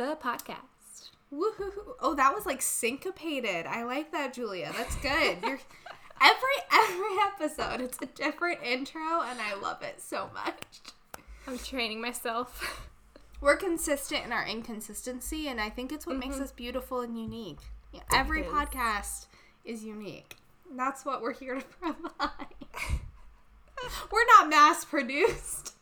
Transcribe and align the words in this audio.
the 0.00 0.16
podcast. 0.16 1.10
Woohoo! 1.30 1.94
Oh, 2.00 2.14
that 2.14 2.34
was 2.34 2.46
like 2.46 2.62
syncopated. 2.62 3.66
I 3.66 3.84
like 3.84 4.12
that, 4.12 4.32
Julia. 4.32 4.72
That's 4.74 4.96
good. 4.96 5.36
You're 5.42 5.60
every 6.22 6.58
every 6.72 7.16
episode. 7.26 7.82
It's 7.82 7.98
a 8.00 8.06
different 8.06 8.60
intro, 8.64 9.20
and 9.22 9.38
I 9.38 9.54
love 9.60 9.82
it 9.82 10.00
so 10.00 10.30
much. 10.32 10.62
I'm 11.46 11.58
training 11.58 12.00
myself. 12.00 12.88
We're 13.42 13.56
consistent 13.56 14.24
in 14.24 14.32
our 14.32 14.46
inconsistency, 14.46 15.48
and 15.48 15.60
I 15.60 15.68
think 15.68 15.92
it's 15.92 16.06
what 16.06 16.16
makes 16.16 16.36
mm-hmm. 16.36 16.44
us 16.44 16.52
beautiful 16.52 17.00
and 17.00 17.18
unique. 17.18 17.60
Yeah, 17.92 18.00
every 18.10 18.40
is. 18.40 18.46
podcast 18.46 19.26
is 19.66 19.84
unique. 19.84 20.36
That's 20.74 21.04
what 21.04 21.20
we're 21.20 21.34
here 21.34 21.56
to 21.56 21.64
provide. 21.80 22.46
we're 24.10 24.26
not 24.38 24.48
mass 24.48 24.86
produced. 24.86 25.74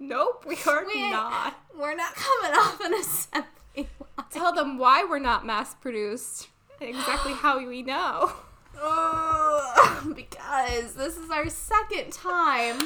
Nope, 0.00 0.46
we 0.48 0.56
are 0.66 0.84
We 0.86 1.10
not. 1.10 1.60
We're 1.78 1.94
not 1.94 2.14
coming 2.14 2.58
off 2.58 2.80
an 2.80 2.94
assembly 2.94 3.48
line. 3.76 4.26
Tell 4.30 4.52
them 4.52 4.78
why 4.78 5.04
we're 5.04 5.18
not 5.18 5.44
mass 5.44 5.74
produced. 5.74 6.48
Exactly 6.80 7.34
how 7.34 7.64
we 7.64 7.82
know. 7.82 8.32
Oh, 8.78 10.12
because 10.16 10.94
this 10.94 11.18
is 11.18 11.30
our 11.30 11.50
second 11.50 12.12
time 12.12 12.78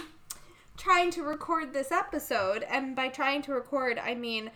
trying 0.76 1.12
to 1.12 1.22
record 1.22 1.72
this 1.72 1.92
episode, 1.92 2.64
and 2.68 2.96
by 2.96 3.08
trying 3.08 3.42
to 3.42 3.52
record, 3.52 4.00
I 4.02 4.14
mean 4.14 4.50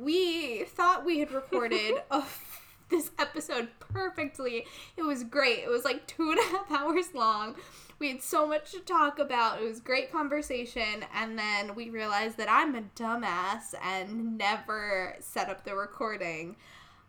we 0.00 0.62
thought 0.64 1.04
we 1.04 1.18
had 1.18 1.32
recorded 1.32 1.94
a, 2.12 2.22
this 2.88 3.10
episode 3.18 3.68
perfectly. 3.80 4.66
It 4.96 5.02
was 5.02 5.24
great. 5.24 5.60
It 5.64 5.68
was 5.70 5.84
like 5.84 6.06
two 6.06 6.30
and 6.30 6.38
a 6.38 6.42
half 6.42 6.70
hours 6.70 7.14
long. 7.14 7.56
We 8.00 8.08
had 8.08 8.22
so 8.22 8.46
much 8.46 8.72
to 8.72 8.80
talk 8.80 9.20
about. 9.20 9.60
It 9.60 9.64
was 9.64 9.78
great 9.78 10.10
conversation, 10.10 11.04
and 11.14 11.38
then 11.38 11.76
we 11.76 11.90
realized 11.90 12.36
that 12.38 12.50
I'm 12.50 12.74
a 12.74 12.82
dumbass 12.96 13.74
and 13.84 14.36
never 14.36 15.16
set 15.20 15.48
up 15.48 15.64
the 15.64 15.76
recording. 15.76 16.56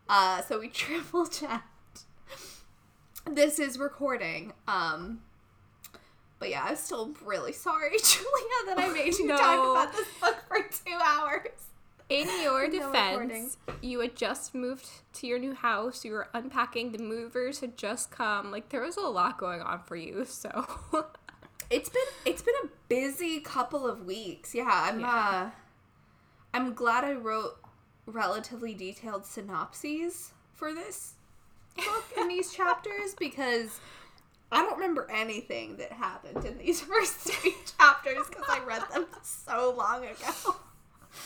Uh, 0.07 0.41
so 0.41 0.59
we 0.59 0.67
triple 0.69 1.25
checked 1.25 1.65
this 3.29 3.59
is 3.59 3.77
recording. 3.77 4.53
Um, 4.67 5.21
but 6.39 6.49
yeah, 6.49 6.65
I'm 6.67 6.75
still 6.75 7.13
really 7.23 7.53
sorry, 7.53 7.91
Julia, 8.03 8.65
that 8.67 8.79
I 8.79 8.89
made 8.93 9.17
you 9.17 9.27
talk 9.29 9.71
about 9.71 9.93
this 9.93 10.07
book 10.19 10.37
for 10.47 10.57
two 10.57 10.97
hours. 11.03 11.70
In 12.11 12.27
your 12.43 12.67
No 12.67 12.91
defense, 12.91 13.57
you 13.81 14.01
had 14.01 14.15
just 14.15 14.53
moved 14.53 14.87
to 15.13 15.27
your 15.27 15.39
new 15.39 15.53
house. 15.53 16.03
You 16.03 16.11
were 16.11 16.27
unpacking. 16.33 16.91
The 16.91 17.01
movers 17.01 17.61
had 17.61 17.77
just 17.77 18.11
come. 18.11 18.51
Like 18.51 18.69
there 18.69 18.81
was 18.81 18.97
a 18.97 19.01
lot 19.01 19.37
going 19.37 19.61
on 19.61 19.79
for 19.83 19.95
you. 19.95 20.25
So 20.25 20.67
It's 21.69 21.87
been 21.89 22.03
it's 22.25 22.41
been 22.41 22.53
a 22.65 22.67
busy 22.89 23.39
couple 23.39 23.87
of 23.87 24.05
weeks. 24.05 24.53
Yeah, 24.53 24.69
I'm 24.69 24.99
Yeah. 24.99 25.07
uh 25.07 25.49
I'm 26.53 26.73
glad 26.73 27.05
I 27.05 27.13
wrote 27.13 27.57
relatively 28.05 28.73
detailed 28.73 29.25
synopses 29.25 30.33
for 30.53 30.73
this 30.73 31.13
book 31.77 32.03
in 32.17 32.27
these 32.27 32.51
chapters 32.59 33.15
because 33.17 33.79
I 34.51 34.57
don't 34.63 34.73
remember 34.75 35.09
anything 35.09 35.77
that 35.77 35.93
happened 35.93 36.43
in 36.43 36.57
these 36.57 36.81
first 36.81 37.13
three 37.13 37.55
chapters 37.79 38.27
because 38.27 38.43
I 38.49 38.59
read 38.65 38.83
them 38.93 39.05
so 39.23 39.73
long 39.77 40.03
ago. 40.03 40.55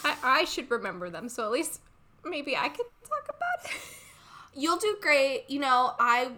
I, 0.03 0.15
I 0.23 0.45
should 0.45 0.69
remember 0.69 1.09
them. 1.09 1.29
So 1.29 1.43
at 1.45 1.51
least 1.51 1.81
maybe 2.23 2.55
I 2.55 2.69
could 2.69 2.85
talk 3.03 3.25
about 3.29 3.71
it. 3.71 3.77
You'll 4.59 4.77
do 4.77 4.97
great. 5.01 5.45
You 5.49 5.59
know, 5.59 5.93
I. 5.99 6.31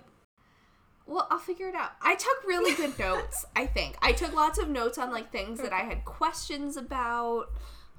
Well, 1.05 1.27
I'll 1.31 1.39
figure 1.39 1.69
it 1.69 1.75
out. 1.75 1.91
I 2.01 2.15
took 2.15 2.43
really 2.45 2.75
good 2.75 2.97
notes, 2.99 3.45
I 3.55 3.65
think. 3.65 3.95
I 4.01 4.11
took 4.11 4.33
lots 4.33 4.59
of 4.59 4.69
notes 4.69 4.97
on 4.97 5.11
like 5.11 5.31
things 5.31 5.61
that 5.61 5.71
I 5.71 5.79
had 5.81 6.03
questions 6.05 6.77
about 6.77 7.47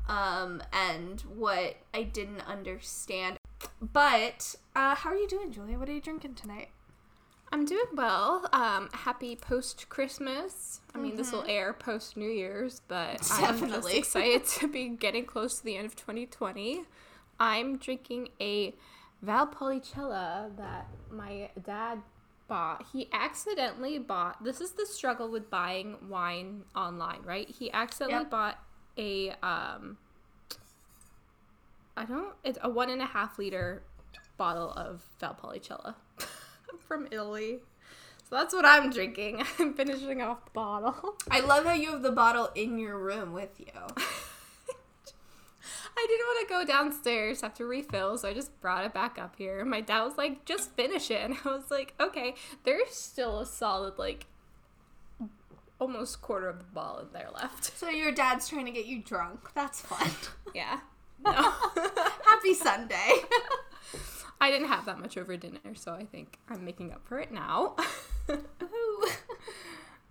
um 0.08 0.62
and 0.72 1.20
what 1.22 1.76
I 1.92 2.02
didn't 2.02 2.40
understand. 2.46 3.38
But 3.80 4.54
uh 4.74 4.94
how 4.94 5.10
are 5.10 5.16
you 5.16 5.28
doing, 5.28 5.52
Julia? 5.52 5.78
What 5.78 5.88
are 5.88 5.92
you 5.92 6.00
drinking 6.00 6.34
tonight? 6.34 6.68
I'm 7.50 7.64
doing 7.64 7.86
well. 7.94 8.46
Um, 8.52 8.90
happy 8.92 9.34
post 9.36 9.88
Christmas. 9.88 10.80
I 10.94 10.98
mean, 10.98 11.16
this 11.16 11.32
will 11.32 11.44
air 11.48 11.72
post 11.72 12.16
New 12.16 12.28
Year's, 12.28 12.82
but 12.88 12.98
I'm 13.30 13.58
just 13.58 13.60
Definitely. 13.60 13.96
excited 13.98 14.44
to 14.58 14.68
be 14.68 14.88
getting 14.88 15.24
close 15.24 15.58
to 15.58 15.64
the 15.64 15.76
end 15.76 15.86
of 15.86 15.96
2020. 15.96 16.82
I'm 17.40 17.78
drinking 17.78 18.28
a 18.40 18.74
Valpolicella 19.24 20.56
that 20.56 20.88
my 21.10 21.50
dad 21.64 22.02
bought. 22.48 22.84
He 22.92 23.08
accidentally 23.12 23.98
bought. 23.98 24.42
This 24.44 24.60
is 24.60 24.72
the 24.72 24.86
struggle 24.86 25.30
with 25.30 25.48
buying 25.50 25.96
wine 26.08 26.64
online, 26.76 27.22
right? 27.24 27.48
He 27.48 27.72
accidentally 27.72 28.22
Yep. 28.24 28.30
bought 28.30 28.58
a 28.98 29.30
um. 29.42 29.96
I 31.96 32.04
don't. 32.04 32.34
It's 32.44 32.58
a 32.62 32.68
one 32.68 32.90
and 32.90 33.02
a 33.02 33.06
half 33.06 33.38
liter 33.38 33.82
bottle 34.36 34.70
of 34.72 35.04
Valpolicella 35.20 35.94
from 36.86 37.08
Italy. 37.10 37.60
So 38.28 38.36
that's 38.36 38.54
what 38.54 38.64
I'm 38.66 38.90
drinking. 38.90 39.42
I'm 39.58 39.74
finishing 39.74 40.20
off 40.20 40.44
the 40.44 40.50
bottle. 40.52 41.16
I 41.30 41.40
love 41.40 41.64
how 41.64 41.72
you 41.72 41.92
have 41.92 42.02
the 42.02 42.12
bottle 42.12 42.50
in 42.54 42.78
your 42.78 42.98
room 42.98 43.32
with 43.32 43.58
you. 43.58 43.66
I 46.00 46.06
didn't 46.06 46.26
want 46.26 46.48
to 46.48 46.54
go 46.54 46.64
downstairs 46.64 47.42
after 47.42 47.66
refill, 47.66 48.16
so 48.18 48.28
I 48.28 48.34
just 48.34 48.60
brought 48.60 48.84
it 48.84 48.94
back 48.94 49.18
up 49.18 49.34
here. 49.36 49.64
My 49.64 49.80
dad 49.80 50.04
was 50.04 50.16
like, 50.16 50.44
just 50.44 50.70
finish 50.76 51.10
it. 51.10 51.20
And 51.22 51.36
I 51.44 51.48
was 51.48 51.72
like, 51.72 51.94
okay. 51.98 52.34
There's 52.62 52.90
still 52.90 53.40
a 53.40 53.46
solid, 53.46 53.98
like, 53.98 54.26
almost 55.80 56.22
quarter 56.22 56.48
of 56.48 56.58
the 56.58 56.64
bottle 56.64 57.00
in 57.00 57.12
there 57.12 57.30
left. 57.34 57.76
So 57.76 57.88
your 57.88 58.12
dad's 58.12 58.48
trying 58.48 58.66
to 58.66 58.70
get 58.70 58.86
you 58.86 59.02
drunk. 59.02 59.52
That's 59.54 59.80
fun. 59.80 60.10
Yeah. 60.54 60.80
No. 61.24 61.32
Happy 61.32 62.54
Sunday. 62.54 63.12
I 64.40 64.50
didn't 64.50 64.68
have 64.68 64.84
that 64.86 65.00
much 65.00 65.16
over 65.16 65.36
dinner, 65.36 65.74
so 65.74 65.92
I 65.92 66.04
think 66.04 66.38
I'm 66.48 66.64
making 66.64 66.92
up 66.92 67.06
for 67.06 67.18
it 67.18 67.32
now. 67.32 67.76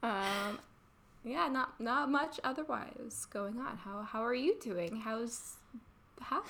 Um, 0.03 0.59
yeah, 1.23 1.47
not 1.47 1.79
not 1.79 2.09
much 2.09 2.39
otherwise 2.43 3.25
going 3.29 3.59
on. 3.59 3.77
How 3.77 4.01
how 4.03 4.23
are 4.23 4.33
you 4.33 4.55
doing? 4.61 4.97
How's 4.97 5.55
how? 6.21 6.43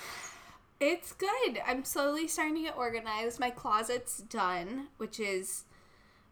It's 0.80 1.14
good. 1.14 1.60
I'm 1.66 1.84
slowly 1.84 2.28
starting 2.28 2.56
to 2.56 2.62
get 2.62 2.78
organized. 2.78 3.40
My 3.40 3.50
closet's 3.50 4.20
done, 4.20 4.90
which 4.98 5.20
is 5.20 5.64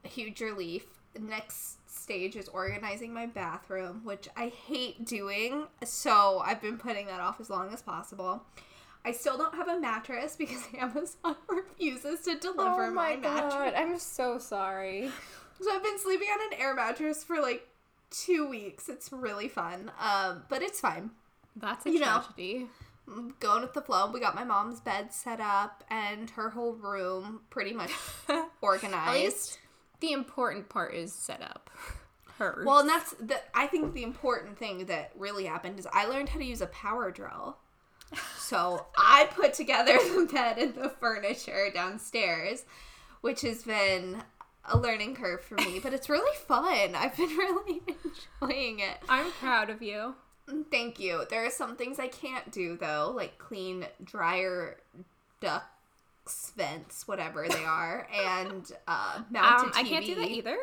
a 0.04 0.08
huge 0.08 0.40
relief. 0.40 0.86
The 1.16 1.22
next 1.22 1.78
stage 1.90 2.36
is 2.36 2.48
organizing 2.50 3.12
my 3.12 3.26
bathroom, 3.26 4.02
which 4.04 4.30
I 4.38 4.50
hate 4.50 5.06
doing. 5.06 5.66
So 5.84 6.44
I've 6.46 6.62
been 6.62 6.78
putting 6.78 7.08
that 7.08 7.22
off 7.22 7.40
as 7.40 7.50
long 7.50 7.74
as 7.74 7.82
possible. 7.82 8.44
I 9.06 9.12
still 9.12 9.38
don't 9.38 9.54
have 9.56 9.68
a 9.68 9.80
mattress 9.80 10.36
because 10.36 10.64
Amazon 10.78 11.36
refuses 11.48 12.22
to 12.22 12.38
deliver 12.38 12.90
my, 12.92 13.16
mattress. 13.16 13.74
I'm 13.78 14.00
so 14.00 14.40
sorry. 14.40 15.12
So 15.62 15.74
I've 15.74 15.84
been 15.84 16.00
sleeping 16.00 16.28
on 16.28 16.54
an 16.54 16.60
air 16.60 16.74
mattress 16.74 17.24
for 17.24 17.40
like 17.40 17.68
two 18.10 18.48
weeks. 18.48 18.90
It's 18.90 19.12
really 19.12 19.48
fun. 19.48 19.92
Um, 20.00 20.44
but 20.50 20.62
it's 20.62 20.80
fine. 20.80 21.12
That's 21.56 21.86
a 21.86 21.92
You 21.92 22.00
know. 22.00 22.22
tragedy. 22.24 22.68
going 23.40 23.62
with 23.62 23.74
the 23.74 23.82
flow. 23.82 24.10
We 24.12 24.20
got 24.20 24.36
my 24.36 24.44
mom's 24.44 24.80
bed 24.82 25.14
set 25.14 25.40
up 25.40 25.84
and 25.90 26.30
her 26.32 26.50
whole 26.50 26.74
room 26.74 27.42
pretty 27.50 27.72
much 27.74 27.92
organized. 28.62 29.60
the 30.02 30.12
important 30.12 30.68
part 30.70 30.94
is 30.94 31.14
set 31.14 31.42
up. 31.42 31.70
Hers. 32.38 32.66
Well, 32.66 32.80
and 32.80 32.90
that's 32.90 33.12
the 33.14 33.40
I 33.54 33.68
think 33.68 33.94
the 33.94 34.04
important 34.04 34.58
thing 34.58 34.88
that 34.88 35.12
really 35.18 35.46
happened 35.46 35.80
is 35.80 35.88
I 35.94 36.06
learned 36.06 36.28
how 36.30 36.40
to 36.40 36.46
use 36.46 36.60
a 36.60 36.68
power 36.68 37.10
drill. 37.12 37.58
So 38.38 38.86
I 38.98 39.28
put 39.36 39.54
together 39.54 39.94
the 40.16 40.30
bed 40.32 40.58
and 40.58 40.76
the 40.76 40.90
furniture 40.90 41.70
downstairs, 41.74 42.64
which 43.22 43.42
has 43.42 43.64
been 43.64 44.24
a 44.72 44.78
learning 44.78 45.16
curve 45.16 45.42
for 45.42 45.56
me, 45.56 45.80
but 45.82 45.94
it's 45.94 46.10
really 46.10 46.36
fun. 46.48 46.96
I've 46.96 47.16
been 47.18 47.30
really 47.38 47.82
enjoying 47.88 48.80
it. 48.80 48.98
I'm 49.10 49.32
proud 49.34 49.70
of 49.70 49.82
you. 49.82 50.16
Thank 50.72 51.00
you. 51.00 51.24
There 51.30 51.44
are 51.46 51.50
some 51.52 51.76
things 51.76 52.00
I 52.00 52.08
can't 52.08 52.52
do 52.52 52.78
though, 52.78 53.12
like 53.16 53.38
clean 53.40 53.88
dryer 54.04 54.78
ducts, 55.40 56.52
vents, 56.56 57.08
whatever 57.08 57.48
they 57.50 57.64
are, 57.66 58.08
and 58.26 58.72
uh, 58.88 59.22
mount 59.32 59.60
Um, 59.64 59.72
TV. 59.72 59.76
I 59.76 59.84
can't 59.84 60.06
do 60.06 60.16
that 60.16 60.30
either. 60.30 60.58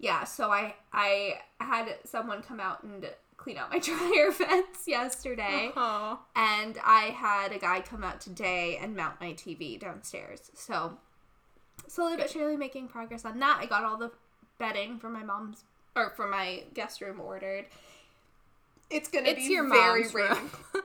Yeah, 0.00 0.24
so 0.24 0.50
I 0.50 0.74
I 0.92 1.40
had 1.60 1.96
someone 2.04 2.42
come 2.42 2.60
out 2.60 2.82
and 2.84 3.08
clean 3.38 3.56
out 3.56 3.70
my 3.70 3.78
dryer 3.80 4.30
vents 4.30 4.86
yesterday, 4.86 5.72
oh, 5.74 6.20
and 6.36 6.76
I 6.84 7.04
had 7.04 7.52
a 7.52 7.58
guy 7.58 7.80
come 7.80 8.04
out 8.04 8.20
today 8.20 8.78
and 8.80 8.94
mount 8.94 9.20
my 9.20 9.32
TV 9.32 9.80
downstairs. 9.80 10.50
So 10.54 10.98
slowly 11.86 12.16
but 12.16 12.30
surely 12.30 12.56
making 12.56 12.88
progress 12.88 13.24
on 13.24 13.38
that. 13.40 13.58
I 13.62 13.66
got 13.66 13.84
all 13.84 13.96
the 13.96 14.10
bedding 14.58 14.98
for 14.98 15.08
my 15.08 15.22
mom's 15.22 15.64
or 15.96 16.10
for 16.10 16.28
my 16.28 16.64
guest 16.74 17.00
room 17.00 17.20
ordered. 17.20 17.64
It's 18.90 19.08
gonna 19.08 19.28
it's 19.28 19.46
be 19.46 19.52
your 19.52 19.66
very 19.68 20.02
mom's 20.02 20.14
room. 20.14 20.50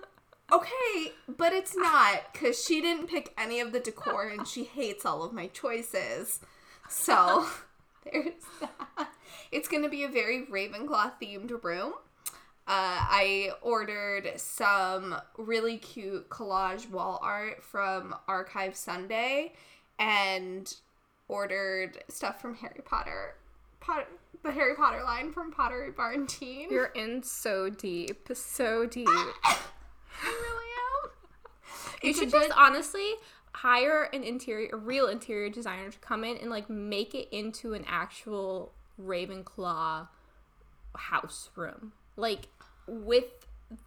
Okay, 0.54 1.14
but 1.28 1.52
it's 1.52 1.76
not 1.76 2.32
because 2.32 2.64
she 2.64 2.80
didn't 2.80 3.08
pick 3.08 3.34
any 3.38 3.60
of 3.60 3.72
the 3.72 3.80
decor 3.80 4.28
and 4.28 4.48
she 4.48 4.66
hates 4.66 5.04
all 5.04 5.24
of 5.24 5.34
my 5.34 5.48
choices. 5.48 6.42
So 6.88 7.48
there's 8.12 8.34
that. 8.60 9.10
It's 9.52 9.68
going 9.68 9.82
to 9.82 9.90
be 9.90 10.04
a 10.04 10.10
very 10.10 10.46
Ravenclaw 10.46 11.14
themed 11.20 11.64
room. 11.64 11.94
Uh, 12.66 12.96
I 13.10 13.52
ordered 13.62 14.40
some 14.40 15.16
really 15.38 15.78
cute 15.78 16.30
collage 16.30 16.90
wall 16.90 17.20
art 17.22 17.64
from 17.64 18.16
Archive 18.28 18.76
Sunday 18.76 19.54
and 20.00 20.74
ordered 21.28 22.04
stuff 22.08 22.42
from 22.42 22.56
Harry 22.56 22.82
Potter. 22.86 23.36
Potter 23.80 24.08
the 24.44 24.52
Harry 24.52 24.76
Potter 24.76 25.02
line 25.04 25.32
from 25.32 25.52
Pottery 25.52 25.92
Barn 25.92 26.28
Teen. 26.28 26.70
You're 26.70 26.88
in 26.88 27.24
so 27.24 27.70
deep, 27.70 28.28
so 28.34 28.86
deep. 28.86 29.08
I 29.44 29.58
really 30.24 30.66
am. 31.04 31.12
you 32.02 32.10
It's 32.10 32.20
should 32.20 32.30
just 32.30 32.52
honestly 32.56 33.14
hire 33.54 34.10
an 34.14 34.24
interior, 34.24 34.70
a 34.74 34.78
real 34.78 35.08
interior 35.08 35.50
designer 35.50 35.90
to 35.90 36.00
come 36.00 36.24
in 36.24 36.38
and 36.38 36.50
like 36.50 36.70
make 36.70 37.16
it 37.16 37.30
into 37.32 37.74
an 37.74 37.86
actual 37.88 38.74
Ravenclaw 39.02 40.08
house 40.96 41.50
room, 41.56 41.94
like 42.18 42.48
with 42.88 43.26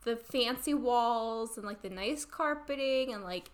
the 0.05 0.17
fancy 0.17 0.75
walls 0.75 1.57
and 1.57 1.67
like 1.67 1.83
the 1.83 1.91
nice 1.91 2.25
carpeting 2.25 3.13
and 3.13 3.23
like 3.23 3.51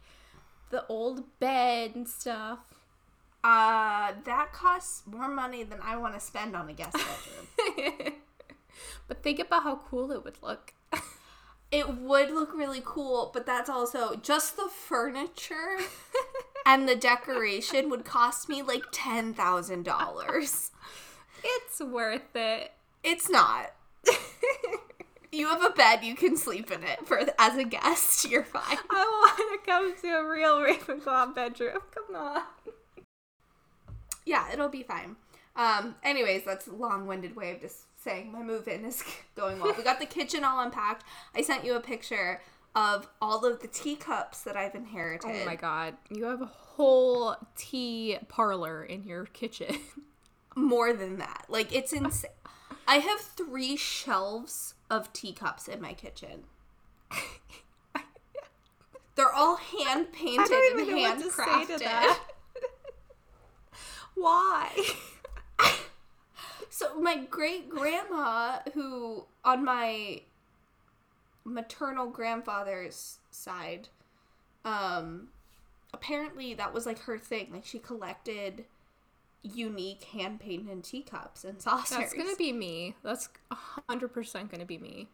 the 0.71 0.87
old 0.87 1.39
bed 1.39 1.93
and 1.95 2.09
stuff. 2.09 2.61
Uh, 3.45 4.13
that 4.25 4.53
costs 4.53 5.03
more 5.07 5.29
money 5.29 5.65
than 5.65 5.81
I 5.83 5.97
want 5.97 6.15
to 6.15 6.21
spend 6.21 6.55
on 6.55 6.69
a 6.69 6.73
guest 6.73 6.97
bedroom. 6.97 8.15
but 9.09 9.23
think 9.23 9.41
about 9.41 9.65
how 9.65 9.81
cool 9.89 10.13
it 10.13 10.25
would 10.25 10.37
look. 10.43 10.73
it 11.73 11.97
would 11.97 12.31
look 12.31 12.55
really 12.55 12.83
cool, 12.85 13.31
but 13.35 13.45
that's 13.45 13.69
also 13.69 14.15
just 14.17 14.57
the 14.57 14.69
furniture 14.69 15.79
and 16.67 16.89
the 16.89 16.97
decoration 16.97 17.91
would 17.91 18.05
cost 18.05 18.49
me 18.49 18.63
like 18.63 18.85
ten 18.93 19.35
thousand 19.35 19.85
dollars. 19.85 20.71
it's 21.45 21.81
worth 21.81 22.37
it. 22.37 22.73
It's 23.03 23.29
not. 23.29 23.73
You 25.33 25.49
have 25.49 25.65
a 25.65 25.71
bed, 25.71 26.05
you 26.05 26.15
can 26.15 26.37
sleep 26.37 26.71
in 26.71 26.83
it 26.85 27.07
for 27.07 27.19
as 27.39 27.57
a 27.57 27.65
guest. 27.65 28.25
You're 28.31 28.45
fine. 28.45 28.77
I 28.91 29.39
want 29.39 29.65
to 29.65 29.71
come 29.71 29.95
to 30.03 30.09
a 30.09 30.29
real 30.29 30.61
Ravenclaw 30.61 31.35
bedroom. 31.35 31.79
Come 31.95 32.17
on. 32.17 32.43
Yeah, 34.27 34.53
it'll 34.53 34.69
be 34.69 34.83
fine. 34.83 35.17
Um, 35.57 35.97
anyways, 36.03 36.45
that's 36.45 36.67
a 36.67 36.75
long-winded 36.75 37.35
way 37.35 37.51
of 37.51 37.61
just 37.61 37.85
saying 38.03 38.31
my 38.31 38.43
move-in 38.43 38.85
is 38.85 39.03
going 39.35 39.59
well. 39.59 39.75
We 39.77 39.83
got 39.83 40.01
the 40.01 40.07
kitchen 40.07 40.45
all 40.45 40.61
unpacked. 40.61 41.05
I 41.35 41.41
sent 41.41 41.65
you 41.65 41.77
a 41.77 41.81
picture 41.81 42.43
of 42.75 43.09
all 43.21 43.45
of 43.45 43.61
the 43.61 43.69
teacups 43.69 44.43
that 44.43 44.57
I've 44.57 44.75
inherited. 44.75 45.31
Oh 45.31 45.47
my 45.47 45.57
god, 45.57 45.95
you 46.11 46.25
have 46.25 46.41
a 46.41 46.47
whole 46.47 47.37
tea 47.57 48.19
parlor 48.29 48.85
in 48.85 49.05
your 49.05 49.27
kitchen. 49.27 49.77
More 50.57 50.93
than 50.93 51.19
that. 51.19 51.47
Like 51.49 51.75
it's 51.75 51.93
insane. 51.93 52.31
I 52.87 52.97
have 52.97 53.21
three 53.21 53.77
shelves 53.77 54.75
of 54.93 55.11
teacups 55.15 55.69
in 55.69 55.81
my 55.81 55.95
kitchen. 55.95 56.45
They're 59.15 59.33
all 59.33 59.57
hand 59.57 60.13
painted 60.13 60.51
and 60.51 60.87
handcrafted. 60.87 61.83
Why? 64.15 64.71
So 66.75 66.99
my 66.99 67.17
great 67.17 67.69
grandma, 67.69 68.61
who 68.73 69.27
on 69.45 69.63
my 69.63 70.23
maternal 71.45 72.07
grandfather's 72.07 73.19
side, 73.31 73.89
um, 74.65 75.29
apparently 75.93 76.55
that 76.55 76.73
was 76.73 76.87
like 76.87 77.01
her 77.01 77.19
thing. 77.19 77.51
Like 77.53 77.67
she 77.67 77.79
collected 77.79 78.65
unique 79.43 80.05
hand 80.05 80.41
painted 80.41 80.85
teacups 80.85 81.45
and 81.45 81.61
saucers. 81.61 81.99
That's 81.99 82.15
gonna 82.15 82.37
be 82.37 82.53
me. 82.53 82.95
That's 83.03 83.29
hundred 83.51 84.09
percent 84.09 84.51
gonna 84.51 84.65
be 84.65 84.79
me. 84.79 85.09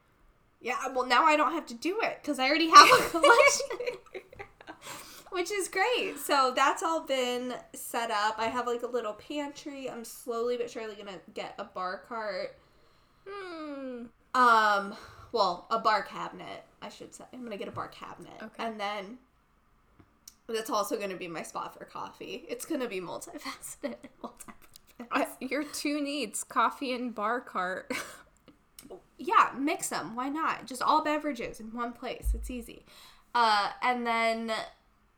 yeah. 0.60 0.76
Well, 0.94 1.06
now 1.06 1.24
I 1.24 1.36
don't 1.36 1.52
have 1.52 1.66
to 1.66 1.74
do 1.74 2.00
it 2.02 2.18
because 2.22 2.38
I 2.38 2.48
already 2.48 2.68
have 2.70 2.88
a 3.00 3.08
collection. 3.10 3.96
Which 5.30 5.50
is 5.52 5.68
great. 5.68 6.18
So 6.18 6.52
that's 6.56 6.82
all 6.82 7.02
been 7.02 7.54
set 7.74 8.10
up. 8.10 8.36
I 8.38 8.46
have 8.46 8.66
like 8.66 8.82
a 8.82 8.86
little 8.86 9.12
pantry. 9.12 9.88
I'm 9.88 10.04
slowly 10.04 10.56
but 10.56 10.70
surely 10.70 10.94
gonna 10.94 11.20
get 11.34 11.54
a 11.58 11.64
bar 11.64 12.02
cart. 12.08 12.56
Hmm. 13.28 14.04
Um, 14.34 14.94
well, 15.32 15.66
a 15.70 15.78
bar 15.80 16.02
cabinet, 16.02 16.64
I 16.80 16.88
should 16.88 17.14
say. 17.14 17.24
I'm 17.32 17.42
gonna 17.44 17.58
get 17.58 17.68
a 17.68 17.72
bar 17.72 17.88
cabinet, 17.88 18.32
Okay. 18.42 18.64
and 18.64 18.80
then 18.80 19.18
that's 20.54 20.70
also 20.70 20.98
gonna 20.98 21.16
be 21.16 21.28
my 21.28 21.42
spot 21.42 21.76
for 21.76 21.84
coffee. 21.84 22.44
It's 22.48 22.64
gonna 22.64 22.88
be 22.88 23.00
multifaceted. 23.00 23.96
Your 25.40 25.64
two 25.64 26.00
needs: 26.00 26.44
coffee 26.44 26.92
and 26.92 27.14
bar 27.14 27.40
cart. 27.40 27.92
yeah, 29.18 29.50
mix 29.56 29.88
them. 29.88 30.16
Why 30.16 30.28
not? 30.28 30.66
Just 30.66 30.82
all 30.82 31.04
beverages 31.04 31.60
in 31.60 31.72
one 31.72 31.92
place. 31.92 32.32
It's 32.34 32.50
easy. 32.50 32.84
Uh, 33.34 33.70
and 33.82 34.06
then 34.06 34.52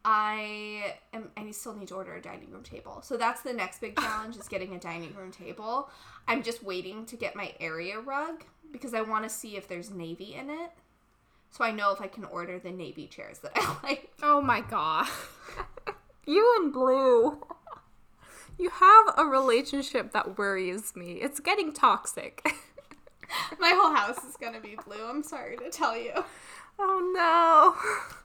I 0.04 0.96
am. 1.12 1.30
I 1.36 1.50
still 1.52 1.74
need 1.74 1.88
to 1.88 1.94
order 1.94 2.14
a 2.14 2.22
dining 2.22 2.50
room 2.50 2.62
table. 2.62 3.00
So 3.02 3.16
that's 3.16 3.42
the 3.42 3.52
next 3.52 3.80
big 3.80 3.98
challenge: 3.98 4.36
is 4.36 4.48
getting 4.48 4.74
a 4.74 4.78
dining 4.78 5.14
room 5.14 5.30
table. 5.30 5.90
I'm 6.26 6.42
just 6.42 6.62
waiting 6.62 7.06
to 7.06 7.16
get 7.16 7.36
my 7.36 7.54
area 7.60 7.98
rug 8.00 8.44
because 8.72 8.94
I 8.94 9.02
want 9.02 9.24
to 9.24 9.30
see 9.30 9.56
if 9.56 9.68
there's 9.68 9.90
navy 9.90 10.34
in 10.34 10.50
it, 10.50 10.70
so 11.50 11.64
I 11.64 11.72
know 11.72 11.92
if 11.92 12.00
I 12.00 12.06
can 12.06 12.24
order 12.24 12.58
the 12.58 12.70
navy 12.70 13.06
chairs 13.06 13.38
that 13.40 13.52
I 13.54 13.76
like. 13.82 14.10
oh 14.22 14.40
my 14.40 14.60
god. 14.60 15.06
you 16.26 16.56
and 16.60 16.72
Blue. 16.72 17.38
You 18.58 18.70
have 18.70 19.14
a 19.16 19.24
relationship 19.24 20.12
that 20.12 20.36
worries 20.36 20.94
me. 20.94 21.12
It's 21.12 21.40
getting 21.40 21.72
toxic. 21.72 22.44
My 23.58 23.70
whole 23.70 23.94
house 23.94 24.22
is 24.24 24.36
gonna 24.36 24.60
be 24.60 24.76
blue. 24.86 25.08
I'm 25.08 25.22
sorry 25.22 25.56
to 25.56 25.70
tell 25.70 25.96
you. 25.96 26.12
oh 26.78 27.12
no. 27.14 27.74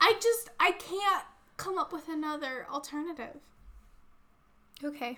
I 0.01 0.13
just 0.21 0.49
I 0.59 0.71
can't 0.71 1.23
come 1.57 1.77
up 1.77 1.93
with 1.93 2.09
another 2.09 2.67
alternative. 2.71 3.37
Okay. 4.83 5.17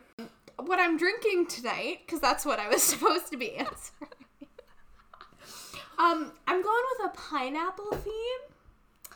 what 0.57 0.79
I'm 0.79 0.97
drinking 0.97 1.47
tonight, 1.47 2.01
because 2.05 2.19
that's 2.21 2.45
what 2.45 2.59
I 2.59 2.69
was 2.69 2.83
supposed 2.91 3.31
to 3.31 3.37
be 3.37 3.55
answering. 3.55 4.11
Um, 5.97 6.31
I'm 6.47 6.61
going 6.61 6.83
with 6.99 7.11
a 7.11 7.17
pineapple 7.17 7.91
theme. 7.91 9.13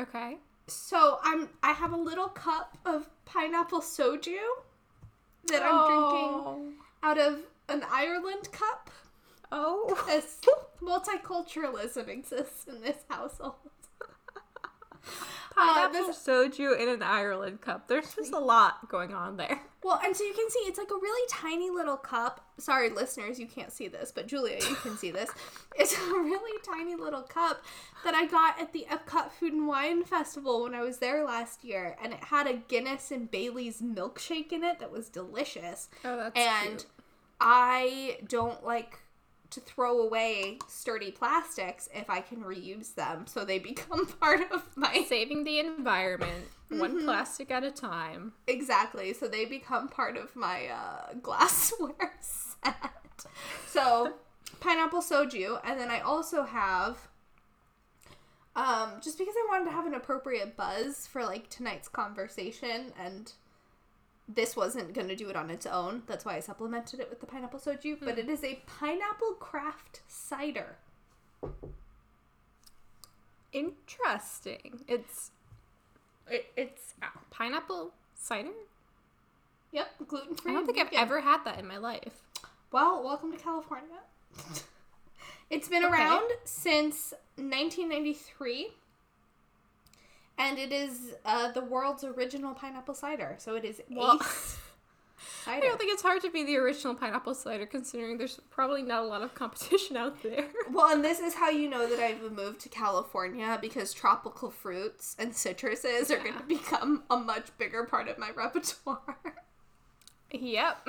Okay. 0.00 0.38
So 0.66 1.18
I'm 1.22 1.48
I 1.62 1.72
have 1.72 1.92
a 1.92 1.96
little 1.96 2.28
cup 2.28 2.76
of 2.84 3.08
pineapple 3.24 3.80
soju 3.80 4.36
that 5.48 5.62
I'm 5.62 5.86
drinking 5.86 6.74
out 7.02 7.18
of 7.18 7.40
an 7.68 7.84
Ireland 7.90 8.50
cup. 8.52 8.90
Oh. 9.52 10.04
As 10.10 10.38
multiculturalism 10.82 12.08
exists 12.08 12.66
in 12.66 12.80
this 12.80 12.98
household. 13.08 13.54
Uh, 15.58 15.88
Pineapple 15.88 16.08
this- 16.08 16.18
soju 16.26 16.78
in 16.78 16.88
an 16.88 17.02
Ireland 17.02 17.62
cup. 17.62 17.88
There's 17.88 18.14
just 18.14 18.32
a 18.32 18.38
lot 18.38 18.88
going 18.90 19.14
on 19.14 19.36
there. 19.38 19.60
Well, 19.82 20.00
and 20.04 20.16
so 20.16 20.24
you 20.24 20.34
can 20.34 20.50
see 20.50 20.58
it's 20.60 20.78
like 20.78 20.90
a 20.90 20.94
really 20.94 21.28
tiny 21.30 21.70
little 21.70 21.96
cup. 21.96 22.44
Sorry, 22.58 22.90
listeners, 22.90 23.38
you 23.38 23.46
can't 23.46 23.70
see 23.70 23.86
this, 23.86 24.10
but 24.10 24.26
Julia, 24.26 24.56
you 24.68 24.74
can 24.76 24.96
see 24.96 25.10
this. 25.10 25.30
It's 25.78 25.94
a 25.94 26.00
really 26.10 26.58
tiny 26.62 26.96
little 26.96 27.22
cup 27.22 27.62
that 28.02 28.14
I 28.14 28.26
got 28.26 28.58
at 28.60 28.72
the 28.72 28.86
Epcot 28.90 29.30
Food 29.30 29.52
and 29.52 29.68
Wine 29.68 30.04
Festival 30.04 30.62
when 30.62 30.74
I 30.74 30.80
was 30.80 30.98
there 30.98 31.22
last 31.22 31.62
year, 31.64 31.96
and 32.02 32.14
it 32.14 32.24
had 32.24 32.46
a 32.46 32.54
Guinness 32.54 33.10
and 33.10 33.30
Bailey's 33.30 33.82
milkshake 33.82 34.52
in 34.52 34.64
it 34.64 34.78
that 34.80 34.90
was 34.90 35.10
delicious. 35.10 35.88
Oh, 36.02 36.16
that's 36.16 36.34
and 36.34 36.78
cute. 36.78 36.86
I 37.40 38.18
don't 38.26 38.64
like 38.64 39.00
to 39.50 39.60
throw 39.60 40.00
away 40.00 40.58
sturdy 40.68 41.10
plastics 41.10 41.88
if 41.94 42.10
I 42.10 42.20
can 42.20 42.42
reuse 42.42 42.94
them, 42.94 43.26
so 43.26 43.44
they 43.44 43.58
become 43.72 44.06
part 44.06 44.50
of 44.52 44.76
my 44.76 45.04
saving 45.08 45.44
the 45.44 45.58
environment 45.58 46.46
one 46.68 47.04
plastic 47.04 47.50
at 47.50 47.64
a 47.64 47.70
time. 47.70 48.32
Exactly. 48.46 49.12
So 49.12 49.28
they 49.28 49.44
become 49.44 49.88
part 49.88 50.16
of 50.16 50.34
my 50.34 50.66
uh, 50.66 51.14
glassware 51.22 52.14
set. 52.20 53.26
So 53.66 54.14
pineapple 54.60 55.02
soju, 55.02 55.60
and 55.64 55.78
then 55.78 55.90
I 55.90 56.00
also 56.00 56.44
have, 56.44 57.08
um, 58.54 58.92
just 59.02 59.18
because 59.18 59.34
I 59.36 59.46
wanted 59.50 59.66
to 59.66 59.72
have 59.72 59.86
an 59.86 59.94
appropriate 59.94 60.56
buzz 60.56 61.06
for 61.06 61.24
like 61.24 61.48
tonight's 61.50 61.88
conversation, 61.88 62.92
and 62.98 63.32
this 64.28 64.56
wasn't 64.56 64.92
going 64.92 65.08
to 65.08 65.16
do 65.16 65.28
it 65.28 65.36
on 65.36 65.50
its 65.50 65.66
own. 65.66 66.02
That's 66.06 66.24
why 66.24 66.36
I 66.36 66.40
supplemented 66.40 67.00
it 67.00 67.08
with 67.08 67.20
the 67.20 67.26
pineapple 67.26 67.60
soju. 67.60 67.98
But 68.00 68.14
hmm. 68.14 68.20
it 68.20 68.28
is 68.28 68.42
a 68.42 68.60
pineapple 68.66 69.34
craft 69.34 70.00
cider. 70.08 70.76
Interesting. 73.52 74.80
It's 74.88 75.30
it, 76.28 76.46
it's 76.56 76.94
uh, 77.02 77.06
pineapple 77.30 77.92
cider. 78.14 78.50
Yep, 79.72 79.86
gluten 80.08 80.34
free. 80.34 80.52
I 80.52 80.54
don't 80.54 80.66
think 80.66 80.78
I've 80.78 80.92
ever 80.92 81.20
had 81.20 81.44
that 81.44 81.58
in 81.58 81.66
my 81.66 81.78
life. 81.78 82.22
Well, 82.72 83.02
welcome 83.04 83.32
to 83.32 83.38
California. 83.38 83.98
it's 85.50 85.68
been 85.68 85.84
Okay. 85.84 85.94
around 85.94 86.30
since 86.44 87.14
1993, 87.36 88.70
and 90.38 90.58
it 90.58 90.72
is 90.72 91.14
uh, 91.24 91.52
the 91.52 91.64
world's 91.64 92.04
original 92.04 92.54
pineapple 92.54 92.94
cider. 92.94 93.36
So 93.38 93.54
it 93.56 93.64
is 93.64 93.82
Well- 93.90 94.20
Ace 94.22 94.58
I 95.46 95.60
don't 95.60 95.78
think 95.78 95.92
it's 95.92 96.02
hard 96.02 96.22
to 96.22 96.30
be 96.30 96.42
the 96.44 96.56
original 96.56 96.94
pineapple 96.94 97.34
cider 97.34 97.66
considering 97.66 98.18
there's 98.18 98.40
probably 98.50 98.82
not 98.82 99.02
a 99.04 99.06
lot 99.06 99.22
of 99.22 99.34
competition 99.34 99.96
out 99.96 100.22
there. 100.22 100.46
Well, 100.70 100.92
and 100.92 101.04
this 101.04 101.20
is 101.20 101.34
how 101.34 101.48
you 101.48 101.70
know 101.70 101.88
that 101.88 102.00
I've 102.00 102.32
moved 102.32 102.60
to 102.62 102.68
California 102.68 103.56
because 103.60 103.94
tropical 103.94 104.50
fruits 104.50 105.14
and 105.18 105.32
citruses 105.32 106.10
are 106.10 106.18
going 106.18 106.36
to 106.36 106.42
become 106.42 107.04
a 107.08 107.16
much 107.16 107.56
bigger 107.56 107.84
part 107.84 108.08
of 108.08 108.18
my 108.18 108.30
repertoire. 108.30 109.16
Yep. 110.32 110.88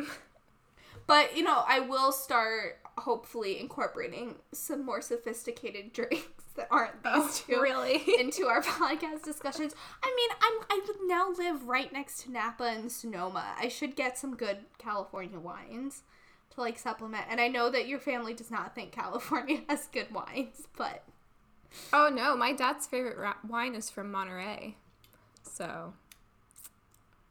But, 1.05 1.37
you 1.37 1.43
know, 1.43 1.63
I 1.67 1.79
will 1.79 2.11
start 2.11 2.79
hopefully 2.97 3.59
incorporating 3.59 4.35
some 4.51 4.83
more 4.83 4.99
sophisticated 4.99 5.93
drinks 5.93 6.36
that 6.57 6.67
aren't 6.69 7.01
these 7.03 7.13
Oh, 7.15 7.31
two 7.47 7.61
really? 7.61 8.03
into 8.19 8.47
our 8.47 8.61
podcast 8.63 9.23
discussions. 9.23 9.73
I 10.03 10.13
mean, 10.15 10.29
I'm 10.41 10.65
I 10.69 11.05
now 11.05 11.31
live 11.31 11.63
right 11.67 11.91
next 11.93 12.23
to 12.23 12.31
Napa 12.31 12.63
and 12.65 12.91
Sonoma. 12.91 13.45
I 13.57 13.69
should 13.69 13.95
get 13.95 14.17
some 14.17 14.35
good 14.35 14.57
California 14.77 15.39
wines 15.39 16.03
to 16.51 16.61
like 16.61 16.77
supplement. 16.77 17.25
And 17.29 17.39
I 17.39 17.47
know 17.47 17.69
that 17.69 17.87
your 17.87 17.99
family 17.99 18.33
does 18.33 18.51
not 18.51 18.75
think 18.75 18.91
California 18.91 19.61
has 19.69 19.87
good 19.87 20.13
wines, 20.13 20.67
but 20.77 21.03
Oh 21.93 22.09
no, 22.13 22.35
my 22.35 22.53
dad's 22.53 22.87
favorite 22.87 23.17
ra- 23.17 23.35
wine 23.47 23.73
is 23.75 23.89
from 23.89 24.11
Monterey. 24.11 24.75
So 25.43 25.93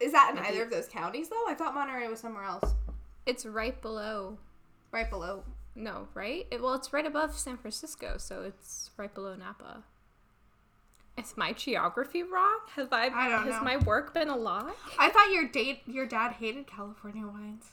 is 0.00 0.12
that 0.12 0.30
in 0.30 0.36
Maybe. 0.42 0.48
either 0.54 0.64
of 0.64 0.70
those 0.70 0.88
counties 0.88 1.28
though? 1.28 1.44
I 1.48 1.54
thought 1.54 1.74
Monterey 1.74 2.08
was 2.08 2.20
somewhere 2.20 2.44
else, 2.44 2.74
it's 3.26 3.44
right 3.46 3.80
below. 3.82 4.38
right 4.92 5.08
below. 5.08 5.42
No, 5.76 6.08
right? 6.14 6.46
It, 6.50 6.62
well, 6.62 6.74
it's 6.74 6.92
right 6.92 7.06
above 7.06 7.36
San 7.38 7.56
Francisco, 7.58 8.14
so 8.18 8.42
it's 8.42 8.90
right 8.96 9.12
below 9.14 9.34
Napa. 9.36 9.84
Is 11.18 11.34
my 11.36 11.52
geography 11.52 12.22
wrong? 12.22 12.58
Have 12.74 12.92
I? 12.92 13.06
I 13.06 13.28
don't 13.28 13.44
has 13.44 13.54
know. 13.54 13.62
my 13.62 13.76
work 13.78 14.12
been 14.12 14.28
a 14.28 14.36
lie? 14.36 14.72
I 14.98 15.08
thought 15.10 15.30
your 15.32 15.48
date 15.48 15.80
your 15.86 16.06
dad 16.06 16.32
hated 16.32 16.66
California 16.66 17.26
wines. 17.26 17.70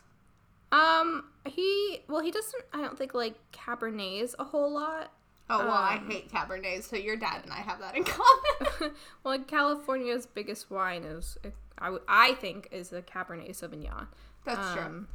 Um, 0.71 1.25
he 1.45 2.03
well, 2.07 2.21
he 2.21 2.31
doesn't. 2.31 2.63
I 2.73 2.81
don't 2.81 2.97
think 2.97 3.13
like 3.13 3.35
Cabernets 3.51 4.33
a 4.39 4.45
whole 4.45 4.71
lot. 4.71 5.11
Oh 5.49 5.59
well, 5.59 5.71
I 5.71 5.97
Um, 5.97 6.09
hate 6.09 6.31
Cabernets, 6.31 6.83
so 6.89 6.95
your 6.95 7.17
dad 7.17 7.41
and 7.43 7.51
I 7.51 7.57
have 7.57 7.79
that 7.79 7.95
in 7.97 8.03
common. 8.05 8.93
well, 9.23 9.37
California's 9.39 10.25
biggest 10.25 10.71
wine 10.71 11.03
is, 11.03 11.37
I, 11.77 11.97
I 12.07 12.33
think, 12.35 12.69
is 12.71 12.89
the 12.89 13.01
Cabernet 13.01 13.49
Sauvignon. 13.51 14.07
That's 14.45 14.73
true. 14.73 15.05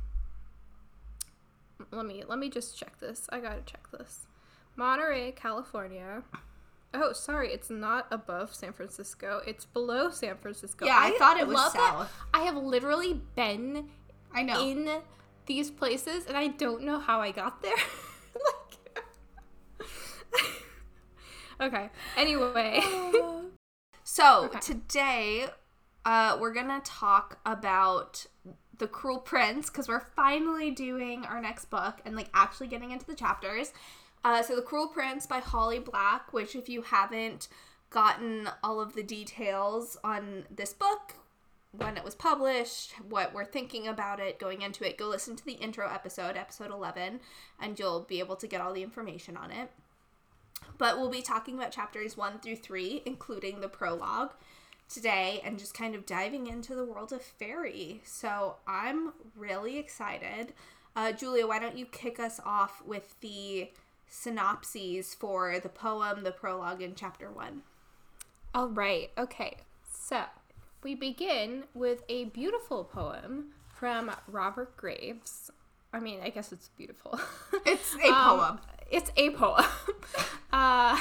Let 1.92 2.06
me 2.06 2.24
let 2.26 2.38
me 2.38 2.50
just 2.50 2.76
check 2.78 2.98
this. 3.00 3.26
I 3.30 3.40
gotta 3.40 3.62
check 3.62 3.90
this. 3.90 4.26
Monterey, 4.76 5.32
California. 5.32 6.22
Oh, 6.94 7.12
sorry, 7.12 7.52
it's 7.52 7.68
not 7.70 8.06
above 8.10 8.54
San 8.54 8.72
Francisco. 8.72 9.42
It's 9.46 9.64
below 9.66 10.10
San 10.10 10.36
Francisco. 10.38 10.86
Yeah, 10.86 10.96
I 10.98 11.16
thought 11.18 11.38
it 11.38 11.46
was 11.46 11.54
love 11.56 11.72
that. 11.74 11.92
south. 11.92 12.12
I 12.32 12.40
have 12.44 12.56
literally 12.56 13.20
been 13.36 13.88
I 14.32 14.42
know. 14.42 14.60
in 14.66 14.88
these 15.46 15.70
places, 15.70 16.26
and 16.26 16.36
I 16.36 16.48
don't 16.48 16.82
know 16.84 16.98
how 16.98 17.20
I 17.20 17.30
got 17.30 17.62
there. 17.62 17.74
like, 19.80 19.90
okay. 21.60 21.90
Anyway. 22.16 22.80
So 24.10 24.44
Okay. 24.46 24.58
today, 24.60 25.46
uh, 26.06 26.38
we're 26.40 26.54
gonna 26.54 26.80
talk 26.82 27.38
about 27.44 28.24
the 28.78 28.86
Cruel 28.86 29.18
Prince 29.18 29.68
because 29.68 29.88
we're 29.88 30.06
finally 30.16 30.70
doing 30.70 31.24
our 31.24 31.40
next 31.40 31.66
book 31.66 32.00
and 32.04 32.16
like 32.16 32.28
actually 32.34 32.68
getting 32.68 32.90
into 32.90 33.06
the 33.06 33.14
chapters. 33.14 33.72
Uh, 34.24 34.42
so 34.42 34.56
the 34.56 34.62
Cruel 34.62 34.88
Prince 34.88 35.26
by 35.26 35.38
Holly 35.38 35.78
Black, 35.78 36.32
which 36.32 36.56
if 36.56 36.68
you 36.68 36.82
haven't 36.82 37.48
gotten 37.90 38.48
all 38.62 38.80
of 38.80 38.94
the 38.94 39.02
details 39.02 39.96
on 40.02 40.44
this 40.50 40.72
book, 40.72 41.14
when 41.72 41.96
it 41.96 42.04
was 42.04 42.14
published, 42.14 42.92
what 43.08 43.34
we're 43.34 43.44
thinking 43.44 43.86
about 43.86 44.20
it, 44.20 44.38
going 44.38 44.62
into 44.62 44.88
it, 44.88 44.98
go 44.98 45.06
listen 45.06 45.36
to 45.36 45.44
the 45.44 45.52
intro 45.52 45.88
episode, 45.88 46.36
episode 46.36 46.70
11, 46.70 47.20
and 47.60 47.78
you'll 47.78 48.00
be 48.00 48.20
able 48.20 48.36
to 48.36 48.46
get 48.46 48.60
all 48.60 48.72
the 48.72 48.82
information 48.82 49.36
on 49.36 49.50
it. 49.50 49.70
But 50.78 50.98
we'll 50.98 51.10
be 51.10 51.22
talking 51.22 51.56
about 51.56 51.70
chapters 51.70 52.16
1 52.16 52.40
through 52.40 52.56
3, 52.56 53.02
including 53.04 53.60
the 53.60 53.68
prologue 53.68 54.32
today, 54.88 55.40
and 55.44 55.58
just 55.58 55.74
kind 55.74 55.94
of 55.94 56.06
diving 56.06 56.46
into 56.46 56.74
the 56.74 56.84
world 56.84 57.12
of 57.12 57.22
fairy. 57.22 58.00
So 58.04 58.56
I'm 58.66 59.12
really 59.36 59.78
excited. 59.78 60.52
Uh, 60.96 61.12
Julia, 61.12 61.46
why 61.46 61.58
don't 61.58 61.76
you 61.76 61.86
kick 61.86 62.18
us 62.18 62.40
off 62.44 62.82
with 62.84 63.14
the 63.20 63.70
synopses 64.08 65.14
for 65.14 65.60
the 65.60 65.68
poem, 65.68 66.24
the 66.24 66.32
prologue, 66.32 66.82
and 66.82 66.96
chapter 66.96 67.30
1? 67.30 67.62
All 68.54 68.68
right. 68.68 69.10
Okay. 69.16 69.58
So 69.90 70.24
we 70.82 70.94
begin 70.94 71.64
with 71.74 72.02
a 72.08 72.24
beautiful 72.24 72.84
poem 72.84 73.48
from 73.68 74.10
Robert 74.26 74.76
Graves. 74.76 75.50
I 75.92 76.00
mean, 76.00 76.20
I 76.22 76.30
guess 76.30 76.52
it's 76.52 76.68
beautiful. 76.68 77.20
It's 77.64 77.94
a 77.96 78.08
Um, 78.12 78.38
poem. 78.38 78.58
It's 78.90 79.10
a 79.16 79.30
poem. 79.30 79.64
uh, 80.52 80.98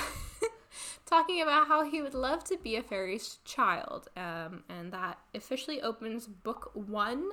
talking 1.08 1.42
about 1.42 1.68
how 1.68 1.84
he 1.84 2.02
would 2.02 2.14
love 2.14 2.44
to 2.46 2.58
be 2.58 2.76
a 2.76 2.84
fairy's 2.84 3.38
child. 3.46 4.10
Um, 4.16 4.64
and 4.70 4.92
that 4.92 5.18
officially 5.34 5.82
opens 5.82 6.28
book 6.28 6.72
one. 6.74 7.30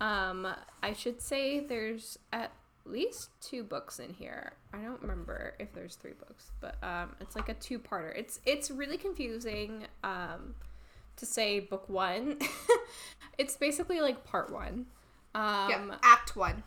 Um, 0.00 0.46
I 0.82 0.92
should 0.92 1.22
say 1.22 1.60
there's 1.60 2.18
at 2.32 2.52
least 2.84 3.30
two 3.40 3.62
books 3.62 3.98
in 3.98 4.12
here. 4.12 4.52
I 4.72 4.82
don't 4.82 5.00
remember 5.00 5.54
if 5.58 5.72
there's 5.72 5.94
three 5.94 6.12
books, 6.12 6.50
but 6.60 6.76
um, 6.82 7.16
it's 7.20 7.34
like 7.34 7.48
a 7.48 7.54
two-parter. 7.54 8.16
It's 8.16 8.40
it's 8.44 8.70
really 8.70 8.98
confusing 8.98 9.86
um, 10.04 10.54
to 11.16 11.26
say 11.26 11.60
book 11.60 11.88
one. 11.88 12.38
it's 13.38 13.56
basically 13.56 14.00
like 14.00 14.24
part 14.24 14.52
one. 14.52 14.86
Um, 15.34 15.70
yeah, 15.70 15.94
Act 16.02 16.34
1. 16.34 16.62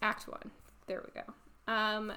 Act 0.00 0.26
one. 0.26 0.50
There 0.86 1.04
we 1.04 1.20
go. 1.20 1.72
Um, 1.72 2.12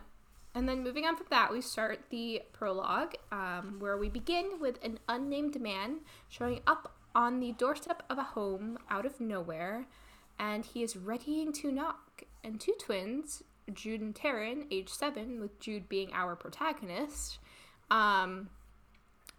and 0.56 0.68
then 0.68 0.84
moving 0.84 1.06
on 1.06 1.15
from 1.15 1.27
that, 1.29 1.51
we 1.51 1.62
start 1.62 2.00
the 2.10 2.41
prologue, 2.53 3.15
um, 3.32 3.75
where 3.79 3.98
we 3.98 4.10
begin 4.10 4.60
with 4.60 4.84
an 4.84 5.00
unnamed 5.08 5.62
man 5.62 6.00
showing 6.27 6.62
up 6.65 6.96
on 7.13 7.39
the 7.39 7.51
doorstep 7.53 8.03
of 8.10 8.18
a 8.18 8.24
home 8.24 8.77
out 8.89 9.06
of 9.06 9.20
nowhere, 9.20 9.86
and 10.39 10.65
he 10.65 10.84
is 10.84 10.96
readying 10.96 11.53
to 11.53 11.72
knock. 11.72 12.24
And 12.44 12.60
two 12.60 12.74
twins, 12.79 13.44
Jude 13.74 14.01
and 14.01 14.15
Taryn, 14.15 14.65
age 14.72 14.89
seven, 14.89 15.39
with 15.39 15.60
Jude 15.60 15.88
being 15.88 16.12
our 16.13 16.36
protagonist, 16.36 17.39
um, 17.91 18.50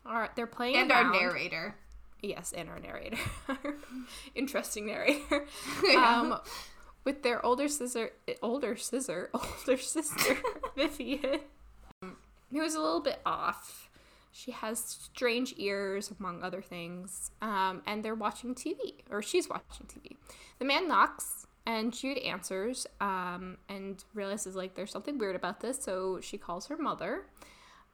are 0.06 0.30
they're 0.36 0.46
playing 0.46 0.76
And 0.76 0.92
our 0.92 1.10
narrator. 1.12 1.76
Yes, 2.22 2.52
and 2.56 2.68
our 2.68 2.78
narrator. 2.78 3.18
Interesting 4.34 4.86
narrator. 4.86 5.46
Yeah. 5.84 6.20
Um, 6.20 6.40
with 7.04 7.22
their 7.22 7.44
older 7.44 7.68
sister, 7.68 8.10
older 8.42 8.76
sister, 8.76 9.30
older 9.34 9.76
sister, 9.80 10.36
Vivian, 10.76 11.40
who 12.50 12.60
is 12.60 12.74
a 12.74 12.80
little 12.80 13.00
bit 13.00 13.20
off. 13.24 13.90
She 14.32 14.52
has 14.52 14.78
strange 14.78 15.54
ears, 15.56 16.12
among 16.18 16.42
other 16.42 16.62
things. 16.62 17.32
Um, 17.42 17.82
and 17.86 18.04
they're 18.04 18.14
watching 18.14 18.54
TV, 18.54 18.94
or 19.10 19.22
she's 19.22 19.48
watching 19.48 19.86
TV. 19.86 20.16
The 20.58 20.64
man 20.64 20.86
knocks, 20.86 21.46
and 21.66 21.92
Jude 21.92 22.18
answers, 22.18 22.86
um, 23.00 23.58
and 23.68 24.02
realizes 24.14 24.54
like 24.54 24.74
there's 24.76 24.92
something 24.92 25.18
weird 25.18 25.36
about 25.36 25.60
this. 25.60 25.82
So 25.82 26.20
she 26.20 26.38
calls 26.38 26.66
her 26.68 26.76
mother. 26.76 27.26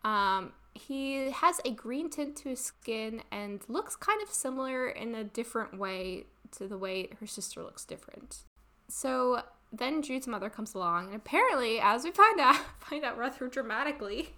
Um, 0.04 0.52
he 0.74 1.30
has 1.30 1.60
a 1.64 1.70
green 1.70 2.10
tint 2.10 2.36
to 2.36 2.50
his 2.50 2.60
skin 2.60 3.22
and 3.32 3.62
looks 3.66 3.96
kind 3.96 4.20
of 4.22 4.28
similar 4.30 4.88
in 4.88 5.14
a 5.14 5.24
different 5.24 5.78
way 5.78 6.24
to 6.52 6.68
the 6.68 6.78
way 6.78 7.08
her 7.18 7.26
sister 7.26 7.62
looks 7.62 7.84
different. 7.84 8.44
So 8.88 9.42
then 9.72 10.02
Jude's 10.02 10.26
mother 10.26 10.48
comes 10.48 10.74
along, 10.74 11.06
and 11.06 11.16
apparently, 11.16 11.78
as 11.80 12.04
we 12.04 12.10
find 12.10 12.40
out, 12.40 12.56
find 12.80 13.04
out 13.04 13.18
rather 13.18 13.48
dramatically, 13.48 14.30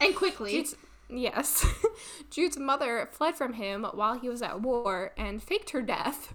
and 0.00 0.14
quickly. 0.14 0.52
Jude's 0.52 0.76
yes, 1.08 1.66
Jude's 2.30 2.58
mother 2.58 3.08
fled 3.12 3.36
from 3.36 3.54
him 3.54 3.84
while 3.92 4.18
he 4.18 4.28
was 4.28 4.42
at 4.42 4.60
war 4.60 5.12
and 5.16 5.42
faked 5.42 5.70
her 5.70 5.82
death, 5.82 6.34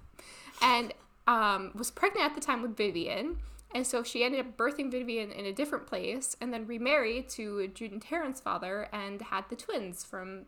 and 0.62 0.93
um, 1.27 1.72
was 1.75 1.91
pregnant 1.91 2.25
at 2.25 2.36
the 2.36 2.41
time 2.41 2.62
with 2.62 2.75
Vivian. 2.75 3.38
And 3.75 3.88
so 3.88 4.03
she 4.03 4.24
ended 4.24 4.41
up 4.41 4.55
birthing 4.55 4.91
Vivian 4.91 5.32
in 5.32 5.48
a 5.48 5.51
different 5.51 5.88
place 5.88 6.38
and 6.39 6.53
then 6.53 6.67
remarried 6.67 7.27
to 7.29 7.67
Jude 7.70 7.91
and 7.91 8.05
Taryn's 8.05 8.39
father 8.39 8.88
and 8.93 9.20
had 9.20 9.46
the 9.50 9.55
twins 9.55 10.03
from 10.03 10.46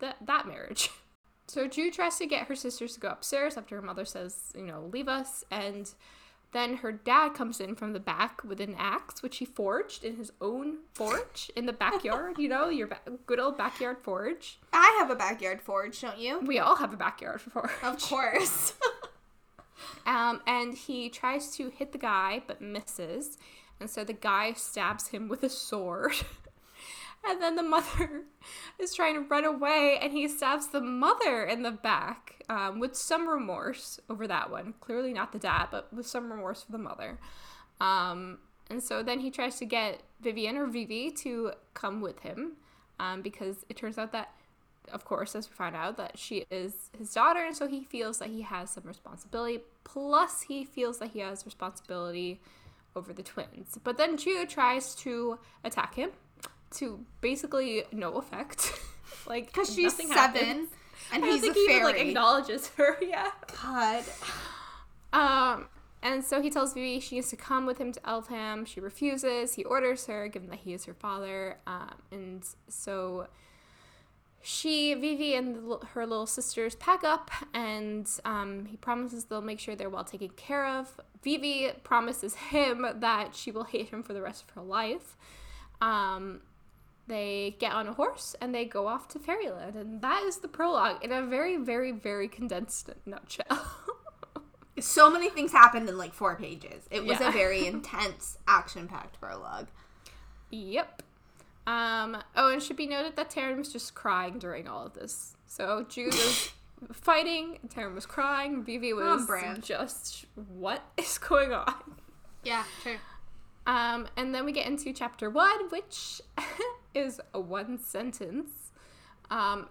th- 0.00 0.14
that 0.24 0.46
marriage. 0.46 0.90
So 1.46 1.68
Jude 1.68 1.92
tries 1.92 2.16
to 2.16 2.26
get 2.26 2.46
her 2.46 2.56
sisters 2.56 2.94
to 2.94 3.00
go 3.00 3.08
upstairs 3.08 3.58
after 3.58 3.76
her 3.76 3.82
mother 3.82 4.06
says, 4.06 4.50
you 4.56 4.62
know, 4.62 4.88
leave 4.90 5.08
us. 5.08 5.44
And 5.50 5.92
then 6.54 6.76
her 6.78 6.90
dad 6.92 7.34
comes 7.34 7.60
in 7.60 7.74
from 7.74 7.92
the 7.92 8.00
back 8.00 8.42
with 8.42 8.60
an 8.60 8.74
axe, 8.78 9.22
which 9.22 9.36
he 9.36 9.44
forged 9.44 10.02
in 10.02 10.16
his 10.16 10.32
own 10.40 10.78
forge 10.94 11.50
in 11.54 11.66
the 11.66 11.72
backyard. 11.74 12.38
you 12.38 12.48
know, 12.48 12.70
your 12.70 12.86
ba- 12.86 13.00
good 13.26 13.38
old 13.38 13.58
backyard 13.58 13.98
forge. 14.02 14.58
I 14.72 14.96
have 14.98 15.10
a 15.10 15.14
backyard 15.16 15.60
forge, 15.60 16.00
don't 16.00 16.16
you? 16.18 16.40
We 16.40 16.58
all 16.58 16.76
have 16.76 16.94
a 16.94 16.96
backyard 16.96 17.40
forge. 17.52 17.70
Of 17.82 18.00
course. 18.00 18.72
Um, 20.06 20.40
and 20.46 20.74
he 20.74 21.08
tries 21.08 21.50
to 21.56 21.70
hit 21.70 21.92
the 21.92 21.98
guy 21.98 22.42
but 22.46 22.60
misses. 22.60 23.38
And 23.80 23.88
so 23.90 24.04
the 24.04 24.12
guy 24.12 24.52
stabs 24.52 25.08
him 25.08 25.28
with 25.28 25.42
a 25.42 25.48
sword. 25.48 26.12
And 27.28 27.40
then 27.40 27.56
the 27.56 27.62
mother 27.62 28.22
is 28.78 28.94
trying 28.94 29.14
to 29.14 29.20
run 29.20 29.44
away, 29.44 29.98
and 30.00 30.12
he 30.12 30.28
stabs 30.28 30.68
the 30.68 30.80
mother 30.80 31.44
in 31.44 31.62
the 31.62 31.70
back 31.70 32.42
um, 32.48 32.80
with 32.80 32.96
some 32.96 33.28
remorse 33.28 33.98
over 34.10 34.26
that 34.26 34.50
one. 34.50 34.74
Clearly 34.80 35.12
not 35.12 35.32
the 35.32 35.38
dad, 35.38 35.68
but 35.70 35.92
with 35.92 36.06
some 36.06 36.30
remorse 36.30 36.62
for 36.62 36.72
the 36.72 36.78
mother. 36.78 37.18
Um, 37.80 38.38
and 38.70 38.82
so 38.82 39.02
then 39.02 39.20
he 39.20 39.30
tries 39.30 39.58
to 39.58 39.64
get 39.64 40.02
Vivian 40.20 40.56
or 40.56 40.66
Vivi 40.66 41.10
to 41.10 41.52
come 41.74 42.00
with 42.00 42.20
him 42.20 42.52
um, 42.98 43.22
because 43.22 43.64
it 43.68 43.76
turns 43.76 43.98
out 43.98 44.12
that, 44.12 44.30
of 44.92 45.04
course, 45.04 45.34
as 45.34 45.48
we 45.48 45.54
find 45.54 45.74
out, 45.74 45.96
that 45.96 46.18
she 46.18 46.44
is 46.50 46.90
his 46.96 47.12
daughter, 47.12 47.44
and 47.44 47.56
so 47.56 47.66
he 47.66 47.84
feels 47.84 48.18
that 48.18 48.28
he 48.28 48.42
has 48.42 48.70
some 48.70 48.84
responsibility. 48.84 49.60
Plus, 49.82 50.42
he 50.42 50.64
feels 50.64 50.98
that 50.98 51.10
he 51.10 51.20
has 51.20 51.44
responsibility 51.44 52.40
over 52.96 53.12
the 53.12 53.22
twins. 53.22 53.78
But 53.82 53.96
then 53.96 54.16
Jude 54.16 54.48
tries 54.48 54.94
to 54.96 55.38
attack 55.64 55.94
him 55.94 56.10
to 56.74 57.04
basically 57.20 57.84
no 57.92 58.14
effect. 58.14 58.72
like 59.26 59.46
Because 59.46 59.74
she's 59.74 59.94
seven 59.96 60.12
happens. 60.12 60.68
and 61.12 61.24
I 61.24 61.26
don't 61.26 61.28
he's 61.30 61.38
a 61.38 61.52
think 61.52 61.56
he 61.56 61.66
fairy. 61.66 61.80
even 61.80 61.86
like 61.96 62.00
acknowledges 62.08 62.68
her. 62.76 62.96
yeah. 63.02 63.30
God. 63.62 64.04
Um, 65.12 65.68
and 66.02 66.22
so 66.24 66.42
he 66.42 66.50
tells 66.50 66.74
Vivi 66.74 67.00
she 67.00 67.14
needs 67.16 67.30
to 67.30 67.36
come 67.36 67.64
with 67.66 67.78
him 67.78 67.92
to 67.92 68.00
Elfhame. 68.00 68.66
She 68.66 68.80
refuses. 68.80 69.54
He 69.54 69.64
orders 69.64 70.06
her, 70.06 70.28
given 70.28 70.50
that 70.50 70.58
he 70.60 70.74
is 70.74 70.84
her 70.84 70.94
father. 70.94 71.58
Um, 71.66 71.94
and 72.10 72.44
so 72.68 73.28
she, 74.42 74.92
Vivi, 74.92 75.34
and 75.34 75.54
the, 75.56 75.78
her 75.94 76.04
little 76.06 76.26
sisters 76.26 76.74
pack 76.74 77.02
up, 77.04 77.30
and 77.54 78.06
um, 78.26 78.66
he 78.66 78.76
promises 78.76 79.24
they'll 79.24 79.40
make 79.40 79.58
sure 79.60 79.74
they're 79.74 79.88
well 79.88 80.04
taken 80.04 80.28
care 80.30 80.66
of. 80.66 81.00
Vivi 81.22 81.70
promises 81.84 82.34
him 82.34 82.84
that 82.96 83.34
she 83.34 83.50
will 83.50 83.64
hate 83.64 83.88
him 83.88 84.02
for 84.02 84.12
the 84.12 84.20
rest 84.20 84.42
of 84.42 84.50
her 84.50 84.60
life. 84.62 85.16
Um, 85.80 86.40
they 87.06 87.56
get 87.58 87.72
on 87.72 87.86
a 87.86 87.92
horse 87.92 88.34
and 88.40 88.54
they 88.54 88.64
go 88.64 88.86
off 88.88 89.08
to 89.08 89.18
Fairyland, 89.18 89.76
and 89.76 90.00
that 90.02 90.22
is 90.24 90.38
the 90.38 90.48
prologue 90.48 91.04
in 91.04 91.12
a 91.12 91.22
very, 91.22 91.56
very, 91.56 91.92
very 91.92 92.28
condensed 92.28 92.90
nutshell. 93.06 93.46
So 94.80 95.08
many 95.08 95.28
things 95.30 95.52
happened 95.52 95.88
in 95.88 95.96
like 95.96 96.12
four 96.12 96.34
pages. 96.34 96.88
It 96.90 97.04
was 97.04 97.20
Yeah. 97.20 97.28
a 97.28 97.32
very 97.32 97.64
intense, 97.68 98.38
action 98.48 98.88
packed 98.88 99.20
prologue. 99.20 99.68
Yep. 100.50 101.02
Um, 101.64 102.16
oh, 102.34 102.48
and 102.48 102.56
it 102.60 102.64
should 102.64 102.76
be 102.76 102.88
noted 102.88 103.14
that 103.14 103.30
Taryn 103.30 103.56
was 103.56 103.72
just 103.72 103.94
crying 103.94 104.40
during 104.40 104.66
all 104.66 104.84
of 104.84 104.94
this. 104.94 105.36
So 105.46 105.86
Jude 105.88 106.12
was 106.12 106.50
fighting, 106.92 107.60
Taryn 107.68 107.94
was 107.94 108.04
crying, 108.04 108.64
Vivi 108.64 108.92
was 108.92 109.24
brand. 109.26 109.62
just, 109.62 110.26
what 110.34 110.82
is 110.96 111.18
going 111.18 111.52
on? 111.52 111.72
Yeah, 112.42 112.64
true. 112.82 112.96
Um, 113.68 114.08
and 114.16 114.34
then 114.34 114.44
we 114.44 114.50
get 114.50 114.66
into 114.66 114.92
chapter 114.92 115.30
one, 115.30 115.70
which 115.70 116.20
is 116.94 117.20
a 117.32 117.40
one 117.40 117.78
sentence, 117.78 118.72
um, 119.30 119.68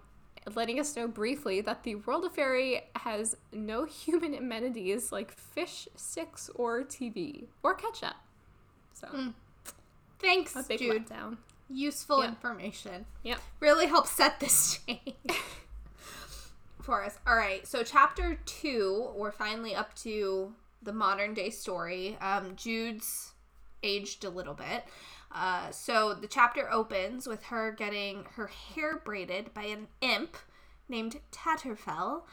letting 0.56 0.80
us 0.80 0.96
know 0.96 1.08
briefly 1.08 1.62
that 1.62 1.84
the 1.84 1.96
world 1.96 2.26
of 2.26 2.34
fairy 2.36 2.82
has 2.98 3.38
no 3.52 3.86
human 4.04 4.34
amenities 4.34 5.12
like 5.12 5.32
fish, 5.32 5.88
sticks, 5.96 6.50
or 6.56 6.84
TV, 6.84 7.46
or 7.64 7.74
ketchup. 7.74 8.16
So, 8.94 9.34
Thanks, 10.20 10.56
a 10.56 10.64
big 10.64 10.80
letdown. 10.80 11.38
Useful 11.70 12.22
Yeah. 12.22 12.30
information. 12.30 13.06
Yep. 13.24 13.40
Really 13.60 13.88
helps 13.88 14.12
set 14.12 14.40
the 14.40 14.48
stage 14.48 15.16
for 16.82 17.04
us. 17.04 17.18
All 17.26 17.36
right, 17.36 17.66
so 17.68 17.84
chapter 17.84 18.38
two, 18.46 19.10
we're 19.16 19.32
finally 19.32 19.76
up 19.76 19.94
to 20.00 20.54
the 20.82 20.94
modern 20.94 21.34
day 21.34 21.50
story. 21.50 22.18
Um, 22.22 22.56
Jude's 22.56 23.32
aged 23.82 24.24
a 24.26 24.30
little 24.30 24.54
bit. 24.54 24.84
Uh, 25.34 25.72
so 25.72 26.14
the 26.14 26.28
chapter 26.28 26.72
opens 26.72 27.28
with 27.28 27.44
her 27.46 27.72
getting 27.72 28.26
her 28.36 28.48
hair 28.48 28.98
braided 29.04 29.54
by 29.54 29.64
an 29.64 29.88
imp 30.02 30.38
named 30.88 31.20
Tatterfell, 31.32 32.24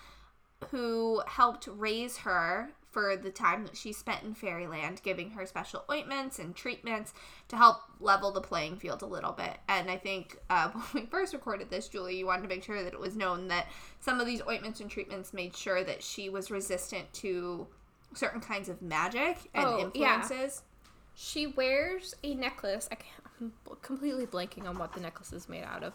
who 0.70 1.22
helped 1.26 1.66
raise 1.66 2.18
her 2.18 2.70
for 2.90 3.16
the 3.16 3.30
time 3.30 3.64
that 3.64 3.76
she 3.76 3.92
spent 3.92 4.24
in 4.24 4.34
Fairyland, 4.34 5.00
giving 5.04 5.30
her 5.30 5.46
special 5.46 5.84
ointments 5.90 6.40
and 6.40 6.56
treatments 6.56 7.14
to 7.46 7.56
help 7.56 7.76
level 8.00 8.32
the 8.32 8.40
playing 8.40 8.76
field 8.76 9.00
a 9.02 9.06
little 9.06 9.30
bit. 9.32 9.56
And 9.68 9.88
I 9.88 9.96
think 9.96 10.36
uh, 10.50 10.68
when 10.92 11.04
we 11.04 11.08
first 11.10 11.32
recorded 11.32 11.70
this, 11.70 11.88
Julie, 11.88 12.16
you 12.18 12.26
wanted 12.26 12.42
to 12.42 12.48
make 12.48 12.64
sure 12.64 12.82
that 12.82 12.92
it 12.92 12.98
was 13.00 13.16
known 13.16 13.48
that 13.48 13.68
some 14.00 14.20
of 14.20 14.26
these 14.26 14.42
ointments 14.46 14.80
and 14.80 14.90
treatments 14.90 15.32
made 15.32 15.56
sure 15.56 15.84
that 15.84 16.02
she 16.02 16.28
was 16.28 16.50
resistant 16.50 17.12
to 17.14 17.68
certain 18.14 18.40
kinds 18.40 18.68
of 18.68 18.82
magic 18.82 19.38
and 19.54 19.64
Oh, 19.66 19.78
yeah. 19.94 20.16
influences. 20.16 20.62
She 21.14 21.46
wears 21.46 22.14
a 22.24 22.34
necklace. 22.34 22.88
I 22.90 22.94
can't, 22.96 23.22
I'm 23.40 23.52
completely 23.82 24.26
blanking 24.26 24.66
on 24.66 24.78
what 24.78 24.92
the 24.94 25.00
necklace 25.00 25.32
is 25.32 25.48
made 25.48 25.64
out 25.64 25.82
of. 25.82 25.92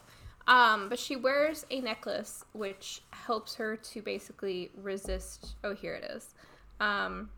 Um, 0.48 0.88
but 0.88 0.98
she 0.98 1.16
wears 1.16 1.66
a 1.70 1.80
necklace 1.80 2.44
which 2.52 3.02
helps 3.10 3.56
her 3.56 3.76
to 3.76 4.02
basically 4.02 4.70
resist. 4.76 5.56
Oh, 5.64 5.74
here 5.74 5.94
it 5.94 6.04
is. 6.10 6.34
Um, 6.78 7.30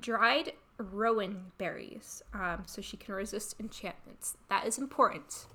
dried 0.00 0.52
rowan 0.78 1.52
berries, 1.58 2.22
um, 2.32 2.64
so 2.66 2.82
she 2.82 2.96
can 2.96 3.14
resist 3.14 3.54
enchantments. 3.60 4.36
That 4.48 4.66
is 4.66 4.78
important. 4.78 5.46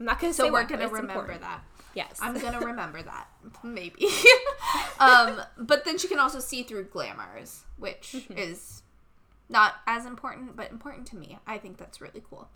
I'm 0.00 0.06
not 0.06 0.18
gonna 0.18 0.32
So 0.32 0.44
say 0.44 0.50
we're 0.50 0.60
what, 0.60 0.68
gonna 0.68 0.88
remember 0.88 1.12
important. 1.12 1.42
that. 1.42 1.62
Yes. 1.94 2.18
I'm 2.22 2.38
gonna 2.38 2.60
remember 2.60 3.02
that. 3.02 3.28
Maybe. 3.62 4.06
um, 4.98 5.42
but 5.58 5.84
then 5.84 5.98
she 5.98 6.08
can 6.08 6.18
also 6.18 6.40
see 6.40 6.62
through 6.62 6.84
glamours, 6.84 7.64
which 7.78 8.12
Mm-hmm. 8.14 8.38
is 8.38 8.82
not 9.48 9.74
as 9.86 10.06
important, 10.06 10.56
but 10.56 10.70
important 10.70 11.06
to 11.08 11.16
me. 11.16 11.38
I 11.46 11.58
think 11.58 11.76
that's 11.76 12.00
really 12.00 12.22
cool. 12.28 12.48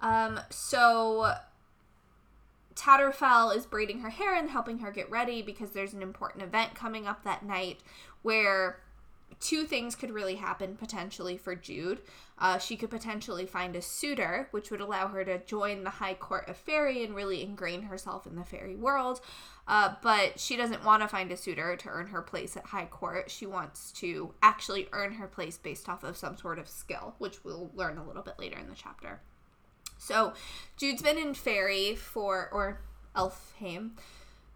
Um, 0.00 0.40
so 0.50 1.34
Tatterfell 2.74 3.54
is 3.54 3.66
braiding 3.66 4.00
her 4.00 4.10
hair 4.10 4.34
and 4.34 4.50
helping 4.50 4.78
her 4.78 4.90
get 4.90 5.10
ready 5.10 5.42
because 5.42 5.70
there's 5.70 5.92
an 5.92 6.02
important 6.02 6.42
event 6.42 6.74
coming 6.74 7.06
up 7.06 7.24
that 7.24 7.44
night 7.44 7.80
where 8.22 8.80
two 9.38 9.64
things 9.64 9.94
could 9.94 10.10
really 10.10 10.36
happen 10.36 10.76
potentially 10.76 11.36
for 11.36 11.54
Jude. 11.54 12.00
Uh, 12.38 12.58
she 12.58 12.76
could 12.76 12.90
potentially 12.90 13.46
find 13.46 13.76
a 13.76 13.82
suitor, 13.82 14.48
which 14.50 14.70
would 14.70 14.80
allow 14.80 15.08
her 15.08 15.24
to 15.24 15.38
join 15.44 15.84
the 15.84 15.90
High 15.90 16.14
Court 16.14 16.48
of 16.48 16.56
Fairy 16.56 17.04
and 17.04 17.14
really 17.14 17.42
ingrain 17.42 17.82
herself 17.82 18.26
in 18.26 18.36
the 18.36 18.44
fairy 18.44 18.76
world. 18.76 19.20
Uh, 19.68 19.94
but 20.02 20.40
she 20.40 20.56
doesn't 20.56 20.84
want 20.84 21.02
to 21.02 21.08
find 21.08 21.30
a 21.30 21.36
suitor 21.36 21.76
to 21.76 21.88
earn 21.88 22.08
her 22.08 22.22
place 22.22 22.56
at 22.56 22.66
High 22.66 22.86
Court. 22.86 23.30
She 23.30 23.46
wants 23.46 23.92
to 23.92 24.34
actually 24.42 24.88
earn 24.92 25.12
her 25.12 25.28
place 25.28 25.58
based 25.58 25.88
off 25.88 26.02
of 26.02 26.16
some 26.16 26.36
sort 26.36 26.58
of 26.58 26.68
skill, 26.68 27.14
which 27.18 27.44
we'll 27.44 27.70
learn 27.74 27.96
a 27.96 28.04
little 28.04 28.22
bit 28.22 28.38
later 28.38 28.58
in 28.58 28.68
the 28.68 28.74
chapter. 28.74 29.20
So, 29.98 30.32
Jude's 30.76 31.02
been 31.02 31.18
in 31.18 31.34
Fairy 31.34 31.94
for, 31.94 32.48
or 32.52 32.80
Elfhame. 33.14 33.90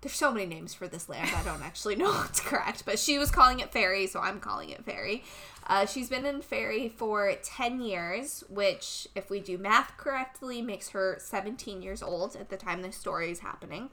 There's 0.00 0.14
so 0.14 0.32
many 0.32 0.46
names 0.46 0.74
for 0.74 0.88
this 0.88 1.08
land, 1.08 1.30
I 1.34 1.42
don't 1.44 1.62
actually 1.64 1.96
know 1.96 2.10
what's 2.10 2.40
correct, 2.40 2.84
but 2.84 2.98
she 2.98 3.18
was 3.18 3.30
calling 3.30 3.60
it 3.60 3.72
Fairy, 3.72 4.06
so 4.06 4.20
I'm 4.20 4.40
calling 4.40 4.70
it 4.70 4.84
Fairy. 4.84 5.22
Uh, 5.66 5.86
she's 5.86 6.08
been 6.08 6.26
in 6.26 6.42
Fairy 6.42 6.88
for 6.88 7.32
10 7.42 7.80
years, 7.80 8.44
which, 8.48 9.08
if 9.14 9.30
we 9.30 9.40
do 9.40 9.56
math 9.58 9.96
correctly, 9.96 10.60
makes 10.60 10.90
her 10.90 11.16
17 11.20 11.82
years 11.82 12.02
old 12.02 12.36
at 12.36 12.48
the 12.48 12.56
time 12.56 12.82
this 12.82 12.96
story 12.96 13.30
is 13.30 13.40
happening. 13.40 13.90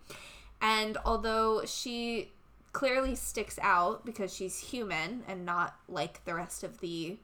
And 0.61 0.97
although 1.03 1.65
she 1.65 2.31
clearly 2.73 3.15
sticks 3.15 3.59
out 3.61 4.05
because 4.05 4.33
she's 4.33 4.59
human 4.59 5.23
and 5.27 5.45
not 5.45 5.75
like 5.89 6.23
the 6.25 6.35
rest 6.35 6.63
of 6.63 6.79
the 6.79 7.17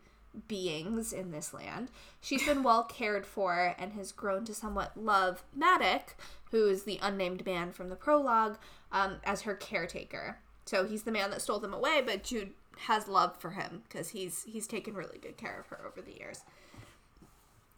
beings 0.48 1.14
in 1.14 1.32
this 1.32 1.54
land. 1.54 1.90
She's 2.22 2.46
been 2.46 2.64
well 2.64 2.84
cared 2.84 3.26
for 3.26 3.76
and 3.80 3.94
has 3.94 4.12
grown 4.12 4.46
to 4.46 4.54
somewhat 4.54 4.98
love 4.98 5.44
Madoc, 5.58 6.16
who 6.52 6.68
is 6.68 6.84
the 6.84 7.00
unnamed 7.02 7.46
man 7.46 7.72
from 7.72 7.90
the 7.90 7.96
prologue, 7.96 8.58
um, 8.92 9.18
as 9.24 9.42
her 9.44 9.56
caretaker. 9.56 10.40
So 10.66 10.86
he's 10.86 11.04
the 11.04 11.12
man 11.12 11.32
that 11.32 11.42
stole 11.42 11.60
them 11.60 11.74
away, 11.74 12.02
but 12.06 12.24
Jude 12.24 12.52
has 12.82 13.08
love 13.08 13.36
for 13.38 13.52
him 13.52 13.84
because 13.88 14.10
he's 14.10 14.44
he's 14.44 14.68
taken 14.68 14.94
really 14.94 15.18
good 15.18 15.38
care 15.38 15.60
of 15.60 15.68
her 15.68 15.88
over 15.88 16.02
the 16.02 16.18
years. 16.18 16.42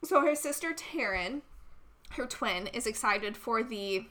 So 0.04 0.22
her 0.22 0.36
sister 0.36 0.74
Taryn, 0.74 1.42
her 2.12 2.26
twin, 2.26 2.68
is 2.68 2.88
excited 2.88 3.38
for 3.38 3.64
the. 3.64 4.08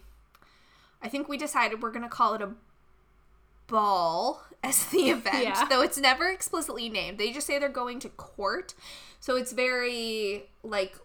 I 1.03 1.09
think 1.09 1.29
we 1.29 1.37
decided 1.37 1.83
we're 1.83 1.93
gonna 1.93 2.09
call 2.09 2.35
it 2.35 2.43
a 2.43 2.51
ball 3.67 4.43
as 4.65 4.87
the 4.87 5.11
event, 5.11 5.43
Yeah. 5.45 5.65
though 5.69 5.83
it's 5.83 5.99
never 5.99 6.29
explicitly 6.29 6.89
named. 6.89 7.19
They 7.19 7.31
just 7.33 7.47
say 7.47 7.59
they're 7.59 7.69
going 7.69 8.01
to 8.01 8.09
court. 8.09 8.75
So 9.21 9.37
it's 9.37 9.53
very 9.53 10.49
like 10.63 10.97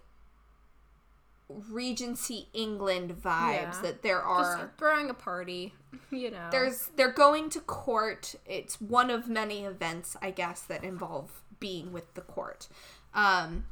Regency 1.49 2.47
England 2.53 3.11
vibes 3.21 3.73
Yeah. 3.75 3.79
that 3.83 4.01
there 4.01 4.21
are 4.21 4.57
Just 4.57 4.77
throwing 4.77 5.09
a 5.09 5.13
party, 5.13 5.73
you 6.11 6.31
know. 6.31 6.47
there's 6.51 6.89
they're 6.95 7.11
going 7.11 7.49
to 7.51 7.59
court. 7.59 8.35
It's 8.45 8.81
one 8.81 9.09
of 9.11 9.27
many 9.27 9.63
events, 9.63 10.15
I 10.21 10.31
guess, 10.31 10.61
that 10.61 10.83
involve 10.83 11.43
being 11.59 11.91
with 11.93 12.13
the 12.15 12.21
court. 12.21 12.67
Um 13.13 13.65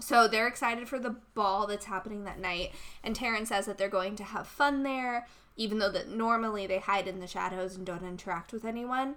so 0.00 0.26
they're 0.28 0.48
excited 0.48 0.88
for 0.88 0.98
the 0.98 1.16
ball 1.34 1.66
that's 1.66 1.86
happening 1.86 2.24
that 2.24 2.40
night, 2.40 2.72
and 3.02 3.16
Taryn 3.16 3.46
says 3.46 3.66
that 3.66 3.78
they're 3.78 3.88
going 3.88 4.16
to 4.16 4.24
have 4.24 4.46
fun 4.46 4.82
there, 4.82 5.26
even 5.56 5.78
though 5.78 5.90
that 5.90 6.08
normally 6.08 6.66
they 6.66 6.78
hide 6.78 7.06
in 7.06 7.20
the 7.20 7.26
shadows 7.26 7.76
and 7.76 7.86
don't 7.86 8.04
interact 8.04 8.52
with 8.52 8.64
anyone. 8.64 9.14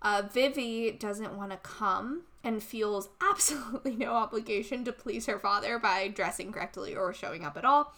Uh, 0.00 0.22
Vivi 0.32 0.92
doesn't 0.92 1.36
want 1.36 1.50
to 1.50 1.56
come 1.58 2.22
and 2.44 2.62
feels 2.62 3.08
absolutely 3.20 3.96
no 3.96 4.12
obligation 4.12 4.84
to 4.84 4.92
please 4.92 5.26
her 5.26 5.38
father 5.38 5.78
by 5.78 6.08
dressing 6.08 6.52
correctly 6.52 6.94
or 6.94 7.12
showing 7.12 7.44
up 7.44 7.56
at 7.56 7.64
all. 7.64 7.94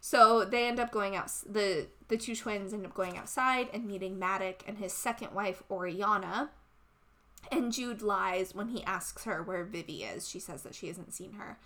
So 0.00 0.44
they 0.44 0.66
end 0.66 0.78
up 0.78 0.90
going 0.90 1.16
out. 1.16 1.30
The 1.48 1.86
the 2.08 2.18
two 2.18 2.36
twins 2.36 2.74
end 2.74 2.84
up 2.84 2.92
going 2.92 3.16
outside 3.16 3.68
and 3.72 3.86
meeting 3.86 4.18
Madoc 4.18 4.56
and 4.66 4.76
his 4.76 4.92
second 4.92 5.32
wife 5.32 5.62
Oriana. 5.70 6.50
And 7.50 7.72
Jude 7.72 8.02
lies 8.02 8.54
when 8.54 8.68
he 8.68 8.84
asks 8.84 9.24
her 9.24 9.42
where 9.42 9.64
Vivi 9.64 10.04
is. 10.04 10.28
She 10.28 10.38
says 10.38 10.62
that 10.62 10.74
she 10.74 10.88
hasn't 10.88 11.14
seen 11.14 11.34
her. 11.34 11.58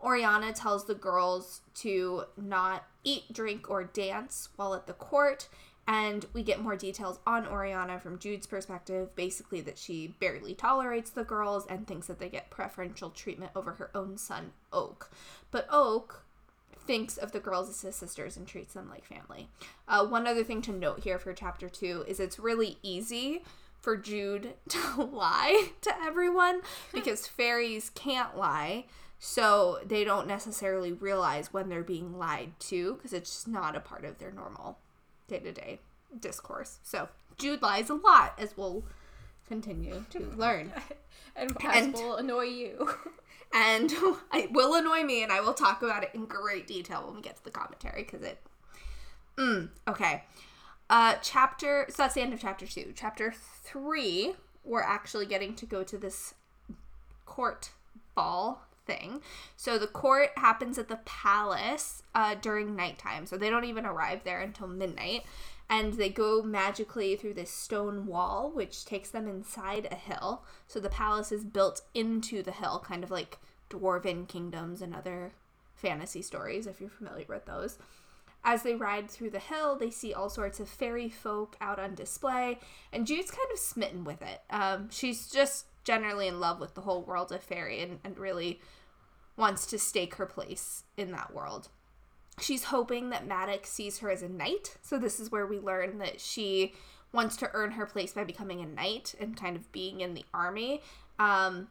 Oriana 0.00 0.52
tells 0.52 0.86
the 0.86 0.94
girls 0.94 1.62
to 1.74 2.24
not 2.36 2.84
eat, 3.02 3.32
drink, 3.32 3.68
or 3.68 3.84
dance 3.84 4.48
while 4.56 4.74
at 4.74 4.86
the 4.86 4.92
court. 4.92 5.48
And 5.86 6.26
we 6.34 6.42
get 6.42 6.60
more 6.60 6.76
details 6.76 7.18
on 7.26 7.46
Oriana 7.46 7.98
from 7.98 8.18
Jude's 8.18 8.46
perspective. 8.46 9.16
Basically, 9.16 9.62
that 9.62 9.78
she 9.78 10.14
barely 10.20 10.54
tolerates 10.54 11.10
the 11.10 11.24
girls 11.24 11.66
and 11.66 11.86
thinks 11.86 12.06
that 12.08 12.18
they 12.18 12.28
get 12.28 12.50
preferential 12.50 13.08
treatment 13.08 13.52
over 13.56 13.72
her 13.72 13.90
own 13.94 14.18
son, 14.18 14.52
Oak. 14.70 15.10
But 15.50 15.66
Oak 15.70 16.24
thinks 16.88 17.16
of 17.16 17.32
the 17.32 17.40
girls 17.40 17.68
as 17.68 17.80
his 17.80 17.96
sisters 17.96 18.36
and 18.36 18.46
treats 18.46 18.74
them 18.74 18.88
like 18.90 19.04
family. 19.04 19.48
Uh, 19.86 20.06
one 20.06 20.26
other 20.26 20.44
thing 20.44 20.62
to 20.62 20.72
note 20.72 21.00
here 21.00 21.18
for 21.18 21.32
chapter 21.32 21.68
two 21.68 22.04
is 22.06 22.18
it's 22.20 22.38
really 22.38 22.78
easy 22.82 23.42
for 23.80 23.96
Jude 23.96 24.54
to 24.68 25.02
lie 25.02 25.70
to 25.82 25.92
everyone 26.02 26.60
because 26.92 27.26
fairies 27.26 27.90
can't 27.90 28.36
lie. 28.36 28.84
So 29.20 29.80
they 29.84 30.04
don't 30.04 30.28
necessarily 30.28 30.92
realize 30.92 31.52
when 31.52 31.68
they're 31.68 31.82
being 31.82 32.18
lied 32.18 32.52
to 32.60 32.94
because 32.94 33.12
it's 33.12 33.30
just 33.30 33.48
not 33.48 33.74
a 33.74 33.80
part 33.80 34.04
of 34.04 34.18
their 34.18 34.30
normal 34.30 34.78
day 35.26 35.40
to 35.40 35.52
day 35.52 35.80
discourse. 36.20 36.78
So 36.84 37.08
Jude 37.36 37.62
lies 37.62 37.90
a 37.90 37.94
lot, 37.94 38.34
as 38.38 38.56
we'll 38.56 38.84
continue 39.48 40.04
to 40.10 40.20
learn. 40.36 40.72
and 41.36 41.56
and, 41.64 41.94
will 41.94 42.16
annoy 42.16 42.44
you. 42.44 42.94
and 43.52 43.92
it 44.34 44.52
will 44.52 44.74
annoy 44.74 45.02
me, 45.02 45.22
and 45.22 45.32
I 45.32 45.40
will 45.40 45.54
talk 45.54 45.82
about 45.82 46.04
it 46.04 46.10
in 46.14 46.26
great 46.26 46.66
detail 46.66 47.04
when 47.06 47.16
we 47.16 47.22
get 47.22 47.36
to 47.36 47.44
the 47.44 47.50
commentary 47.50 48.04
because 48.04 48.22
it. 48.22 48.38
Mm, 49.36 49.70
okay. 49.86 50.24
Uh, 50.90 51.16
chapter. 51.22 51.86
So 51.88 52.02
that's 52.02 52.14
the 52.14 52.22
end 52.22 52.32
of 52.32 52.40
chapter 52.40 52.66
two. 52.66 52.92
Chapter 52.94 53.34
three, 53.62 54.34
we're 54.64 54.82
actually 54.82 55.26
getting 55.26 55.54
to 55.56 55.66
go 55.66 55.82
to 55.82 55.98
this 55.98 56.34
court 57.26 57.70
ball 58.14 58.62
thing. 58.86 59.20
So 59.56 59.78
the 59.78 59.86
court 59.86 60.30
happens 60.36 60.78
at 60.78 60.88
the 60.88 61.00
palace 61.04 62.02
uh, 62.14 62.36
during 62.40 62.74
nighttime. 62.74 63.26
So 63.26 63.36
they 63.36 63.50
don't 63.50 63.64
even 63.64 63.84
arrive 63.84 64.24
there 64.24 64.40
until 64.40 64.66
midnight. 64.66 65.24
And 65.70 65.92
they 65.94 66.08
go 66.08 66.42
magically 66.42 67.14
through 67.16 67.34
this 67.34 67.50
stone 67.50 68.06
wall, 68.06 68.50
which 68.50 68.86
takes 68.86 69.10
them 69.10 69.28
inside 69.28 69.86
a 69.90 69.94
hill. 69.94 70.42
So 70.66 70.80
the 70.80 70.88
palace 70.88 71.30
is 71.30 71.44
built 71.44 71.82
into 71.92 72.42
the 72.42 72.52
hill, 72.52 72.82
kind 72.82 73.04
of 73.04 73.10
like 73.10 73.36
dwarven 73.68 74.26
kingdoms 74.26 74.80
and 74.80 74.94
other 74.94 75.32
fantasy 75.74 76.22
stories, 76.22 76.66
if 76.66 76.80
you're 76.80 76.88
familiar 76.88 77.26
with 77.28 77.44
those. 77.44 77.76
As 78.44 78.62
they 78.62 78.74
ride 78.74 79.10
through 79.10 79.30
the 79.30 79.38
hill, 79.38 79.76
they 79.76 79.90
see 79.90 80.14
all 80.14 80.30
sorts 80.30 80.60
of 80.60 80.68
fairy 80.68 81.08
folk 81.08 81.56
out 81.60 81.78
on 81.78 81.94
display, 81.94 82.58
and 82.92 83.06
Jude's 83.06 83.30
kind 83.30 83.48
of 83.52 83.58
smitten 83.58 84.04
with 84.04 84.22
it. 84.22 84.40
Um, 84.50 84.88
she's 84.90 85.28
just 85.28 85.66
generally 85.84 86.28
in 86.28 86.40
love 86.40 86.60
with 86.60 86.74
the 86.74 86.82
whole 86.82 87.02
world 87.02 87.32
of 87.32 87.42
fairy 87.42 87.80
and, 87.80 87.98
and 88.04 88.18
really 88.18 88.60
wants 89.36 89.66
to 89.66 89.78
stake 89.78 90.16
her 90.16 90.26
place 90.26 90.84
in 90.96 91.12
that 91.12 91.34
world. 91.34 91.68
She's 92.40 92.64
hoping 92.64 93.10
that 93.10 93.26
Maddox 93.26 93.70
sees 93.70 93.98
her 93.98 94.10
as 94.10 94.22
a 94.22 94.28
knight. 94.28 94.76
So, 94.82 94.98
this 94.98 95.18
is 95.18 95.30
where 95.30 95.46
we 95.46 95.58
learn 95.58 95.98
that 95.98 96.20
she 96.20 96.74
wants 97.12 97.36
to 97.38 97.50
earn 97.54 97.72
her 97.72 97.86
place 97.86 98.12
by 98.12 98.24
becoming 98.24 98.60
a 98.60 98.66
knight 98.66 99.14
and 99.20 99.36
kind 99.36 99.56
of 99.56 99.70
being 99.72 100.00
in 100.00 100.14
the 100.14 100.24
army. 100.32 100.82
Um, 101.18 101.68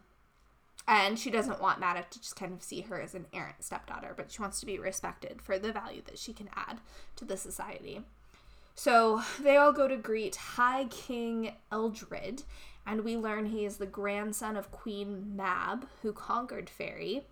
and 0.88 1.20
she 1.20 1.30
doesn't 1.30 1.62
want 1.62 1.80
Madoc 1.80 2.10
to 2.12 2.20
just 2.20 2.36
kind 2.36 2.54
of 2.54 2.64
see 2.64 2.82
her 2.82 3.02
as 3.02 3.14
an 3.14 3.26
errant 3.34 3.64
stepdaughter, 3.64 4.14
but 4.16 4.32
she 4.32 4.42
wants 4.42 4.60
to 4.62 4.66
be 4.66 4.80
respected 4.80 5.42
for 5.42 5.60
the 5.60 5.74
value 5.74 6.02
that 6.06 6.18
she 6.18 6.32
can 6.34 6.50
add 6.56 6.80
to 7.18 7.26
the 7.26 7.36
society. 7.36 8.02
So 8.74 9.22
they 9.42 9.58
all 9.58 9.74
go 9.74 9.88
to 9.88 9.98
greet 9.98 10.36
High 10.36 10.86
King 10.86 11.54
Eldred, 11.72 12.44
and 12.86 13.04
we 13.04 13.18
learn 13.18 13.48
he 13.48 13.66
is 13.66 13.78
the 13.78 13.86
grandson 13.86 14.56
of 14.56 14.72
Queen 14.72 15.36
Mab, 15.36 15.88
who 16.04 16.14
conquered 16.14 16.70
Fairy. 16.70 17.24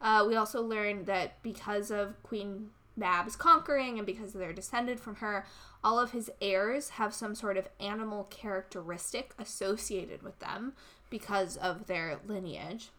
Uh, 0.00 0.24
we 0.26 0.34
also 0.34 0.62
learn 0.62 1.04
that 1.04 1.40
because 1.42 1.90
of 1.90 2.20
Queen 2.22 2.70
Mab's 2.96 3.36
conquering 3.36 3.98
and 3.98 4.06
because 4.06 4.32
they're 4.32 4.52
descended 4.52 4.98
from 4.98 5.16
her, 5.16 5.46
all 5.84 6.00
of 6.00 6.12
his 6.12 6.30
heirs 6.40 6.90
have 6.90 7.14
some 7.14 7.34
sort 7.34 7.56
of 7.56 7.68
animal 7.78 8.24
characteristic 8.24 9.34
associated 9.38 10.22
with 10.22 10.38
them 10.40 10.72
because 11.10 11.56
of 11.56 11.86
their 11.86 12.18
lineage. 12.26 12.90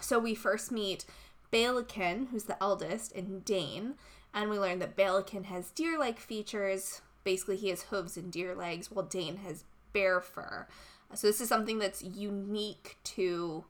So 0.00 0.18
we 0.18 0.34
first 0.34 0.70
meet 0.72 1.04
Balekin, 1.52 2.28
who's 2.28 2.44
the 2.44 2.62
eldest, 2.62 3.12
and 3.14 3.44
Dain, 3.44 3.94
and 4.34 4.50
we 4.50 4.58
learn 4.58 4.78
that 4.80 4.96
Balekin 4.96 5.46
has 5.46 5.70
deer 5.70 5.98
like 5.98 6.18
features. 6.18 7.00
Basically, 7.24 7.56
he 7.56 7.68
has 7.68 7.84
hooves 7.84 8.16
and 8.16 8.30
deer 8.32 8.54
legs, 8.54 8.90
while 8.90 9.04
Dain 9.04 9.38
has 9.38 9.64
bear 9.92 10.20
fur. 10.20 10.66
So, 11.14 11.26
this 11.26 11.40
is 11.40 11.48
something 11.48 11.78
that's 11.78 12.02
unique 12.02 12.98
to 13.04 13.64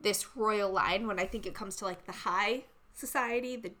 this 0.00 0.36
royal 0.36 0.70
line 0.70 1.06
when 1.06 1.18
I 1.18 1.26
think 1.26 1.46
it 1.46 1.54
comes 1.54 1.76
to 1.76 1.84
like 1.84 2.06
the 2.06 2.12
high 2.12 2.64
society, 2.94 3.56
the 3.56 3.72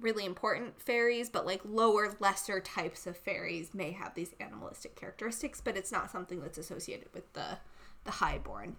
really 0.00 0.24
important 0.24 0.80
fairies, 0.80 1.28
but 1.28 1.46
like 1.46 1.60
lower, 1.64 2.14
lesser 2.20 2.60
types 2.60 3.06
of 3.06 3.16
fairies 3.16 3.74
may 3.74 3.90
have 3.92 4.14
these 4.14 4.34
animalistic 4.40 4.94
characteristics, 4.94 5.60
but 5.60 5.76
it's 5.76 5.92
not 5.92 6.10
something 6.10 6.40
that's 6.40 6.58
associated 6.58 7.08
with 7.12 7.32
the 7.32 7.58
the 8.04 8.12
highborn. 8.12 8.76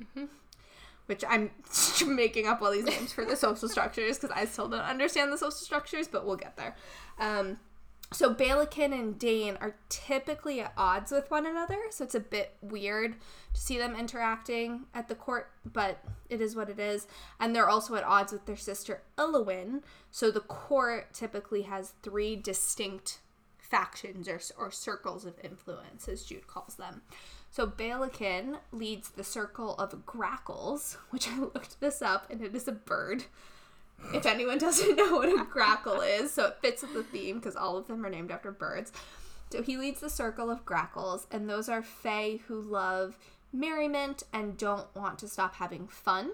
Mm-hmm. 0.00 0.26
Which 1.08 1.24
I'm 1.28 1.50
making 2.06 2.46
up 2.46 2.62
all 2.62 2.70
these 2.70 2.84
names 2.84 3.12
for 3.12 3.24
the 3.24 3.36
social 3.36 3.68
structures 3.68 4.18
because 4.18 4.34
I 4.36 4.44
still 4.44 4.68
don't 4.68 4.80
understand 4.80 5.32
the 5.32 5.38
social 5.38 5.50
structures, 5.50 6.06
but 6.06 6.24
we'll 6.24 6.36
get 6.36 6.56
there. 6.56 6.76
Um, 7.18 7.58
so 8.10 8.34
Balekin 8.34 8.92
and 8.94 9.18
Dain 9.18 9.58
are 9.60 9.76
typically 9.90 10.60
at 10.60 10.72
odds 10.78 11.12
with 11.12 11.30
one 11.30 11.44
another, 11.44 11.76
so 11.90 12.04
it's 12.04 12.14
a 12.14 12.20
bit 12.20 12.54
weird 12.62 13.16
to 13.52 13.60
see 13.60 13.76
them 13.76 13.94
interacting 13.94 14.86
at 14.94 15.08
the 15.08 15.14
court, 15.14 15.50
but 15.70 15.98
it 16.30 16.40
is 16.40 16.56
what 16.56 16.70
it 16.70 16.78
is. 16.78 17.06
And 17.38 17.54
they're 17.54 17.68
also 17.68 17.96
at 17.96 18.04
odds 18.04 18.32
with 18.32 18.46
their 18.46 18.56
sister 18.56 19.02
Elowyn, 19.18 19.82
so 20.10 20.30
the 20.30 20.40
court 20.40 21.12
typically 21.12 21.62
has 21.62 21.92
three 22.02 22.34
distinct 22.34 23.20
factions 23.58 24.26
or, 24.26 24.40
or 24.56 24.70
circles 24.70 25.26
of 25.26 25.34
influence, 25.44 26.08
as 26.08 26.24
Jude 26.24 26.46
calls 26.46 26.76
them. 26.76 27.02
So 27.50 27.66
Balekin 27.66 28.58
leads 28.72 29.10
the 29.10 29.24
circle 29.24 29.74
of 29.76 30.06
grackles, 30.06 30.98
which 31.10 31.28
I 31.28 31.38
looked 31.38 31.80
this 31.80 32.02
up, 32.02 32.30
and 32.30 32.42
it 32.42 32.54
is 32.54 32.68
a 32.68 32.72
bird 32.72 33.24
if 34.12 34.26
anyone 34.26 34.58
doesn't 34.58 34.96
know 34.96 35.16
what 35.16 35.28
a 35.28 35.44
grackle 35.44 36.00
is, 36.00 36.32
so 36.32 36.46
it 36.46 36.58
fits 36.60 36.82
with 36.82 36.94
the 36.94 37.02
theme 37.02 37.36
because 37.36 37.56
all 37.56 37.76
of 37.76 37.86
them 37.86 38.04
are 38.04 38.10
named 38.10 38.30
after 38.30 38.50
birds. 38.50 38.92
So 39.50 39.62
he 39.62 39.76
leads 39.76 40.00
the 40.00 40.10
circle 40.10 40.50
of 40.50 40.64
grackles, 40.66 41.26
and 41.30 41.48
those 41.48 41.68
are 41.68 41.82
fae 41.82 42.40
who 42.46 42.60
love 42.60 43.18
merriment 43.52 44.22
and 44.32 44.58
don't 44.58 44.94
want 44.94 45.18
to 45.20 45.28
stop 45.28 45.54
having 45.54 45.88
fun. 45.88 46.32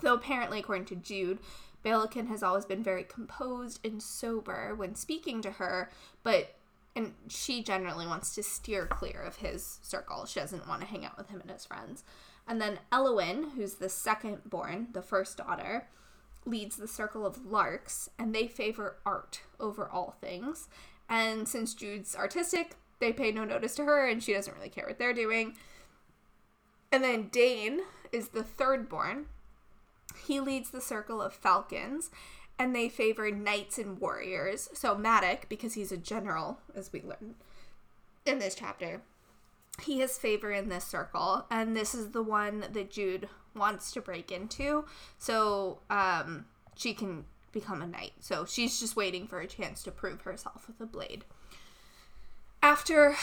Though 0.00 0.14
apparently, 0.14 0.60
according 0.60 0.86
to 0.86 0.96
Jude, 0.96 1.38
Balekin 1.84 2.28
has 2.28 2.42
always 2.42 2.64
been 2.64 2.82
very 2.82 3.04
composed 3.04 3.84
and 3.84 4.02
sober 4.02 4.74
when 4.74 4.94
speaking 4.94 5.42
to 5.42 5.52
her, 5.52 5.90
but 6.22 6.54
and 6.98 7.14
she 7.28 7.62
generally 7.62 8.08
wants 8.08 8.34
to 8.34 8.42
steer 8.42 8.84
clear 8.84 9.22
of 9.22 9.36
his 9.36 9.78
circle. 9.82 10.26
She 10.26 10.40
doesn't 10.40 10.66
want 10.66 10.80
to 10.80 10.86
hang 10.88 11.04
out 11.04 11.16
with 11.16 11.28
him 11.28 11.40
and 11.40 11.48
his 11.48 11.64
friends. 11.64 12.02
And 12.48 12.60
then 12.60 12.80
Elowyn, 12.90 13.52
who's 13.54 13.74
the 13.74 13.88
second 13.88 14.38
born, 14.44 14.88
the 14.92 15.00
first 15.00 15.36
daughter, 15.36 15.86
leads 16.44 16.76
the 16.76 16.88
circle 16.88 17.24
of 17.24 17.46
larks, 17.46 18.10
and 18.18 18.34
they 18.34 18.48
favor 18.48 18.96
art 19.06 19.42
over 19.60 19.88
all 19.88 20.16
things. 20.20 20.68
And 21.08 21.46
since 21.46 21.72
Jude's 21.72 22.16
artistic, 22.16 22.74
they 22.98 23.12
pay 23.12 23.30
no 23.30 23.44
notice 23.44 23.76
to 23.76 23.84
her, 23.84 24.08
and 24.08 24.20
she 24.20 24.32
doesn't 24.32 24.56
really 24.56 24.68
care 24.68 24.86
what 24.88 24.98
they're 24.98 25.14
doing. 25.14 25.54
And 26.90 27.04
then 27.04 27.28
Dain 27.28 27.82
is 28.10 28.30
the 28.30 28.42
third 28.42 28.88
born. 28.88 29.26
He 30.24 30.40
leads 30.40 30.70
the 30.70 30.80
circle 30.80 31.22
of 31.22 31.32
falcons, 31.32 32.10
and 32.58 32.74
they 32.74 32.88
favor 32.88 33.30
knights 33.30 33.78
and 33.78 34.00
warriors. 34.00 34.68
So 34.72 34.94
Madoc, 34.96 35.48
because 35.48 35.74
he's 35.74 35.92
a 35.92 35.96
general, 35.96 36.58
as 36.74 36.92
we 36.92 37.02
learn 37.02 37.34
in 38.26 38.38
this 38.38 38.54
chapter, 38.54 39.02
he 39.82 40.00
has 40.00 40.18
favor 40.18 40.50
in 40.50 40.68
this 40.68 40.84
circle, 40.84 41.46
and 41.50 41.76
this 41.76 41.94
is 41.94 42.10
the 42.10 42.22
one 42.22 42.64
that 42.72 42.90
Jude 42.90 43.28
wants 43.54 43.92
to 43.92 44.00
break 44.00 44.30
into 44.30 44.84
so 45.18 45.78
um, 45.90 46.46
she 46.74 46.94
can 46.94 47.24
become 47.52 47.82
a 47.82 47.86
knight. 47.86 48.12
So 48.20 48.44
she's 48.44 48.80
just 48.80 48.96
waiting 48.96 49.26
for 49.26 49.40
a 49.40 49.46
chance 49.46 49.82
to 49.84 49.90
prove 49.90 50.22
herself 50.22 50.66
with 50.66 50.80
a 50.80 50.86
blade. 50.86 51.24
After 52.60 53.14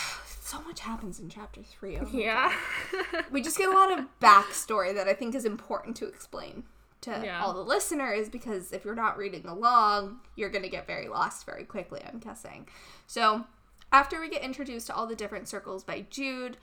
so 0.42 0.62
much 0.62 0.80
happens 0.80 1.20
in 1.20 1.28
chapter 1.28 1.62
three. 1.62 1.98
Oh 1.98 2.08
yeah. 2.12 2.54
we 3.32 3.42
just 3.42 3.58
get 3.58 3.68
a 3.68 3.76
lot 3.76 3.92
of 3.92 4.06
backstory 4.22 4.94
that 4.94 5.08
I 5.08 5.14
think 5.14 5.36
is 5.36 5.44
important 5.44 5.98
to 5.98 6.08
explain 6.08 6.64
to 7.06 7.22
yeah. 7.24 7.44
all 7.44 7.54
the 7.54 7.62
listeners 7.62 8.30
because 8.30 8.72
if 8.72 8.86
you're 8.86 8.96
not 8.96 9.18
reading 9.18 9.46
along, 9.48 10.20
you're 10.36 10.50
going 10.50 10.64
to 10.64 10.70
get 10.70 10.86
very 10.86 11.08
lost 11.08 11.46
very 11.46 11.64
quickly, 11.64 12.02
I'm 12.06 12.20
guessing. 12.20 12.68
So, 13.08 13.46
after 13.92 14.20
we 14.20 14.30
get 14.30 14.42
introduced 14.42 14.88
to 14.88 14.96
all 14.96 15.08
the 15.08 15.16
different 15.16 15.48
circles 15.48 15.84
by 15.84 16.06
Jude, 16.10 16.58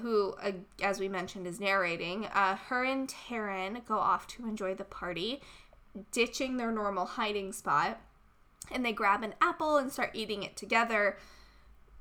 who, 0.00 0.34
uh, 0.42 0.52
as 0.82 0.98
we 0.98 1.08
mentioned, 1.08 1.46
is 1.46 1.60
narrating, 1.60 2.26
uh, 2.26 2.56
her 2.56 2.84
and 2.84 3.08
Taryn 3.08 3.84
go 3.86 3.96
off 3.96 4.26
to 4.28 4.46
enjoy 4.46 4.74
the 4.74 4.84
party. 4.84 5.40
ditching 6.10 6.56
their 6.56 6.72
normal 6.72 7.06
hiding 7.06 7.52
spot 7.52 8.00
and 8.72 8.84
they 8.84 8.92
grab 8.92 9.22
an 9.22 9.34
apple 9.40 9.76
and 9.76 9.92
start 9.92 10.10
eating 10.14 10.42
it 10.42 10.56
together 10.56 11.16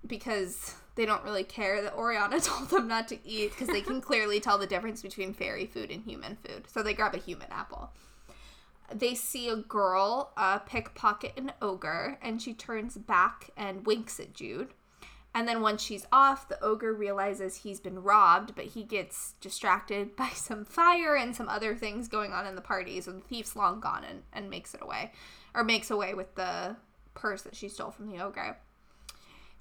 because 0.06 0.76
they 0.96 1.06
don't 1.06 1.24
really 1.24 1.44
care 1.44 1.82
that 1.82 1.94
Oriana 1.96 2.40
told 2.42 2.70
them 2.70 2.88
not 2.88 3.08
to 3.10 3.28
eat 3.28 3.52
because 3.52 3.68
they 3.68 3.82
can 3.82 4.02
clearly 4.02 4.40
tell 4.40 4.58
the 4.58 4.68
difference 4.68 5.02
between 5.02 5.34
fairy 5.34 5.66
food 5.66 5.92
and 5.92 6.04
human 6.04 6.38
food. 6.38 6.68
So 6.68 6.84
they 6.84 6.94
grab 6.94 7.16
a 7.16 7.20
human 7.20 7.48
apple. 7.52 7.92
They 8.94 9.16
see 9.16 9.50
a 9.50 9.56
girl 9.56 10.32
uh, 10.38 10.60
pickpocket 10.60 11.34
an 11.38 11.54
ogre 11.62 12.20
and 12.22 12.42
she 12.42 12.54
turns 12.54 12.98
back 12.98 13.50
and 13.58 13.86
winks 13.86 14.20
at 14.20 14.34
Jude. 14.34 14.74
And 15.36 15.48
then 15.48 15.62
once 15.62 15.82
she's 15.82 16.06
off, 16.12 16.48
the 16.48 16.64
ogre 16.64 16.94
realizes 16.94 17.58
he's 17.58 17.80
been 17.80 18.04
robbed, 18.04 18.54
but 18.56 18.66
he 18.66 18.84
gets 18.84 19.34
distracted 19.42 20.16
by 20.16 20.30
some 20.36 20.64
fire 20.64 21.16
and 21.16 21.36
some 21.36 21.50
other 21.50 21.76
things 21.76 22.08
going 22.08 22.34
on 22.34 22.46
in 22.46 22.56
the 22.56 22.62
party. 22.62 23.02
So 23.02 23.14
the 23.14 23.20
thief's 23.20 23.56
long 23.56 23.80
gone 23.80 24.04
and, 24.04 24.22
and 24.32 24.50
makes 24.50 24.76
it 24.76 24.82
away, 24.84 25.12
or 25.56 25.64
makes 25.64 25.90
away 25.90 26.14
with 26.14 26.36
the 26.36 26.76
purse 27.16 27.42
that 27.44 27.56
she 27.56 27.68
stole 27.68 27.90
from 27.90 28.10
the 28.10 28.24
ogre. 28.24 28.58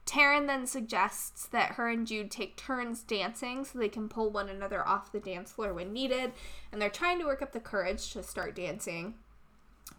Taryn 0.06 0.46
then 0.46 0.66
suggests 0.66 1.46
that 1.46 1.72
her 1.72 1.88
and 1.88 2.06
Jude 2.06 2.30
take 2.30 2.56
turns 2.56 3.02
dancing 3.02 3.64
so 3.64 3.78
they 3.78 3.88
can 3.88 4.08
pull 4.08 4.30
one 4.30 4.48
another 4.48 4.86
off 4.86 5.12
the 5.12 5.20
dance 5.20 5.52
floor 5.52 5.72
when 5.72 5.92
needed, 5.92 6.32
and 6.70 6.82
they're 6.82 6.90
trying 6.90 7.18
to 7.20 7.24
work 7.24 7.42
up 7.42 7.52
the 7.52 7.60
courage 7.60 8.12
to 8.12 8.22
start 8.22 8.56
dancing 8.56 9.14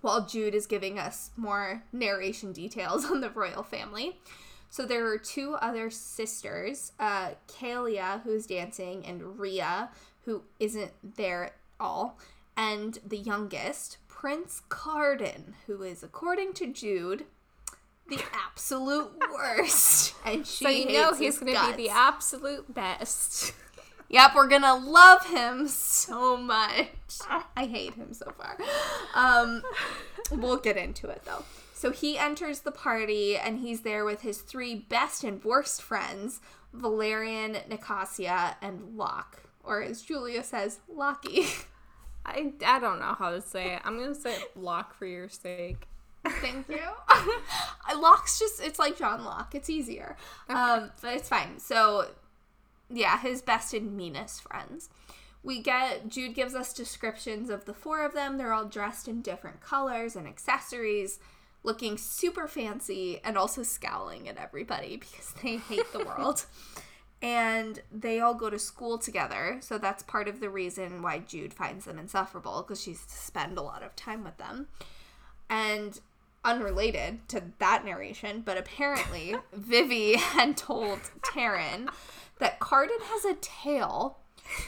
while 0.02 0.26
Jude 0.26 0.56
is 0.56 0.68
giving 0.68 1.00
us 1.00 1.32
more 1.38 1.84
narration 1.92 2.52
details 2.52 3.06
on 3.12 3.22
the 3.22 3.30
royal 3.30 3.64
family. 3.64 4.20
So 4.70 4.86
there 4.86 5.06
are 5.08 5.18
two 5.18 5.56
other 5.62 5.90
sisters, 5.90 6.94
uh, 7.00 7.32
Kalia, 7.48 8.22
who's 8.24 8.48
dancing, 8.48 9.06
and 9.06 9.40
Ria, 9.40 9.92
who 10.26 10.44
isn't 10.60 10.92
there 11.16 11.46
at 11.46 11.56
all, 11.80 12.18
and 12.58 12.98
the 13.06 13.18
youngest, 13.18 13.98
Prince 14.08 14.64
Cardan, 14.70 15.54
who 15.68 15.84
is, 15.84 16.02
according 16.02 16.54
to 16.54 16.74
Jude, 16.74 17.26
the 18.10 18.20
absolute 18.34 19.12
worst. 19.32 20.14
And 20.26 20.46
she 20.48 20.64
So 20.66 20.70
you 20.70 20.92
know 20.94 21.14
he's 21.14 21.38
gonna 21.38 21.54
guts. 21.54 21.76
be 21.76 21.84
the 21.84 21.90
absolute 21.90 22.74
best. 22.74 23.54
Yep, 24.10 24.32
we're 24.36 24.48
gonna 24.48 24.76
love 24.76 25.26
him 25.26 25.68
so 25.68 26.38
much. 26.38 26.88
I 27.58 27.66
hate 27.66 27.96
him 27.96 28.14
so 28.14 28.32
far. 28.38 28.56
Um, 29.16 29.64
we'll 30.32 30.58
get 30.58 30.78
into 30.78 31.08
it 31.10 31.24
though. 31.26 31.44
So 31.74 31.92
he 31.92 32.16
enters 32.20 32.60
the 32.60 32.72
party 32.72 33.38
and 33.38 33.58
he's 33.60 33.82
there 33.82 34.06
with 34.06 34.22
his 34.22 34.42
three 34.42 34.76
best 34.76 35.24
and 35.24 35.44
worst 35.44 35.82
friends, 35.82 36.42
Valerian, 36.74 37.58
Nicasia, 37.68 38.56
and 38.62 38.96
Locke. 38.96 39.42
Or 39.64 39.82
as 39.82 40.04
Julia 40.04 40.44
says, 40.44 40.82
Lockie. 40.88 41.48
I, 42.26 42.54
I 42.64 42.80
don't 42.80 43.00
know 43.00 43.16
how 43.18 43.32
to 43.32 43.42
say 43.42 43.74
it. 43.76 43.82
I'm 43.84 43.98
gonna 43.98 44.14
say 44.14 44.36
Locke 44.56 44.94
for 44.94 45.08
your 45.08 45.28
sake. 45.30 45.88
Thank 46.26 46.70
you. 46.70 46.80
Locke's 48.00 48.40
just, 48.40 48.62
it's 48.62 48.80
like 48.80 48.98
John 48.98 49.24
Locke. 49.24 49.56
It's 49.56 49.70
easier. 49.70 50.16
Um, 50.50 50.92
but 51.02 51.16
it's 51.16 51.30
fine. 51.30 51.60
So, 51.60 52.08
yeah, 52.90 53.20
his 53.20 53.42
best 53.42 53.74
and 53.74 53.96
meanest 53.96 54.42
friends. 54.44 54.90
We 55.44 55.62
get, 55.62 56.08
Jude 56.08 56.36
gives 56.36 56.56
us 56.56 56.74
descriptions 56.74 57.50
of 57.50 57.66
the 57.66 57.74
four 57.74 58.06
of 58.06 58.14
them. 58.14 58.38
They're 58.38 58.54
all 58.54 58.66
dressed 58.66 59.08
in 59.08 59.22
different 59.22 59.60
colors 59.62 60.16
and 60.16 60.28
accessories, 60.28 61.20
looking 61.64 61.98
super 61.98 62.48
fancy 62.48 63.20
and 63.24 63.38
also 63.38 63.64
scowling 63.64 64.30
at 64.30 64.38
everybody 64.38 64.98
because 65.00 65.34
they 65.42 65.58
hate 65.58 65.92
the 65.92 66.06
world. 66.06 66.46
And 67.26 67.82
they 67.90 68.20
all 68.20 68.34
go 68.34 68.50
to 68.50 68.60
school 68.60 68.98
together. 68.98 69.56
So 69.62 69.78
that's 69.78 70.04
part 70.04 70.28
of 70.28 70.42
the 70.42 70.50
reason 70.50 71.02
why 71.02 71.20
Jude 71.20 71.54
finds 71.54 71.86
them 71.86 71.98
insufferable 71.98 72.64
because 72.64 72.82
she's 72.82 73.06
to 73.06 73.14
spend 73.14 73.58
a 73.58 73.62
lot 73.62 73.82
of 73.82 73.96
time 73.96 74.26
with 74.26 74.36
them. 74.36 74.68
And 75.50 76.02
unrelated 76.44 77.28
to 77.30 77.44
that 77.60 77.86
narration, 77.86 78.42
but 78.42 78.58
apparently 78.58 79.36
Vivi 79.54 80.18
had 80.18 80.58
told 80.58 81.00
Taryn 81.22 81.90
that 82.40 82.60
Cardan 82.60 83.00
has 83.02 83.26
a 83.26 83.36
tail. 83.36 84.20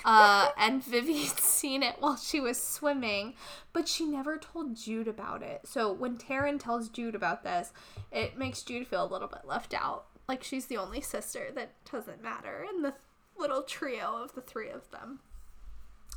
Uh, 0.06 0.50
and 0.58 0.84
Vivi 0.84 1.26
had 1.26 1.40
seen 1.40 1.84
it 1.84 1.96
while 2.00 2.16
she 2.16 2.40
was 2.40 2.62
swimming, 2.62 3.34
but 3.74 3.88
she 3.88 4.06
never 4.06 4.38
told 4.38 4.76
Jude 4.76 5.08
about 5.08 5.42
it. 5.44 5.62
So 5.66 5.92
when 5.92 6.18
Taryn 6.18 6.60
tells 6.60 6.90
Jude 6.90 7.16
about 7.16 7.44
this, 7.44 7.74
it 8.12 8.38
makes 8.38 8.64
Jude 8.64 8.88
feel 8.88 9.04
a 9.04 9.12
little 9.12 9.28
bit 9.28 9.46
left 9.46 9.74
out. 9.74 10.06
Like 10.28 10.44
she's 10.44 10.68
the 10.68 10.78
only 10.78 11.02
sister 11.02 11.50
that 11.56 11.74
doesn't 11.92 12.24
matter 12.24 12.66
in 12.74 12.82
the 12.82 12.94
little 13.38 13.64
trio 13.64 14.22
of 14.24 14.34
the 14.34 14.42
three 14.42 14.70
of 14.70 14.90
them. 14.92 15.20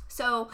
So, 0.07 0.49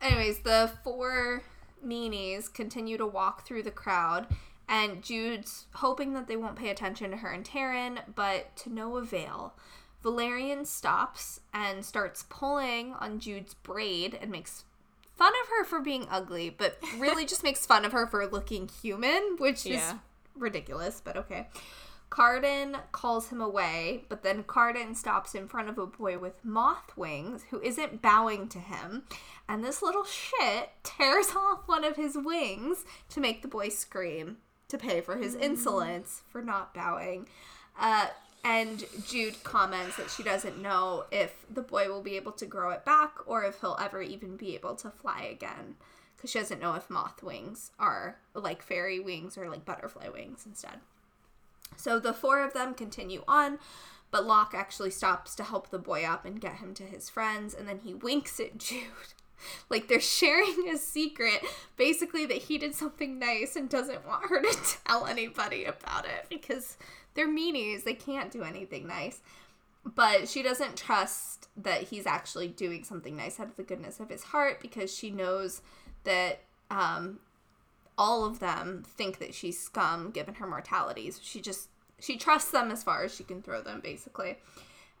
anyways, 0.00 0.40
the 0.40 0.70
four 0.84 1.42
meanies 1.84 2.52
continue 2.52 2.96
to 2.96 3.06
walk 3.06 3.44
through 3.44 3.62
the 3.62 3.70
crowd, 3.70 4.26
and 4.68 5.02
Jude's 5.02 5.66
hoping 5.74 6.14
that 6.14 6.28
they 6.28 6.36
won't 6.36 6.56
pay 6.56 6.70
attention 6.70 7.10
to 7.10 7.18
her 7.18 7.28
and 7.28 7.44
Taryn, 7.44 8.00
but 8.14 8.54
to 8.56 8.72
no 8.72 8.96
avail. 8.96 9.54
Valerian 10.02 10.64
stops 10.64 11.40
and 11.54 11.84
starts 11.84 12.24
pulling 12.28 12.92
on 12.94 13.20
Jude's 13.20 13.54
braid 13.54 14.18
and 14.20 14.30
makes 14.30 14.64
fun 15.16 15.32
of 15.42 15.48
her 15.48 15.64
for 15.64 15.80
being 15.80 16.06
ugly, 16.10 16.50
but 16.50 16.78
really 16.98 17.24
just 17.26 17.44
makes 17.44 17.64
fun 17.64 17.84
of 17.84 17.92
her 17.92 18.06
for 18.06 18.26
looking 18.26 18.68
human, 18.68 19.36
which 19.38 19.64
is 19.66 19.94
ridiculous, 20.36 21.00
but 21.04 21.16
okay. 21.16 21.48
Cardan 22.12 22.76
calls 22.92 23.30
him 23.30 23.40
away, 23.40 24.04
but 24.10 24.22
then 24.22 24.44
Cardan 24.44 24.94
stops 24.94 25.34
in 25.34 25.48
front 25.48 25.70
of 25.70 25.78
a 25.78 25.86
boy 25.86 26.18
with 26.18 26.44
moth 26.44 26.94
wings 26.94 27.44
who 27.48 27.58
isn't 27.62 28.02
bowing 28.02 28.48
to 28.50 28.58
him. 28.58 29.04
And 29.48 29.64
this 29.64 29.80
little 29.80 30.04
shit 30.04 30.68
tears 30.82 31.30
off 31.36 31.60
one 31.64 31.84
of 31.84 31.96
his 31.96 32.14
wings 32.14 32.84
to 33.08 33.20
make 33.20 33.40
the 33.40 33.48
boy 33.48 33.70
scream 33.70 34.36
to 34.68 34.76
pay 34.76 35.00
for 35.00 35.16
his 35.16 35.34
insolence 35.34 36.20
for 36.28 36.42
not 36.42 36.74
bowing. 36.74 37.28
Uh, 37.80 38.08
and 38.44 38.84
Jude 39.06 39.42
comments 39.42 39.96
that 39.96 40.10
she 40.10 40.22
doesn't 40.22 40.60
know 40.60 41.06
if 41.10 41.46
the 41.50 41.62
boy 41.62 41.88
will 41.88 42.02
be 42.02 42.16
able 42.16 42.32
to 42.32 42.44
grow 42.44 42.72
it 42.72 42.84
back 42.84 43.14
or 43.24 43.42
if 43.42 43.62
he'll 43.62 43.78
ever 43.80 44.02
even 44.02 44.36
be 44.36 44.54
able 44.54 44.74
to 44.76 44.90
fly 44.90 45.22
again. 45.22 45.76
Because 46.14 46.28
she 46.28 46.38
doesn't 46.38 46.60
know 46.60 46.74
if 46.74 46.90
moth 46.90 47.22
wings 47.22 47.70
are 47.78 48.18
like 48.34 48.62
fairy 48.62 49.00
wings 49.00 49.38
or 49.38 49.48
like 49.48 49.64
butterfly 49.64 50.10
wings 50.10 50.44
instead. 50.44 50.80
So 51.76 51.98
the 51.98 52.12
four 52.12 52.42
of 52.42 52.52
them 52.52 52.74
continue 52.74 53.22
on, 53.26 53.58
but 54.10 54.26
Locke 54.26 54.54
actually 54.54 54.90
stops 54.90 55.34
to 55.36 55.42
help 55.42 55.70
the 55.70 55.78
boy 55.78 56.04
up 56.04 56.24
and 56.24 56.40
get 56.40 56.56
him 56.56 56.74
to 56.74 56.82
his 56.84 57.08
friends, 57.08 57.54
and 57.54 57.66
then 57.68 57.80
he 57.84 57.94
winks 57.94 58.38
at 58.38 58.58
Jude. 58.58 59.14
Like 59.68 59.88
they're 59.88 60.00
sharing 60.00 60.68
a 60.68 60.78
secret, 60.78 61.44
basically 61.76 62.26
that 62.26 62.36
he 62.36 62.58
did 62.58 62.74
something 62.74 63.18
nice 63.18 63.56
and 63.56 63.68
doesn't 63.68 64.06
want 64.06 64.28
her 64.28 64.40
to 64.40 64.76
tell 64.86 65.06
anybody 65.06 65.64
about 65.64 66.04
it 66.04 66.26
because 66.28 66.76
they're 67.14 67.28
meanies. 67.28 67.84
They 67.84 67.94
can't 67.94 68.30
do 68.30 68.44
anything 68.44 68.86
nice. 68.86 69.20
But 69.84 70.28
she 70.28 70.44
doesn't 70.44 70.76
trust 70.76 71.48
that 71.56 71.84
he's 71.84 72.06
actually 72.06 72.48
doing 72.48 72.84
something 72.84 73.16
nice 73.16 73.40
out 73.40 73.48
of 73.48 73.56
the 73.56 73.64
goodness 73.64 73.98
of 73.98 74.10
his 74.10 74.22
heart 74.22 74.60
because 74.60 74.94
she 74.94 75.10
knows 75.10 75.60
that 76.04 76.40
um, 76.70 77.18
all 78.02 78.24
of 78.24 78.40
them 78.40 78.82
think 78.84 79.20
that 79.20 79.32
she's 79.32 79.62
scum 79.62 80.10
given 80.10 80.34
her 80.34 80.46
mortalities. 80.46 81.20
She 81.22 81.40
just 81.40 81.68
she 82.00 82.16
trusts 82.16 82.50
them 82.50 82.72
as 82.72 82.82
far 82.82 83.04
as 83.04 83.14
she 83.14 83.22
can 83.22 83.42
throw 83.42 83.62
them 83.62 83.80
basically. 83.80 84.38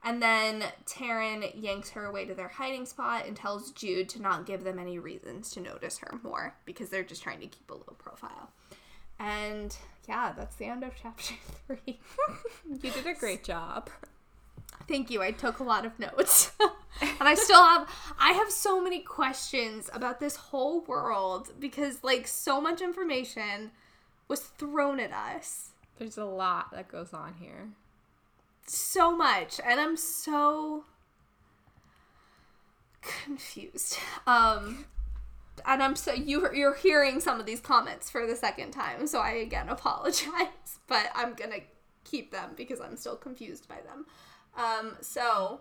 And 0.04 0.22
then 0.22 0.62
Taryn 0.86 1.50
yanks 1.60 1.90
her 1.90 2.04
away 2.04 2.26
to 2.26 2.34
their 2.34 2.46
hiding 2.46 2.86
spot 2.86 3.26
and 3.26 3.36
tells 3.36 3.72
Jude 3.72 4.08
to 4.10 4.22
not 4.22 4.46
give 4.46 4.62
them 4.62 4.78
any 4.78 5.00
reasons 5.00 5.50
to 5.50 5.60
notice 5.60 5.98
her 5.98 6.20
more 6.22 6.54
because 6.64 6.90
they're 6.90 7.02
just 7.02 7.24
trying 7.24 7.40
to 7.40 7.48
keep 7.48 7.68
a 7.72 7.74
low 7.74 7.96
profile. 7.98 8.50
And 9.18 9.76
yeah, 10.08 10.32
that's 10.36 10.54
the 10.54 10.66
end 10.66 10.84
of 10.84 10.92
chapter 11.00 11.34
3. 11.66 11.78
You 11.84 12.90
did 12.90 13.06
a 13.06 13.14
great 13.14 13.42
job. 13.42 13.90
Thank 14.88 15.10
you. 15.10 15.22
I 15.22 15.30
took 15.30 15.58
a 15.58 15.64
lot 15.64 15.86
of 15.86 15.98
notes. 15.98 16.52
and 17.00 17.28
I 17.28 17.34
still 17.34 17.62
have 17.62 17.88
I 18.18 18.32
have 18.32 18.50
so 18.50 18.80
many 18.80 19.00
questions 19.00 19.88
about 19.92 20.20
this 20.20 20.36
whole 20.36 20.82
world 20.82 21.52
because 21.58 22.02
like 22.04 22.26
so 22.26 22.60
much 22.60 22.80
information 22.80 23.70
was 24.28 24.40
thrown 24.40 25.00
at 25.00 25.12
us. 25.12 25.70
There's 25.98 26.18
a 26.18 26.24
lot 26.24 26.70
that 26.72 26.88
goes 26.88 27.12
on 27.12 27.34
here. 27.40 27.70
So 28.66 29.14
much 29.16 29.60
and 29.64 29.80
I'm 29.80 29.96
so 29.96 30.84
confused. 33.00 33.98
Um 34.26 34.86
and 35.66 35.82
I'm 35.82 35.96
so 35.96 36.12
you 36.12 36.48
you're 36.52 36.74
hearing 36.74 37.20
some 37.20 37.40
of 37.40 37.46
these 37.46 37.60
comments 37.60 38.10
for 38.10 38.26
the 38.26 38.36
second 38.36 38.72
time, 38.72 39.06
so 39.06 39.20
I 39.20 39.32
again 39.32 39.68
apologize, 39.70 40.78
but 40.86 41.10
I'm 41.14 41.34
going 41.34 41.50
to 41.50 41.60
keep 42.04 42.32
them 42.32 42.50
because 42.56 42.80
I'm 42.80 42.96
still 42.96 43.16
confused 43.16 43.68
by 43.68 43.76
them. 43.76 44.06
Um 44.56 44.96
so 45.00 45.60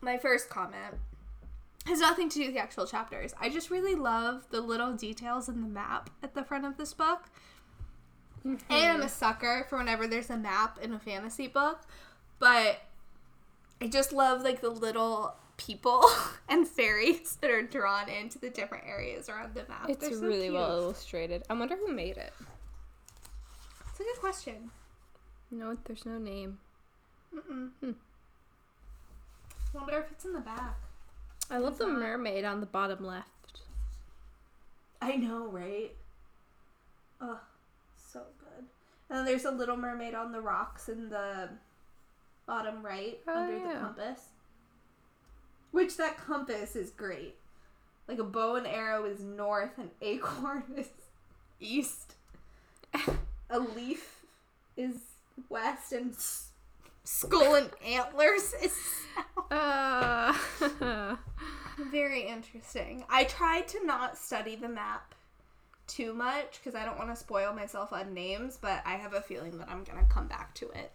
my 0.00 0.18
first 0.18 0.48
comment 0.48 0.94
has 1.86 2.00
nothing 2.00 2.28
to 2.28 2.38
do 2.38 2.44
with 2.46 2.54
the 2.54 2.60
actual 2.60 2.86
chapters. 2.86 3.34
I 3.40 3.48
just 3.48 3.70
really 3.70 3.94
love 3.94 4.46
the 4.50 4.60
little 4.60 4.92
details 4.94 5.48
in 5.48 5.60
the 5.60 5.68
map 5.68 6.10
at 6.22 6.34
the 6.34 6.44
front 6.44 6.64
of 6.64 6.76
this 6.76 6.92
book. 6.92 7.24
And 8.44 8.60
I'm 8.70 9.02
a 9.02 9.08
sucker 9.08 9.66
for 9.68 9.78
whenever 9.78 10.06
there's 10.06 10.30
a 10.30 10.36
map 10.36 10.78
in 10.80 10.92
a 10.92 10.98
fantasy 10.98 11.48
book, 11.48 11.80
but 12.38 12.82
I 13.80 13.88
just 13.88 14.12
love 14.12 14.42
like 14.42 14.60
the 14.60 14.70
little 14.70 15.34
people 15.56 16.04
and 16.48 16.66
fairies 16.66 17.36
that 17.40 17.50
are 17.50 17.62
drawn 17.62 18.08
into 18.08 18.38
the 18.38 18.50
different 18.50 18.84
areas 18.86 19.28
around 19.28 19.54
the 19.54 19.64
map. 19.68 19.86
It's 19.88 20.08
so 20.08 20.22
really 20.24 20.42
cute. 20.42 20.54
well 20.54 20.78
illustrated. 20.78 21.42
I 21.50 21.54
wonder 21.54 21.76
who 21.76 21.92
made 21.92 22.16
it. 22.16 22.32
It's 23.90 24.00
a 24.00 24.04
good 24.04 24.20
question. 24.20 24.70
No, 25.50 25.76
there's 25.84 26.04
no 26.06 26.18
name. 26.18 26.58
Mm-mm. 27.34 27.70
Hmm. 27.80 27.92
Wonder 29.74 29.98
if 29.98 30.10
it's 30.12 30.24
in 30.24 30.32
the 30.32 30.40
back. 30.40 30.76
I 31.50 31.58
love 31.58 31.72
It's 31.72 31.78
the 31.78 31.86
not. 31.86 31.98
mermaid 31.98 32.44
on 32.44 32.60
the 32.60 32.66
bottom 32.66 33.04
left. 33.04 33.60
I 35.00 35.16
know, 35.16 35.46
right? 35.46 35.92
Oh, 37.20 37.40
so 37.96 38.22
good. 38.38 38.64
And 39.08 39.18
then 39.18 39.24
there's 39.24 39.44
a 39.44 39.50
little 39.50 39.76
mermaid 39.76 40.14
on 40.14 40.32
the 40.32 40.40
rocks 40.40 40.88
in 40.88 41.08
the 41.08 41.48
bottom 42.46 42.82
right 42.84 43.18
Oh, 43.26 43.36
under 43.36 43.68
the 43.72 43.78
compass. 43.78 44.20
Which 45.70 45.96
that 45.96 46.16
compass 46.18 46.76
is 46.76 46.90
great. 46.90 47.36
Like 48.06 48.18
a 48.18 48.24
bow 48.24 48.56
and 48.56 48.66
arrow 48.66 49.04
is 49.04 49.20
north 49.20 49.78
and 49.78 49.90
acorn 50.02 50.64
is 50.76 50.88
east. 51.60 52.14
a 53.50 53.58
leaf 53.58 54.24
is 54.76 54.96
west 55.48 55.92
and 55.92 56.12
s- 56.14 56.50
skull 57.04 57.54
and 57.54 57.70
antlers 57.84 58.54
is. 58.62 58.76
Uh, 59.50 60.36
Very 61.90 62.22
interesting. 62.22 63.04
I 63.08 63.24
tried 63.24 63.68
to 63.68 63.84
not 63.86 64.18
study 64.18 64.56
the 64.56 64.68
map 64.68 65.14
too 65.86 66.12
much 66.12 66.58
because 66.58 66.74
I 66.74 66.84
don't 66.84 66.98
want 66.98 67.10
to 67.10 67.16
spoil 67.16 67.52
myself 67.54 67.92
on 67.92 68.12
names, 68.12 68.58
but 68.60 68.82
I 68.84 68.96
have 68.96 69.14
a 69.14 69.20
feeling 69.20 69.58
that 69.58 69.68
I'm 69.70 69.84
gonna 69.84 70.06
come 70.08 70.26
back 70.26 70.54
to 70.56 70.68
it 70.70 70.92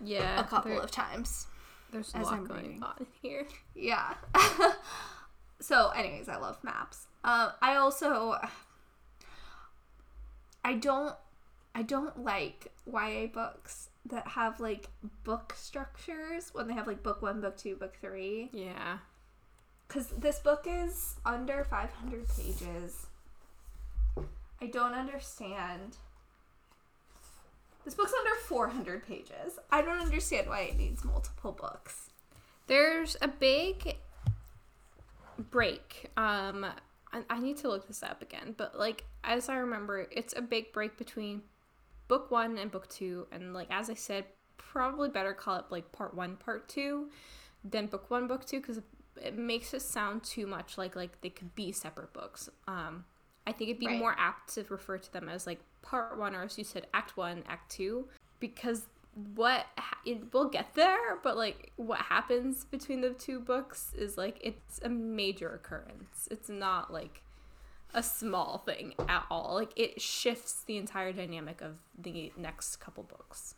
yeah. 0.00 0.40
a 0.40 0.44
couple 0.44 0.78
of 0.80 0.90
times. 0.90 1.46
There's 1.90 2.14
a 2.14 2.18
lot 2.18 2.32
I'm 2.32 2.46
going 2.46 2.62
reading. 2.62 2.82
on 2.82 3.06
here. 3.20 3.46
Yeah. 3.74 4.14
so, 5.60 5.90
anyways, 5.90 6.28
I 6.28 6.36
love 6.38 6.56
maps. 6.64 7.06
Uh, 7.22 7.50
I 7.60 7.76
also 7.76 8.38
I 10.64 10.74
don't 10.74 11.14
I 11.74 11.82
don't 11.82 12.22
like 12.22 12.72
YA 12.86 13.26
books 13.32 13.88
that 14.06 14.28
have 14.28 14.60
like 14.60 14.88
book 15.24 15.54
structures 15.56 16.50
when 16.52 16.68
they 16.68 16.74
have 16.74 16.86
like 16.86 17.02
book 17.02 17.22
one, 17.22 17.40
book 17.40 17.56
two, 17.56 17.76
book 17.76 17.96
three. 18.00 18.50
Yeah. 18.52 18.98
Because 19.86 20.08
this 20.08 20.38
book 20.38 20.66
is 20.68 21.16
under 21.24 21.64
500 21.64 22.26
pages. 22.28 23.06
I 24.60 24.66
don't 24.66 24.94
understand. 24.94 25.96
This 27.84 27.94
book's 27.94 28.12
under 28.12 28.34
400 28.46 29.06
pages. 29.06 29.58
I 29.70 29.82
don't 29.82 29.98
understand 29.98 30.48
why 30.48 30.60
it 30.60 30.78
needs 30.78 31.04
multiple 31.04 31.52
books. 31.52 32.10
There's 32.68 33.16
a 33.20 33.28
big 33.28 33.96
break. 35.50 36.10
Um, 36.16 36.64
I, 37.12 37.22
I 37.28 37.40
need 37.40 37.56
to 37.58 37.68
look 37.68 37.88
this 37.88 38.02
up 38.02 38.22
again, 38.22 38.54
but 38.56 38.78
like 38.78 39.04
as 39.24 39.48
I 39.48 39.56
remember, 39.56 40.06
it's 40.10 40.34
a 40.36 40.42
big 40.42 40.72
break 40.72 40.96
between 40.96 41.42
book 42.12 42.30
one 42.30 42.58
and 42.58 42.70
book 42.70 42.86
two, 42.90 43.26
and 43.32 43.54
like 43.54 43.68
as 43.70 43.88
I 43.88 43.94
said, 43.94 44.26
probably 44.58 45.08
better 45.08 45.32
call 45.32 45.56
it 45.56 45.64
like 45.70 45.90
part 45.92 46.12
one, 46.14 46.36
part 46.36 46.68
two, 46.68 47.08
than 47.64 47.86
book 47.86 48.10
one, 48.10 48.26
book 48.26 48.44
two, 48.44 48.60
because 48.60 48.82
it 49.16 49.38
makes 49.38 49.72
it 49.72 49.80
sound 49.80 50.22
too 50.22 50.46
much 50.46 50.76
like 50.76 50.94
like 50.94 51.22
they 51.22 51.30
could 51.30 51.54
be 51.54 51.72
separate 51.72 52.12
books. 52.12 52.50
Um, 52.68 53.06
I 53.46 53.52
think 53.52 53.70
it'd 53.70 53.80
be 53.80 53.86
Right. 53.86 53.98
more 53.98 54.14
apt 54.18 54.52
to 54.56 54.64
refer 54.68 54.98
to 54.98 55.10
them 55.10 55.26
as 55.30 55.46
like 55.46 55.60
part 55.80 56.18
one, 56.18 56.34
or 56.34 56.42
as 56.42 56.58
you 56.58 56.64
said, 56.64 56.86
act 56.92 57.16
one, 57.16 57.44
act 57.48 57.72
two, 57.72 58.08
because 58.40 58.82
what 59.34 59.64
ha- 59.78 59.98
it, 60.06 60.32
we'll 60.32 60.48
get 60.48 60.74
there 60.74 61.16
but 61.22 61.36
like 61.36 61.70
what 61.76 61.98
happens 62.00 62.64
between 62.64 63.02
the 63.02 63.10
two 63.10 63.38
books 63.38 63.92
is 63.94 64.16
like 64.16 64.38
it's 64.40 64.80
a 64.82 64.88
major 64.88 65.50
occurrence 65.52 66.28
it's 66.30 66.48
not 66.48 66.90
like 66.90 67.22
a 67.94 68.02
small 68.02 68.58
thing 68.58 68.94
at 69.08 69.24
all 69.30 69.54
like 69.54 69.72
it 69.76 70.00
shifts 70.00 70.62
the 70.66 70.76
entire 70.76 71.12
dynamic 71.12 71.60
of 71.60 71.76
the 71.98 72.32
next 72.36 72.76
couple 72.76 73.02
books 73.02 73.54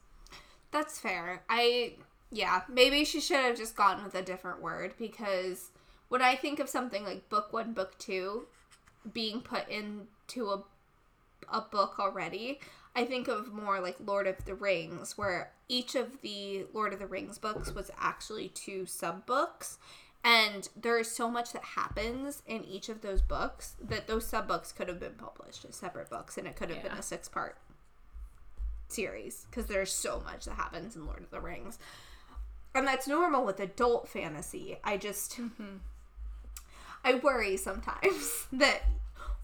That's 0.70 0.98
fair. 0.98 1.42
I, 1.48 1.94
yeah, 2.30 2.62
maybe 2.68 3.04
she 3.04 3.20
should 3.20 3.36
have 3.38 3.56
just 3.56 3.76
gone 3.76 4.02
with 4.02 4.14
a 4.14 4.22
different 4.22 4.60
word 4.60 4.94
because 4.98 5.70
when 6.08 6.20
I 6.22 6.34
think 6.34 6.58
of 6.58 6.68
something 6.68 7.04
like 7.04 7.28
book 7.28 7.52
one, 7.52 7.72
book 7.72 7.96
two 7.98 8.46
being 9.12 9.40
put 9.40 9.68
into 9.68 10.50
a, 10.50 10.64
a 11.52 11.60
book 11.60 11.98
already, 12.00 12.58
I 12.96 13.04
think 13.04 13.28
of 13.28 13.52
more 13.52 13.80
like 13.80 13.96
Lord 14.04 14.26
of 14.26 14.44
the 14.44 14.54
Rings, 14.54 15.16
where 15.18 15.52
each 15.68 15.94
of 15.94 16.20
the 16.22 16.66
Lord 16.72 16.92
of 16.92 16.98
the 16.98 17.06
Rings 17.06 17.38
books 17.38 17.72
was 17.74 17.90
actually 17.98 18.48
two 18.48 18.86
sub 18.86 19.26
books. 19.26 19.78
And 20.24 20.70
there 20.74 20.98
is 20.98 21.10
so 21.10 21.30
much 21.30 21.52
that 21.52 21.62
happens 21.62 22.42
in 22.46 22.64
each 22.64 22.88
of 22.88 23.02
those 23.02 23.20
books 23.20 23.76
that 23.78 24.06
those 24.06 24.26
sub 24.26 24.48
books 24.48 24.72
could 24.72 24.88
have 24.88 24.98
been 24.98 25.14
published 25.14 25.66
as 25.66 25.76
separate 25.76 26.08
books 26.08 26.38
and 26.38 26.46
it 26.46 26.56
could 26.56 26.70
have 26.70 26.82
been 26.82 26.92
a 26.92 27.02
six 27.02 27.28
part 27.28 27.58
series 28.88 29.46
because 29.50 29.66
there's 29.66 29.92
so 29.92 30.22
much 30.24 30.46
that 30.46 30.54
happens 30.54 30.96
in 30.96 31.04
Lord 31.04 31.20
of 31.22 31.30
the 31.30 31.40
Rings. 31.40 31.78
And 32.74 32.86
that's 32.86 33.06
normal 33.06 33.44
with 33.44 33.60
adult 33.60 34.08
fantasy. 34.08 34.78
I 34.82 34.96
just 34.96 35.38
mm-hmm. 35.38 35.76
I 37.04 37.14
worry 37.16 37.58
sometimes 37.58 38.46
that 38.52 38.84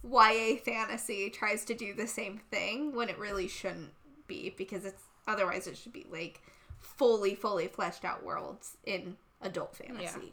YA 0.03 0.57
fantasy 0.65 1.29
tries 1.29 1.67
to 1.67 1.75
do 1.75 1.93
the 1.93 2.07
same 2.07 2.41
thing 2.51 2.95
when 2.95 3.11
it 3.11 3.19
really 3.19 3.49
shouldn't 3.49 3.93
be 4.27 4.55
because 4.57 4.87
it's 4.87 5.03
otherwise 5.29 5.67
it 5.67 5.77
should 5.77 5.93
be 5.93 6.07
like 6.11 6.41
fully 6.81 7.35
fully 7.35 7.69
fleshed 7.69 8.07
out 8.07 8.25
worlds 8.25 8.79
in 8.85 9.17
adult 9.43 9.77
fantasy. 9.77 10.33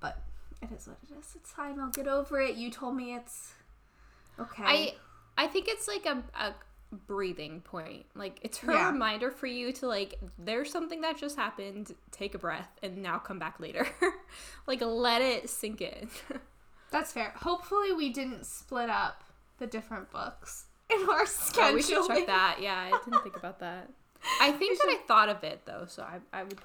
But 0.00 0.20
it 0.62 0.70
is 0.72 0.86
what 0.88 0.98
it 1.08 1.18
is. 1.18 1.34
It's 1.36 1.50
fine. 1.52 1.78
I'll 1.80 1.90
get 1.90 2.08
over 2.08 2.40
it. 2.40 2.56
You 2.56 2.70
told 2.70 2.96
me 2.96 3.14
it's 3.14 3.52
okay. 4.38 4.62
i 4.64 4.94
i 5.38 5.46
think 5.46 5.66
it's 5.68 5.88
like 5.88 6.04
a, 6.06 6.22
a 6.38 6.54
breathing 7.06 7.60
point 7.62 8.04
like 8.14 8.38
it's 8.42 8.58
her 8.58 8.72
Yeah. 8.72 8.90
reminder 8.92 9.30
for 9.30 9.46
you 9.46 9.72
to 9.72 9.86
like 9.86 10.14
there's 10.38 10.70
something 10.70 11.00
that 11.00 11.16
just 11.18 11.36
happened 11.36 11.94
take 12.10 12.34
a 12.34 12.38
breath 12.38 12.68
and 12.82 12.98
now 13.02 13.18
come 13.18 13.38
back 13.38 13.58
later 13.60 13.86
like 14.66 14.80
let 14.82 15.20
it 15.22 15.48
sink 15.50 15.80
in 15.80 16.08
That's 16.92 17.12
fair. 17.12 17.32
Hopefully, 17.36 17.92
we 17.92 18.10
didn't 18.10 18.46
split 18.46 18.88
up 18.88 19.24
the 19.58 19.66
different 19.66 20.08
books 20.12 20.66
in 20.90 21.00
our 21.10 21.24
scheduling. 21.24 21.70
Oh, 21.70 21.74
we 21.74 21.82
should 21.82 22.06
check 22.06 22.26
that. 22.26 22.58
Yeah, 22.60 22.76
I 22.76 22.90
didn't 23.04 23.22
think 23.24 23.36
about 23.36 23.58
that. 23.58 23.90
I 24.40 24.52
think 24.52 24.78
that 24.78 24.86
I 24.88 24.98
thought 25.08 25.28
of 25.28 25.42
it 25.42 25.62
though, 25.66 25.86
so 25.88 26.04
I, 26.04 26.20
I 26.32 26.44
would 26.44 26.58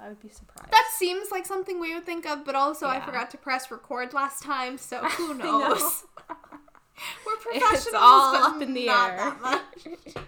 I 0.00 0.08
would 0.08 0.20
be 0.20 0.28
surprised. 0.28 0.70
That 0.72 0.88
seems 0.96 1.30
like 1.30 1.46
something 1.46 1.80
we 1.80 1.94
would 1.94 2.06
think 2.06 2.26
of, 2.26 2.44
but 2.44 2.54
also 2.54 2.86
I 2.86 3.00
forgot 3.00 3.30
to 3.30 3.38
press 3.38 3.70
record 3.70 4.12
last 4.12 4.42
time, 4.42 4.78
so 4.78 4.98
who 5.04 5.34
know. 5.34 5.58
knows? 5.68 6.04
We're 7.26 7.36
professionals, 7.36 7.86
It's 7.86 7.94
all 7.94 8.34
up 8.36 8.62
in 8.62 8.72
the 8.74 8.88
air. 8.88 9.16
that 9.16 9.40
much. 9.42 10.14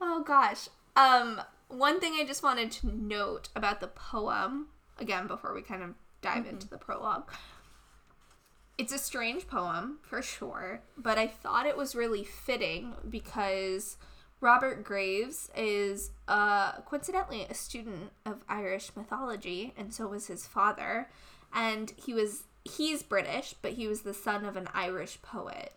oh 0.00 0.22
gosh. 0.22 0.68
Um, 0.96 1.40
one 1.68 2.00
thing 2.00 2.14
I 2.18 2.24
just 2.24 2.42
wanted 2.42 2.70
to 2.72 2.86
note 2.94 3.48
about 3.54 3.80
the 3.80 3.88
poem 3.88 4.68
again 4.98 5.26
before 5.26 5.52
we 5.54 5.62
kind 5.62 5.82
of 5.82 5.90
dive 6.22 6.46
into 6.46 6.68
the 6.68 6.78
prologue. 6.78 7.30
It's 8.78 8.92
a 8.92 8.98
strange 8.98 9.46
poem 9.46 9.98
for 10.02 10.22
sure, 10.22 10.80
but 10.96 11.18
I 11.18 11.26
thought 11.26 11.66
it 11.66 11.76
was 11.76 11.94
really 11.94 12.24
fitting 12.24 12.94
because 13.08 13.96
Robert 14.44 14.84
Graves 14.84 15.50
is 15.56 16.10
uh, 16.28 16.72
coincidentally 16.82 17.46
a 17.48 17.54
student 17.54 18.10
of 18.26 18.44
Irish 18.46 18.90
mythology, 18.94 19.72
and 19.74 19.94
so 19.94 20.06
was 20.06 20.26
his 20.26 20.46
father. 20.46 21.08
And 21.54 21.94
he 21.96 22.12
was 22.12 22.42
he's 22.62 23.02
British, 23.02 23.54
but 23.62 23.72
he 23.72 23.88
was 23.88 24.02
the 24.02 24.12
son 24.12 24.44
of 24.44 24.58
an 24.58 24.68
Irish 24.74 25.22
poet. 25.22 25.72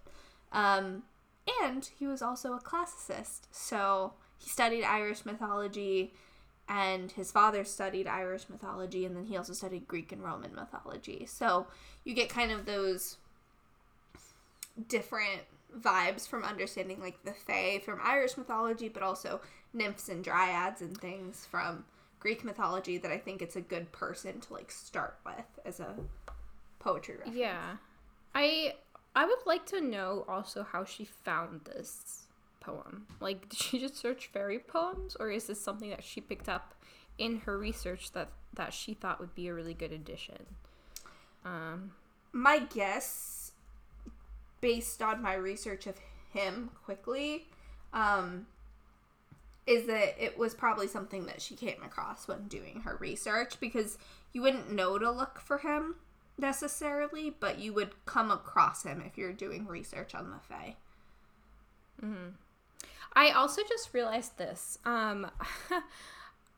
Um, 0.51 1.03
and 1.63 1.89
he 1.97 2.07
was 2.07 2.21
also 2.21 2.55
a 2.55 2.59
classicist, 2.59 3.43
so 3.51 4.15
he 4.37 4.49
studied 4.49 4.83
Irish 4.83 5.25
mythology, 5.25 6.13
and 6.67 7.13
his 7.13 7.31
father 7.31 7.63
studied 7.63 8.05
Irish 8.05 8.49
mythology, 8.49 9.05
and 9.05 9.15
then 9.15 9.27
he 9.27 9.37
also 9.37 9.53
studied 9.53 9.87
Greek 9.87 10.11
and 10.11 10.21
Roman 10.21 10.53
mythology. 10.53 11.25
So 11.25 11.67
you 12.03 12.13
get 12.13 12.27
kind 12.27 12.51
of 12.51 12.65
those 12.65 13.15
different 14.89 15.43
vibes 15.79 16.27
from 16.27 16.43
understanding 16.43 16.99
like 16.99 17.23
the 17.23 17.33
Fae 17.33 17.79
from 17.83 17.99
Irish 18.03 18.37
mythology, 18.37 18.89
but 18.89 19.03
also 19.03 19.41
nymphs 19.73 20.09
and 20.09 20.23
dryads 20.23 20.81
and 20.81 20.97
things 20.97 21.45
from 21.49 21.85
Greek 22.19 22.43
mythology 22.43 22.97
that 22.97 23.11
I 23.11 23.17
think 23.17 23.41
it's 23.41 23.55
a 23.55 23.61
good 23.61 23.91
person 23.91 24.39
to 24.41 24.53
like 24.53 24.71
start 24.71 25.17
with 25.25 25.59
as 25.65 25.79
a 25.79 25.95
poetry 26.79 27.15
reference. 27.15 27.37
yeah. 27.37 27.77
I 28.33 28.75
I 29.15 29.25
would 29.25 29.45
like 29.45 29.65
to 29.67 29.81
know 29.81 30.25
also 30.27 30.63
how 30.63 30.83
she 30.85 31.05
found 31.05 31.61
this 31.65 32.23
poem. 32.59 33.07
Like 33.19 33.49
did 33.49 33.59
she 33.59 33.79
just 33.79 33.95
search 33.97 34.27
fairy 34.27 34.59
poems 34.59 35.15
or 35.19 35.29
is 35.31 35.47
this 35.47 35.61
something 35.61 35.89
that 35.89 36.03
she 36.03 36.21
picked 36.21 36.49
up 36.49 36.73
in 37.17 37.39
her 37.41 37.57
research 37.57 38.11
that 38.13 38.29
that 38.53 38.73
she 38.73 38.93
thought 38.93 39.19
would 39.19 39.35
be 39.35 39.47
a 39.47 39.53
really 39.53 39.73
good 39.73 39.91
addition? 39.91 40.45
Um 41.45 41.91
My 42.31 42.59
guess, 42.59 43.46
based 44.61 45.01
on 45.01 45.21
my 45.21 45.33
research 45.33 45.87
of 45.87 45.95
him 46.33 46.71
quickly, 46.83 47.47
um, 47.93 48.47
is 49.65 49.85
that 49.87 50.15
it 50.23 50.37
was 50.37 50.53
probably 50.53 50.87
something 50.87 51.25
that 51.25 51.41
she 51.41 51.55
came 51.55 51.81
across 51.83 52.27
when 52.27 52.47
doing 52.47 52.81
her 52.85 52.95
research 52.99 53.59
because 53.59 53.97
you 54.33 54.41
wouldn't 54.41 54.71
know 54.71 54.97
to 54.97 55.11
look 55.11 55.39
for 55.39 55.59
him 55.59 55.95
necessarily, 56.37 57.29
but 57.29 57.59
you 57.59 57.73
would 57.73 57.93
come 58.05 58.31
across 58.31 58.83
him 58.83 59.01
if 59.05 59.17
you're 59.17 59.33
doing 59.33 59.65
research 59.67 60.15
on 60.15 60.31
the 60.31 60.39
Fae. 60.39 60.75
I 63.13 63.31
also 63.31 63.61
just 63.67 63.93
realized 63.93 64.37
this. 64.37 64.77
Um, 64.85 65.29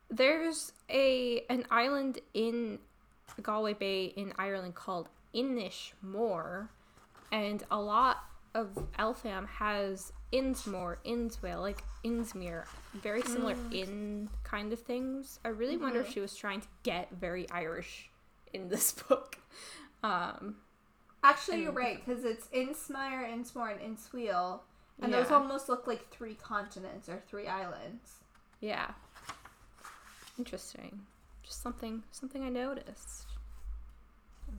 there's 0.10 0.74
a 0.89 1.45
an 1.50 1.66
island 1.72 2.20
in 2.34 2.80
Galway 3.41 3.74
Bay 3.74 4.06
in 4.06 4.34
Ireland 4.38 4.76
called 4.76 5.10
Inishmore, 5.34 6.70
and 7.32 7.64
a 7.72 7.80
lot 7.80 8.24
of 8.56 8.74
Elfhame 8.98 9.48
has 9.48 10.12
Insmoor, 10.32 10.98
Insweal, 11.04 11.62
like 11.62 11.84
Insmire, 12.04 12.66
very 12.94 13.22
similar 13.22 13.56
in 13.72 14.30
kind 14.44 14.74
of 14.74 14.80
things. 14.80 15.40
I 15.46 15.50
really 15.50 15.78
wonder 15.78 16.02
if 16.02 16.12
she 16.12 16.20
was 16.20 16.36
trying 16.36 16.62
to 16.62 16.68
get 16.84 17.10
very 17.12 17.50
Irish 17.50 18.10
in 18.54 18.70
this 18.70 18.92
book. 19.10 19.38
Um, 20.04 20.56
Actually, 21.24 21.64
you're 21.64 21.72
right 21.72 22.04
because 22.06 22.24
it's 22.24 22.48
Insmire, 22.52 23.28
Insmoor, 23.32 23.72
and 23.72 23.82
Insweal, 23.82 24.64
and 25.02 25.14
those 25.14 25.32
almost 25.32 25.68
look 25.70 25.86
like 25.88 26.10
three 26.10 26.36
continents 26.36 27.10
or 27.10 27.22
three 27.28 27.48
islands. 27.48 28.20
yeah, 28.62 28.92
interesting. 30.38 31.02
Just 31.44 31.62
something, 31.62 32.04
something 32.12 32.44
I 32.44 32.50
noticed. 32.50 33.26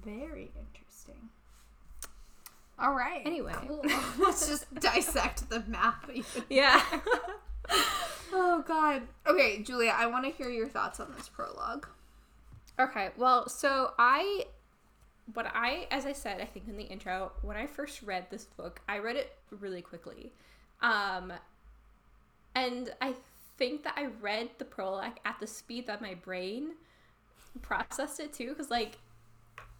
Very 0.04 0.50
interesting. 0.58 1.28
All 2.80 2.94
right. 2.94 3.22
Anyway. 3.26 3.52
cool. 3.68 3.82
let's 4.18 4.48
just 4.48 4.72
dissect 4.74 5.48
the 5.50 5.62
map. 5.66 6.10
Yeah. 6.48 6.82
Oh 8.32 8.62
God. 8.66 9.02
Okay, 9.26 9.60
Julia, 9.62 9.92
I 9.96 10.06
want 10.06 10.24
to 10.24 10.30
hear 10.30 10.48
your 10.48 10.68
thoughts 10.68 11.00
on 11.00 11.12
this 11.16 11.28
prologue. 11.28 11.88
Okay, 12.78 13.08
well, 13.16 13.48
so 13.48 13.92
I, 13.98 14.46
what 15.34 15.50
I, 15.52 15.88
as 15.90 16.06
I 16.06 16.12
said, 16.12 16.40
I 16.40 16.44
think 16.44 16.68
in 16.68 16.76
the 16.76 16.84
intro, 16.84 17.32
when 17.42 17.56
I 17.56 17.66
first 17.66 18.02
read 18.02 18.26
this 18.30 18.44
book, 18.44 18.80
I 18.88 18.98
read 18.98 19.16
it 19.16 19.36
really 19.58 19.82
quickly. 19.82 20.32
Um, 20.80 21.32
and 22.54 22.92
I 23.00 23.14
think 23.58 23.82
that 23.82 23.94
I 23.96 24.06
read 24.20 24.50
the 24.58 24.64
prologue 24.64 25.18
at 25.24 25.36
the 25.40 25.46
speed 25.46 25.88
that 25.88 26.00
my 26.00 26.14
brain 26.14 26.74
processed 27.62 28.20
it 28.20 28.32
too, 28.32 28.50
because, 28.50 28.70
like, 28.70 28.98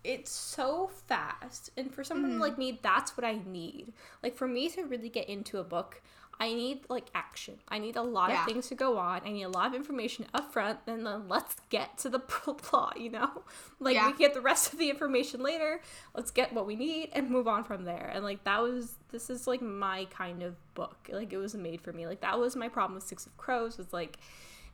it's 0.05 0.31
so 0.31 0.91
fast. 1.07 1.71
And 1.77 1.93
for 1.93 2.03
someone 2.05 2.33
mm-hmm. 2.33 2.41
like 2.41 2.59
me, 2.59 2.79
that's 2.83 3.17
what 3.17 3.25
I 3.25 3.41
need. 3.47 3.93
Like, 4.23 4.35
for 4.35 4.49
me 4.49 4.69
to 4.71 4.85
really 4.85 5.09
get 5.09 5.29
into 5.29 5.59
a 5.59 5.65
book, 5.65 6.01
I 6.41 6.55
need 6.55 6.89
like 6.89 7.09
action. 7.15 7.57
I 7.69 7.79
need 7.79 7.97
a 7.97 8.03
lot 8.03 8.31
Yeah. 8.31 8.41
of 8.41 8.47
things 8.47 8.69
to 8.69 8.75
go 8.75 8.97
on. 8.97 9.21
I 9.27 9.31
need 9.31 9.43
a 9.43 9.51
lot 9.51 9.67
of 9.67 9.75
information 9.75 10.25
up 10.33 10.51
front, 10.51 10.79
and 10.87 11.07
then 11.07 11.29
let's 11.29 11.57
get 11.69 11.99
to 11.99 12.09
the 12.09 12.19
plot, 12.19 12.99
you 12.99 13.11
know? 13.11 13.43
Like 13.79 13.95
Yeah. 13.95 14.07
we 14.07 14.17
get 14.17 14.33
the 14.33 14.41
rest 14.41 14.73
of 14.73 14.79
the 14.79 14.89
information 14.89 15.43
later. 15.43 15.83
Let's 16.15 16.31
get 16.31 16.55
what 16.55 16.67
we 16.67 16.77
need 16.77 17.11
and 17.13 17.29
move 17.31 17.47
on 17.47 17.63
from 17.65 17.85
there. 17.85 18.11
And 18.15 18.25
like 18.25 18.45
that 18.45 18.63
was 18.63 18.95
this 19.11 19.29
is 19.29 19.47
like 19.47 19.61
my 19.61 20.07
kind 20.07 20.43
of 20.43 20.57
book. 20.75 21.11
Like 21.13 21.31
it 21.31 21.37
was 21.37 21.55
made 21.55 21.83
for 21.83 21.93
me. 21.93 22.07
Like 22.07 22.23
that 22.23 22.39
was 22.39 22.57
my 22.57 22.69
problem 22.69 22.95
with 22.95 23.05
Six 23.05 23.27
of 23.27 23.37
Crows 23.37 23.77
was 23.77 23.93
like 23.93 24.19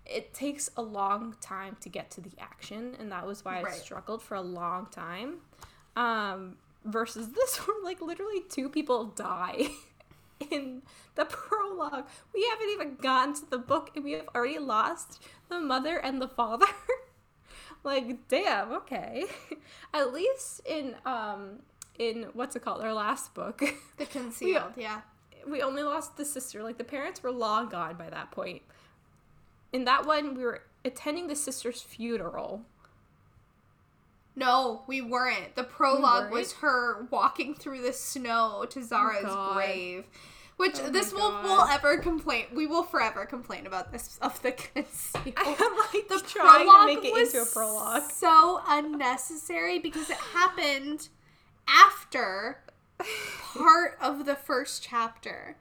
it 0.08 0.32
takes 0.34 0.70
a 0.76 0.82
long 0.82 1.34
time 1.40 1.76
to 1.80 1.88
get 1.88 2.10
to 2.12 2.20
the 2.20 2.32
action, 2.38 2.96
and 2.98 3.10
that 3.12 3.26
was 3.26 3.44
why 3.44 3.62
I 3.62 3.70
struggled 3.72 4.22
for 4.22 4.34
a 4.34 4.42
long 4.42 4.86
time. 4.86 5.38
Um 5.96 6.56
versus 6.86 7.32
this 7.32 7.56
where 7.66 7.76
like 7.84 8.00
literally 8.00 8.42
two 8.48 8.68
people 8.68 9.04
die 9.04 9.68
in 10.50 10.82
the 11.14 11.24
prologue. 11.24 12.06
We 12.32 12.46
haven't 12.50 12.70
even 12.70 12.96
gotten 12.96 13.34
to 13.34 13.50
the 13.50 13.58
book 13.58 13.90
and 13.94 14.04
we 14.04 14.12
have 14.12 14.28
already 14.34 14.58
lost 14.58 15.22
the 15.48 15.60
mother 15.60 15.96
and 15.96 16.20
the 16.22 16.28
father. 16.28 16.66
like, 17.84 18.28
damn, 18.28 18.72
okay. 18.72 19.24
At 19.92 20.12
least 20.12 20.60
in 20.66 20.94
um 21.04 21.60
in 21.98 22.26
what's 22.34 22.56
it 22.56 22.62
called? 22.62 22.82
Our 22.82 22.94
last 22.94 23.34
book. 23.34 23.62
The 23.96 24.06
concealed, 24.06 24.74
yeah. 24.76 25.00
we 25.48 25.62
only 25.62 25.82
lost 25.82 26.16
the 26.16 26.24
sister. 26.24 26.62
Like 26.62 26.78
the 26.78 26.84
parents 26.84 27.22
were 27.22 27.32
long 27.32 27.68
gone 27.68 27.96
by 27.96 28.10
that 28.10 28.30
point. 28.30 28.62
In 29.72 29.84
that 29.84 30.06
one, 30.06 30.34
we 30.34 30.42
were 30.44 30.62
attending 30.84 31.26
the 31.26 31.36
sister's 31.36 31.82
funeral. 31.82 32.62
No, 34.36 34.82
we 34.86 35.00
weren't. 35.00 35.56
The 35.56 35.64
prologue 35.64 36.24
weren't? 36.24 36.32
was 36.32 36.52
her 36.54 37.06
walking 37.10 37.54
through 37.54 37.82
the 37.82 37.92
snow 37.92 38.66
to 38.70 38.80
oh 38.80 38.82
Zara's 38.82 39.24
God. 39.24 39.54
grave. 39.54 40.04
Which 40.58 40.78
Oh 40.78 40.90
this 40.90 41.12
will 41.12 41.32
will 41.42 41.62
ever 41.62 41.98
complain. 41.98 42.46
We 42.54 42.66
will 42.66 42.82
forever 42.82 43.26
complain 43.26 43.66
about 43.66 43.92
this 43.92 44.18
of 44.22 44.40
the 44.42 44.52
concealed. 44.52 45.34
I'm 45.36 45.56
like 45.56 46.08
the 46.08 46.22
trying 46.26 46.60
to 46.60 46.64
prologue 46.64 46.86
make 46.86 47.04
it 47.04 47.12
was 47.12 47.34
into 47.34 47.46
a 47.46 47.52
prologue. 47.52 48.10
so 48.10 48.62
unnecessary 48.66 49.78
because 49.78 50.08
it 50.08 50.16
happened 50.16 51.08
after 51.68 52.62
part 53.54 53.98
of 54.00 54.24
the 54.24 54.34
first 54.34 54.82
chapter. 54.82 55.56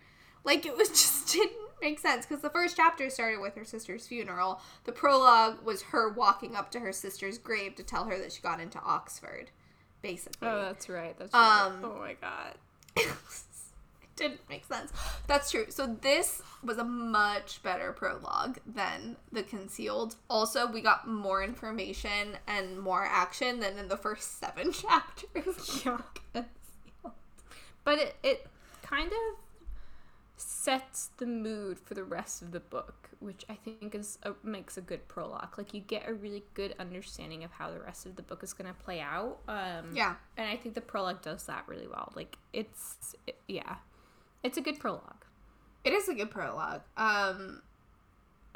Like 0.46 0.66
it 0.66 0.78
was 0.78 0.90
just 0.90 1.32
didn't 1.34 1.65
make 1.86 2.00
sense 2.00 2.26
because 2.26 2.42
the 2.42 2.50
first 2.50 2.76
chapter 2.76 3.10
started 3.10 3.40
with 3.40 3.56
her 3.56 3.64
sister's 3.64 4.08
funeral. 4.08 4.60
The 4.86 4.92
prologue 4.92 5.64
was 5.64 5.84
her 5.84 6.10
walking 6.10 6.56
up 6.56 6.72
to 6.72 6.80
her 6.80 6.92
sister's 6.92 7.38
grave 7.38 7.76
to 7.76 7.84
tell 7.84 8.06
her 8.06 8.18
that 8.18 8.34
she 8.34 8.42
got 8.42 8.60
into 8.60 8.80
Oxford, 8.80 9.52
basically. 10.02 10.48
Oh, 10.48 10.64
that's 10.64 10.90
right. 10.90 11.18
That's 11.18 11.32
right. 11.32 11.66
Um, 11.68 11.82
oh 11.84 12.00
my 12.00 12.14
god. 12.14 12.56
it 12.98 13.08
didn't 14.16 14.42
make 14.50 14.66
sense. 14.66 14.92
That's 15.28 15.52
true. 15.52 15.68
So 15.70 15.96
this 16.02 16.42
was 16.64 16.80
a 16.80 16.84
much 16.84 17.62
better 17.62 17.94
prologue 17.94 18.58
than 18.66 19.18
the 19.32 19.44
concealed. 19.44 20.16
Also, 20.28 20.66
we 20.66 20.82
got 20.82 21.08
more 21.08 21.44
information 21.44 22.38
and 22.48 22.80
more 22.80 23.06
action 23.06 23.60
than 23.60 23.78
in 23.78 23.90
the 23.90 23.98
first 23.98 24.40
seven 24.40 24.72
chapters. 24.72 25.86
Yeah. 25.86 25.98
But 27.84 28.00
it, 28.00 28.16
it 28.24 28.48
kind 28.82 29.12
of 29.12 29.45
sets 30.38 31.10
the 31.18 31.26
mood 31.26 31.80
for 31.80 31.94
the 31.94 32.04
rest 32.04 32.42
of 32.42 32.52
the 32.52 32.60
book, 32.60 33.10
which 33.20 33.46
I 33.50 33.56
think 33.56 33.96
is 33.96 34.18
a, 34.24 34.34
makes 34.44 34.78
a 34.78 34.82
good 34.82 35.08
prologue. 35.08 35.58
Like 35.58 35.74
you 35.74 35.80
get 35.82 36.08
a 36.08 36.14
really 36.14 36.44
good 36.54 36.76
understanding 36.80 37.44
of 37.44 37.52
how 37.52 37.72
the 37.72 37.80
rest 37.80 38.06
of 38.06 38.16
the 38.16 38.22
book 38.22 38.44
is 38.44 38.54
going 38.54 38.68
to 38.68 38.80
play 38.84 39.00
out. 39.00 39.38
Um, 39.48 39.92
Yeah. 39.94 40.16
and 40.38 40.48
I 40.50 40.58
think 40.58 40.76
the 40.76 40.82
prologue 40.82 41.22
does 41.22 41.46
that 41.46 41.64
really 41.68 41.88
well. 41.88 42.12
Like 42.16 42.38
it's 42.54 43.16
it- 43.28 43.40
yeah, 43.48 43.76
it's 44.44 44.58
a 44.58 44.62
good 44.62 44.80
prologue. 44.80 45.24
It 45.84 45.94
is 45.94 46.10
a 46.10 46.14
good 46.14 46.32
prologue. 46.32 46.82
Um 46.98 47.62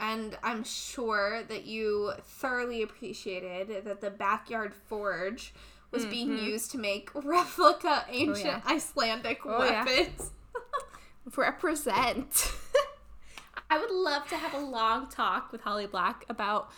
and 0.01 0.38
I'm 0.43 0.63
sure 0.63 1.43
that 1.43 1.65
you 1.65 2.13
thoroughly 2.23 2.82
appreciated 2.82 3.84
that 3.86 3.99
the 4.01 4.09
backyard 4.09 4.73
forge 4.73 5.53
was 5.91 6.05
being 6.05 6.38
used 6.38 6.71
to 6.71 6.77
make 6.77 7.09
replica 7.15 8.05
ancient 8.09 8.45
yeah. 8.45 8.61
Icelandic 8.65 9.41
Oh, 9.45 9.63
yeah. 9.63 9.84
Represent. 11.38 12.51
I 13.69 13.77
would 13.77 13.91
love 13.91 14.27
to 14.30 14.38
have 14.38 14.53
a 14.53 14.59
long 14.59 15.09
talk 15.09 15.51
with 15.51 15.61
Holly 15.61 15.86
Black 15.86 16.25
about 16.30 16.69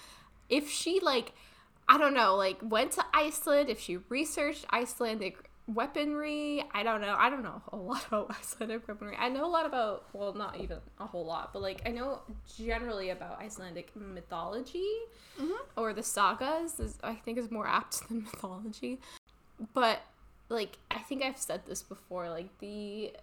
if 0.49 0.69
she 0.69 0.99
like 0.99 1.33
I 1.87 1.97
don't 1.97 2.13
know, 2.13 2.35
like 2.35 2.57
went 2.61 2.93
to 2.93 3.05
Iceland, 3.13 3.69
if 3.69 3.79
she 3.79 3.97
researched 4.07 4.65
Icelandic 4.71 5.49
weaponry. 5.67 6.63
I 6.73 6.83
don't 6.83 7.01
know. 7.01 7.15
I 7.17 7.29
don't 7.29 7.43
know 7.43 7.61
a 7.67 7.75
whole 7.75 7.85
lot 7.87 8.07
about 8.07 8.31
Icelandic 8.31 8.87
weaponry. 8.87 9.15
I 9.17 9.29
know 9.29 9.45
a 9.45 9.49
lot 9.49 9.65
about 9.65 10.05
well, 10.13 10.33
not 10.33 10.59
even 10.59 10.77
a 10.99 11.05
whole 11.05 11.25
lot, 11.25 11.51
but 11.53 11.61
like 11.61 11.81
I 11.85 11.91
know 11.91 12.21
generally 12.57 13.09
about 13.09 13.39
Icelandic 13.39 13.91
mythology 13.95 14.89
mm-hmm. 15.39 15.51
or 15.75 15.93
the 15.93 16.03
sagas. 16.03 16.79
Is, 16.79 16.97
I 17.03 17.15
think 17.15 17.37
is 17.37 17.51
more 17.51 17.67
apt 17.67 18.07
than 18.07 18.23
mythology. 18.31 18.99
But 19.73 20.01
like 20.49 20.77
I 20.89 20.99
think 20.99 21.23
I've 21.23 21.37
said 21.37 21.65
this 21.65 21.83
before, 21.83 22.29
like 22.29 22.57
the 22.59 23.13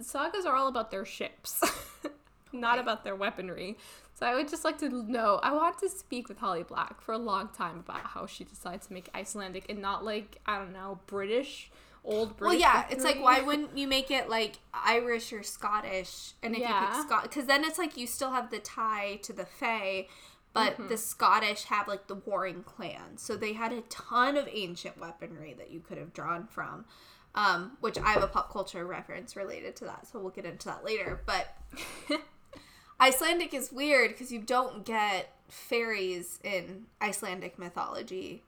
sagas 0.00 0.44
are 0.46 0.54
all 0.54 0.68
about 0.68 0.90
their 0.90 1.04
ships, 1.04 1.60
not 2.52 2.72
Right. 2.76 2.80
about 2.80 3.04
their 3.04 3.16
weaponry. 3.16 3.76
So 4.14 4.26
I 4.26 4.34
would 4.34 4.48
just 4.48 4.64
like 4.64 4.78
to 4.78 4.88
know. 4.88 5.38
I 5.42 5.52
want 5.52 5.78
to 5.78 5.88
speak 5.88 6.28
with 6.28 6.38
Holly 6.38 6.62
Black 6.64 7.00
for 7.00 7.12
a 7.12 7.18
long 7.18 7.48
time 7.50 7.78
about 7.78 8.00
how 8.04 8.26
she 8.26 8.42
decides 8.44 8.86
to 8.88 8.92
make 8.92 9.08
Icelandic 9.14 9.66
and 9.68 9.80
not 9.80 10.04
like 10.04 10.40
I 10.46 10.58
don't 10.58 10.72
know 10.72 10.98
British 11.06 11.70
old 12.04 12.36
British 12.36 12.60
Well, 12.62 12.74
yeah, 12.74 12.86
it's 12.90 13.04
like 13.04 13.20
why 13.20 13.40
wouldn't 13.42 13.76
you 13.78 13.86
make 13.86 14.10
it 14.10 14.28
like 14.28 14.54
Irish 14.74 15.32
or 15.32 15.42
Scottish? 15.42 16.32
And 16.42 16.54
if 16.54 16.58
you 16.60 16.64
Yeah. 16.64 16.86
pick 16.96 17.02
Scot, 17.06 17.22
because 17.24 17.46
then 17.46 17.64
it's 17.64 17.78
like 17.78 17.96
you 17.96 18.06
still 18.06 18.30
have 18.32 18.50
the 18.50 18.58
tie 18.58 19.20
to 19.22 19.32
the 19.32 19.44
Fae, 19.46 20.08
but 20.52 20.72
Mm-hmm. 20.74 20.88
the 20.88 20.96
Scottish 20.96 21.64
have 21.64 21.86
like 21.86 22.06
the 22.08 22.14
warring 22.16 22.62
clans, 22.64 23.22
so 23.22 23.36
they 23.36 23.52
had 23.52 23.72
a 23.72 23.82
ton 23.82 24.36
of 24.36 24.48
ancient 24.50 24.98
weaponry 24.98 25.52
that 25.54 25.70
you 25.70 25.78
could 25.80 25.98
have 25.98 26.12
drawn 26.12 26.46
from. 26.46 26.86
Um, 27.34 27.76
which 27.80 27.98
I 27.98 28.10
have 28.12 28.22
a 28.22 28.26
pop 28.26 28.50
culture 28.52 28.84
reference 28.84 29.36
related 29.36 29.76
to 29.76 29.84
that, 29.84 30.06
so 30.08 30.18
we'll 30.18 30.30
get 30.30 30.44
into 30.44 30.66
that 30.66 30.84
later. 30.84 31.20
But 31.24 31.54
Icelandic 33.00 33.54
is 33.54 33.70
weird 33.70 34.10
because 34.10 34.32
you 34.32 34.40
don't 34.40 34.84
get 34.84 35.32
fairies 35.48 36.40
in 36.42 36.86
Icelandic 37.00 37.58
mythology 37.58 38.42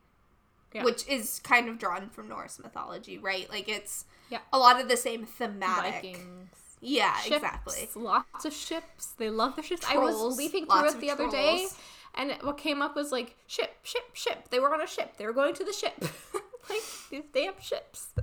Yeah. 0.73 0.85
which 0.85 1.07
is 1.09 1.41
kind 1.41 1.69
of 1.69 1.79
drawn 1.79 2.09
from 2.11 2.29
Norse 2.29 2.59
mythology, 2.59 3.17
right? 3.19 3.49
Like 3.49 3.69
it's 3.69 4.07
Yeah. 4.29 4.39
a 4.53 4.59
lot 4.59 4.81
of 4.81 4.89
the 4.89 4.97
same 4.97 5.25
thematic. 5.25 5.95
Vikings. 6.17 6.49
Yeah, 6.81 7.15
ships, 7.19 7.37
exactly. 7.37 7.89
Lots 7.95 8.45
of 8.45 8.53
ships. 8.53 9.09
They 9.19 9.31
love 9.31 9.55
their 9.55 9.65
ships. 9.65 9.87
I 9.89 9.99
was 9.99 10.15
Trolls, 10.17 10.39
leafing 10.39 10.67
through 10.67 10.89
it 10.89 11.01
the 11.01 11.11
other 11.11 11.31
day, 11.31 11.67
and 12.15 12.33
what 12.43 12.57
came 12.59 12.81
up 12.83 12.97
was 12.97 13.13
like 13.13 13.37
ship, 13.47 13.77
ship, 13.83 14.03
ship. 14.15 14.49
They 14.51 14.59
were 14.59 14.73
on 14.75 14.81
a 14.81 14.87
ship. 14.87 15.17
They 15.19 15.27
were 15.27 15.33
going 15.35 15.55
to 15.55 15.65
the 15.65 15.73
ship. 15.75 15.95
like 16.71 16.81
these 17.11 17.25
damn 17.33 17.61
ships. 17.61 18.09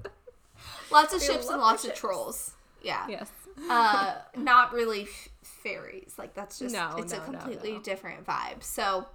Lots 0.91 1.13
of 1.13 1.19
They 1.19 1.27
ships 1.27 1.47
and 1.49 1.59
lots 1.61 1.83
of 1.83 1.89
ships. 1.89 1.99
trolls. 1.99 2.51
Yeah. 2.81 3.05
yes. 3.09 3.29
uh, 3.69 4.15
not 4.37 4.71
really 4.73 5.03
f- 5.03 5.29
fairies. 5.41 6.13
Like 6.17 6.33
that's 6.33 6.59
just 6.59 6.73
No, 6.73 6.95
it's 6.97 7.11
a 7.13 7.17
no, 7.17 7.23
no, 7.25 7.29
completely 7.31 7.73
no. 7.73 7.81
different 7.81 8.25
vibe. 8.25 8.63
So, 8.63 9.07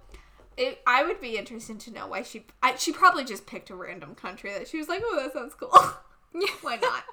it, 0.57 0.81
I 0.85 1.03
would 1.03 1.19
be 1.19 1.37
interested 1.37 1.79
to 1.81 1.91
know 1.91 2.07
why 2.07 2.21
she. 2.23 2.45
I, 2.61 2.75
she 2.75 2.91
probably 2.91 3.23
just 3.25 3.45
picked 3.47 3.69
a 3.69 3.75
random 3.75 4.13
country 4.15 4.51
that 4.51 4.67
she 4.67 4.77
was 4.77 4.87
like, 4.87 5.01
oh, 5.03 5.19
that 5.21 5.33
sounds 5.33 5.53
cool. 5.55 5.71
why 6.61 6.75
not? 6.77 7.03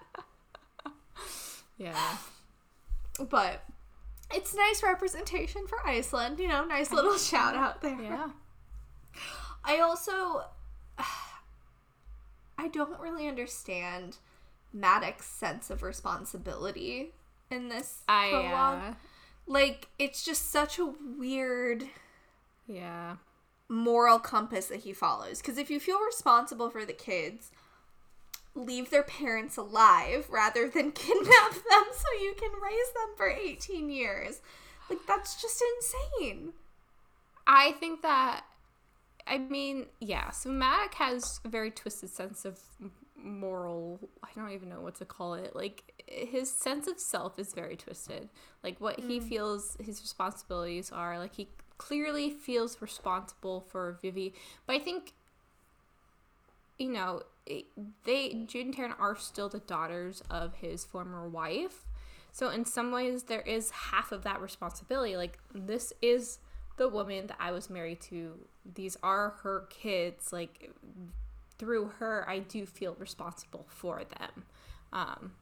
Yeah. 1.78 2.16
But 3.30 3.62
it's 4.34 4.54
nice 4.54 4.82
representation 4.82 5.66
for 5.66 5.78
Iceland. 5.86 6.38
You 6.38 6.48
know, 6.48 6.64
nice 6.64 6.92
little 6.92 7.16
shout 7.16 7.54
out 7.56 7.80
there. 7.80 8.00
Yeah. 8.00 8.28
I 9.64 9.78
also 9.80 10.44
I 12.58 12.68
don't 12.68 12.98
really 13.00 13.26
understand 13.28 14.18
Madoc's 14.72 15.26
sense 15.26 15.70
of 15.70 15.82
responsibility 15.82 17.10
in 17.50 17.68
this 17.68 18.02
I 18.08 18.28
prologue. 18.30 18.82
uh, 18.82 18.94
Like 19.46 19.88
it's 19.98 20.24
just 20.24 20.50
such 20.50 20.78
a 20.78 20.92
weird 21.18 21.84
yeah. 22.66 23.16
moral 23.68 24.18
compass 24.18 24.66
that 24.66 24.80
he 24.80 24.92
follows 24.92 25.40
because 25.40 25.58
if 25.58 25.70
you 25.70 25.80
feel 25.80 26.00
responsible 26.04 26.70
for 26.70 26.84
the 26.84 26.92
kids, 26.92 27.50
leave 28.54 28.90
their 28.90 29.02
parents 29.02 29.56
alive 29.56 30.26
rather 30.30 30.68
than 30.68 30.92
kidnap 30.92 31.52
them 31.52 31.84
so 31.92 32.22
you 32.22 32.34
can 32.38 32.50
raise 32.62 32.92
them 32.94 33.14
for 33.16 33.28
18 33.28 33.90
years. 33.90 34.40
Like 34.88 35.00
that's 35.06 35.40
just 35.40 35.62
insane. 35.76 36.52
I 37.46 37.72
think 37.72 38.02
that, 38.02 38.44
I 39.26 39.38
mean, 39.38 39.86
yeah. 40.00 40.30
So 40.30 40.50
Mac 40.50 40.94
has 40.94 41.40
a 41.44 41.48
very 41.48 41.70
twisted 41.70 42.10
sense 42.10 42.44
of 42.44 42.58
moral. 43.22 44.00
I 44.22 44.28
don't 44.34 44.50
even 44.52 44.68
know 44.68 44.80
what 44.80 44.96
to 44.96 45.04
call 45.04 45.34
it. 45.34 45.54
Like 45.54 46.02
his 46.06 46.50
sense 46.50 46.86
of 46.86 46.98
self 46.98 47.38
is 47.38 47.52
very 47.52 47.76
twisted. 47.76 48.28
Like 48.62 48.80
what 48.80 49.00
he 49.00 49.20
mm. 49.20 49.22
feels 49.22 49.76
his 49.80 50.00
responsibilities 50.00 50.90
are. 50.90 51.18
Like 51.18 51.34
he 51.34 51.48
clearly 51.78 52.30
feels 52.30 52.80
responsible 52.82 53.60
for 53.60 53.98
Vivi, 54.02 54.34
but 54.66 54.76
I 54.76 54.78
think, 54.78 55.14
you 56.78 56.90
know, 56.90 57.22
they 58.04 58.44
Jude 58.46 58.66
and 58.66 58.76
Taryn 58.76 58.94
are 58.98 59.16
still 59.16 59.48
the 59.48 59.60
daughters 59.60 60.22
of 60.30 60.54
his 60.54 60.84
former 60.84 61.28
wife. 61.28 61.84
So 62.32 62.48
in 62.50 62.64
some 62.64 62.92
ways, 62.92 63.24
there 63.24 63.40
is 63.40 63.70
half 63.70 64.12
of 64.12 64.22
that 64.22 64.40
responsibility. 64.40 65.16
Like 65.16 65.38
this 65.54 65.92
is 66.00 66.38
the 66.76 66.88
woman 66.88 67.26
that 67.26 67.36
I 67.40 67.50
was 67.50 67.68
married 67.68 68.00
to. 68.02 68.38
These 68.74 68.96
are 69.02 69.34
her 69.42 69.66
kids. 69.70 70.32
Like 70.32 70.70
through 71.60 71.92
her, 71.98 72.24
I 72.28 72.38
do 72.40 72.64
feel 72.66 72.96
responsible 72.98 73.66
for 73.68 74.02
them. 74.18 74.44
Um, 74.92 75.32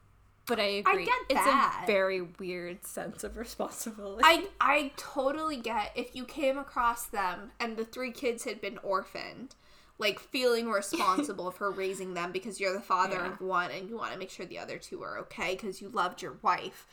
but 0.47 0.59
I 0.59 0.65
agree. 0.65 1.05
get 1.05 1.15
that. 1.31 1.77
it's 1.81 1.85
a 1.85 1.87
very 1.93 2.23
weird 2.23 2.85
sense 2.85 3.23
of 3.23 3.37
responsibility. 3.45 4.23
I 4.25 4.49
I 4.61 4.91
totally 4.97 5.57
get 5.59 5.93
if 5.95 6.15
you 6.17 6.25
came 6.25 6.59
across 6.59 7.07
them 7.07 7.53
and 7.61 7.77
the 7.77 7.85
three 7.85 8.11
kids 8.11 8.45
had 8.45 8.61
been 8.61 8.79
orphaned, 8.83 9.55
like 9.99 10.19
feeling 10.19 10.71
responsible 10.81 11.51
for 11.51 11.71
raising 11.71 12.15
them 12.15 12.33
because 12.33 12.59
you're 12.61 12.73
the 12.73 12.81
father 12.81 13.17
Yeah. 13.17 13.33
of 13.33 13.41
one 13.41 13.71
and 13.71 13.89
you 13.89 13.97
want 13.97 14.13
to 14.13 14.19
make 14.19 14.31
sure 14.31 14.47
the 14.47 14.59
other 14.59 14.79
two 14.79 15.03
are 15.03 15.19
okay 15.19 15.55
because 15.55 15.81
you 15.81 15.89
loved 15.91 16.21
your 16.23 16.37
wife. 16.43 16.87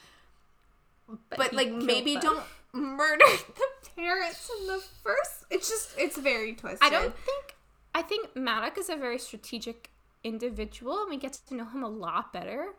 But, 1.29 1.51
he 1.51 1.55
like 1.55 1.71
maybe 1.71 2.13
them. 2.13 2.21
don't 2.23 2.43
murder 2.73 3.23
the 3.55 3.89
parents 3.95 4.49
in 4.59 4.67
the 4.67 4.83
first. 5.03 5.45
It's 5.49 5.69
just 5.69 5.91
it's 5.97 6.17
very 6.17 6.53
twisted. 6.53 6.79
I 6.81 6.89
don't 6.89 7.15
think. 7.17 7.54
I 7.95 8.01
think 8.03 8.35
Madoc 8.35 8.77
is 8.77 8.89
a 8.89 8.95
very 8.97 9.17
strategic 9.17 9.89
individual, 10.23 11.01
and 11.01 11.09
we 11.09 11.17
get 11.17 11.33
to 11.47 11.55
know 11.55 11.65
him 11.65 11.81
a 11.83 11.87
lot 11.89 12.31
better. 12.33 12.73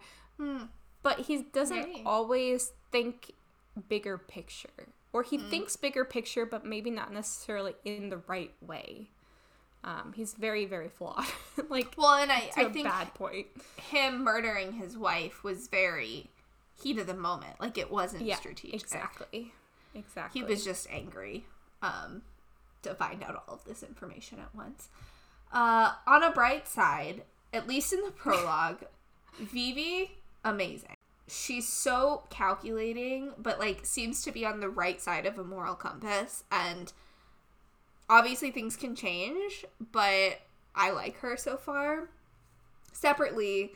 But 1.03 1.21
he 1.21 1.43
doesn't 1.43 1.79
Right. 1.85 2.03
always 2.05 2.73
think 2.93 3.33
bigger 3.89 4.19
picture, 4.19 4.89
or 5.12 5.23
he 5.23 5.39
thinks 5.39 5.75
bigger 5.77 6.05
picture, 6.05 6.45
but 6.47 6.64
maybe 6.67 6.91
not 6.91 7.12
necessarily 7.12 7.75
in 7.85 8.11
the 8.11 8.19
right 8.29 8.53
way. 8.61 9.09
Um, 9.85 10.12
he's 10.14 10.35
very, 10.35 10.67
very 10.67 10.89
flawed. 10.89 11.27
like, 11.71 11.95
Well, 11.97 12.14
and 12.14 12.31
I 12.33 12.41
to 12.49 12.61
I 12.61 12.64
a 12.64 12.69
think 12.71 12.85
bad 12.89 13.14
point. 13.14 13.47
him 13.77 14.23
murdering 14.25 14.73
his 14.73 14.99
wife 14.99 15.43
was 15.45 15.69
very 15.69 16.29
heat 16.83 16.99
of 16.99 17.07
the 17.07 17.14
moment. 17.14 17.61
Like 17.61 17.79
it 17.79 17.91
wasn't 17.91 18.25
Yeah, 18.25 18.37
strategic. 18.37 18.83
exactly, 18.83 19.55
exactly. 19.95 20.41
He 20.41 20.47
was 20.47 20.64
just 20.64 20.89
angry 20.91 21.47
um, 21.83 22.23
to 22.87 22.95
find 22.95 23.22
out 23.22 23.45
all 23.47 23.55
of 23.55 23.64
this 23.64 23.82
information 23.82 24.39
at 24.39 24.55
once. 24.55 24.89
Uh, 25.53 25.93
on 26.07 26.22
a 26.22 26.32
bright 26.32 26.66
side, 26.66 27.22
at 27.53 27.68
least 27.68 27.93
in 27.93 28.03
the 28.03 28.11
prologue, 28.16 28.84
Vivi, 29.39 30.12
amazing. 30.45 30.95
She's 31.28 31.68
so 31.68 32.22
calculating, 32.30 33.32
but 33.37 33.59
like 33.59 33.84
seems 33.84 34.22
to 34.22 34.32
be 34.32 34.47
on 34.47 34.61
the 34.61 34.68
right 34.68 35.01
side 35.01 35.26
of 35.26 35.39
a 35.39 35.45
moral 35.45 35.74
compass. 35.74 36.45
And 36.53 36.93
obviously, 38.09 38.51
things 38.53 38.76
can 38.76 38.95
change, 38.95 39.64
but 39.93 40.41
I 40.74 40.91
like 40.91 41.18
her 41.18 41.37
so 41.37 41.57
far. 41.57 42.11
Separately, 42.93 43.72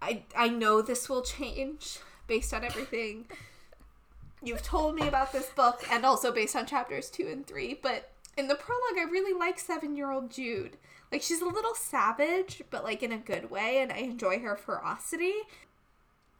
I 0.00 0.24
I 0.36 0.48
know 0.48 0.82
this 0.82 1.08
will 1.08 1.22
change 1.22 1.98
based 2.26 2.52
on 2.52 2.64
everything 2.64 3.26
you've 4.42 4.62
told 4.62 4.94
me 4.94 5.06
about 5.06 5.32
this 5.32 5.48
book 5.50 5.84
and 5.90 6.04
also 6.04 6.32
based 6.32 6.56
on 6.56 6.66
chapters 6.66 7.08
two 7.08 7.28
and 7.28 7.46
three. 7.46 7.78
But 7.80 8.10
in 8.36 8.48
the 8.48 8.54
prologue, 8.54 8.98
I 8.98 9.10
really 9.10 9.38
like 9.38 9.58
seven 9.58 9.96
year 9.96 10.10
old 10.10 10.30
Jude. 10.30 10.76
Like, 11.10 11.22
she's 11.22 11.42
a 11.42 11.46
little 11.46 11.74
savage, 11.74 12.62
but 12.70 12.84
like 12.84 13.02
in 13.02 13.12
a 13.12 13.18
good 13.18 13.50
way, 13.50 13.80
and 13.82 13.92
I 13.92 13.98
enjoy 13.98 14.38
her 14.40 14.56
ferocity. 14.56 15.34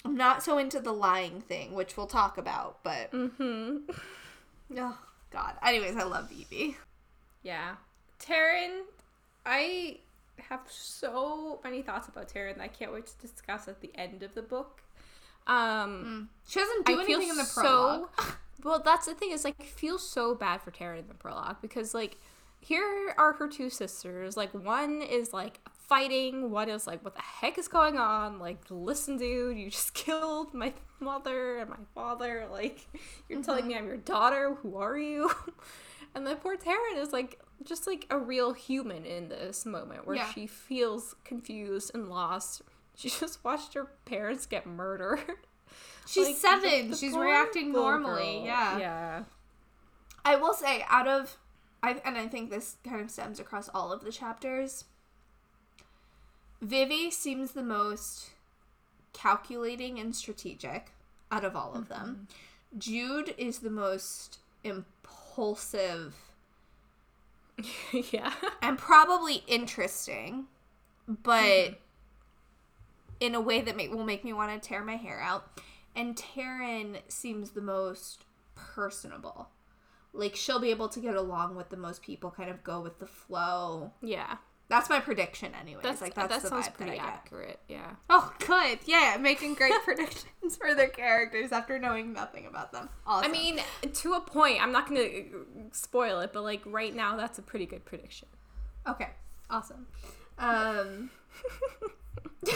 I'm 0.05 0.17
not 0.17 0.43
so 0.43 0.59
into 0.59 0.81
the 0.81 0.93
lying 0.93 1.41
thing, 1.43 1.75
which 1.75 1.97
we'll 1.97 2.07
talk 2.07 2.39
about, 2.39 2.79
but. 2.83 3.11
Mm-hmm. 3.13 3.91
Oh, 4.75 4.99
God. 5.31 5.53
Anyways, 5.63 5.97
I 5.97 6.05
love 6.05 6.33
Evie. 6.33 6.79
Yeah. 7.43 7.75
Taryn, 8.19 8.81
I 9.45 9.99
have 10.49 10.61
so 10.67 11.61
many 11.63 11.83
thoughts 11.83 12.09
about 12.09 12.33
Taryn 12.33 12.57
that 12.57 12.63
I 12.63 12.69
can't 12.69 12.91
wait 12.91 13.07
to 13.09 13.13
discuss 13.21 13.69
at 13.69 13.83
the 13.83 13.91
end 13.95 14.23
of 14.23 14.35
the 14.35 14.41
book. 14.41 14.81
Um, 15.47 16.31
She 16.49 16.59
doesn't 16.59 16.87
do 16.87 16.99
I 16.99 17.05
anything 17.05 17.29
in 17.29 17.37
the 17.37 17.45
so- 17.45 17.61
prologue. 17.61 18.09
well, 18.65 18.81
that's 18.85 19.07
the 19.07 19.15
thing 19.15 19.31
is 19.33 19.45
like 19.45 19.57
I 19.61 19.65
feel 19.65 19.99
so 19.99 20.35
bad 20.35 20.63
for 20.63 20.71
Taryn 20.71 21.01
in 21.01 21.09
the 21.09 21.15
prologue 21.15 21.57
because 21.61 21.95
like 21.95 22.19
here 22.61 23.15
are 23.19 23.33
her 23.35 23.49
two 23.49 23.71
sisters. 23.71 24.37
Like 24.37 24.55
one 24.55 25.03
is 25.03 25.33
like 25.33 25.61
fighting, 25.77 26.51
one 26.51 26.69
is 26.69 26.87
like 26.87 27.05
what 27.05 27.15
the 27.15 27.23
heck 27.23 27.59
is 27.59 27.69
going 27.69 27.99
on? 27.99 28.39
Like 28.39 28.59
listen, 28.71 29.17
dude, 29.17 29.59
you 29.59 29.71
just 29.71 29.95
killed 29.95 30.55
my 30.55 30.73
mother 31.01 31.59
and 31.59 31.71
my 31.71 31.77
father. 31.95 32.47
Like 32.51 32.87
you're 33.29 33.39
mm-hmm. 33.39 33.45
telling 33.45 33.67
me 33.67 33.77
I'm 33.77 33.87
your 33.87 33.97
daughter. 33.97 34.57
Who 34.63 34.77
are 34.77 34.97
you? 34.99 35.31
and 36.15 36.27
then 36.27 36.37
poor 36.37 36.57
Taryn 36.57 36.97
is 36.99 37.13
like 37.13 37.41
just 37.65 37.87
like 37.87 38.07
a 38.11 38.19
real 38.19 38.53
human 38.53 39.05
in 39.05 39.29
this 39.29 39.67
moment 39.67 40.07
where 40.07 40.17
Yeah. 40.17 40.33
she 40.33 40.47
feels 40.47 41.15
confused 41.25 41.91
and 41.95 42.09
lost. 42.09 42.63
She 42.95 43.11
just 43.21 43.45
watched 43.45 43.75
her 43.75 43.91
parents 44.05 44.47
get 44.47 44.67
murdered. 44.67 45.21
She's 46.07 46.27
Like, 46.29 46.37
seven. 46.37 46.91
the 46.91 46.97
She's 46.97 47.15
reacting 47.15 47.73
normally. 47.73 48.39
girl. 48.39 48.45
Yeah. 48.45 48.79
Yeah. 48.79 49.25
I 50.25 50.37
will 50.37 50.55
say, 50.55 50.85
out 50.89 51.09
of, 51.09 51.37
I 51.83 52.01
and 52.05 52.17
I 52.17 52.29
think 52.29 52.51
this 52.51 52.77
kind 52.85 53.01
of 53.01 53.11
stems 53.11 53.41
across 53.41 53.69
all 53.71 53.93
of 53.93 54.05
the 54.05 54.13
chapters. 54.13 54.85
Vivi 56.61 57.11
seems 57.11 57.53
the 57.53 57.63
most 57.63 58.31
calculating 59.13 59.99
and 59.99 60.15
strategic 60.15 60.93
out 61.31 61.45
of 61.45 61.57
all 61.57 61.75
of 61.75 61.89
them. 61.89 62.29
Mm-hmm. 62.29 62.79
Jude 62.79 63.35
is 63.37 63.59
the 63.59 63.71
most 63.71 64.39
impulsive 64.63 66.15
yeah. 68.13 68.33
and 68.63 68.79
probably 68.79 69.43
interesting, 69.47 70.47
but 71.09 71.43
mm-hmm. 71.43 71.75
in 73.21 73.35
a 73.35 73.41
way 73.41 73.61
that 73.61 73.77
make, 73.77 73.93
will 73.93 74.05
make 74.05 74.25
me 74.25 74.33
want 74.33 74.51
to 74.63 74.69
tear 74.69 74.85
my 74.85 74.97
hair 74.97 75.21
out. 75.21 75.61
And 75.95 76.17
Taryn 76.17 76.99
seems 77.09 77.51
the 77.51 77.61
most 77.61 78.25
personable. 78.55 79.49
Like 80.13 80.37
she'll 80.37 80.61
be 80.61 80.71
able 80.71 80.89
to 80.89 81.01
get 81.01 81.15
along 81.15 81.57
with 81.57 81.71
the 81.71 81.77
most 81.77 82.03
people, 82.03 82.31
kind 82.31 82.51
of 82.51 82.63
go 82.63 82.81
with 82.81 82.99
the 82.99 83.07
flow. 83.07 83.93
Yeah. 84.03 84.37
That's 84.69 84.89
my 84.89 85.01
prediction, 85.01 85.53
anyway. 85.61 85.81
That's 85.83 86.01
like 86.01 86.15
that's 86.15 86.33
that 86.33 86.43
the 86.43 86.49
sounds 86.49 86.69
vibe 86.69 86.75
pretty 86.75 86.93
that 86.93 87.05
accurate. 87.05 87.61
Yeah. 87.69 87.91
Oh, 88.09 88.33
good. 88.47 88.79
Yeah, 88.87 89.19
making 89.21 89.53
great 89.55 89.75
predictions 89.85 90.57
for 90.57 90.75
their 90.75 90.89
characters 90.89 91.53
after 91.53 91.79
knowing 91.79 92.15
nothing 92.15 92.47
about 92.47 92.73
them. 92.73 92.89
Awesome. 93.07 93.31
I 93.31 93.33
mean, 93.33 93.61
to 93.93 94.15
a 94.15 94.21
point. 94.21 94.63
I'm 94.63 94.73
not 94.73 94.89
gonna 94.89 95.25
spoil 95.73 96.21
it, 96.21 96.33
but 96.33 96.43
like 96.43 96.63
right 96.65 96.95
now, 96.95 97.17
that's 97.17 97.39
a 97.39 97.43
pretty 97.43 97.67
good 97.67 97.85
prediction. 97.85 98.29
Okay, 98.89 99.11
awesome. 99.51 99.87
Um, 100.39 101.11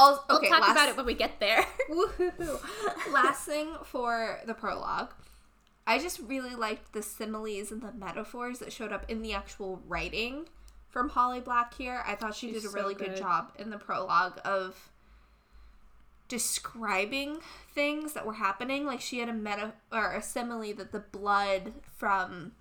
I'll, 0.00 0.24
We'll 0.28 0.40
talk 0.40 0.60
last, 0.60 0.70
about 0.72 0.88
it 0.88 0.96
when 0.96 1.06
we 1.06 1.14
get 1.14 1.38
there. 1.40 1.64
Woohoo. 1.90 3.12
Last 3.12 3.44
thing 3.46 3.68
for 3.84 4.40
the 4.46 4.54
prologue. 4.54 5.12
I 5.86 5.98
just 5.98 6.18
really 6.20 6.54
liked 6.54 6.92
the 6.92 7.02
similes 7.02 7.70
and 7.72 7.82
the 7.82 7.92
metaphors 7.92 8.58
that 8.60 8.72
showed 8.72 8.92
up 8.92 9.04
in 9.10 9.22
the 9.22 9.32
actual 9.34 9.80
writing 9.88 10.46
from 10.88 11.08
Holly 11.10 11.40
Black 11.40 11.74
here. 11.74 12.02
I 12.06 12.14
thought 12.14 12.34
she 12.34 12.52
She's 12.52 12.62
did 12.62 12.68
a 12.68 12.72
so 12.72 12.78
really 12.80 12.94
good. 12.94 13.08
good. 13.08 13.16
job 13.16 13.52
in 13.58 13.70
the 13.70 13.78
prologue 13.78 14.40
of 14.44 14.90
describing 16.28 17.38
things 17.74 18.12
that 18.12 18.24
were 18.26 18.34
happening. 18.34 18.86
Like 18.86 19.00
she 19.00 19.18
had 19.18 19.28
a 19.28 19.32
meta 19.32 19.72
or 19.92 20.12
a 20.14 20.22
simile 20.22 20.72
that 20.74 20.92
the 20.92 21.00
blood 21.00 21.72
from 21.96 22.52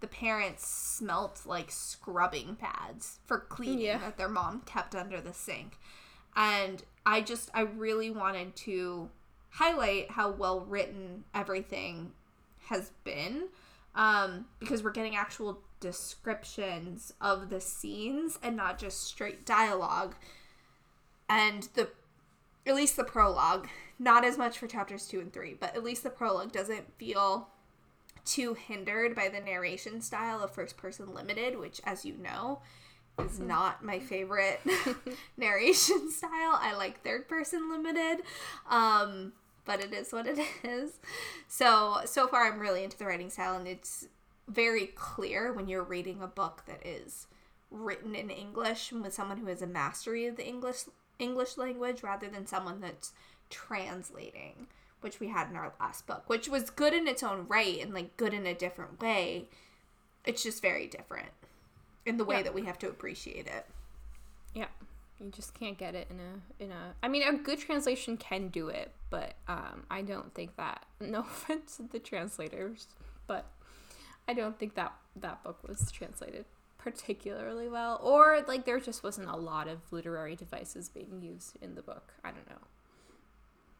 the 0.00 0.06
parents 0.06 0.66
smelt 0.66 1.42
like 1.44 1.70
scrubbing 1.70 2.56
pads 2.56 3.18
for 3.26 3.38
cleaning 3.40 3.80
Yeah. 3.80 3.98
that 3.98 4.16
their 4.16 4.28
mom 4.28 4.62
kept 4.64 4.94
under 4.94 5.20
the 5.20 5.34
sink. 5.34 5.78
And 6.38 6.84
I 7.04 7.20
just 7.20 7.50
I 7.52 7.62
really 7.62 8.10
wanted 8.10 8.54
to 8.56 9.10
highlight 9.50 10.12
how 10.12 10.30
well 10.30 10.60
written 10.60 11.24
everything 11.34 12.12
has 12.68 12.92
been 13.02 13.48
um, 13.96 14.46
because 14.60 14.84
we're 14.84 14.92
getting 14.92 15.16
actual 15.16 15.60
descriptions 15.80 17.12
of 17.20 17.50
the 17.50 17.60
scenes 17.60 18.38
and 18.40 18.56
not 18.56 18.78
just 18.78 19.02
straight 19.02 19.44
dialogue 19.44 20.14
and 21.28 21.68
the 21.74 21.88
at 22.66 22.74
least 22.74 22.96
the 22.96 23.04
prologue. 23.04 23.66
Not 23.98 24.24
as 24.24 24.38
much 24.38 24.58
for 24.58 24.68
chapters 24.68 25.08
2 25.08 25.18
and 25.18 25.32
3 25.32 25.56
but 25.58 25.74
at 25.74 25.82
least 25.82 26.04
the 26.04 26.10
prologue 26.10 26.52
doesn't 26.52 26.96
feel 26.98 27.48
too 28.24 28.54
hindered 28.54 29.16
by 29.16 29.28
the 29.28 29.40
narration 29.40 30.00
style 30.00 30.40
of 30.40 30.52
first 30.52 30.76
person 30.76 31.12
limited 31.12 31.58
which 31.58 31.80
as 31.84 32.04
you 32.04 32.16
know 32.16 32.60
is 33.20 33.38
not 33.38 33.84
my 33.84 33.98
favorite 33.98 34.60
narration 35.36 36.10
style. 36.16 36.58
I 36.60 36.74
like 36.76 37.02
third 37.02 37.28
person 37.28 37.70
limited 37.70 38.24
um 38.68 39.32
but 39.64 39.80
it 39.80 39.92
is 39.92 40.12
what 40.12 40.26
it 40.26 40.38
is. 40.64 40.98
So 41.46 42.00
so 42.04 42.26
far 42.26 42.46
i'm 42.46 42.58
really 42.58 42.84
into 42.84 42.96
the 42.98 43.06
writing 43.06 43.30
style 43.30 43.54
and 43.54 43.68
it's 43.68 44.06
very 44.48 44.86
clear 44.86 45.52
when 45.52 45.68
you're 45.68 45.82
reading 45.82 46.22
a 46.22 46.26
book 46.26 46.62
that 46.66 46.84
is 46.86 47.26
written 47.70 48.14
in 48.14 48.30
english 48.30 48.92
with 48.92 49.12
someone 49.12 49.36
who 49.36 49.46
has 49.46 49.60
a 49.60 49.66
mastery 49.66 50.24
of 50.24 50.36
the 50.36 50.46
english 50.46 50.84
english 51.18 51.58
language 51.58 52.02
rather 52.02 52.26
than 52.28 52.46
someone 52.46 52.80
that's 52.80 53.12
translating 53.50 54.66
which 55.00 55.20
we 55.20 55.28
had 55.28 55.50
in 55.50 55.56
our 55.56 55.72
last 55.78 56.06
book 56.06 56.24
which 56.28 56.48
was 56.48 56.70
good 56.70 56.94
in 56.94 57.06
its 57.06 57.22
own 57.22 57.46
right 57.46 57.80
and 57.80 57.92
like 57.92 58.16
good 58.16 58.34
in 58.34 58.46
a 58.46 58.54
different 58.54 59.00
way. 59.00 59.48
It's 60.24 60.42
just 60.42 60.60
very 60.60 60.86
different 60.86 61.28
in 62.06 62.16
the 62.16 62.24
way 62.24 62.36
Yeah. 62.36 62.42
that 62.44 62.54
we 62.54 62.62
have 62.64 62.78
to 62.78 62.88
appreciate 62.88 63.46
it 63.46 63.66
Yeah. 64.54 64.66
You 65.20 65.30
just 65.30 65.52
can't 65.52 65.76
get 65.76 65.94
it 65.96 66.06
in 66.10 66.20
a 66.20 66.62
in 66.64 66.70
a 66.72 66.94
I 67.02 67.08
mean 67.08 67.22
a 67.26 67.32
good 67.36 67.58
translation 67.58 68.16
can 68.16 68.48
do 68.48 68.68
it, 68.68 68.92
but 69.10 69.34
um 69.48 69.84
I 69.90 70.02
don't 70.02 70.32
think 70.34 70.56
that 70.56 70.86
no 71.00 71.20
offense 71.20 71.76
to 71.78 71.82
the 71.84 71.98
translators, 71.98 72.86
but 73.26 73.46
I 74.28 74.34
don't 74.34 74.58
think 74.58 74.74
that 74.74 74.92
that 75.16 75.42
book 75.42 75.58
was 75.66 75.90
translated 75.90 76.44
particularly 76.78 77.68
well 77.68 77.98
or 78.02 78.44
like 78.46 78.64
there 78.64 78.78
just 78.78 79.02
wasn't 79.02 79.28
a 79.28 79.36
lot 79.36 79.66
of 79.66 79.80
literary 79.92 80.36
devices 80.36 80.88
being 80.88 81.20
used 81.20 81.56
in 81.60 81.74
the 81.74 81.82
book. 81.82 82.14
I 82.24 82.30
don't 82.30 82.48
know. 82.48 82.62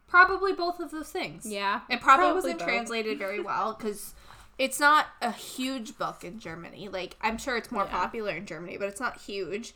probably 0.07 0.53
both 0.53 0.79
of 0.79 0.91
those 0.91 1.09
things 1.09 1.45
Yeah. 1.45 1.81
It 1.89 2.01
probably, 2.01 2.33
wasn't 2.33 2.59
both. 2.59 2.67
translated 2.67 3.17
very 3.17 3.39
well 3.39 3.73
because 3.73 4.13
it's 4.59 4.79
not 4.79 5.07
a 5.21 5.31
huge 5.31 5.97
book 5.97 6.23
in 6.23 6.37
Germany. 6.39 6.87
Like, 6.89 7.15
I'm 7.21 7.37
sure 7.39 7.57
it's 7.57 7.71
more 7.71 7.85
Yeah. 7.85 7.91
popular 7.91 8.31
in 8.35 8.45
Germany, 8.45 8.77
but 8.77 8.89
it's 8.89 8.99
not 8.99 9.17
huge. 9.21 9.73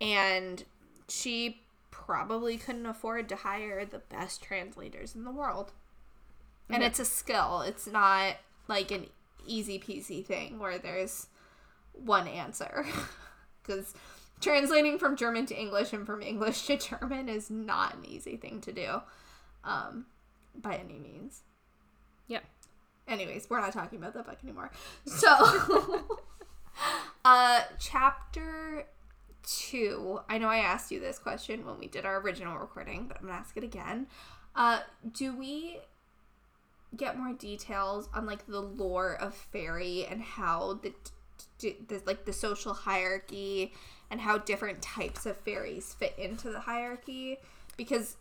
And 0.00 0.64
she 1.08 1.62
probably 1.90 2.58
couldn't 2.58 2.84
afford 2.84 3.28
to 3.30 3.36
hire 3.36 3.86
the 3.86 4.00
best 4.00 4.42
translators 4.42 5.14
in 5.14 5.24
the 5.24 5.30
world. 5.30 5.72
And 6.68 6.82
Yeah. 6.82 6.88
it's 6.88 6.98
a 6.98 7.04
skill, 7.04 7.62
it's 7.62 7.86
not 7.86 8.36
like 8.68 8.90
an 8.90 9.08
easy 9.46 9.78
peasy 9.78 10.24
thing 10.26 10.58
where 10.58 10.78
there's 10.78 11.28
one 11.92 12.28
answer. 12.28 12.84
Because 13.62 13.94
translating 14.42 14.98
from 14.98 15.16
German 15.16 15.46
to 15.46 15.58
English 15.58 15.94
and 15.94 16.04
from 16.04 16.20
English 16.20 16.66
to 16.66 16.76
German 17.00 17.30
is 17.30 17.48
not 17.50 17.94
an 17.94 18.04
easy 18.04 18.36
thing 18.36 18.60
to 18.60 18.72
do 18.72 19.00
um, 19.64 20.04
by 20.54 20.76
any 20.76 20.98
means. 20.98 21.44
Yeah. 22.26 22.40
Anyways, 23.06 23.48
we're 23.50 23.60
not 23.60 23.72
talking 23.72 23.98
about 23.98 24.14
that 24.14 24.26
book 24.26 24.38
anymore. 24.42 24.70
So, 25.04 25.28
uh, 27.24 27.60
chapter 27.78 28.86
two. 29.46 30.20
I 30.28 30.38
know 30.38 30.48
I 30.48 30.58
asked 30.58 30.90
you 30.90 31.00
this 31.00 31.18
question 31.18 31.66
when 31.66 31.78
we 31.78 31.86
did 31.86 32.04
our 32.04 32.20
original 32.20 32.58
recording, 32.58 33.06
but 33.06 33.18
I'm 33.18 33.26
gonna 33.26 33.38
ask 33.38 33.56
it 33.56 33.64
again. 33.64 34.06
Uh, 34.56 34.80
do 35.12 35.36
we 35.36 35.80
get 36.96 37.18
more 37.18 37.32
details 37.34 38.08
on 38.14 38.24
like 38.26 38.46
the 38.46 38.60
lore 38.60 39.16
of 39.20 39.34
fairy 39.34 40.06
and 40.06 40.22
how 40.22 40.80
the, 40.82 40.92
the 41.60 42.02
like 42.06 42.24
the 42.24 42.32
social 42.32 42.72
hierarchy 42.72 43.72
and 44.10 44.20
how 44.20 44.38
different 44.38 44.80
types 44.80 45.26
of 45.26 45.36
fairies 45.38 45.94
fit 45.94 46.14
into 46.18 46.50
the 46.50 46.60
hierarchy? 46.60 47.38
Because 47.76 48.16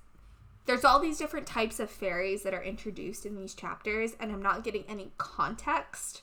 there's 0.66 0.86
all 0.86 1.00
these 1.00 1.18
different 1.18 1.46
types 1.46 1.80
of 1.80 1.90
fairies 1.90 2.44
that 2.44 2.54
are 2.54 2.64
introduced 2.64 3.26
in 3.26 3.36
these 3.36 3.54
chapters 3.54 4.16
and 4.20 4.32
i'm 4.32 4.42
not 4.42 4.64
getting 4.64 4.84
any 4.88 5.12
context 5.18 6.22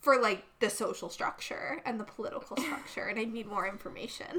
for 0.00 0.20
like 0.20 0.44
the 0.60 0.68
social 0.68 1.08
structure 1.08 1.80
and 1.84 1.98
the 1.98 2.04
political 2.04 2.56
structure 2.56 3.04
and 3.04 3.18
i 3.18 3.24
need 3.24 3.46
more 3.46 3.66
information 3.68 4.38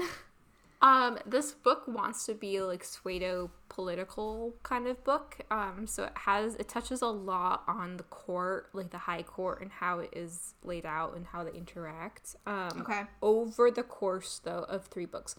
Um, 0.82 1.18
this 1.24 1.52
book 1.52 1.84
wants 1.88 2.26
to 2.26 2.34
be 2.34 2.60
like 2.60 2.84
pseudo 2.84 3.50
political 3.68 4.54
kind 4.62 4.86
of 4.86 5.02
book. 5.04 5.38
Um, 5.50 5.86
so 5.86 6.04
it 6.04 6.12
has 6.14 6.54
it 6.56 6.68
touches 6.68 7.00
a 7.00 7.06
lot 7.06 7.62
on 7.66 7.96
the 7.96 8.02
court, 8.04 8.68
like 8.72 8.90
the 8.90 8.98
high 8.98 9.22
court, 9.22 9.62
and 9.62 9.70
how 9.70 10.00
it 10.00 10.10
is 10.12 10.54
laid 10.62 10.84
out 10.84 11.16
and 11.16 11.26
how 11.26 11.44
they 11.44 11.52
interact. 11.52 12.36
Um, 12.46 12.82
Okay. 12.82 13.02
Over 13.22 13.70
the 13.70 13.82
course 13.82 14.40
though 14.44 14.64
of 14.68 14.86
three 14.86 15.06
books, 15.06 15.34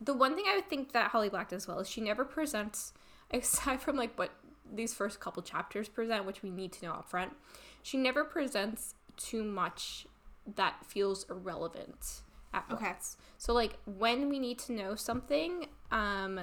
the 0.00 0.14
one 0.14 0.34
thing 0.34 0.44
I 0.46 0.56
would 0.56 0.68
think 0.68 0.92
that 0.92 1.10
Holly 1.10 1.30
Black 1.30 1.48
does 1.48 1.66
well 1.66 1.78
is 1.78 1.88
she 1.88 2.00
never 2.02 2.24
presents, 2.24 2.92
aside 3.32 3.80
from 3.80 3.96
like 3.96 4.16
what 4.18 4.30
these 4.72 4.94
first 4.94 5.20
couple 5.20 5.42
chapters 5.42 5.88
present, 5.88 6.24
which 6.24 6.42
we 6.42 6.50
need 6.50 6.72
to 6.72 6.84
know 6.86 6.92
up 6.92 7.08
front, 7.08 7.32
she 7.82 7.96
never 7.98 8.24
presents 8.24 8.94
too 9.16 9.44
much 9.44 10.06
that 10.56 10.84
feels 10.86 11.24
irrelevant 11.30 12.22
at 12.54 12.64
Okay. 12.70 12.86
once. 12.86 13.16
So 13.38 13.52
like 13.52 13.78
when 13.84 14.28
we 14.28 14.38
need 14.38 14.58
to 14.60 14.72
know 14.72 14.94
something, 14.94 15.66
um, 15.90 16.40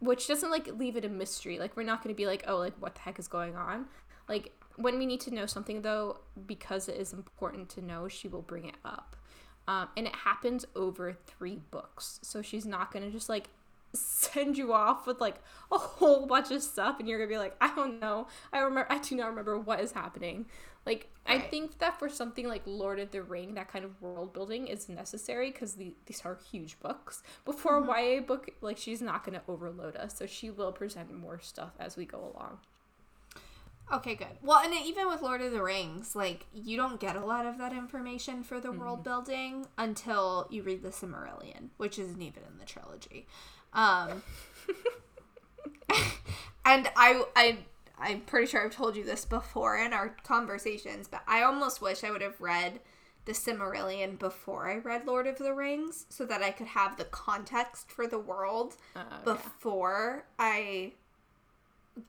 which 0.00 0.26
doesn't 0.26 0.50
like 0.50 0.66
leave 0.78 0.96
it 0.96 1.04
a 1.04 1.08
mystery. 1.08 1.58
Like 1.58 1.76
we're 1.76 1.82
not 1.84 2.02
going 2.02 2.14
to 2.14 2.16
be 2.16 2.26
like, 2.26 2.44
oh, 2.46 2.56
like 2.58 2.74
what 2.80 2.94
the 2.94 3.00
heck 3.02 3.18
is 3.18 3.28
going 3.28 3.56
on? 3.56 3.86
Like 4.28 4.52
when 4.76 4.98
we 4.98 5.06
need 5.06 5.20
to 5.22 5.34
know 5.34 5.46
something 5.46 5.82
though, 5.82 6.18
because 6.46 6.88
it 6.88 6.96
is 6.96 7.12
important 7.12 7.68
to 7.70 7.82
know, 7.82 8.08
she 8.08 8.28
will 8.28 8.42
bring 8.42 8.66
it 8.66 8.76
up. 8.84 9.16
Um, 9.68 9.88
and 9.96 10.06
it 10.06 10.14
happens 10.14 10.64
over 10.74 11.16
three 11.26 11.60
books. 11.70 12.18
So 12.22 12.42
she's 12.42 12.66
not 12.66 12.90
going 12.92 13.04
to 13.04 13.10
just 13.10 13.28
like 13.28 13.48
send 13.94 14.56
you 14.56 14.72
off 14.72 15.06
with 15.06 15.20
like 15.20 15.36
a 15.70 15.78
whole 15.78 16.26
bunch 16.26 16.50
of 16.50 16.62
stuff 16.62 16.98
and 16.98 17.08
you're 17.08 17.18
to 17.20 17.26
be 17.26 17.38
like, 17.38 17.56
I 17.60 17.74
don't 17.74 18.00
know. 18.00 18.26
I 18.52 18.60
remember 18.60 18.86
I 18.90 18.98
do 18.98 19.16
not 19.16 19.28
remember 19.28 19.58
what 19.58 19.80
is 19.80 19.92
happening. 19.92 20.46
Like 20.84 21.08
I 21.26 21.38
think 21.38 21.78
that 21.78 21.98
for 21.98 22.08
something 22.08 22.48
like 22.48 22.62
Lord 22.66 22.98
of 22.98 23.12
the 23.12 23.22
Ring, 23.22 23.54
that 23.54 23.70
kind 23.70 23.84
of 23.84 24.00
world 24.02 24.32
building 24.32 24.66
is 24.66 24.88
necessary 24.88 25.52
because 25.52 25.74
the, 25.74 25.94
these 26.06 26.22
are 26.24 26.38
huge 26.50 26.80
books. 26.80 27.22
But 27.44 27.58
for 27.58 27.80
mm-hmm. 27.80 27.90
a 27.90 28.16
YA 28.16 28.20
book, 28.22 28.50
like 28.60 28.78
she's 28.78 29.00
not 29.00 29.24
to 29.24 29.42
overload 29.46 29.94
us, 29.96 30.18
so 30.18 30.26
she 30.26 30.50
will 30.50 30.72
present 30.72 31.14
more 31.14 31.38
stuff 31.40 31.72
as 31.78 31.96
we 31.96 32.04
go 32.04 32.18
along. 32.18 32.58
okay 33.92 34.14
good 34.14 34.38
well 34.42 34.58
and 34.58 34.72
even 34.74 35.08
with 35.08 35.20
lord 35.22 35.42
of 35.42 35.52
the 35.52 35.62
rings 35.62 36.14
like 36.16 36.46
you 36.54 36.76
don't 36.76 37.00
get 37.00 37.16
a 37.16 37.24
lot 37.24 37.44
of 37.44 37.58
that 37.58 37.72
information 37.72 38.42
for 38.42 38.58
the 38.60 38.72
world 38.72 39.00
mm-hmm. 39.00 39.10
building 39.10 39.66
until 39.76 40.46
you 40.50 40.62
read 40.62 40.82
the 40.82 40.88
Silmarillion, 40.88 41.68
which 41.76 41.98
isn't 41.98 42.22
even 42.22 42.42
in 42.44 42.58
the 42.58 42.64
trilogy 42.64 43.26
um 43.72 44.22
and 46.64 46.88
I 46.96 47.24
I 47.36 47.58
I'm 47.98 48.20
pretty 48.22 48.46
sure 48.46 48.64
I've 48.64 48.74
told 48.74 48.96
you 48.96 49.04
this 49.04 49.24
before 49.24 49.76
in 49.78 49.92
our 49.92 50.16
conversations, 50.24 51.06
but 51.06 51.22
I 51.26 51.42
almost 51.42 51.80
wish 51.80 52.02
I 52.02 52.10
would 52.10 52.22
have 52.22 52.40
read 52.40 52.80
the 53.26 53.32
Silmarillion 53.32 54.18
before 54.18 54.68
I 54.68 54.78
read 54.78 55.06
Lord 55.06 55.28
of 55.28 55.38
the 55.38 55.54
Rings 55.54 56.06
so 56.08 56.24
that 56.26 56.42
I 56.42 56.50
could 56.50 56.66
have 56.66 56.96
the 56.96 57.04
context 57.04 57.90
for 57.90 58.08
the 58.08 58.18
world 58.18 58.76
Uh, 58.96 59.02
before 59.24 60.24
I 60.38 60.94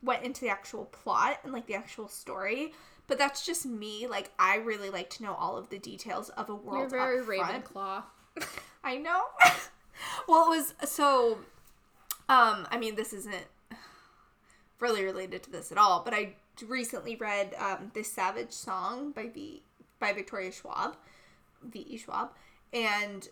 went 0.01 0.23
into 0.23 0.41
the 0.41 0.49
actual 0.49 0.85
plot 0.85 1.39
and 1.43 1.53
like 1.53 1.67
the 1.67 1.75
actual 1.75 2.07
story. 2.07 2.73
But 3.05 3.17
that's 3.19 3.45
just 3.45 3.65
me. 3.65 4.07
Like 4.07 4.31
I 4.39 4.55
really 4.55 4.89
like 4.89 5.09
to 5.11 5.23
know 5.23 5.35
all 5.35 5.57
of 5.57 5.69
the 5.69 5.77
details 5.77 6.29
of 6.29 6.49
a 6.49 6.55
world. 6.55 6.79
You're 6.91 7.19
very 7.21 7.39
up 7.39 7.45
front. 7.47 7.65
Ravenclaw. 7.65 8.03
I 8.83 8.97
know. 8.97 9.25
well, 10.27 10.51
it 10.51 10.57
was 10.57 10.73
so. 10.89 11.39
Um, 12.29 12.67
I 12.71 12.77
mean, 12.79 12.95
this 12.95 13.13
isn't 13.13 13.47
really 14.79 15.03
related 15.03 15.43
to 15.43 15.51
this 15.51 15.71
at 15.71 15.77
all, 15.77 16.01
but 16.03 16.13
I 16.13 16.35
recently 16.67 17.15
read 17.15 17.55
um, 17.57 17.91
this 17.93 18.11
Savage 18.11 18.51
Song 18.51 19.11
by 19.11 19.27
V 19.27 19.63
by 19.99 20.13
Victoria 20.13 20.51
Schwab, 20.51 20.97
V. 21.63 21.79
E. 21.79 21.97
Schwab, 21.97 22.31
and 22.73 23.29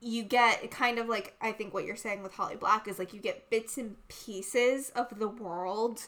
you 0.00 0.22
get 0.22 0.70
kind 0.70 0.98
of 0.98 1.08
like 1.08 1.34
I 1.40 1.52
think 1.52 1.74
what 1.74 1.84
you're 1.84 1.96
saying 1.96 2.22
with 2.22 2.34
Holly 2.34 2.56
Black 2.56 2.86
is 2.86 2.98
like 2.98 3.12
you 3.12 3.20
get 3.20 3.50
bits 3.50 3.76
and 3.76 3.96
pieces 4.08 4.90
of 4.90 5.18
the 5.18 5.28
world 5.28 6.06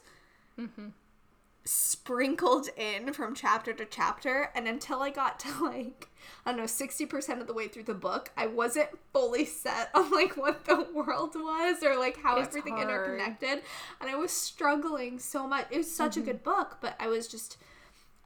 sprinkled 1.65 2.69
in 2.77 3.13
from 3.13 3.35
chapter 3.35 3.73
to 3.73 3.85
chapter 3.85 4.51
and 4.55 4.67
until 4.67 5.01
I 5.03 5.11
got 5.11 5.41
to 5.41 5.65
like 5.65 6.09
I 6.45 6.51
don't 6.53 6.61
know 6.61 6.65
60% 6.65 7.41
of 7.41 7.47
the 7.47 7.53
way 7.53 7.69
through 7.69 7.85
the 7.85 7.95
book 7.95 8.31
I 8.37 8.47
wasn't 8.47 8.89
fully 9.13 9.45
set 9.45 9.91
on 9.95 10.11
like 10.11 10.37
what 10.37 10.65
the 10.65 10.87
world 10.95 11.35
was 11.35 11.83
or 11.83 11.97
like 11.97 12.19
how 12.23 12.39
It's 12.39 12.49
everything 12.49 12.77
hard. 12.77 12.89
interconnected 12.89 13.63
and 14.01 14.11
I 14.11 14.17
was 14.17 14.33
struggling 14.33 15.19
so 15.19 15.47
much 15.47 15.67
it 15.71 15.79
was 15.79 15.95
such 15.95 16.17
a 16.17 16.21
mm-hmm. 16.21 16.31
good 16.31 16.43
book 16.45 16.79
but 16.81 16.95
I 16.99 17.09
was 17.09 17.29
just 17.29 17.57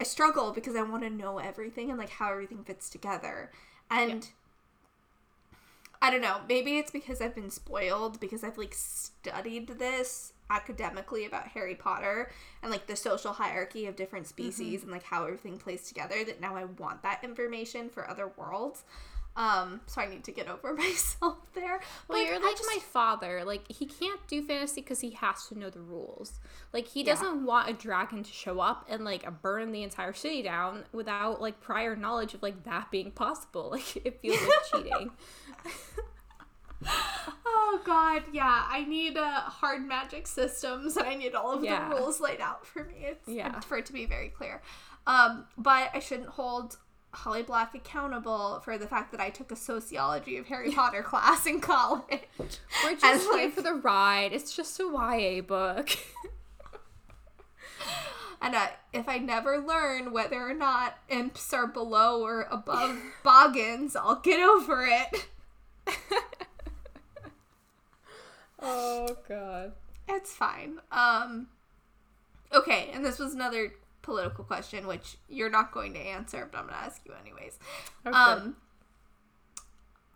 I 0.01 0.05
struggle 0.05 0.53
because 0.53 0.77
I 0.77 0.83
want 0.83 1.03
to 1.03 1.11
know 1.11 1.39
everything 1.39 1.91
and 1.91 1.99
like 1.99 2.11
how 2.11 2.31
everything 2.31 2.65
fits 2.65 2.91
together 2.91 3.51
and 3.91 4.29
I 6.05 6.11
don't 6.11 6.21
know. 6.21 6.43
Maybe 6.47 6.77
it's 6.77 6.91
because 6.91 7.23
I've 7.23 7.35
been 7.35 7.51
spoiled 7.51 8.21
because 8.21 8.45
I've 8.45 8.59
like 8.59 8.75
studied 8.75 9.69
this 9.79 10.35
academically 10.51 11.25
about 11.27 11.49
Harry 11.49 11.75
Potter 11.75 12.31
and 12.63 12.71
like 12.71 12.87
the 12.87 12.97
social 12.97 13.33
hierarchy 13.33 13.87
of 13.87 13.97
different 13.97 14.27
species 14.27 14.83
and 14.83 14.93
like 14.93 15.03
how 15.05 15.25
everything 15.25 15.59
plays 15.59 15.89
together 15.89 16.25
that 16.25 16.41
now 16.41 16.55
I 16.57 16.65
want 16.65 17.03
that 17.03 17.23
information 17.25 17.89
for 17.89 18.09
other 18.09 18.31
worlds. 18.37 18.85
Um, 19.37 19.81
so 19.87 20.01
I 20.01 20.07
need 20.07 20.23
to 20.25 20.31
get 20.31 20.47
over 20.47 20.75
myself 20.77 21.39
there. 21.55 21.81
Well, 22.07 22.19
But 22.21 22.27
you're 22.27 22.41
like 22.41 22.57
just- 22.57 22.69
my 22.73 22.79
father. 22.93 23.43
Like 23.45 23.69
he 23.69 23.85
can't 23.85 24.25
do 24.29 24.43
fantasy 24.47 24.81
because 24.81 25.01
he 25.01 25.11
has 25.11 25.49
to 25.49 25.59
know 25.59 25.71
the 25.71 25.81
rules. 25.81 26.39
Like 26.73 26.87
he 26.87 27.03
doesn't 27.03 27.45
want 27.45 27.69
a 27.69 27.73
dragon 27.73 28.23
to 28.23 28.33
show 28.33 28.61
up 28.61 28.87
and 28.89 29.05
like 29.05 29.27
burn 29.43 29.73
the 29.73 29.83
entire 29.83 30.13
city 30.13 30.43
down 30.43 30.85
without 30.93 31.41
like 31.41 31.61
prior 31.61 31.97
knowledge 31.97 32.35
of 32.35 32.43
like 32.45 32.63
that 32.63 32.93
being 32.93 33.11
possible. 33.11 33.71
Like 33.73 33.97
it 34.07 34.21
feels 34.21 34.39
like 34.41 34.85
cheating. 34.85 35.11
Oh 37.47 37.80
god, 37.85 38.22
yeah. 38.32 38.64
I 38.68 38.85
need 38.85 39.16
uh, 39.16 39.41
hard 39.41 39.87
magic 39.87 40.26
systems 40.26 40.97
and 40.97 41.07
I 41.07 41.14
need 41.14 41.35
all 41.35 41.53
of 41.53 41.64
Yeah. 41.64 41.89
the 41.89 41.97
rules 41.97 42.20
laid 42.20 42.41
out 42.41 42.66
for 42.66 42.85
me. 42.85 42.95
It's 43.01 43.28
Yeah. 43.28 43.59
for 43.61 43.76
it 43.78 43.87
to 43.87 43.93
be 43.93 44.07
very 44.07 44.28
clear. 44.28 44.62
Um, 45.07 45.47
but 45.59 45.91
I 45.93 45.99
shouldn't 45.99 46.30
hold 46.30 46.78
Holly 47.12 47.43
Black 47.43 47.74
accountable 47.74 48.61
for 48.64 48.78
the 48.78 48.87
fact 48.87 49.12
that 49.12 49.20
I 49.20 49.30
took 49.30 49.53
a 49.53 49.57
sociology 49.57 50.37
of 50.37 50.47
Harry 50.47 50.70
Potter 50.72 51.03
class 51.03 51.47
in 51.47 51.61
college. 51.61 52.22
We're 52.39 52.97
just 52.97 53.24
here 53.24 53.32
like- 53.32 53.53
for 53.53 53.62
the 53.62 53.74
ride. 53.74 54.32
It's 54.32 54.55
just 54.55 54.78
a 54.80 54.85
YA 54.85 55.41
book. 55.43 55.91
And 58.43 58.55
uh, 58.55 58.66
if 58.93 59.09
I 59.09 59.16
never 59.16 59.57
learn 59.59 60.12
whether 60.12 60.37
or 60.37 60.53
not 60.53 60.99
imps 61.09 61.51
are 61.55 61.66
below 61.66 62.20
or 62.22 62.43
above 62.51 62.99
boggins, 63.22 63.97
I'll 63.97 64.20
get 64.20 64.39
over 64.39 64.85
it. 64.87 65.28
oh 68.65 69.17
god. 69.29 69.73
It's 70.09 70.33
fine. 70.33 70.81
Um 70.91 71.49
Okay, 72.53 72.91
and 72.93 73.05
this 73.05 73.19
was 73.19 73.35
another 73.35 73.75
political 74.03 74.45
question 74.45 74.87
which 74.87 75.17
you're 75.29 75.51
not 75.51 75.73
going 75.73 75.95
to 75.95 75.99
answer, 76.01 76.49
but 76.51 76.59
I'm 76.59 76.67
going 76.67 76.79
to 76.79 76.85
ask 76.85 77.01
you 77.05 77.12
anyways. 77.21 77.59
Okay. 78.07 78.17
Um 78.17 78.57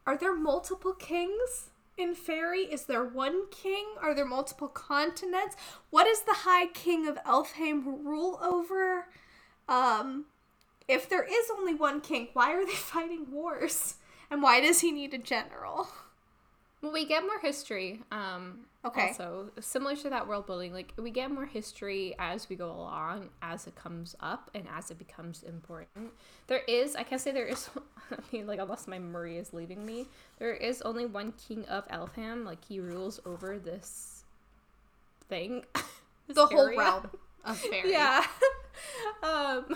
Are 0.06 0.16
there 0.16 0.34
multiple 0.34 0.92
kings 0.94 1.70
in 1.96 2.14
fairy? 2.14 2.60
Is 2.60 2.84
there 2.84 3.04
one 3.04 3.48
king? 3.50 3.86
Are 4.00 4.14
there 4.14 4.26
multiple 4.26 4.68
continents? 4.68 5.56
What 5.90 6.06
is 6.06 6.22
the 6.22 6.34
high 6.44 6.66
king 6.66 7.06
of 7.06 7.16
Elfhame 7.24 7.84
rule 7.84 8.38
over? 8.42 9.06
Um 9.68 10.26
if 10.86 11.06
there 11.08 11.24
is 11.24 11.50
only 11.50 11.74
one 11.74 12.00
king, 12.00 12.28
why 12.32 12.54
are 12.54 12.64
they 12.64 12.72
fighting 12.92 13.30
wars? 13.30 13.96
And 14.30 14.42
why 14.42 14.60
does 14.60 14.80
he 14.80 14.92
need 14.92 15.14
a 15.14 15.18
general? 15.18 15.88
Well, 16.80 16.92
we 16.92 17.04
get 17.06 17.22
more 17.24 17.38
history. 17.40 18.02
Um, 18.10 18.60
Okay. 18.84 19.08
Also, 19.08 19.50
similar 19.60 19.96
to 19.96 20.08
that 20.10 20.28
world 20.28 20.46
building, 20.46 20.72
like 20.72 20.94
we 20.96 21.10
get 21.10 21.32
more 21.32 21.44
history 21.44 22.14
as 22.18 22.48
we 22.48 22.54
go 22.54 22.70
along, 22.70 23.28
as 23.42 23.66
it 23.66 23.74
comes 23.74 24.14
up, 24.20 24.50
and 24.54 24.66
as 24.72 24.90
it 24.92 24.98
becomes 24.98 25.42
important. 25.42 26.12
There 26.46 26.60
is, 26.68 26.94
I 26.94 27.02
can't 27.02 27.20
say 27.20 27.32
there 27.32 27.44
is. 27.48 27.68
I 28.12 28.16
mean, 28.32 28.46
like 28.46 28.60
unless 28.60 28.86
my 28.86 28.98
memory 29.00 29.36
is 29.36 29.52
leaving 29.52 29.84
me, 29.84 30.06
there 30.38 30.54
is 30.54 30.80
only 30.82 31.06
one 31.06 31.32
king 31.32 31.64
of 31.66 31.86
Elfhame. 31.88 32.44
Like 32.46 32.64
he 32.64 32.78
rules 32.78 33.20
over 33.26 33.58
this 33.58 34.24
thing. 35.28 35.64
this 36.28 36.36
The 36.36 36.46
whole 36.46 36.60
area. 36.66 36.78
realm 36.78 37.10
of 37.44 37.58
fairy. 37.70 37.90
Yeah. 37.90 38.24
um 39.24 39.66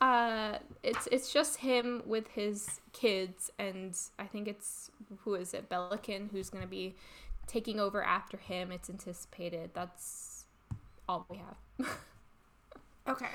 uh 0.00 0.58
it's 0.82 1.06
it's 1.10 1.32
just 1.32 1.58
him 1.58 2.02
with 2.06 2.28
his 2.28 2.80
kids 2.92 3.50
and 3.58 3.96
I 4.18 4.24
think 4.26 4.48
it's 4.48 4.90
who 5.20 5.34
is 5.34 5.54
it? 5.54 5.68
Balekin 5.70 6.30
who's 6.30 6.50
going 6.50 6.62
to 6.64 6.68
be 6.70 6.96
taking 7.46 7.80
over 7.80 8.02
after 8.02 8.36
him. 8.36 8.72
It's 8.72 8.90
anticipated. 8.90 9.70
That's 9.74 10.44
all 11.08 11.26
we 11.30 11.38
have. 11.38 11.88
Okay. 13.08 13.28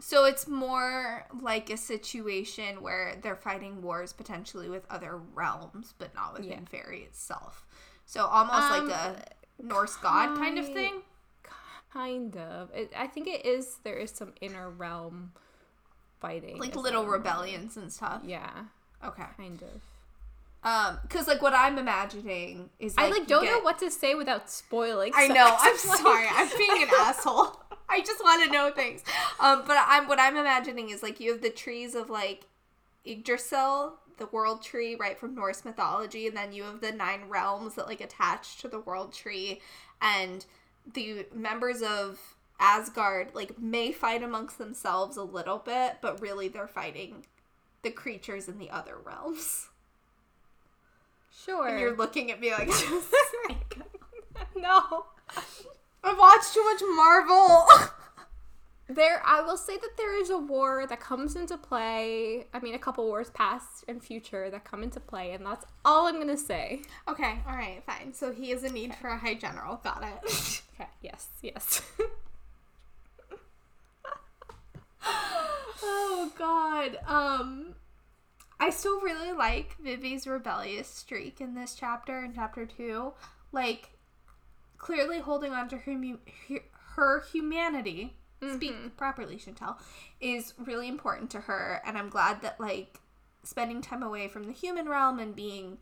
So 0.00 0.24
it's 0.24 0.46
more 0.46 1.26
like 1.40 1.70
a 1.70 1.76
situation 1.76 2.80
where 2.82 3.16
they're 3.20 3.36
fighting 3.36 3.82
wars 3.82 4.12
potentially 4.12 4.68
with 4.68 4.86
other 4.88 5.16
realms, 5.34 5.92
but 5.98 6.14
not 6.14 6.34
within 6.34 6.50
Yeah. 6.50 6.60
fairy 6.70 7.02
itself. 7.02 7.66
So 8.06 8.24
almost 8.26 8.70
Um, 8.70 8.88
like 8.88 8.96
a 8.96 9.24
Norse 9.62 9.96
god 9.96 10.36
kind 10.38 10.58
of 10.58 10.66
thing. 10.66 11.02
kind 11.92 12.36
of. 12.36 12.70
It, 12.74 12.92
I 12.96 13.06
think 13.06 13.26
it 13.26 13.44
is 13.44 13.78
there 13.82 13.96
is 13.96 14.10
some 14.10 14.32
inner 14.40 14.70
realm 14.70 15.32
fighting. 16.20 16.58
Like 16.58 16.76
little 16.76 17.06
rebellions 17.06 17.76
and 17.76 17.92
stuff. 17.92 18.22
Yeah, 18.24 18.50
Okay. 19.04 19.24
kind 19.36 19.62
of. 19.62 19.80
Um, 20.64 20.98
because 21.02 21.28
like 21.28 21.40
what 21.40 21.54
I'm 21.54 21.78
imagining 21.78 22.68
is 22.80 22.94
I 22.98 23.04
like 23.04 23.20
like 23.20 23.28
don't 23.28 23.44
get- 23.44 23.52
know 23.52 23.60
what 23.60 23.78
to 23.78 23.90
say 23.90 24.14
without 24.14 24.50
spoiling. 24.50 25.12
I 25.14 25.28
know. 25.28 25.56
I'm 25.60 25.72
like- 25.88 25.98
sorry. 26.00 26.26
I'm 26.30 26.48
being 26.58 26.82
an 26.82 26.88
asshole. 26.98 27.60
I 27.88 28.00
just 28.00 28.22
want 28.22 28.44
to 28.44 28.50
know 28.50 28.70
things. 28.70 29.02
Um, 29.40 29.62
but 29.66 29.76
I'm 29.86 30.08
what 30.08 30.18
I'm 30.20 30.36
imagining 30.36 30.90
is 30.90 31.02
like 31.02 31.20
you 31.20 31.32
have 31.32 31.42
the 31.42 31.50
trees 31.50 31.94
of 31.94 32.10
like 32.10 32.44
Yggdrasil, 33.06 33.94
the 34.18 34.26
world 34.26 34.62
tree, 34.62 34.94
right 34.96 35.18
from 35.18 35.34
Norse 35.34 35.64
mythology, 35.64 36.26
and 36.26 36.36
then 36.36 36.52
you 36.52 36.64
have 36.64 36.80
the 36.80 36.92
nine 36.92 37.22
realms 37.28 37.74
that 37.76 37.86
like 37.86 38.00
attach 38.00 38.58
to 38.58 38.68
the 38.68 38.80
world 38.80 39.12
tree, 39.14 39.60
and 40.02 40.44
the 40.92 41.24
members 41.34 41.80
of 41.82 42.18
Asgard 42.60 43.34
like 43.34 43.58
may 43.58 43.92
fight 43.92 44.22
amongst 44.22 44.58
themselves 44.58 45.16
a 45.16 45.22
little 45.22 45.58
bit, 45.58 45.98
but 46.00 46.20
really 46.20 46.48
they're 46.48 46.68
fighting 46.68 47.24
the 47.82 47.90
creatures 47.90 48.48
in 48.48 48.58
the 48.58 48.70
other 48.70 48.96
realms. 49.04 49.68
Sure. 51.44 51.68
And 51.68 51.80
you're 51.80 51.96
looking 51.96 52.30
at 52.30 52.40
me 52.40 52.50
like 52.50 52.68
no. 54.56 55.06
I've 56.04 56.18
watched 56.18 56.54
too 56.54 56.64
much 56.64 56.82
Marvel. 56.96 57.66
There, 58.90 59.22
I 59.24 59.42
will 59.42 59.58
say 59.58 59.76
that 59.76 59.96
there 59.98 60.18
is 60.18 60.30
a 60.30 60.38
war 60.38 60.86
that 60.86 60.98
comes 60.98 61.36
into 61.36 61.58
play. 61.58 62.46
I 62.54 62.60
mean, 62.60 62.74
a 62.74 62.78
couple 62.78 63.04
wars 63.04 63.28
past 63.30 63.84
and 63.86 64.02
future 64.02 64.48
that 64.48 64.64
come 64.64 64.82
into 64.82 64.98
play, 64.98 65.32
and 65.32 65.44
that's 65.44 65.66
all 65.84 66.06
I'm 66.06 66.18
gonna 66.18 66.38
say. 66.38 66.80
Okay, 67.06 67.38
all 67.46 67.54
right, 67.54 67.82
fine. 67.84 68.14
So 68.14 68.32
he 68.32 68.48
has 68.50 68.64
a 68.64 68.72
need 68.72 68.94
for 68.94 69.08
a 69.08 69.18
high 69.18 69.34
general. 69.34 69.76
Got 69.84 70.02
it. 70.04 70.62
Okay. 70.74 70.88
Yes. 71.02 71.28
Yes. 71.42 71.82
Oh 75.82 76.32
God. 76.36 76.98
Um, 77.06 77.74
I 78.60 78.70
still 78.70 79.00
really 79.00 79.32
like 79.32 79.76
Vivi's 79.82 80.26
rebellious 80.26 80.88
streak 80.88 81.40
in 81.40 81.54
this 81.54 81.74
chapter, 81.74 82.24
in 82.24 82.34
chapter 82.34 82.66
two. 82.66 83.12
Like, 83.52 83.90
clearly 84.76 85.20
holding 85.20 85.52
on 85.52 85.68
to 85.68 85.78
her 85.78 86.18
her 86.96 87.24
humanity. 87.32 88.14
Speak 88.54 88.96
properly, 88.96 89.36
Chantel, 89.36 89.78
is 90.20 90.54
really 90.58 90.86
important 90.86 91.30
to 91.32 91.40
her, 91.40 91.82
and 91.84 91.98
I'm 91.98 92.08
glad 92.08 92.40
that 92.42 92.60
like 92.60 93.00
spending 93.42 93.82
time 93.82 94.02
away 94.02 94.28
from 94.28 94.44
the 94.44 94.52
human 94.52 94.88
realm 94.88 95.18
and 95.18 95.34
being 95.34 95.78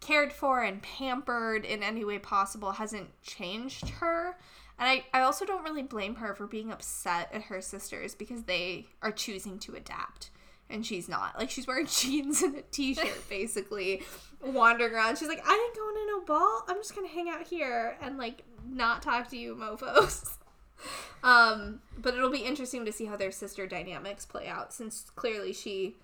cared 0.00 0.32
for 0.32 0.62
and 0.62 0.82
pampered 0.82 1.64
in 1.64 1.82
any 1.82 2.04
way 2.04 2.18
possible 2.18 2.72
hasn't 2.72 3.20
changed 3.22 3.88
her. 3.88 4.36
And 4.78 4.88
I, 4.88 5.04
I 5.12 5.22
also 5.22 5.44
don't 5.44 5.64
really 5.64 5.82
blame 5.82 6.16
her 6.16 6.34
for 6.34 6.46
being 6.46 6.70
upset 6.70 7.30
at 7.32 7.44
her 7.44 7.60
sisters 7.60 8.14
because 8.14 8.44
they 8.44 8.86
are 9.02 9.12
choosing 9.12 9.58
to 9.60 9.74
adapt. 9.74 10.30
And 10.68 10.84
she's 10.84 11.08
not. 11.08 11.38
Like, 11.38 11.50
she's 11.50 11.66
wearing 11.66 11.86
jeans 11.90 12.42
and 12.42 12.56
a 12.56 12.62
t 12.62 12.94
shirt, 12.94 13.08
basically, 13.28 14.02
wandering 14.44 14.92
around. 14.92 15.16
She's 15.16 15.28
like, 15.28 15.42
I 15.46 15.52
ain't 15.52 15.76
going 15.76 15.94
to 15.94 16.06
no 16.06 16.20
ball. 16.24 16.64
I'm 16.68 16.76
just 16.76 16.94
going 16.94 17.08
to 17.08 17.14
hang 17.14 17.28
out 17.28 17.46
here 17.46 17.96
and, 18.02 18.18
like, 18.18 18.42
not 18.68 19.02
talk 19.02 19.28
to 19.28 19.36
you 19.36 19.54
mofos. 19.54 20.36
um, 21.22 21.80
but 21.96 22.14
it'll 22.14 22.30
be 22.30 22.38
interesting 22.38 22.84
to 22.84 22.92
see 22.92 23.06
how 23.06 23.16
their 23.16 23.30
sister 23.30 23.66
dynamics 23.66 24.26
play 24.26 24.48
out 24.48 24.72
since 24.72 25.10
clearly 25.14 25.52
she 25.52 25.96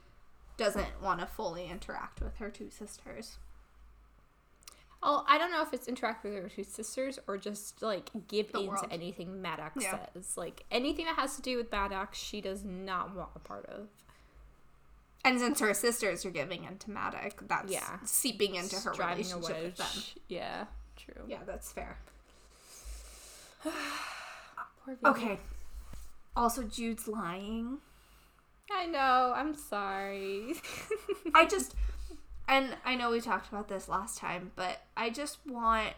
doesn't 0.57 1.03
want 1.03 1.21
to 1.21 1.27
fully 1.27 1.67
interact 1.67 2.21
with 2.21 2.37
her 2.37 2.49
two 2.49 2.71
sisters. 2.71 3.39
Oh, 5.05 5.25
I 5.27 5.37
don't 5.37 5.51
know 5.51 5.63
if 5.63 5.73
it's 5.73 5.89
interact 5.89 6.23
with 6.23 6.35
her 6.35 6.49
two 6.49 6.63
sisters 6.63 7.19
or 7.27 7.37
just 7.37 7.83
like 7.83 8.11
give 8.29 8.53
The 8.53 8.61
in 8.61 8.67
world. 8.69 8.85
to 8.85 8.93
anything 8.93 9.43
Madoc 9.43 9.73
Yeah. 9.81 9.99
says. 10.15 10.37
Like 10.37 10.65
anything 10.71 11.07
that 11.07 11.17
has 11.17 11.35
to 11.37 11.43
do 11.43 11.57
with 11.57 11.71
Madoc, 11.71 12.15
she 12.15 12.41
does 12.41 12.63
not 12.65 13.15
want 13.15 13.31
a 13.35 13.41
part 13.41 13.67
of. 13.67 13.89
And 15.25 15.39
since 15.41 15.59
her 15.61 15.75
sisters 15.75 16.25
are 16.25 16.31
giving 16.31 16.65
into 16.65 16.91
Madoc, 16.91 17.47
that's 17.49 17.73
Yeah. 17.73 17.99
seeping 18.05 18.55
into 18.55 18.77
her 18.77 18.93
driving 18.93 19.27
relationship 19.29 19.63
with 19.65 19.77
them. 19.77 20.23
Yeah, 20.29 20.65
true. 20.97 21.25
Yeah, 21.27 21.39
that's 21.47 21.73
fair. 21.73 21.99
Poor 23.65 24.97
Okay. 25.05 25.39
Also, 26.35 26.63
Jude's 26.63 27.07
lying. 27.09 27.79
I 28.71 28.87
know. 28.87 29.33
I'm 29.37 29.55
sorry. 29.55 30.55
I 31.35 31.45
just, 31.45 31.75
and 32.49 32.77
I 32.85 32.95
know 32.95 33.11
we 33.11 33.21
talked 33.21 33.49
about 33.49 33.69
this 33.69 33.89
last 33.89 34.19
time, 34.19 34.53
but 34.57 34.83
I 34.97 35.11
just 35.11 35.39
want, 35.47 35.95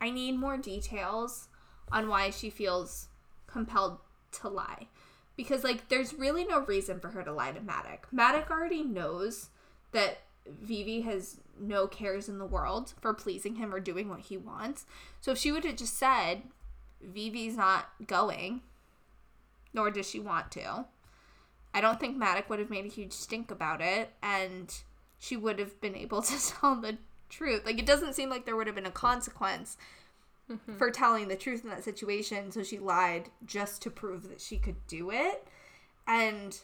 I 0.00 0.10
need 0.10 0.38
more 0.38 0.56
details 0.56 1.48
on 1.90 2.08
why 2.08 2.30
she 2.30 2.50
feels 2.50 3.08
compelled 3.46 3.98
to 4.32 4.48
lie. 4.48 4.88
Because, 5.36 5.64
like, 5.64 5.88
there's 5.88 6.14
really 6.14 6.44
no 6.44 6.60
reason 6.60 7.00
for 7.00 7.08
her 7.08 7.22
to 7.22 7.32
lie 7.32 7.52
to 7.52 7.60
Madoc. 7.60 8.06
Madoc 8.12 8.50
already 8.50 8.82
knows 8.82 9.48
that 9.92 10.18
Vivi 10.46 11.02
has 11.02 11.38
no 11.58 11.86
cares 11.86 12.28
in 12.28 12.38
the 12.38 12.46
world 12.46 12.94
for 13.00 13.14
pleasing 13.14 13.56
him 13.56 13.74
or 13.74 13.80
doing 13.80 14.08
what 14.08 14.20
he 14.20 14.36
wants. 14.36 14.84
So 15.20 15.32
if 15.32 15.38
she 15.38 15.52
would 15.52 15.64
have 15.64 15.76
just 15.76 15.98
said, 15.98 16.42
Vivi's 17.00 17.56
not 17.56 17.88
going, 18.06 18.60
nor 19.72 19.90
does 19.90 20.08
she 20.08 20.20
want 20.20 20.50
to, 20.52 20.86
I 21.74 21.80
don't 21.80 21.98
think 21.98 22.16
Madoc 22.16 22.50
would 22.50 22.58
have 22.58 22.70
made 22.70 22.84
a 22.84 22.88
huge 22.88 23.12
stink 23.12 23.50
about 23.50 23.80
it, 23.80 24.10
and 24.22 24.74
she 25.22 25.36
would 25.36 25.60
have 25.60 25.80
been 25.80 25.94
able 25.94 26.20
to 26.20 26.52
tell 26.60 26.74
the 26.74 26.98
truth. 27.30 27.64
Like, 27.64 27.78
it 27.78 27.86
doesn't 27.86 28.14
seem 28.14 28.28
like 28.28 28.44
there 28.44 28.56
would 28.56 28.66
have 28.66 28.74
been 28.74 28.86
a 28.86 28.90
consequence 28.90 29.76
mm-hmm. 30.50 30.76
for 30.76 30.90
telling 30.90 31.28
the 31.28 31.36
truth 31.36 31.62
in 31.62 31.70
that 31.70 31.84
situation, 31.84 32.50
so 32.50 32.64
she 32.64 32.76
lied 32.76 33.30
just 33.46 33.80
to 33.82 33.90
prove 33.90 34.28
that 34.28 34.40
she 34.40 34.58
could 34.58 34.84
do 34.88 35.12
it. 35.12 35.46
And 36.08 36.58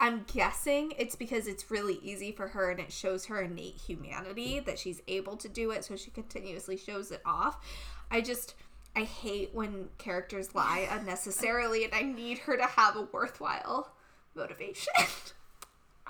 I'm 0.00 0.24
guessing 0.24 0.92
it's 0.98 1.14
because 1.14 1.46
it's 1.46 1.70
really 1.70 2.00
easy 2.02 2.32
for 2.32 2.48
her 2.48 2.72
and 2.72 2.80
it 2.80 2.92
shows 2.92 3.26
her 3.26 3.40
innate 3.40 3.76
humanity 3.86 4.58
that 4.58 4.80
she's 4.80 5.00
able 5.06 5.36
to 5.36 5.48
do 5.48 5.70
it, 5.70 5.84
so 5.84 5.94
she 5.94 6.10
continuously 6.10 6.76
shows 6.76 7.12
it 7.12 7.22
off. 7.24 7.64
I 8.10 8.20
just. 8.20 8.54
I 8.96 9.02
hate 9.02 9.50
when 9.52 9.90
characters 9.98 10.56
lie 10.56 10.88
unnecessarily, 10.90 11.84
and 11.84 11.94
I 11.94 12.02
need 12.02 12.38
her 12.38 12.56
to 12.56 12.64
have 12.64 12.96
a 12.96 13.02
worthwhile 13.02 13.92
motivation. 14.34 14.92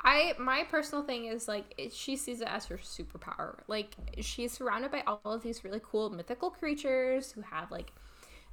I 0.05 0.35
my 0.39 0.65
personal 0.65 1.05
thing 1.05 1.27
is 1.27 1.49
like 1.49 1.75
it, 1.77 1.93
she 1.93 2.17
sees 2.17 2.41
it 2.41 2.49
as 2.49 2.67
her 2.67 2.79
superpower. 2.79 3.59
Like 3.67 3.95
she's 4.21 4.53
surrounded 4.53 4.91
by 4.91 5.03
all 5.07 5.21
of 5.25 5.43
these 5.43 5.65
really 5.65 5.81
cool 5.83 6.11
mythical 6.11 6.51
creatures 6.51 7.33
who 7.33 7.41
have 7.43 7.71
like 7.71 7.93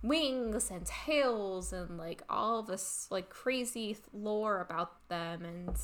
wings 0.01 0.69
and 0.71 0.85
tails 0.85 1.73
and 1.73 1.97
like 1.97 2.23
all 2.29 2.61
this 2.61 3.07
like 3.09 3.29
crazy 3.29 3.97
lore 4.13 4.61
about 4.61 5.07
them 5.07 5.43
and 5.43 5.75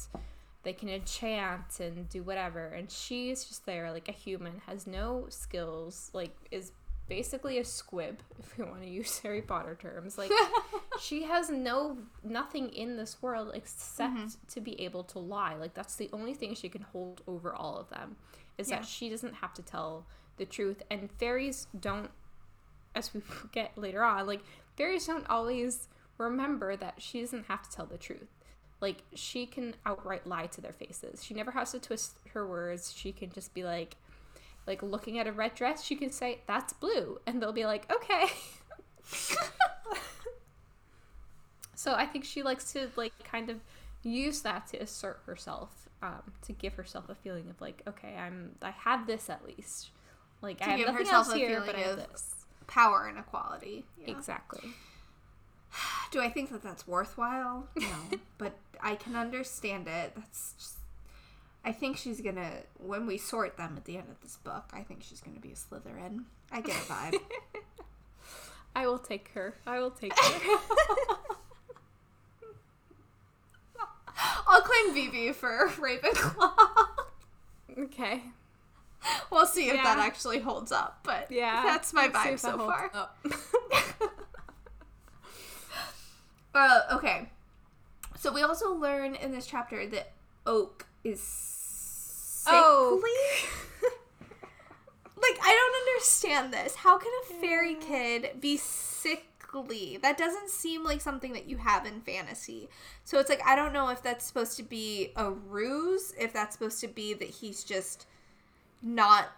they 0.64 0.74
can 0.74 0.90
enchant 0.90 1.80
and 1.80 2.08
do 2.10 2.22
whatever 2.22 2.68
and 2.68 2.92
she's 2.92 3.44
just 3.46 3.66
there 3.66 3.92
like 3.92 4.08
a 4.08 4.12
human 4.12 4.62
has 4.68 4.86
no 4.86 5.26
skills 5.30 6.12
like 6.14 6.36
is 6.52 6.72
basically 7.16 7.58
a 7.58 7.66
squib 7.66 8.20
if 8.40 8.58
we 8.58 8.64
want 8.64 8.82
to 8.82 8.90
use 8.90 9.20
harry 9.20 9.42
potter 9.42 9.78
terms 9.82 10.18
like 10.18 10.32
she 11.02 11.24
has 11.24 11.50
no 11.50 11.98
nothing 12.24 12.70
in 12.70 12.96
this 12.96 13.22
world 13.22 13.52
except 13.54 14.14
mm-hmm. 14.14 14.28
to 14.48 14.62
be 14.62 14.80
able 14.82 15.04
to 15.04 15.20
lie. 15.20 15.56
Like 15.56 15.74
that's 15.74 15.96
the 15.96 16.10
only 16.14 16.34
thing 16.34 16.54
she 16.54 16.70
can 16.70 16.84
hold 16.84 17.22
over 17.28 17.54
all 17.54 17.78
of 17.78 17.90
them 17.90 18.16
is 18.58 18.70
Yeah. 18.70 18.78
that 18.78 18.86
she 18.86 19.10
doesn't 19.10 19.36
have 19.36 19.54
to 19.56 19.62
tell 19.62 20.06
the 20.38 20.46
truth. 20.46 20.84
And 20.90 21.10
fairies 21.12 21.68
don't 21.78 22.12
as 22.94 23.14
we 23.14 23.22
get 23.52 23.78
later 23.78 24.04
on 24.04 24.28
like 24.28 24.42
fairies 24.78 25.08
don't 25.08 25.28
always 25.30 25.88
remember 26.18 26.76
that 26.76 26.96
she 27.02 27.22
doesn't 27.22 27.46
have 27.48 27.64
to 27.64 27.72
tell 27.72 27.86
the 27.86 27.98
truth. 27.98 28.30
Like 28.80 29.04
she 29.14 29.46
can 29.46 29.76
outright 29.86 30.28
lie 30.28 30.48
to 30.48 30.62
their 30.62 30.74
faces. 30.74 31.24
She 31.24 31.34
never 31.34 31.52
has 31.52 31.72
to 31.72 31.80
twist 31.80 32.18
her 32.34 32.48
words. 32.48 32.94
She 32.96 33.12
can 33.12 33.32
just 33.32 33.54
be 33.54 33.64
like 33.64 33.96
like 34.68 34.82
looking 34.84 35.18
at 35.20 35.28
a 35.28 35.32
red 35.32 35.54
dress 35.56 35.84
she 35.84 35.96
can 35.96 36.12
say 36.12 36.40
that's 36.48 36.74
blue 36.74 37.20
and 37.26 37.42
they'll 37.42 37.52
be 37.54 37.66
like 37.66 37.92
okay 37.92 38.26
so 41.76 41.94
i 41.94 42.06
think 42.06 42.24
she 42.26 42.44
likes 42.44 42.72
to 42.74 42.90
like 42.96 43.14
kind 43.24 43.50
of 43.50 43.58
use 44.04 44.42
that 44.42 44.68
to 44.68 44.78
assert 44.78 45.20
herself 45.26 45.88
um, 46.04 46.32
to 46.42 46.52
give 46.54 46.74
herself 46.74 47.10
a 47.10 47.16
feeling 47.16 47.48
of 47.50 47.60
like 47.62 47.82
okay 47.88 48.16
i'm 48.18 48.52
i 48.62 48.72
have 48.72 49.06
this 49.08 49.30
at 49.30 49.46
least 49.46 49.90
like 50.42 50.58
To 50.60 50.66
i 50.66 50.70
have 50.70 50.78
give 50.78 50.88
nothing 50.88 51.06
herself 51.06 51.28
else 51.28 51.36
a 51.36 51.38
here 51.38 51.60
but 51.66 51.70
i 51.76 51.80
feeling 51.80 51.90
have 51.90 52.00
of- 52.00 52.12
this 52.12 52.36
Power 52.68 53.06
and 53.08 53.18
equality. 53.20 53.86
yeah. 54.00 54.12
exactly 54.16 54.70
Do 56.12 56.20
I 56.22 56.30
think 56.30 56.52
that 56.52 56.62
that's 56.64 56.86
worthwhile? 56.88 57.68
No, 57.78 57.88
but 58.38 58.54
I 58.82 58.96
can 58.96 59.16
understand 59.16 59.88
it. 59.88 60.12
That's 60.16 60.54
just. 60.58 60.76
I 61.64 61.72
think 61.72 61.98
she's 61.98 62.22
gonna 62.22 62.52
when 62.78 63.06
we 63.06 63.18
sort 63.18 63.58
them 63.58 63.76
at 63.78 63.86
the 63.86 63.98
end 63.98 64.10
of 64.10 64.20
this 64.22 64.38
book. 64.38 64.66
I 64.74 64.82
think 64.82 65.04
she's 65.04 65.22
gonna 65.22 65.40
be 65.40 65.52
a 65.52 65.56
Slytherin. 65.56 66.26
I 66.52 66.62
get 66.62 66.76
a 66.76 66.80
vibe. 66.80 67.16
i 68.76 68.88
will 68.88 69.00
take 69.00 69.28
her 69.34 69.56
i 69.68 69.80
will 69.80 69.92
take 69.92 70.18
her 70.18 70.58
I'll 74.48 74.62
claim 74.62 74.94
Vivi 74.94 75.34
for 75.34 75.70
Ravenclaw. 75.78 76.88
okay 77.80 78.22
we'll 79.32 79.46
see 79.46 79.70
if 79.70 79.76
that 79.76 79.98
actually 79.98 80.40
holds 80.40 80.72
up, 80.72 81.00
but 81.04 81.28
yeah 81.32 81.64
that's 81.66 81.92
my 81.94 82.08
vibe 82.08 82.40
so 82.40 82.58
far. 82.58 82.92
Uh, 86.54 86.82
okay. 86.92 87.30
So 88.20 88.34
we 88.34 88.42
also 88.42 88.74
learn 88.74 89.16
in 89.16 89.32
this 89.32 89.48
chapter 89.48 89.88
that 89.88 90.12
Oak 90.46 90.86
is 91.04 92.44
oh. 92.48 93.02
sickly. 93.02 93.52
Oh. 93.84 93.92
like 95.22 95.40
I 95.44 95.52
don't 95.52 95.90
understand 95.90 96.54
this. 96.54 96.76
How 96.76 96.98
can 96.98 97.12
a 97.24 97.34
fairy 97.36 97.76
kid 97.76 98.40
be 98.40 98.58
sickly? 98.58 100.00
That 100.02 100.18
doesn't 100.18 100.50
seem 100.50 100.84
like 100.84 101.02
something 101.02 101.34
that 101.34 101.50
you 101.50 101.58
have 101.58 101.86
in 101.86 102.02
fantasy. 102.02 102.70
So 103.04 103.20
it's 103.20 103.30
like 103.30 103.46
I 103.46 103.56
don't 103.56 103.74
know 103.74 103.90
if 103.90 104.02
that's 104.02 104.26
supposed 104.26 104.58
to 104.58 104.64
be 104.64 105.12
a 105.16 105.30
ruse, 105.32 106.14
if 106.20 106.32
that's 106.34 106.54
supposed 106.54 106.80
to 106.82 106.88
be 106.88 107.14
that 107.14 107.30
he's 107.30 107.64
just 107.64 108.06
not 108.82 109.30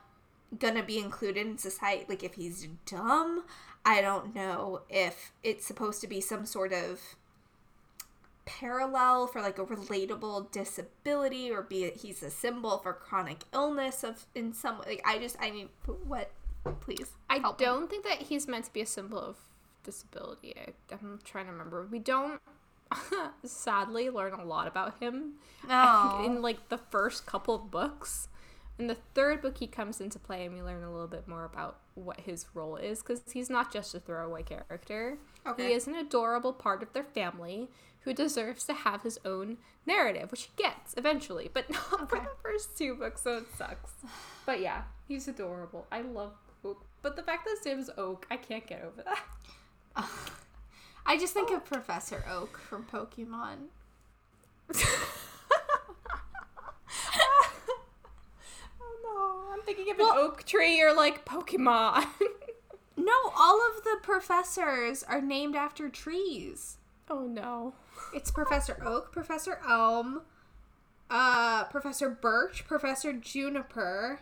gonna 0.59 0.83
be 0.83 0.99
included 0.99 1.45
in 1.45 1.57
society 1.57 2.05
like 2.07 2.23
if 2.23 2.35
he's 2.35 2.67
dumb 2.85 3.43
i 3.85 4.01
don't 4.01 4.35
know 4.35 4.81
if 4.89 5.31
it's 5.43 5.65
supposed 5.65 6.01
to 6.01 6.07
be 6.07 6.21
some 6.21 6.45
sort 6.45 6.71
of 6.71 6.99
parallel 8.45 9.27
for 9.27 9.41
like 9.41 9.57
a 9.57 9.65
relatable 9.65 10.51
disability 10.51 11.49
or 11.49 11.61
be 11.61 11.85
it 11.85 11.97
he's 11.97 12.21
a 12.21 12.29
symbol 12.29 12.77
for 12.79 12.91
chronic 12.91 13.43
illness 13.53 14.03
of 14.03 14.25
in 14.35 14.53
some 14.53 14.79
like 14.79 15.01
i 15.05 15.17
just 15.17 15.37
i 15.39 15.49
mean 15.49 15.69
what 16.05 16.29
please 16.81 17.13
I 17.33 17.39
don't 17.57 17.89
think 17.89 18.03
that 18.05 18.19
he's 18.19 18.47
meant 18.47 18.65
to 18.65 18.73
be 18.73 18.81
a 18.81 18.85
symbol 18.85 19.19
of 19.19 19.37
disability. 19.83 20.53
I, 20.55 20.71
I'm 20.93 21.19
trying 21.23 21.45
to 21.45 21.51
remember. 21.51 21.87
We 21.89 21.99
don't 21.99 22.39
sadly 23.43 24.09
learn 24.09 24.33
a 24.33 24.45
lot 24.45 24.67
about 24.67 24.99
him. 25.01 25.33
No. 25.67 25.73
Oh. 26.19 26.25
in 26.25 26.41
like 26.41 26.69
the 26.69 26.77
first 26.77 27.25
couple 27.25 27.55
of 27.55 27.71
books. 27.71 28.27
In 28.77 28.87
the 28.87 28.97
third 29.13 29.41
book, 29.41 29.59
he 29.59 29.67
comes 29.67 30.01
into 30.01 30.17
play, 30.17 30.45
and 30.45 30.55
we 30.55 30.61
learn 30.61 30.83
a 30.83 30.91
little 30.91 31.07
bit 31.07 31.27
more 31.27 31.45
about 31.45 31.79
what 31.93 32.21
his 32.21 32.47
role 32.55 32.75
is 32.75 32.99
because 32.99 33.21
he's 33.31 33.49
not 33.49 33.71
just 33.71 33.93
a 33.93 33.99
throwaway 33.99 34.41
character. 34.43 35.17
Okay. 35.45 35.67
He 35.67 35.73
is 35.73 35.87
an 35.87 35.95
adorable 35.95 36.53
part 36.53 36.81
of 36.81 36.91
their 36.93 37.03
family 37.03 37.69
who 38.03 38.13
deserves 38.13 38.65
to 38.65 38.73
have 38.73 39.03
his 39.03 39.19
own 39.25 39.57
narrative, 39.85 40.31
which 40.31 40.43
he 40.43 40.51
gets 40.55 40.93
eventually, 40.97 41.49
but 41.53 41.69
not 41.71 42.09
for 42.09 42.19
the 42.19 42.29
first 42.41 42.77
two 42.77 42.95
books, 42.95 43.21
so 43.21 43.37
it 43.37 43.45
sucks. 43.57 43.91
But 44.45 44.59
yeah, 44.61 44.83
he's 45.07 45.27
adorable. 45.27 45.87
I 45.91 46.01
love 46.01 46.33
Oak. 46.65 46.85
But 47.01 47.15
the 47.15 47.23
fact 47.23 47.45
that 47.45 47.57
his 47.57 47.65
name 47.65 47.79
is 47.79 47.89
Oak, 47.97 48.25
I 48.31 48.37
can't 48.37 48.65
get 48.65 48.83
over 48.83 49.03
that. 49.03 49.23
i 51.05 51.17
just 51.17 51.33
think 51.33 51.51
of 51.51 51.63
professor 51.65 52.23
oak 52.29 52.57
from 52.57 52.83
pokemon 52.85 53.57
oh 58.81 58.99
no, 59.03 59.53
I'm 59.53 59.61
thinking 59.63 59.91
of 59.91 59.97
Well- 59.97 60.11
an 60.13 60.17
oak 60.19 60.43
tree 60.43 60.81
or 60.81 60.93
like 60.93 61.25
Pokemon. 61.25 62.05
no 62.97 63.13
all 63.37 63.59
of 63.75 63.83
the 63.83 63.97
professors 64.01 65.03
are 65.03 65.21
named 65.21 65.55
after 65.55 65.89
trees 65.89 66.77
oh 67.13 67.27
no. 67.27 67.73
It's 68.13 68.31
Professor 68.31 68.77
Oak, 68.83 69.11
Professor 69.11 69.59
Elm, 69.69 70.21
uh, 71.09 71.65
Professor 71.65 72.09
Birch, 72.09 72.65
Professor 72.67 73.13
Juniper. 73.13 74.19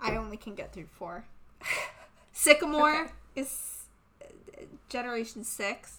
I 0.00 0.16
only 0.16 0.36
can 0.36 0.54
get 0.54 0.72
through 0.72 0.88
four. 0.92 1.24
Sycamore 2.32 3.02
Okay. 3.04 3.12
is 3.36 3.84
uh, 4.22 4.64
Generation 4.88 5.44
Six. 5.44 5.98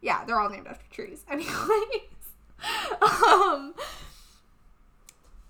Yeah, 0.00 0.24
they're 0.24 0.40
all 0.40 0.50
named 0.50 0.66
after 0.66 0.84
trees. 0.90 1.24
Anyways, 1.30 1.50
um, 3.00 3.74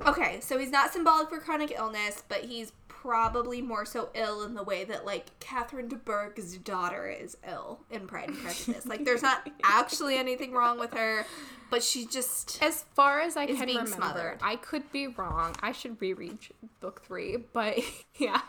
okay, 0.07 0.41
so 0.41 0.59
he's 0.59 0.70
not 0.70 0.93
symbolic 0.93 1.30
for 1.30 1.39
chronic 1.39 1.72
illness, 1.76 2.22
but 2.28 2.45
he's 2.45 2.72
probably 3.03 3.61
more 3.61 3.84
so 3.84 4.11
ill 4.14 4.44
in 4.44 4.55
the 4.55 4.62
way 4.62 4.84
that 4.84 5.05
like 5.05 5.26
Catherine 5.40 5.88
de 5.88 5.96
Bourgh's 5.96 6.57
daughter 6.59 7.09
is 7.09 7.36
ill 7.48 7.80
in 7.90 8.07
Pride 8.07 8.28
and 8.28 8.38
Prejudice. 8.38 8.86
like 8.86 9.05
there's 9.05 9.22
not 9.22 9.50
actually 9.64 10.16
anything 10.16 10.53
wrong 10.53 10.78
with 10.78 10.92
her, 10.94 11.26
but 11.68 11.82
she 11.82 12.07
just 12.07 12.62
As 12.62 12.84
far 12.94 13.20
as 13.20 13.36
I 13.36 13.46
can 13.46 13.59
remember, 13.59 13.90
smothered. 13.90 14.38
I 14.40 14.55
could 14.55 14.92
be 14.92 15.09
wrong. 15.09 15.57
I 15.61 15.72
should 15.72 16.00
reread 16.00 16.38
book 16.80 17.03
three, 17.05 17.38
but 17.53 17.78
yeah. 18.18 18.40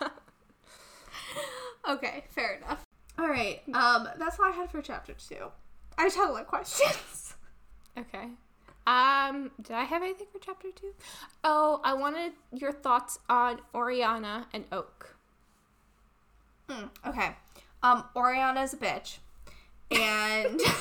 Okay, 1.89 2.23
fair 2.29 2.55
enough. 2.63 2.83
All 3.17 3.27
right. 3.27 3.61
Um 3.73 4.07
that's 4.19 4.39
all 4.39 4.45
I 4.45 4.51
had 4.51 4.69
for 4.69 4.83
chapter 4.83 5.13
2. 5.13 5.35
I 5.97 6.03
just 6.05 6.15
had 6.15 6.29
a 6.29 6.31
lot 6.31 6.41
of 6.41 6.47
questions. 6.47 7.33
Okay. 7.95 8.29
Um, 8.86 9.51
did 9.61 9.75
I 9.75 9.84
have 9.84 10.01
anything 10.01 10.27
for 10.31 10.39
chapter 10.39 10.69
two? 10.75 10.93
Oh, 11.43 11.79
I 11.84 11.93
wanted 11.93 12.34
your 12.53 12.71
thoughts 12.71 13.19
on 13.29 13.61
Oriana 13.73 14.47
and 14.53 14.65
Oak. 14.71 15.15
Hmm, 16.69 16.86
okay. 17.07 17.36
Um 17.81 18.05
Oriana's 18.15 18.73
a 18.73 18.77
bitch. 18.77 19.17
And 19.91 20.59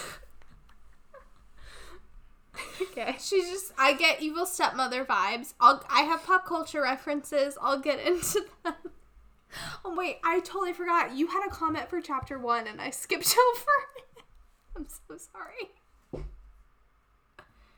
Okay. 2.80 3.16
She's 3.20 3.48
just 3.48 3.72
I 3.78 3.94
get 3.94 4.20
evil 4.22 4.46
stepmother 4.46 5.04
vibes. 5.04 5.54
I'll 5.60 5.82
I 5.88 6.02
have 6.02 6.24
pop 6.24 6.46
culture 6.46 6.82
references. 6.82 7.56
I'll 7.60 7.80
get 7.80 8.00
into 8.00 8.44
them. 8.64 8.74
Oh 9.84 9.94
wait, 9.94 10.16
I 10.24 10.40
totally 10.40 10.72
forgot. 10.72 11.12
You 11.14 11.26
had 11.26 11.46
a 11.46 11.50
comment 11.50 11.90
for 11.90 12.00
chapter 12.00 12.38
1 12.38 12.66
and 12.66 12.80
I 12.80 12.88
skipped 12.88 13.36
over 13.50 13.70
it. 13.98 14.24
I'm 14.74 14.86
so 14.88 15.18
sorry. 15.18 15.72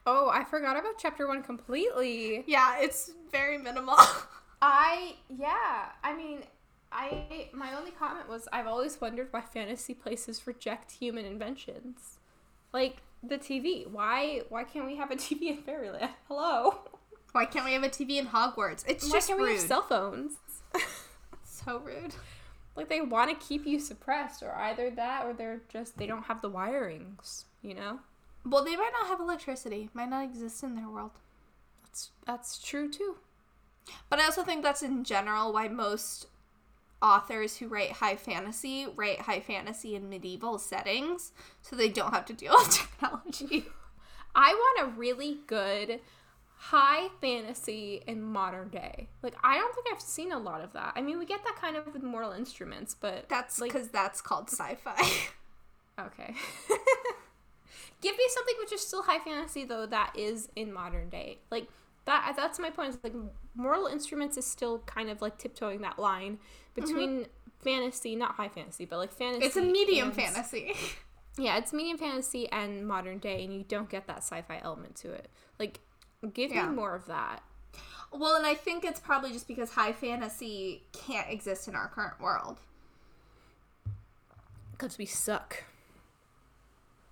Oh, 0.07 0.29
I 0.29 0.45
forgot 0.45 0.77
about 0.77 0.99
chapter 0.99 1.27
one 1.27 1.43
completely. 1.43 2.45
Yeah, 2.47 2.77
it's 2.81 3.13
very 3.31 3.59
minimal. 3.59 3.97
I 4.63 5.17
yeah. 5.29 5.91
I 6.03 6.15
mean, 6.15 6.41
I 6.93 7.49
my 7.53 7.75
only 7.75 7.91
comment 7.91 8.29
was 8.29 8.47
I've 8.53 8.67
always 8.67 9.01
wondered 9.01 9.29
why 9.31 9.41
fantasy 9.41 9.95
places 9.95 10.47
reject 10.47 10.93
human 10.93 11.25
inventions, 11.25 12.19
like 12.73 12.99
the 13.23 13.39
TV. 13.39 13.91
Why 13.91 14.43
why 14.49 14.65
can't 14.65 14.87
we 14.87 14.97
have 14.97 15.11
a 15.11 15.17
TV 15.17 15.43
in 15.49 15.59
Fairyland? 15.63 16.11
Hello. 16.29 16.81
Why 17.33 17.47
can't 17.47 17.65
we 17.65 17.73
have 17.73 17.83
a 17.83 17.89
TV 17.89 18.19
in 18.19 18.27
Hogwarts? 18.27 18.85
It's 18.87 19.05
Why 19.07 19.13
just 19.13 19.27
can't 19.29 19.41
rude. 19.41 19.49
we 19.49 19.55
have 19.55 19.63
cell 19.63 19.83
phones? 19.83 20.35
so 21.45 21.79
rude. 21.79 22.15
like 22.77 22.89
they 22.89 23.01
want 23.01 23.29
to 23.31 23.47
keep 23.47 23.67
you 23.67 23.81
suppressed, 23.81 24.43
or 24.43 24.55
either 24.55 24.91
that, 24.91 25.25
or 25.27 25.33
they're 25.33 25.61
just 25.69 25.97
they 25.99 26.07
don't 26.07 26.25
have 26.25 26.43
the 26.43 26.51
wirings. 26.51 27.45
You 27.63 27.75
know. 27.75 27.99
Well, 28.45 28.65
they 28.65 28.77
might 28.77 28.93
not 28.93 29.09
have 29.09 29.21
electricity. 29.21 29.89
Might 29.95 30.11
not 30.11 30.25
exist 30.25 30.63
in 30.63 30.75
their 30.77 30.89
world. 30.89 31.13
That's 31.83 32.11
that's 32.27 32.59
true 32.63 32.91
too. 32.91 33.17
But 34.09 34.19
I 34.19 34.25
also 34.25 34.43
think 34.43 34.63
that's 34.63 34.83
in 34.83 35.05
general 35.05 35.53
why 35.53 35.69
most 35.69 36.27
authors 37.03 37.59
who 37.59 37.69
write 37.69 37.93
high 37.93 38.17
fantasy 38.17 38.87
write 38.97 39.21
high 39.23 39.41
fantasy 39.41 39.95
in 39.95 40.09
medieval 40.09 40.59
settings 40.59 41.33
so 41.61 41.77
they 41.77 41.89
don't 41.89 42.15
have 42.15 42.25
to 42.27 42.33
deal 42.33 42.55
with 42.57 42.71
technology. 42.79 43.67
I 44.35 44.53
want 44.55 44.89
a 44.89 44.99
really 44.99 45.39
good 45.47 46.01
high 46.57 47.09
fantasy 47.21 48.03
in 48.07 48.23
modern 48.23 48.69
day. 48.69 49.09
Like 49.23 49.35
I 49.43 49.57
don't 49.59 49.75
think 49.75 49.87
I've 49.93 50.01
seen 50.01 50.33
a 50.33 50.39
lot 50.39 50.63
of 50.63 50.73
that. 50.73 50.93
I 50.97 51.03
mean, 51.03 51.19
we 51.19 51.27
get 51.27 51.45
that 51.45 51.57
kind 51.61 51.77
of 51.77 51.93
with 51.93 52.03
Mortal 52.03 52.33
Instruments, 52.33 52.97
but 52.99 53.29
That's 53.29 53.61
like 53.61 53.73
because 53.73 53.89
that's 53.89 54.21
called 54.21 54.49
sci-fi. 54.51 54.97
okay. 56.01 56.35
Give 58.01 58.17
me 58.17 58.25
something 58.29 58.55
which 58.61 58.73
is 58.73 58.81
still 58.81 59.03
high 59.03 59.19
fantasy 59.19 59.65
though 59.65 59.87
that 59.87 60.13
is 60.17 60.49
in 60.57 60.73
modern 60.73 61.09
day. 61.09 61.39
Like 61.51 61.69
that 62.07 62.35
that's 62.37 62.59
my 62.59 62.71
point. 62.71 62.91
Is 62.91 62.99
like 63.03 63.15
Mortal 63.55 63.87
Instruments 63.87 64.37
is 64.37 64.47
still 64.47 64.81
kind 64.81 65.11
of 65.11 65.23
like 65.23 65.39
tiptoeing 65.39 65.81
that 65.83 65.99
line 65.99 66.39
between 66.75 67.11
mm-hmm. 67.11 67.63
fantasy, 67.63 68.17
not 68.17 68.33
high 68.33 68.49
fantasy, 68.49 68.85
but 68.85 68.99
like 68.99 69.13
fantasy. 69.13 69.45
it's 69.45 69.57
a 69.57 69.63
medium 69.63 70.09
and- 70.09 70.17
fantasy. 70.17 70.75
Yeah, 71.37 71.59
it's 71.59 71.73
medium 71.73 71.99
fantasy 71.99 72.49
and 72.51 72.87
modern 72.87 73.19
day, 73.19 73.43
and 73.43 73.53
you 73.53 73.65
don't 73.67 73.89
get 73.89 74.07
that 74.07 74.19
sci-fi 74.19 74.61
element 74.63 74.95
to 74.97 75.13
it. 75.13 75.29
Like, 75.59 75.81
give 76.33 76.53
Yeah. 76.53 76.69
me 76.69 76.77
more 76.77 76.95
of 76.95 77.07
that. 77.07 77.43
Well, 78.13 78.37
and 78.37 78.47
I 78.47 78.55
think 78.55 78.85
it's 78.85 79.01
probably 79.01 79.33
just 79.33 79.49
because 79.49 79.73
high 79.73 79.93
fantasy 79.93 80.85
can't 80.93 81.29
exist 81.29 81.67
in 81.67 81.75
our 81.75 81.89
current 81.89 82.21
world. 82.21 82.61
Because 84.71 84.97
we 84.99 85.07
suck. 85.07 85.65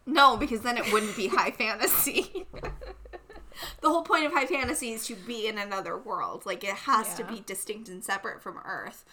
No, 0.07 0.37
because 0.37 0.61
then 0.63 0.77
it 0.77 0.93
wouldn't 0.93 1.17
be 1.17 1.29
high 1.29 1.51
fantasy. 1.51 2.47
the 3.81 3.89
whole 3.89 4.03
point 4.03 4.27
of 4.27 4.33
high 4.33 4.47
fantasy 4.47 4.93
is 4.93 5.07
to 5.07 5.15
be 5.15 5.47
in 5.47 5.59
another 5.59 5.97
world. 5.97 6.45
Like 6.47 6.65
it 6.65 6.75
has 6.75 7.15
to 7.15 7.25
be 7.25 7.41
distinct 7.41 7.89
and 7.89 8.03
separate 8.03 8.43
from 8.43 8.59
Earth, 8.65 9.05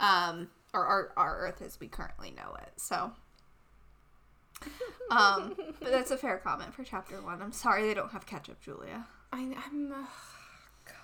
um, 0.00 0.48
or 0.72 0.86
our, 0.86 1.12
our 1.16 1.38
Earth 1.40 1.62
as 1.62 1.78
we 1.80 1.88
currently 1.88 2.30
know 2.30 2.56
it. 2.60 2.72
So, 2.76 3.12
um, 5.10 5.54
but 5.80 5.90
that's 5.90 6.10
a 6.10 6.16
fair 6.16 6.38
comment 6.38 6.74
for 6.74 6.84
chapter 6.84 7.20
one. 7.20 7.42
I'm 7.42 7.52
sorry 7.52 7.86
they 7.86 7.94
don't 7.94 8.12
have 8.12 8.26
ketchup, 8.26 8.60
Julia. 8.60 9.06
I, 9.32 9.54
I'm. 9.66 9.92
Uh, 9.92 10.06
God. 10.86 10.94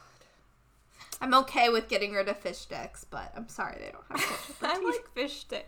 I'm 1.20 1.34
okay 1.34 1.68
with 1.68 1.88
getting 1.88 2.12
rid 2.12 2.28
of 2.28 2.38
fish 2.38 2.58
sticks, 2.58 3.04
but 3.04 3.32
I'm 3.36 3.48
sorry 3.48 3.76
they 3.78 3.92
don't 3.92 4.04
have 4.10 4.20
ketchup. 4.20 4.56
I 4.62 4.78
like 4.82 5.14
fish 5.14 5.40
sticks. 5.40 5.66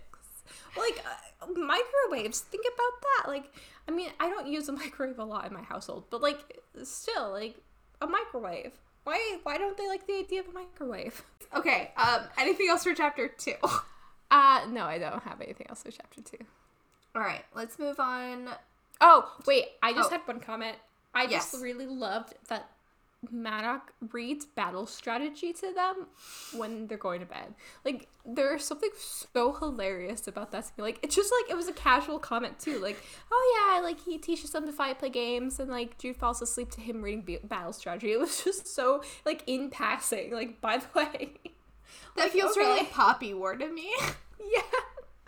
Like 0.77 1.03
uh, 1.43 1.47
microwaves. 1.55 2.41
Think 2.41 2.65
about 2.67 3.03
that. 3.03 3.29
Like, 3.31 3.53
I 3.89 3.93
mean, 3.93 4.11
I 4.21 4.29
don't 4.29 4.47
use 4.47 4.69
a 4.69 4.73
microwave 4.83 5.19
a 5.19 5.25
lot 5.25 5.47
in 5.47 5.53
my 5.55 5.63
household, 5.63 6.05
but 6.11 6.21
like, 6.23 6.59
still, 6.85 7.31
like 7.31 7.57
a 8.01 8.07
microwave. 8.07 8.73
Why? 9.05 9.39
Why 9.45 9.57
don't 9.59 9.77
they 9.77 9.87
like 9.89 10.07
the 10.07 10.15
idea 10.15 10.41
of 10.41 10.49
a 10.49 10.53
microwave? 10.53 11.23
okay. 11.57 11.93
Um, 11.97 12.23
anything 12.39 12.69
else 12.69 12.85
for 12.85 12.95
chapter 12.95 13.29
two? 13.29 13.55
Uh, 14.29 14.67
no, 14.73 14.83
I 14.83 14.99
don't 14.99 15.23
have 15.23 15.41
anything 15.41 15.69
else 15.69 15.85
for 15.85 15.93
chapter 15.93 16.21
two. 16.21 16.45
All 17.15 17.23
right, 17.23 17.45
let's 17.55 17.79
move 17.79 18.01
on. 18.01 18.49
Oh, 19.01 19.31
wait, 19.47 19.67
I 19.85 19.93
just 19.93 20.09
Oh. 20.09 20.17
had 20.19 20.27
one 20.27 20.41
comment. 20.41 20.77
I 21.15 21.29
just 21.29 21.55
really 21.63 21.87
loved 21.87 22.35
that 22.49 22.69
Madoc 23.33 23.93
reads 24.13 24.45
battle 24.45 24.87
strategy 24.87 25.53
to 25.55 25.73
them 25.73 26.07
when 26.55 26.87
they're 26.87 26.99
going 26.99 27.21
to 27.21 27.27
bed. 27.27 27.55
Like, 27.85 28.09
there's 28.25 28.65
something 28.65 28.91
so 28.97 29.53
hilarious 29.55 30.29
about 30.29 30.53
that. 30.53 30.71
Like, 30.77 30.99
it's 31.03 31.17
just 31.17 31.33
like, 31.43 31.51
it 31.51 31.57
was 31.57 31.67
a 31.69 31.73
casual 31.73 32.19
comment 32.19 32.59
too. 32.59 32.79
Like, 32.79 33.03
oh 33.33 33.75
yeah, 33.77 33.81
like, 33.83 34.01
he 34.01 34.19
teaches 34.19 34.51
them 34.51 34.67
to 34.67 34.73
fight, 34.73 34.99
play 34.99 35.09
games, 35.11 35.59
and 35.59 35.71
like, 35.71 35.99
Jude 35.99 36.17
falls 36.17 36.41
asleep 36.43 36.71
to 36.73 36.81
him 36.81 37.03
reading 37.03 37.23
b- 37.23 37.39
battle 37.43 37.73
strategy. 37.73 38.13
It 38.13 38.21
was 38.21 38.41
just 38.45 38.67
so, 38.69 39.03
like, 39.25 39.43
in 39.47 39.71
passing. 39.71 40.33
Like, 40.33 40.61
by 40.61 40.79
the 40.79 40.87
way. 40.95 41.31
That 42.17 42.25
Like, 42.25 42.33
feels 42.33 42.53
okay. 42.53 42.61
really 42.61 42.85
Poppy 42.87 43.35
War 43.35 43.55
to 43.57 43.69
me. 43.69 43.93
yeah. 44.41 44.61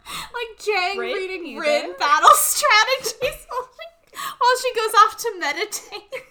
like 0.07 0.59
Jiang 0.59 0.97
Rin, 0.99 1.13
reading 1.15 1.57
Rin 1.59 1.95
battle 1.99 2.31
strategies 2.35 3.47
while 3.49 4.57
she 4.61 4.75
goes 4.75 4.95
off 4.95 5.17
to 5.19 5.35
meditate. 5.39 6.23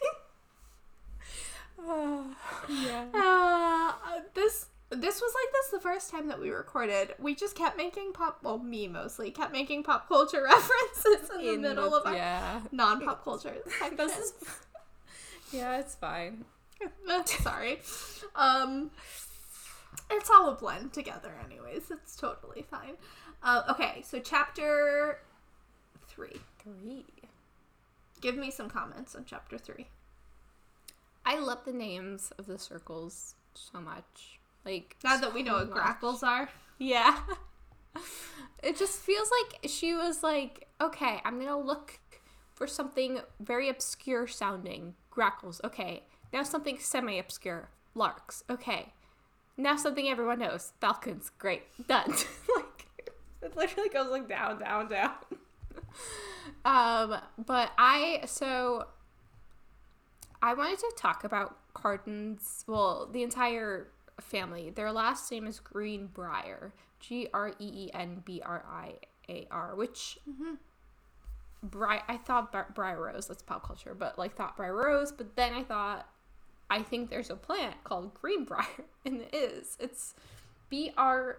Yeah. 2.69 3.05
Uh, 4.07 4.19
this 4.33 4.67
this 4.89 5.21
was 5.21 5.33
like 5.33 5.53
this 5.53 5.71
the 5.71 5.79
first 5.79 6.09
time 6.09 6.27
that 6.29 6.39
we 6.39 6.49
recorded. 6.49 7.13
We 7.19 7.35
just 7.35 7.55
kept 7.55 7.75
making 7.75 8.13
pop. 8.13 8.39
Well, 8.41 8.57
me 8.57 8.88
mostly 8.88 9.31
kept 9.31 9.51
making 9.51 9.83
pop 9.83 10.07
culture 10.07 10.43
references 10.43 11.29
in, 11.41 11.61
the 11.61 11.69
middle 11.69 11.93
of 11.93 12.05
our 12.05 12.15
yeah. 12.15 12.61
non 12.71 13.01
pop 13.01 13.23
culture. 13.23 13.55
This 13.97 14.17
is. 14.17 14.33
Yeah, 15.51 15.79
it's 15.79 15.95
fine. 15.95 16.45
Sorry. 17.25 17.79
Um, 18.35 18.91
it's 20.09 20.29
all 20.29 20.49
a 20.49 20.55
blend 20.55 20.93
together, 20.93 21.33
anyways. 21.45 21.91
It's 21.91 22.15
totally 22.15 22.65
fine. 22.69 22.95
Uh, 23.43 23.63
okay, 23.69 24.03
so 24.05 24.19
chapter 24.19 25.19
three. 26.07 26.39
Three. 26.63 27.05
Give 28.21 28.35
me 28.35 28.51
some 28.51 28.69
comments 28.69 29.15
on 29.15 29.25
chapter 29.25 29.57
three. 29.57 29.88
I 31.28 31.39
love 31.39 31.65
the 31.65 31.73
names 31.73 32.32
of 32.39 32.45
the 32.45 32.57
circles 32.57 33.36
so 33.53 33.82
much. 33.82 34.39
Like 34.65 34.95
Now 35.03 35.17
that 35.17 35.34
we 35.34 35.43
know 35.43 35.53
so 35.53 35.57
what 35.59 35.69
much. 35.71 35.78
grackles 35.78 36.23
are. 36.23 36.49
Yeah. 36.80 37.17
it 38.63 38.78
just 38.78 38.99
feels 38.99 39.30
like 39.30 39.69
she 39.69 39.93
was 39.93 40.23
like, 40.23 40.67
okay, 40.80 41.19
I'm 41.25 41.38
gonna 41.38 41.59
look 41.59 41.99
for 42.53 42.65
something 42.65 43.19
very 43.41 43.67
obscure 43.67 44.25
sounding. 44.25 44.95
Grackles, 45.11 45.59
okay. 45.65 46.03
Now 46.32 46.43
something 46.43 46.78
semi 46.80 47.19
obscure. 47.19 47.69
Larks, 47.93 48.43
okay. 48.49 48.93
Now 49.57 49.75
something 49.75 50.07
everyone 50.07 50.39
knows. 50.39 50.71
Falcons, 50.80 51.32
great. 51.38 51.63
Done. 51.88 52.09
like 52.55 52.88
it 53.41 53.57
literally 53.57 53.89
goes 53.89 54.09
like 54.11 54.30
down, 54.30 54.59
down, 54.59 54.88
down. 54.88 55.11
um, 56.65 57.19
but 57.38 57.71
I 57.78 58.21
so 58.28 58.88
I 60.41 60.53
wanted 60.53 60.79
to 60.79 60.91
talk 60.95 61.23
about 61.23 61.57
Cardan's, 61.73 62.63
well, 62.67 63.09
the 63.11 63.23
entire 63.23 63.88
family. 64.19 64.69
Their 64.69 64.91
last 64.91 65.31
name 65.31 65.47
is 65.47 65.59
Greenbriar. 65.59 66.71
G 66.99 67.27
R 67.33 67.49
E 67.49 67.53
E 67.59 67.89
N 67.93 68.21
B 68.25 68.41
R 68.43 68.63
I 68.69 68.95
A 69.29 69.47
R, 69.51 69.75
which 69.75 70.17
mm-hmm. 70.29 70.55
Bri- 71.63 72.01
I 72.07 72.17
thought 72.17 72.51
Bri- 72.51 72.73
Briar 72.73 73.01
Rose, 73.01 73.27
that's 73.27 73.41
pop 73.41 73.65
culture, 73.65 73.95
but 73.95 74.17
like 74.17 74.35
thought 74.35 74.57
Briar 74.57 74.75
Rose, 74.75 75.11
but 75.11 75.35
then 75.35 75.53
I 75.53 75.63
thought 75.63 76.07
I 76.69 76.81
think 76.81 77.09
there's 77.09 77.29
a 77.29 77.35
plant 77.35 77.83
called 77.83 78.13
Greenbrier, 78.13 78.65
and 79.05 79.21
it 79.21 79.33
is. 79.33 79.77
It's 79.79 80.15
B 80.69 80.91
R 80.97 81.38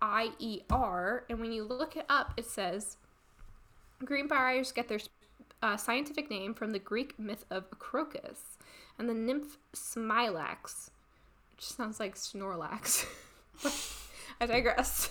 I 0.00 0.32
E 0.38 0.62
R, 0.70 1.24
and 1.28 1.40
when 1.40 1.52
you 1.52 1.64
look 1.64 1.96
it 1.96 2.06
up, 2.08 2.34
it 2.36 2.46
says 2.46 2.96
green 4.04 4.26
briars 4.26 4.72
get 4.72 4.88
their 4.88 4.98
uh, 5.62 5.76
scientific 5.76 6.28
name 6.28 6.54
from 6.54 6.72
the 6.72 6.78
Greek 6.78 7.18
myth 7.18 7.44
of 7.50 7.70
Crocus 7.78 8.58
and 8.98 9.08
the 9.08 9.14
nymph 9.14 9.58
Smilax, 9.74 10.90
which 11.56 11.64
sounds 11.64 12.00
like 12.00 12.16
Snorlax. 12.16 13.06
I 14.40 14.46
digress. 14.46 15.08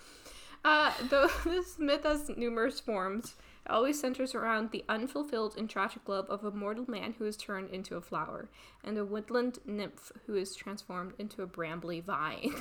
uh, 0.64 0.92
though 1.08 1.28
this 1.44 1.78
myth 1.78 2.04
has 2.04 2.30
numerous 2.36 2.78
forms, 2.78 3.34
it 3.66 3.72
always 3.72 4.00
centers 4.00 4.34
around 4.34 4.70
the 4.70 4.84
unfulfilled 4.88 5.56
and 5.58 5.68
tragic 5.68 6.08
love 6.08 6.30
of 6.30 6.44
a 6.44 6.50
mortal 6.50 6.88
man 6.88 7.14
who 7.18 7.26
is 7.26 7.36
turned 7.36 7.70
into 7.70 7.96
a 7.96 8.00
flower, 8.00 8.48
and 8.84 8.96
a 8.96 9.04
woodland 9.04 9.58
nymph 9.66 10.12
who 10.26 10.36
is 10.36 10.54
transformed 10.54 11.12
into 11.18 11.42
a 11.42 11.46
brambly 11.46 12.02
vine. 12.02 12.54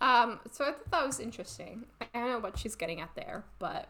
um, 0.00 0.40
so 0.50 0.64
I 0.64 0.72
thought 0.72 0.90
that 0.90 1.06
was 1.06 1.20
interesting. 1.20 1.86
I 2.00 2.06
don't 2.14 2.28
know 2.28 2.38
what 2.38 2.58
she's 2.58 2.76
getting 2.76 3.00
at 3.00 3.14
there, 3.14 3.44
but 3.58 3.88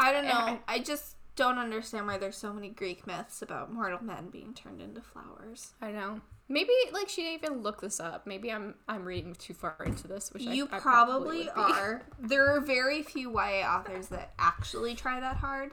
I 0.00 0.12
don't 0.12 0.24
know. 0.24 0.30
I- 0.32 0.60
I 0.66 0.78
just 0.80 1.16
don't 1.36 1.58
understand 1.58 2.06
why 2.06 2.18
there's 2.18 2.36
so 2.36 2.52
many 2.52 2.68
Greek 2.70 3.06
myths 3.06 3.40
about 3.42 3.72
mortal 3.72 4.02
men 4.02 4.28
being 4.30 4.52
turned 4.54 4.80
into 4.80 5.00
flowers. 5.00 5.72
I 5.80 5.86
don't 5.92 5.94
know. 6.00 6.20
Maybe 6.48 6.72
like 6.92 7.08
she 7.08 7.22
didn't 7.22 7.44
even 7.44 7.62
look 7.62 7.80
this 7.80 8.00
up. 8.00 8.26
Maybe 8.26 8.50
I'm 8.50 8.74
I'm 8.88 9.04
reading 9.04 9.34
too 9.34 9.54
far 9.54 9.76
into 9.86 10.08
this, 10.08 10.32
which 10.32 10.46
I- 10.46 10.52
You 10.52 10.68
I, 10.72 10.80
probably, 10.80 11.44
would 11.44 11.54
be. 11.54 11.60
are. 11.60 12.02
There 12.18 12.54
are 12.56 12.60
very 12.60 13.02
few 13.02 13.30
YA 13.30 13.64
authors 13.66 14.08
that 14.08 14.32
actually 14.38 14.94
try 14.96 15.20
that 15.20 15.36
hard. 15.36 15.72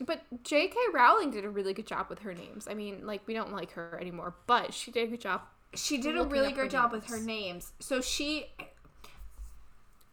But 0.00 0.22
J.K. 0.42 0.76
Rowling 0.92 1.30
did 1.30 1.44
a 1.44 1.50
really 1.50 1.72
good 1.72 1.86
job 1.86 2.06
with 2.08 2.20
her 2.20 2.34
names. 2.34 2.66
I 2.68 2.74
mean, 2.74 3.06
like 3.06 3.20
we 3.28 3.34
don't 3.34 3.52
like 3.52 3.72
her 3.72 3.96
anymore, 4.00 4.34
but 4.46 4.74
she 4.74 4.90
did 4.90 5.04
a 5.08 5.10
good 5.10 5.20
job. 5.20 5.42
She 5.74 5.98
did 5.98 6.16
a 6.16 6.24
really 6.24 6.52
good 6.52 6.70
job 6.70 6.90
with 6.90 7.06
her 7.06 7.20
names. 7.20 7.72
So 7.80 8.00
she 8.00 8.46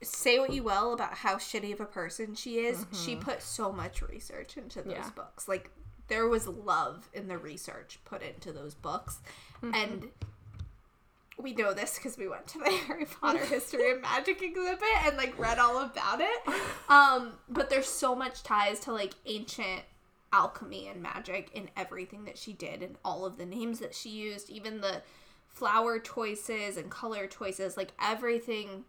say 0.02 0.40
what 0.40 0.52
you 0.52 0.64
will 0.64 0.94
about 0.94 1.14
how 1.16 1.36
shitty 1.36 1.72
of 1.74 1.80
a 1.80 1.86
person 1.86 2.34
she 2.36 2.58
is. 2.60 2.86
She 2.92 3.16
put 3.16 3.42
so 3.42 3.72
much 3.72 4.02
research 4.02 4.58
into 4.58 4.82
those 4.82 4.94
Yeah. 4.94 5.10
books. 5.16 5.48
Like 5.48 5.70
there 6.08 6.28
was 6.28 6.48
love 6.48 7.10
in 7.14 7.28
the 7.28 7.38
research 7.38 8.00
put 8.06 8.22
into 8.22 8.52
those 8.52 8.74
books. 8.74 9.20
And 9.62 10.10
we 11.38 11.54
know 11.54 11.74
this 11.74 11.96
because 11.96 12.18
we 12.18 12.28
went 12.28 12.48
to 12.48 12.60
the 12.60 12.70
Harry 12.88 13.06
Potter 13.06 13.46
History 13.46 13.92
of 13.92 14.02
Magic 14.02 14.42
exhibit 14.42 14.82
and 15.06 15.18
like 15.18 15.38
read 15.40 15.60
all 15.60 15.84
about 15.84 16.20
it. 16.22 16.42
Um, 16.90 17.34
but 17.50 17.70
there's 17.70 17.88
so 17.88 18.16
much 18.16 18.44
ties 18.44 18.80
to 18.82 18.92
like 18.92 19.14
ancient 19.26 19.82
alchemy 20.34 20.88
and 20.88 21.02
magic 21.02 21.50
in 21.54 21.70
everything 21.76 22.26
that 22.26 22.38
she 22.38 22.54
did 22.54 22.82
and 22.82 22.98
all 23.04 23.26
of 23.26 23.38
the 23.38 23.46
names 23.46 23.80
that 23.80 23.94
she 23.96 24.10
used, 24.10 24.50
even 24.50 24.82
the 24.82 25.02
flower 25.50 26.00
choices 26.00 26.78
and 26.78 26.90
color 26.90 27.28
choices, 27.28 27.76
like 27.78 27.92
everything 28.02 28.86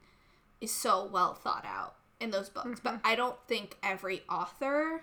is 0.63 0.73
so 0.73 1.05
well 1.05 1.35
thought 1.35 1.67
out 1.67 1.97
in 2.21 2.31
those 2.31 2.49
books. 2.49 2.81
But 2.83 2.95
mm-hmm. 2.95 3.07
I 3.07 3.17
don't 3.17 3.37
think 3.47 3.77
every 3.83 4.23
author 4.31 5.03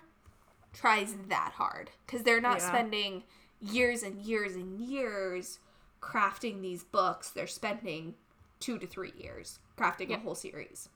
tries 0.72 1.14
that 1.28 1.52
hard 1.56 1.90
because 2.06 2.22
they're 2.24 2.40
not 2.40 2.58
Yeah. 2.58 2.68
spending 2.68 3.22
years 3.60 4.02
and 4.02 4.22
years 4.22 4.54
and 4.54 4.80
years 4.80 5.58
crafting 6.00 6.62
these 6.62 6.82
books. 6.82 7.30
They're 7.30 7.46
spending 7.46 8.14
two 8.58 8.78
to 8.78 8.86
three 8.86 9.12
years 9.18 9.58
crafting 9.76 10.10
a 10.14 10.18
whole 10.18 10.34
series. 10.34 10.88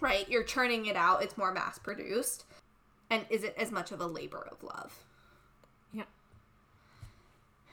Right? 0.00 0.28
You're 0.28 0.44
churning 0.44 0.86
it 0.86 0.94
out, 0.94 1.24
it's 1.24 1.36
more 1.36 1.52
mass 1.52 1.78
produced 1.78 2.44
and 3.10 3.26
isn't 3.30 3.54
as 3.56 3.72
much 3.72 3.90
of 3.90 4.00
a 4.00 4.06
labor 4.06 4.46
of 4.50 4.62
love. 4.62 5.04
Yeah. 5.92 6.04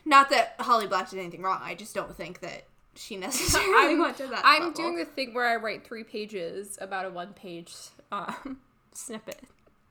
Not 0.06 0.30
that 0.32 0.56
Holly 0.60 0.88
Black 0.88 1.10
did 1.10 1.20
anything 1.20 1.44
wrong. 1.44 1.60
I 1.62 1.76
just 1.76 1.94
don't 1.94 2.16
think 2.16 2.40
that 2.40 2.66
she 2.96 3.18
necessarily 3.18 3.94
I'm, 3.94 4.00
went 4.00 4.18
to 4.18 4.28
that. 4.28 4.42
I'm 4.44 4.64
level. 4.68 4.74
doing 4.74 4.96
the 4.98 5.06
thing 5.06 5.34
where 5.34 5.46
I 5.46 5.56
write 5.58 5.86
three 5.86 6.04
pages 6.04 6.78
about 6.82 7.06
a 7.06 7.10
one 7.10 7.34
page 7.34 7.74
um, 8.12 8.60
snippet. 8.94 9.42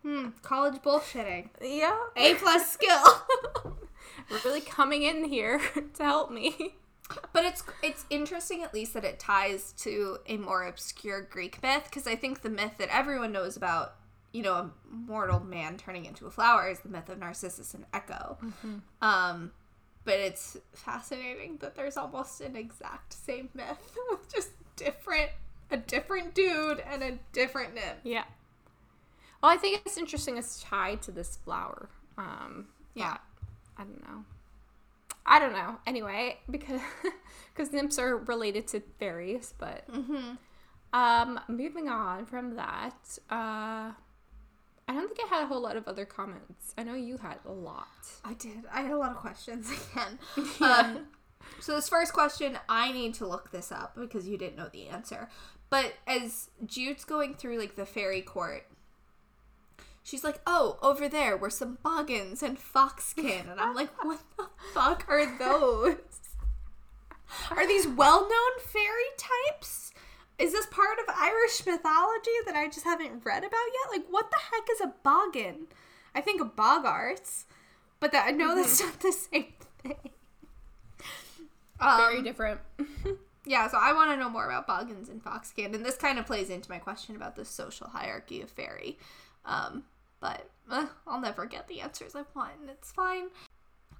Hmm, 0.02 0.28
college 0.42 0.82
bullshitting. 0.82 1.48
Yeah. 1.62 1.96
A 2.16 2.34
plus 2.34 2.70
skill. 2.72 3.02
We're 4.30 4.40
really 4.44 4.61
coming 4.61 5.02
in 5.02 5.24
here 5.24 5.61
to 5.94 6.02
help 6.02 6.30
me. 6.30 6.74
But 7.32 7.44
it's 7.44 7.62
it's 7.82 8.07
interesting 8.09 8.62
at 8.62 8.72
least 8.72 8.94
that 8.94 9.05
it 9.05 9.18
ties 9.18 9.72
to 9.78 10.18
a 10.26 10.36
more 10.38 10.64
obscure 10.66 11.20
Greek 11.22 11.62
myth 11.62 11.84
because 11.84 12.07
I 12.07 12.16
think 12.16 12.40
the 12.42 12.50
myth 12.50 12.72
that 12.78 12.88
everyone 12.94 13.30
knows 13.32 13.57
about, 13.57 13.94
you 14.32 14.42
know, 14.42 14.55
a 14.55 14.70
mortal 14.90 15.40
man 15.40 15.76
turning 15.76 16.07
into 16.07 16.26
a 16.26 16.30
flower 16.30 16.68
is 16.68 16.80
the 16.80 16.88
myth 16.88 17.09
of 17.11 17.18
Narcissus 17.18 17.74
and 17.74 17.84
Echo. 17.92 18.38
Um, 19.02 19.52
but 20.05 20.14
it's 20.14 20.57
fascinating 20.72 21.57
that 21.61 21.74
there's 21.76 21.96
almost 21.96 22.40
an 22.40 22.57
exact 22.57 23.12
same 23.12 23.48
myth 23.55 23.96
with 24.11 24.32
just 24.32 24.50
different 24.76 25.30
a 25.70 25.76
different 25.76 26.34
dude 26.34 26.80
and 26.80 27.02
a 27.02 27.18
different 27.32 27.74
nymph. 27.74 27.98
Yeah. 28.05 28.24
Well, 29.42 29.50
I 29.52 29.57
think 29.57 29.82
it's 29.84 29.96
interesting 29.98 30.36
it's 30.36 30.62
tied 30.62 31.02
to 31.02 31.11
this 31.11 31.38
flower. 31.44 31.88
Um, 32.18 32.68
Yeah. 32.94 33.16
I 33.76 33.82
don't 33.84 34.00
know. 34.07 34.24
I 35.26 35.38
don't 35.38 35.52
know. 35.52 35.76
Anyway, 35.86 36.38
because 36.50 36.80
because 37.52 37.72
nymphs 37.72 37.98
are 37.98 38.16
related 38.18 38.66
to 38.68 38.82
fairies, 38.98 39.55
but 39.59 39.90
Mm-hmm. 39.90 40.32
um, 40.92 41.40
moving 41.48 41.88
on 41.88 42.26
from 42.26 42.57
that, 42.57 43.18
uh, 43.30 43.92
I 44.87 44.93
don't 44.93 45.07
think 45.09 45.20
I 45.24 45.35
had 45.35 45.45
a 45.45 45.47
whole 45.47 45.62
lot 45.62 45.76
of 45.76 45.89
other 45.89 46.05
comments. 46.05 46.74
I 46.76 46.82
know 46.82 46.95
you 46.95 47.16
had 47.16 47.39
a 47.47 47.53
lot. 47.53 47.89
I 48.24 48.35
did. 48.35 48.64
I 48.72 48.82
had 48.82 48.93
a 48.93 48.99
lot 48.99 49.11
of 49.12 49.16
questions 49.16 49.70
again. 49.93 50.18
Yeah. 50.61 50.78
Um, 50.78 51.07
so 51.61 51.74
this 51.74 51.89
first 51.89 52.12
question, 52.12 52.59
I 52.68 52.93
need 52.93 53.14
to 53.14 53.26
look 53.26 53.51
this 53.51 53.70
up 53.70 53.95
because 53.97 54.26
you 54.26 54.39
didn't 54.39 54.57
know 54.57 54.68
the 54.72 54.89
answer. 54.89 55.28
But 55.70 55.95
as 56.07 56.51
Jude's 56.64 57.05
going 57.05 57.35
through 57.35 57.59
like 57.59 57.76
the 57.76 57.87
fairy 57.87 58.22
court, 58.22 58.66
she's 60.03 60.24
like, 60.24 60.41
"Oh, 60.47 60.78
over 60.82 61.09
there 61.09 61.37
were 61.37 61.51
some 61.51 61.78
boggins 61.82 62.43
and 62.43 62.59
foxkin," 62.59 63.51
and 63.51 63.61
I'm 63.61 63.74
like, 63.74 63.91
"What 64.05 64.20
the 64.37 64.47
fuck 64.72 65.05
are 65.09 65.39
those? 65.39 65.97
Are 67.51 67.66
these 67.66 67.87
well-known 67.87 68.59
fairy 68.61 69.11
types?" 69.18 69.93
Is 70.39 70.53
this 70.53 70.66
part 70.66 70.99
of 70.99 71.14
Irish 71.16 71.64
mythology 71.64 72.30
that 72.47 72.57
I 72.57 72.66
just 72.66 72.85
haven't 72.85 73.24
read 73.24 73.45
about 73.45 73.53
yet? 73.53 73.99
Like, 73.99 74.07
what 74.11 74.30
the 74.30 74.37
heck 74.37 74.68
is 74.72 74.80
a 74.80 74.93
boggin? 75.05 75.66
I 76.14 76.20
think 76.20 76.41
of 76.41 76.57
bogarts, 76.57 77.45
but 78.01 78.12
that 78.12 78.26
I 78.26 78.30
know 78.32 78.55
that's 78.55 78.80
not 78.80 79.01
the 79.01 79.12
same 79.12 79.53
thing. 79.82 80.11
Very 81.80 82.18
Um, 82.18 82.24
different. 82.24 82.61
yeah, 83.47 83.68
so 83.68 83.78
I 83.80 83.93
want 83.93 84.11
to 84.11 84.16
know 84.16 84.28
more 84.28 84.47
about 84.47 84.66
boggins 84.66 85.09
and 85.09 85.22
foxkin, 85.22 85.74
and 85.74 85.85
this 85.85 85.97
kind 85.97 86.18
of 86.18 86.26
plays 86.26 86.51
into 86.51 86.70
my 86.70 86.78
question 86.78 87.14
about 87.16 87.37
the 87.37 87.45
social 87.45 87.89
hierarchy 87.89 88.41
of 88.41 88.51
fairy. 88.51 88.99
Um, 89.45 89.84
but 90.21 90.49
uh, 90.71 90.87
I'll 91.07 91.21
never 91.21 91.46
get 91.46 91.68
the 91.68 91.80
answers 91.80 92.14
I 92.17 92.22
want, 92.34 92.53
and 92.61 92.71
it's 92.71 92.91
fine. 92.92 93.26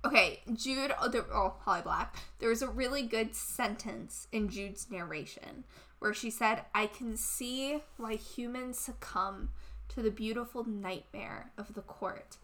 Okay, 0.05 0.41
Jude, 0.53 0.95
oh, 1.01 1.09
there, 1.09 1.25
oh, 1.33 1.55
Holly 1.61 1.83
Black. 1.83 2.17
There 2.39 2.51
was 2.51 2.61
a 2.63 2.69
really 2.69 3.03
good 3.03 3.35
sentence 3.35 4.29
in 4.33 4.49
Jude's 4.49 4.91
narration 4.91 5.65
where 6.05 6.13
she 6.13 6.29
said, 6.29 6.67
I 6.75 6.87
can 6.87 7.17
see 7.17 7.79
why 7.97 8.17
humans 8.17 8.79
succumb 8.79 9.49
to 9.89 10.03
the 10.03 10.11
beautiful 10.11 10.63
nightmare 10.63 11.51
of 11.57 11.73
the 11.73 11.81
court, 11.81 12.37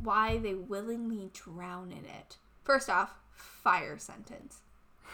why 0.00 0.38
they 0.38 0.54
willingly 0.54 1.28
drown 1.32 1.90
in 1.90 2.04
it. 2.04 2.36
First 2.62 2.88
off, 2.88 3.14
fire 3.32 3.98
sentence. 3.98 4.60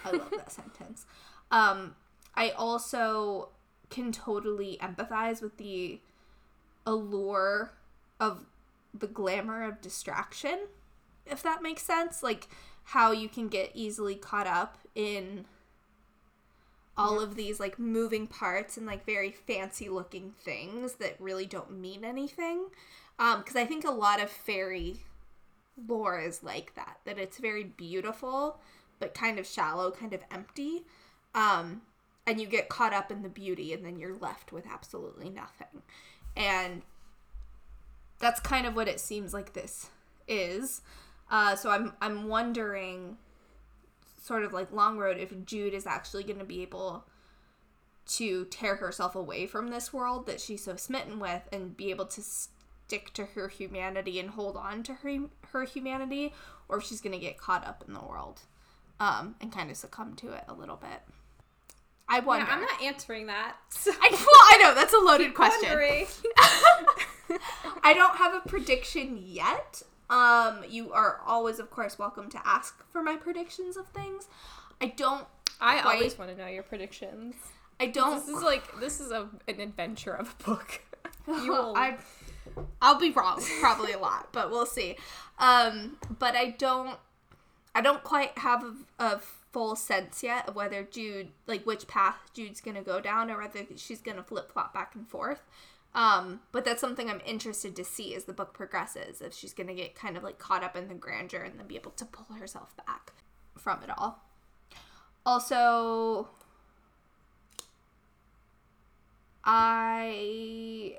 I 0.05 0.11
love 0.11 0.31
that 0.33 0.53
sentence. 0.53 1.07
Um, 1.51 1.97
I 2.35 2.51
also 2.51 3.49
can 3.89 4.13
totally 4.13 4.77
empathize 4.83 5.41
with 5.41 5.57
the 5.57 5.99
allure 6.85 7.73
of 8.21 8.45
the 8.93 9.07
glamour 9.07 9.65
of 9.65 9.81
distraction, 9.81 10.67
if 11.25 11.43
that 11.43 11.63
makes 11.63 11.85
sense. 11.85 12.23
Like 12.23 12.49
how 12.83 13.13
you 13.13 13.31
can 13.31 13.49
get 13.49 13.71
easily 13.73 14.15
caught 14.15 14.47
up 14.47 14.77
in 14.95 15.47
all 16.97 17.21
of 17.21 17.35
these 17.35 17.59
like 17.59 17.79
moving 17.79 18.27
parts 18.27 18.77
and 18.77 18.87
like 18.87 19.05
very 19.05 19.31
fancy 19.31 19.89
looking 19.89 20.33
things 20.45 20.95
that 20.95 21.17
really 21.19 21.47
don't 21.47 21.73
mean 21.73 22.05
anything. 22.05 22.67
Um, 23.19 23.41
because 23.41 23.57
I 23.57 23.65
think 23.65 23.85
a 23.85 23.91
lot 23.91 24.23
of 24.23 24.31
fairy 24.31 24.97
lore 25.89 26.21
is 26.21 26.43
like 26.43 26.75
that, 26.75 26.99
that 27.05 27.19
it's 27.19 27.39
very 27.39 27.65
beautiful 27.65 28.61
but 28.99 29.15
kind 29.15 29.39
of 29.39 29.47
shallow, 29.47 29.91
kind 29.91 30.13
of 30.15 30.21
empty. 30.31 30.85
Um, 31.35 31.83
and 32.27 32.41
you 32.41 32.47
get 32.47 32.69
caught 32.69 32.95
up 32.95 33.11
in 33.11 33.23
the 33.23 33.29
beauty 33.29 33.73
and 33.73 33.85
then 33.85 33.99
you're 33.99 34.17
left 34.17 34.53
with 34.53 34.67
absolutely 34.67 35.29
nothing. 35.29 35.83
And 36.37 36.83
that's 38.19 38.41
kind 38.41 38.67
of 38.67 38.75
what 38.75 38.89
it 38.89 39.01
seems 39.01 39.35
like 39.35 39.53
this 39.53 39.91
is. 40.27 40.81
Uh, 41.31 41.57
so 41.57 41.71
I'm 41.71 41.93
I'm 42.01 42.29
wondering, 42.29 43.19
sort 44.25 44.43
of 44.43 44.55
like 44.55 44.73
Long 44.73 44.97
Road, 44.97 45.19
if 45.19 45.45
Jude 45.45 45.75
is 45.75 45.87
actually 45.87 46.25
going 46.25 46.39
to 46.39 46.47
be 46.47 46.63
able 46.63 47.05
to 48.07 48.47
tear 48.47 48.77
herself 48.77 49.15
away 49.15 49.47
from 49.47 49.69
this 49.69 49.93
world 49.93 50.27
that 50.27 50.41
she's 50.41 50.65
so 50.65 50.77
smitten 50.77 51.21
with 51.21 51.43
and 51.53 51.77
be 51.77 51.91
able 51.91 52.07
to 52.07 52.23
stick 52.23 53.13
to 53.13 53.27
her 53.27 53.49
humanity 53.49 54.19
and 54.19 54.31
hold 54.31 54.57
on 54.57 54.83
to 54.85 54.95
her 54.95 55.19
her 55.53 55.65
humanity, 55.65 56.33
or 56.71 56.79
if 56.79 56.85
she's 56.85 57.03
going 57.03 57.13
to 57.13 57.19
get 57.19 57.37
caught 57.37 57.67
up 57.67 57.85
in 57.87 57.93
the 57.93 58.01
world 58.01 58.41
um, 58.99 59.35
and 59.43 59.53
kind 59.53 59.71
of 59.71 59.77
succumb 59.77 60.15
to 60.17 60.33
it 60.33 60.45
a 60.49 60.55
little 60.55 60.77
bit. 60.77 61.03
I 62.09 62.21
wonder. 62.21 62.47
Yeah, 62.47 62.55
I'm 62.55 62.63
not 62.63 62.83
answering 62.83 63.27
that. 63.27 63.57
I, 63.87 64.09
well, 64.11 64.21
I 64.23 64.59
know 64.63 64.75
that's 64.75 64.95
a 64.95 64.99
loaded 64.99 65.35
question. 65.35 65.69
I 67.83 67.93
don't 67.93 68.17
have 68.17 68.35
a 68.35 68.41
prediction 68.49 69.19
yet. 69.23 69.83
Um, 70.15 70.63
you 70.69 70.93
are 70.93 71.21
always, 71.27 71.59
of 71.59 71.71
course, 71.71 71.99
welcome 71.99 72.31
to 72.31 72.41
ask 72.47 72.85
for 72.89 73.03
my 73.03 73.17
predictions 73.17 73.77
of 73.77 73.89
things. 73.89 74.29
I 74.81 74.87
don't. 74.87 75.27
I 75.61 75.81
Quite- 75.81 75.95
always 75.97 76.17
want 76.19 76.31
to 76.31 76.37
know 76.37 76.47
your 76.47 76.63
predictions. 76.63 77.35
I 77.81 77.87
don't. 77.87 78.25
This 78.25 78.37
is 78.37 78.43
like 78.43 78.79
this 78.79 79.01
is 79.01 79.11
a, 79.11 79.29
an 79.49 79.59
adventure 79.61 80.15
of 80.15 80.35
a 80.41 80.43
book. 80.45 80.81
You 81.27 81.53
will. 81.53 81.75
I, 81.75 81.97
I'll 82.83 82.99
be 82.99 83.11
wrong, 83.11 83.43
probably 83.59 83.93
a 83.93 83.99
lot, 83.99 84.29
but 84.33 84.51
we'll 84.51 84.67
see. 84.67 84.97
Um, 85.39 85.97
but 86.19 86.37
I 86.37 86.51
don't. 86.51 86.99
I 87.75 87.81
don't 87.81 88.05
quite 88.05 88.37
have 88.39 88.63
a, 88.63 88.75
a 89.05 89.21
full 89.51 89.75
sense 89.75 90.23
yet 90.23 90.49
of 90.49 90.55
whether 90.55 90.83
Jude, 90.83 91.29
like 91.47 91.65
which 91.65 91.87
path 91.89 92.17
Jude's 92.35 92.61
gonna 92.61 92.83
go 92.83 93.01
down, 93.01 93.31
or 93.31 93.39
whether 93.39 93.65
she's 93.77 94.01
gonna 94.03 94.23
flip 94.23 94.53
flop 94.53 94.75
back 94.75 94.95
and 94.95 95.09
forth. 95.09 95.43
Um, 95.95 96.41
but 96.51 96.65
that's 96.65 96.81
something 96.81 97.09
I'm 97.09 97.21
interested 97.25 97.77
to 97.77 97.85
see 97.85 98.15
as 98.15 98.25
the 98.25 98.33
book 98.33 98.53
progresses. 98.53 99.21
If 99.21 99.33
she's 99.35 99.53
gonna 99.53 99.75
get 99.75 99.95
kind 99.95 100.17
of 100.17 100.23
like 100.23 100.39
caught 100.39 100.65
up 100.65 100.77
in 100.77 100.89
the 100.89 100.95
grandeur 100.95 101.43
and 101.43 101.59
then 101.59 101.67
be 101.67 101.77
able 101.77 101.93
to 101.93 102.05
pull 102.05 102.37
herself 102.37 102.77
back 102.77 103.13
from 103.57 103.83
it 103.83 103.91
all. 103.97 104.25
Also, 105.25 106.29
I 109.45 110.99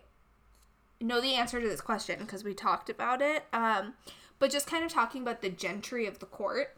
know 1.01 1.21
the 1.21 1.35
answer 1.35 1.61
to 1.61 1.67
this 1.67 1.81
question 1.81 2.19
because 2.19 2.43
we 2.43 2.53
talked 2.53 2.89
about 2.89 3.21
it. 3.21 3.45
Um, 3.53 3.93
but 4.39 4.51
just 4.51 4.67
kind 4.67 4.83
of 4.83 4.91
talking 4.91 5.21
about 5.21 5.41
the 5.41 5.49
gentry 5.49 6.05
of 6.07 6.19
the 6.19 6.25
court. 6.25 6.75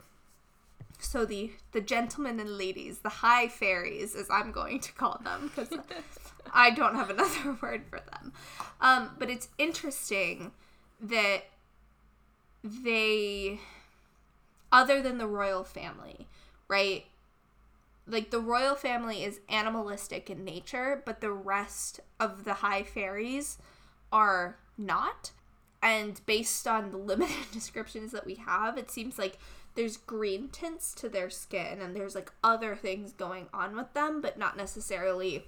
So 1.00 1.26
the 1.26 1.52
the 1.74 1.82
gentlemen 1.82 2.40
and 2.40 2.58
ladies, 2.58 3.00
the 3.00 3.10
high 3.10 3.48
fairies, 3.48 4.16
as 4.16 4.30
I'm 4.30 4.52
going 4.52 4.80
to 4.80 4.92
call 4.94 5.20
them, 5.24 5.52
because 5.56 5.70
I 6.54 6.72
don't 6.72 6.96
have 6.96 7.10
another 7.10 7.58
word 7.62 7.84
for 7.90 8.00
them. 8.00 8.34
Um, 8.82 9.12
but 9.18 9.30
it's 9.30 9.50
interesting 9.58 10.52
that 11.02 11.46
they, 12.64 13.60
other 14.72 15.02
than 15.02 15.18
the 15.18 15.28
royal 15.28 15.64
family, 15.64 16.28
right? 16.68 17.06
Like 18.08 18.32
the 18.32 18.40
royal 18.40 18.76
family 18.76 19.24
is 19.24 19.40
animalistic 19.50 20.30
in 20.30 20.44
nature, 20.44 21.02
but 21.06 21.22
the 21.22 21.32
rest 21.32 22.00
of 22.20 22.44
the 22.44 22.56
high 22.56 22.84
fairies 22.84 23.58
are 24.12 24.58
not. 24.78 25.32
And 25.82 26.20
based 26.26 26.68
on 26.68 26.92
the 26.92 26.98
limited 26.98 27.52
descriptions 27.52 28.12
that 28.12 28.26
we 28.26 28.36
have, 28.36 28.78
it 28.78 28.92
seems 28.92 29.18
like 29.18 29.38
there's 29.76 29.98
green 29.98 30.50
tints 30.50 30.94
to 30.96 31.08
their 31.08 31.30
skin 31.30 31.80
and 31.82 31.96
there's 31.96 32.16
like 32.16 32.32
other 32.44 32.76
things 32.76 33.14
going 33.14 33.48
on 33.54 33.76
with 33.76 33.94
them, 33.94 34.22
but 34.22 34.38
not 34.38 34.58
necessarily 34.58 35.46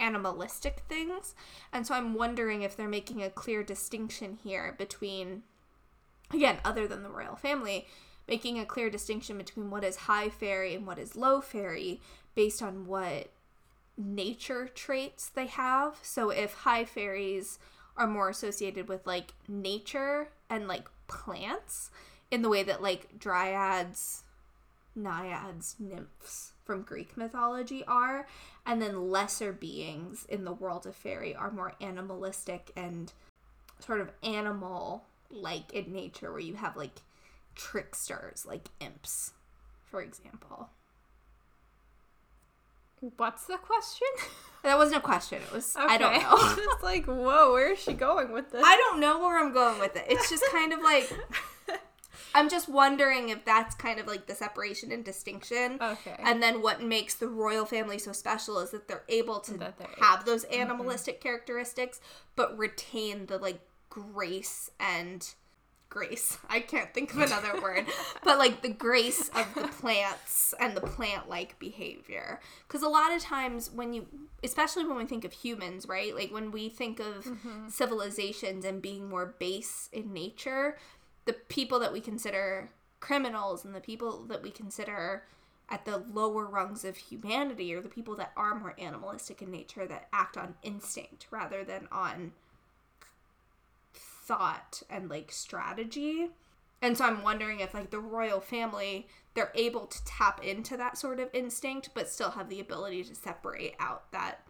animalistic 0.00 0.82
things. 0.88 1.34
And 1.72 1.86
so 1.86 1.94
I'm 1.94 2.14
wondering 2.14 2.62
if 2.62 2.76
they're 2.76 2.88
making 2.88 3.22
a 3.22 3.30
clear 3.30 3.62
distinction 3.62 4.38
here 4.42 4.74
between, 4.78 5.42
again, 6.32 6.58
other 6.64 6.86
than 6.86 7.02
the 7.02 7.10
royal 7.10 7.36
family, 7.36 7.86
making 8.26 8.58
a 8.58 8.66
clear 8.66 8.90
distinction 8.90 9.38
between 9.38 9.70
what 9.70 9.84
is 9.84 9.96
high 9.96 10.28
fairy 10.28 10.74
and 10.74 10.86
what 10.86 10.98
is 10.98 11.16
low 11.16 11.40
fairy 11.40 12.00
based 12.34 12.62
on 12.62 12.86
what 12.86 13.30
nature 13.96 14.68
traits 14.68 15.28
they 15.28 15.46
have. 15.46 15.96
So 16.02 16.30
if 16.30 16.54
high 16.54 16.84
fairies 16.84 17.58
are 17.96 18.06
more 18.06 18.28
associated 18.28 18.88
with 18.88 19.06
like 19.06 19.34
nature 19.48 20.28
and 20.48 20.68
like 20.68 20.88
plants 21.08 21.90
in 22.30 22.42
the 22.42 22.48
way 22.48 22.62
that 22.62 22.82
like 22.82 23.18
dryads, 23.18 24.22
naiads, 24.96 25.74
nymphs 25.80 26.52
from 26.68 26.82
Greek 26.82 27.16
mythology 27.16 27.82
are, 27.88 28.28
and 28.66 28.82
then 28.82 29.10
lesser 29.10 29.54
beings 29.54 30.26
in 30.28 30.44
the 30.44 30.52
world 30.52 30.84
of 30.86 30.94
fairy 30.94 31.34
are 31.34 31.50
more 31.50 31.72
animalistic 31.80 32.70
and 32.76 33.14
sort 33.80 34.02
of 34.02 34.12
animal 34.22 35.04
like 35.30 35.72
in 35.72 35.90
nature 35.90 36.30
where 36.30 36.40
you 36.40 36.54
have 36.56 36.76
like 36.76 37.00
tricksters 37.54 38.44
like 38.46 38.68
imps 38.80 39.32
for 39.90 40.02
example 40.02 40.68
What's 43.16 43.44
the 43.44 43.56
question? 43.58 44.08
that 44.64 44.76
wasn't 44.76 44.98
a 44.98 45.00
question 45.00 45.40
it 45.40 45.52
was 45.52 45.74
i 45.78 45.96
don't 45.96 46.20
know 46.20 46.36
It's 46.74 46.82
like, 46.82 47.06
whoa, 47.06 47.52
where 47.52 47.72
is 47.72 47.78
she 47.78 47.92
going 47.94 48.32
with 48.32 48.50
this? 48.50 48.62
I 48.64 48.76
don't 48.76 49.00
know 49.00 49.20
where 49.20 49.38
I'm 49.38 49.52
going 49.52 49.78
with 49.78 49.96
it. 49.96 50.04
It's 50.08 50.28
just 50.28 50.44
kind 50.50 50.72
of 50.72 50.82
like 50.82 51.10
I'm 52.34 52.48
just 52.48 52.68
wondering 52.68 53.28
if 53.30 53.44
that's 53.44 53.74
kind 53.74 53.98
of 54.00 54.06
like 54.06 54.26
the 54.26 54.34
separation 54.34 54.92
and 54.92 55.04
distinction. 55.04 55.78
Okay. 55.80 56.16
And 56.18 56.42
then 56.42 56.62
what 56.62 56.82
makes 56.82 57.14
the 57.14 57.28
royal 57.28 57.64
family 57.64 57.98
so 57.98 58.12
special 58.12 58.58
is 58.58 58.70
that 58.70 58.88
they're 58.88 59.04
able 59.08 59.40
to 59.40 59.54
they're- 59.54 59.74
have 60.00 60.24
those 60.24 60.44
animalistic 60.44 61.20
characteristics 61.20 62.00
but 62.36 62.56
retain 62.56 63.26
the 63.26 63.38
like 63.38 63.60
grace 63.88 64.70
and 64.78 65.34
grace. 65.88 66.36
I 66.50 66.60
can't 66.60 66.92
think 66.92 67.12
of 67.14 67.20
another 67.22 67.60
word. 67.62 67.86
But 68.22 68.38
like 68.38 68.62
the 68.62 68.68
grace 68.68 69.28
of 69.30 69.46
the 69.54 69.68
plants 69.68 70.52
and 70.60 70.76
the 70.76 70.82
plant-like 70.82 71.58
behavior. 71.58 72.40
Cuz 72.68 72.82
a 72.82 72.88
lot 72.88 73.12
of 73.12 73.22
times 73.22 73.70
when 73.70 73.92
you 73.94 74.06
especially 74.44 74.84
when 74.84 74.96
we 74.96 75.06
think 75.06 75.24
of 75.24 75.32
humans, 75.32 75.86
right? 75.88 76.14
Like 76.14 76.30
when 76.30 76.50
we 76.52 76.68
think 76.68 77.00
of 77.00 77.26
civilizations 77.70 78.64
and 78.64 78.80
being 78.82 79.08
more 79.08 79.34
base 79.38 79.88
in 79.92 80.12
nature, 80.12 80.78
the 81.28 81.34
people 81.34 81.78
that 81.78 81.92
we 81.92 82.00
consider 82.00 82.70
criminals 83.00 83.62
and 83.62 83.74
the 83.74 83.80
people 83.80 84.24
that 84.24 84.42
we 84.42 84.50
consider 84.50 85.24
at 85.68 85.84
the 85.84 85.98
lower 85.98 86.46
rungs 86.46 86.86
of 86.86 86.96
humanity 86.96 87.74
are 87.74 87.82
the 87.82 87.88
people 87.90 88.16
that 88.16 88.32
are 88.34 88.54
more 88.54 88.74
animalistic 88.78 89.42
in 89.42 89.50
nature 89.50 89.86
that 89.86 90.08
act 90.10 90.38
on 90.38 90.54
instinct 90.62 91.26
rather 91.30 91.62
than 91.64 91.86
on 91.92 92.32
thought 93.92 94.82
and 94.88 95.10
like 95.10 95.30
strategy. 95.30 96.30
And 96.80 96.96
so 96.96 97.04
I'm 97.04 97.22
wondering 97.22 97.60
if 97.60 97.74
like 97.74 97.90
the 97.90 97.98
royal 98.00 98.40
family 98.40 99.06
they're 99.34 99.52
able 99.54 99.86
to 99.86 100.04
tap 100.06 100.42
into 100.42 100.78
that 100.78 100.96
sort 100.96 101.20
of 101.20 101.28
instinct 101.34 101.90
but 101.92 102.08
still 102.08 102.30
have 102.30 102.48
the 102.48 102.58
ability 102.60 103.04
to 103.04 103.14
separate 103.14 103.74
out 103.78 104.10
that 104.12 104.40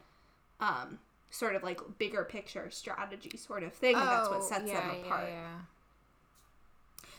um 0.60 1.00
sort 1.30 1.56
of 1.56 1.64
like 1.64 1.80
bigger 1.98 2.24
picture 2.24 2.70
strategy 2.70 3.36
sort 3.36 3.64
of 3.64 3.72
thing 3.72 3.96
and 3.96 4.08
that's 4.08 4.28
what 4.30 4.38
Oh, 4.38 4.48
sets 4.48 4.68
yeah, 4.68 4.80
them 4.80 4.96
yeah, 5.00 5.06
apart. 5.06 5.28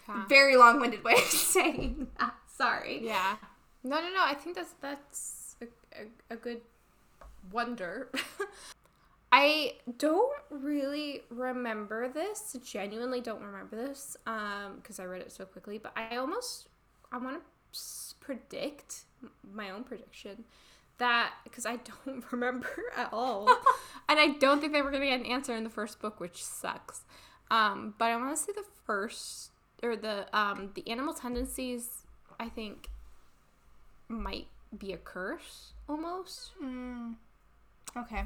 Yeah. 0.09 0.25
Very 0.27 0.55
long-winded 0.57 1.03
way 1.03 1.13
of 1.13 1.19
saying 1.29 2.07
that. 2.19 2.33
Sorry. 2.47 2.99
Yeah. 3.03 3.37
No, 3.83 4.01
no, 4.01 4.09
no. 4.09 4.23
I 4.23 4.33
think 4.33 4.55
that's 4.55 4.73
that's 4.81 5.55
a, 5.61 5.65
a, 6.01 6.33
a 6.33 6.35
good 6.35 6.61
wonder. 7.51 8.09
I 9.31 9.73
don't 9.97 10.35
really 10.49 11.21
remember 11.29 12.09
this. 12.09 12.57
Genuinely 12.63 13.21
don't 13.21 13.41
remember 13.41 13.75
this 13.75 14.17
um 14.25 14.77
because 14.81 14.99
I 14.99 15.05
read 15.05 15.21
it 15.21 15.31
so 15.31 15.45
quickly, 15.45 15.77
but 15.77 15.93
I 15.95 16.17
almost 16.17 16.67
I 17.11 17.17
want 17.17 17.37
to 17.37 17.79
predict 18.19 19.03
my 19.53 19.69
own 19.69 19.83
prediction 19.83 20.45
that 20.97 21.33
because 21.43 21.65
I 21.65 21.75
don't 22.05 22.23
remember 22.31 22.69
at 22.97 23.13
all. 23.13 23.47
and 24.09 24.19
I 24.19 24.29
don't 24.39 24.59
think 24.59 24.73
they 24.73 24.81
were 24.81 24.91
going 24.91 25.03
to 25.03 25.07
get 25.07 25.19
an 25.19 25.25
answer 25.27 25.55
in 25.55 25.63
the 25.63 25.69
first 25.69 25.99
book, 26.01 26.19
which 26.19 26.43
sucks. 26.43 27.03
Um 27.51 27.93
but 27.97 28.05
I 28.05 28.17
want 28.17 28.35
to 28.35 28.43
say 28.43 28.51
the 28.53 28.65
first 28.85 29.51
or 29.83 29.95
the 29.95 30.25
um 30.37 30.71
the 30.75 30.87
animal 30.89 31.13
tendencies 31.13 32.03
I 32.39 32.49
think 32.49 32.89
might 34.07 34.47
be 34.77 34.93
a 34.93 34.97
curse 34.97 35.73
almost. 35.87 36.51
Mm. 36.63 37.15
Okay. 37.97 38.23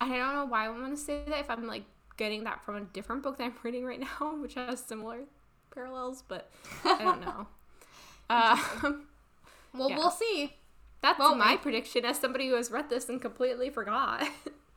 I 0.00 0.08
don't 0.08 0.34
know 0.34 0.44
why 0.46 0.66
I 0.66 0.68
want 0.68 0.90
to 0.96 0.96
say 0.96 1.24
that 1.26 1.38
if 1.40 1.50
I'm 1.50 1.66
like 1.66 1.84
getting 2.16 2.44
that 2.44 2.64
from 2.64 2.76
a 2.76 2.80
different 2.82 3.22
book 3.22 3.36
that 3.38 3.44
I'm 3.44 3.54
reading 3.62 3.84
right 3.84 4.00
now, 4.00 4.36
which 4.40 4.54
has 4.54 4.80
similar 4.80 5.20
parallels, 5.74 6.22
but 6.26 6.50
I 6.84 6.98
don't 7.02 7.20
know. 7.24 7.46
um, 8.30 9.06
Well, 9.74 9.90
Yeah. 9.90 9.96
we'll 9.98 10.10
see. 10.10 10.54
that's 11.02 11.18
Won't 11.18 11.38
my 11.38 11.52
we? 11.52 11.56
prediction 11.58 12.04
as 12.04 12.18
somebody 12.18 12.48
who 12.48 12.54
has 12.54 12.70
read 12.70 12.88
this 12.90 13.08
and 13.08 13.20
completely 13.20 13.70
forgot. 13.70 14.24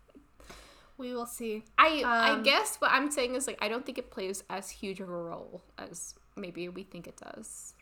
We 0.97 1.13
will 1.15 1.25
see. 1.25 1.63
I 1.77 2.03
I 2.05 2.31
Um, 2.31 2.43
guess 2.43 2.77
what 2.77 2.91
I'm 2.91 3.09
saying 3.11 3.35
is 3.35 3.47
like 3.47 3.57
I 3.61 3.67
don't 3.67 3.85
think 3.85 3.97
it 3.97 4.11
plays 4.11 4.43
as 4.49 4.69
huge 4.69 4.99
of 4.99 5.09
a 5.09 5.11
role 5.11 5.63
as 5.77 6.15
maybe 6.35 6.69
we 6.69 6.83
think 6.83 7.07
it 7.07 7.17
does. 7.17 7.73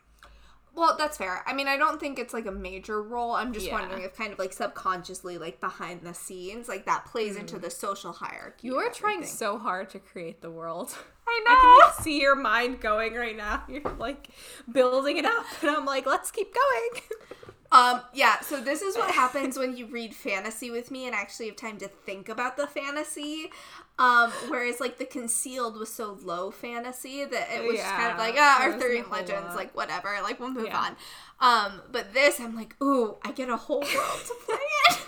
Well, 0.76 0.96
that's 0.98 1.18
fair. 1.18 1.44
I 1.48 1.54
mean, 1.54 1.68
I 1.68 1.78
don't 1.78 2.00
think 2.00 2.20
it's 2.20 2.34
like 2.34 2.46
a 2.46 2.52
major 2.52 3.02
role. 3.02 3.32
I'm 3.34 3.52
just 3.54 3.66
Yeah. 3.66 3.74
wondering 3.74 4.04
if 4.04 4.16
kind 4.16 4.32
of 4.32 4.40
like 4.40 4.54
subconsciously, 4.54 5.38
like 5.38 5.60
behind 5.60 6.04
the 6.04 6.14
scenes, 6.14 6.70
like 6.70 6.86
that 6.86 7.06
plays 7.06 7.36
into 7.36 7.58
the 7.60 7.70
social 7.72 8.14
hierarchy. 8.14 8.68
You 8.68 8.78
are 8.78 8.90
trying 8.90 9.26
so 9.26 9.58
hard 9.58 9.90
to 9.90 10.00
create 10.00 10.42
the 10.42 10.52
world. 10.52 10.96
I 11.28 11.44
know. 11.46 11.52
I 11.52 11.56
can 11.56 11.88
like 11.88 12.04
see 12.06 12.22
your 12.22 12.36
mind 12.36 12.80
going 12.80 13.14
right 13.16 13.36
now. 13.36 13.64
You're 13.70 13.82
like 13.98 14.30
building 14.72 15.18
it 15.18 15.26
up, 15.26 15.46
and 15.62 15.72
I'm 15.72 15.86
like, 15.86 16.06
let's 16.06 16.32
keep 16.32 16.54
going. 16.54 17.04
Um, 17.72 18.02
yeah, 18.14 18.40
so 18.40 18.60
this 18.60 18.82
is 18.82 18.98
what 18.98 19.12
happens 19.12 19.58
when 19.58 19.78
you 19.78 19.86
read 19.86 20.16
fantasy 20.16 20.72
with 20.72 20.90
me 20.90 21.06
and 21.06 21.14
actually 21.14 21.48
have 21.48 21.56
time 21.56 21.78
to 21.78 21.88
think 21.88 22.28
about 22.28 22.58
the 22.58 22.66
fantasy. 22.66 23.52
Um, 24.00 24.32
whereas 24.48 24.80
like 24.80 24.98
the 24.98 25.06
concealed 25.06 25.78
was 25.78 25.94
so 25.94 26.18
low 26.24 26.50
fantasy 26.52 27.26
that 27.26 27.48
it 27.52 27.64
was 27.64 27.76
just 27.78 27.90
kind 27.90 28.12
of 28.12 28.18
like, 28.18 28.36
ah, 28.38 28.58
there 28.60 28.70
wasn't 28.72 28.82
a 28.82 28.86
Arthurian 28.86 29.10
legends, 29.12 29.56
like 29.56 29.76
whatever, 29.76 30.18
like 30.24 30.40
we'll 30.40 30.50
move 30.52 30.66
Yeah. 30.68 30.80
on. 30.80 30.96
Um, 31.40 31.82
but 31.92 32.14
this 32.14 32.40
I'm 32.40 32.56
like, 32.56 32.76
ooh, 32.82 33.18
I 33.24 33.32
get 33.34 33.50
a 33.50 33.58
whole 33.58 33.82
world 33.82 34.22
to 34.26 34.34
play 34.46 34.58
in. 34.90 34.96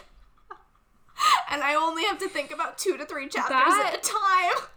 and 1.51 1.63
I 1.63 1.73
only 1.75 2.03
have 2.05 2.19
to 2.19 2.27
think 2.29 2.51
about 2.51 2.77
two 2.77 2.97
to 2.97 3.05
three 3.05 3.27
chapters 3.27 3.49
That- 3.73 3.93
at 3.93 4.05
a 4.05 4.09
time. 4.09 4.67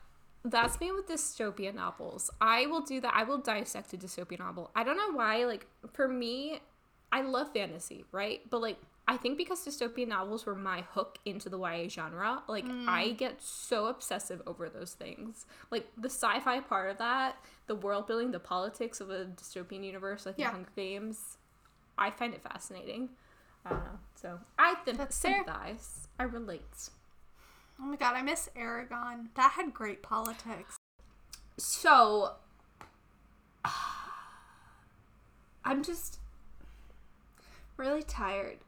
That's 0.46 0.78
me 0.78 0.92
with 0.92 1.08
dystopian 1.08 1.74
novels. 1.74 2.30
I 2.40 2.66
will 2.66 2.82
do 2.82 3.00
that. 3.00 3.14
I 3.16 3.24
will 3.24 3.38
dissect 3.38 3.94
a 3.94 3.96
dystopian 3.96 4.40
novel. 4.40 4.70
I 4.76 4.84
don't 4.84 4.98
know 4.98 5.12
why. 5.12 5.44
Like 5.46 5.66
for 5.94 6.06
me, 6.06 6.60
I 7.14 7.20
love 7.20 7.52
fantasy, 7.52 8.04
right? 8.10 8.40
But 8.50 8.60
like 8.60 8.76
I 9.06 9.16
think 9.16 9.38
because 9.38 9.64
dystopian 9.64 10.08
novels 10.08 10.46
were 10.46 10.56
my 10.56 10.80
hook 10.90 11.18
into 11.24 11.48
the 11.48 11.58
YA 11.58 11.88
genre, 11.88 12.42
like 12.48 12.64
I 12.64 13.10
mm. 13.10 13.16
get 13.16 13.40
so 13.40 13.86
obsessive 13.86 14.42
over 14.48 14.68
those 14.68 14.94
things. 14.94 15.46
Like 15.70 15.86
the 15.96 16.08
sci-fi 16.08 16.58
part 16.60 16.90
of 16.90 16.98
that, 16.98 17.36
the 17.68 17.76
world 17.76 18.08
building, 18.08 18.32
the 18.32 18.40
politics 18.40 19.00
of 19.00 19.10
a 19.10 19.26
dystopian 19.26 19.84
universe, 19.84 20.26
like 20.26 20.34
Yeah. 20.38 20.48
the 20.48 20.52
Hunger 20.54 20.70
Games, 20.74 21.38
I 21.96 22.10
find 22.10 22.34
it 22.34 22.42
fascinating. 22.42 23.10
I. 23.64 23.76
So 24.16 24.40
I 24.58 24.74
th- 24.84 24.96
That's 24.96 25.16
fair. 25.16 25.44
sympathize. 25.44 26.08
I 26.18 26.24
relate. 26.24 26.90
Oh 27.80 27.84
my 27.84 27.96
god, 27.96 28.16
I 28.16 28.22
miss 28.22 28.48
Aragon. 28.56 29.28
That 29.36 29.52
had 29.52 29.72
great 29.72 30.02
politics. 30.02 30.78
So 31.58 32.32
I'm 35.64 35.84
just 35.84 36.18
really 37.76 38.02
tired 38.02 38.58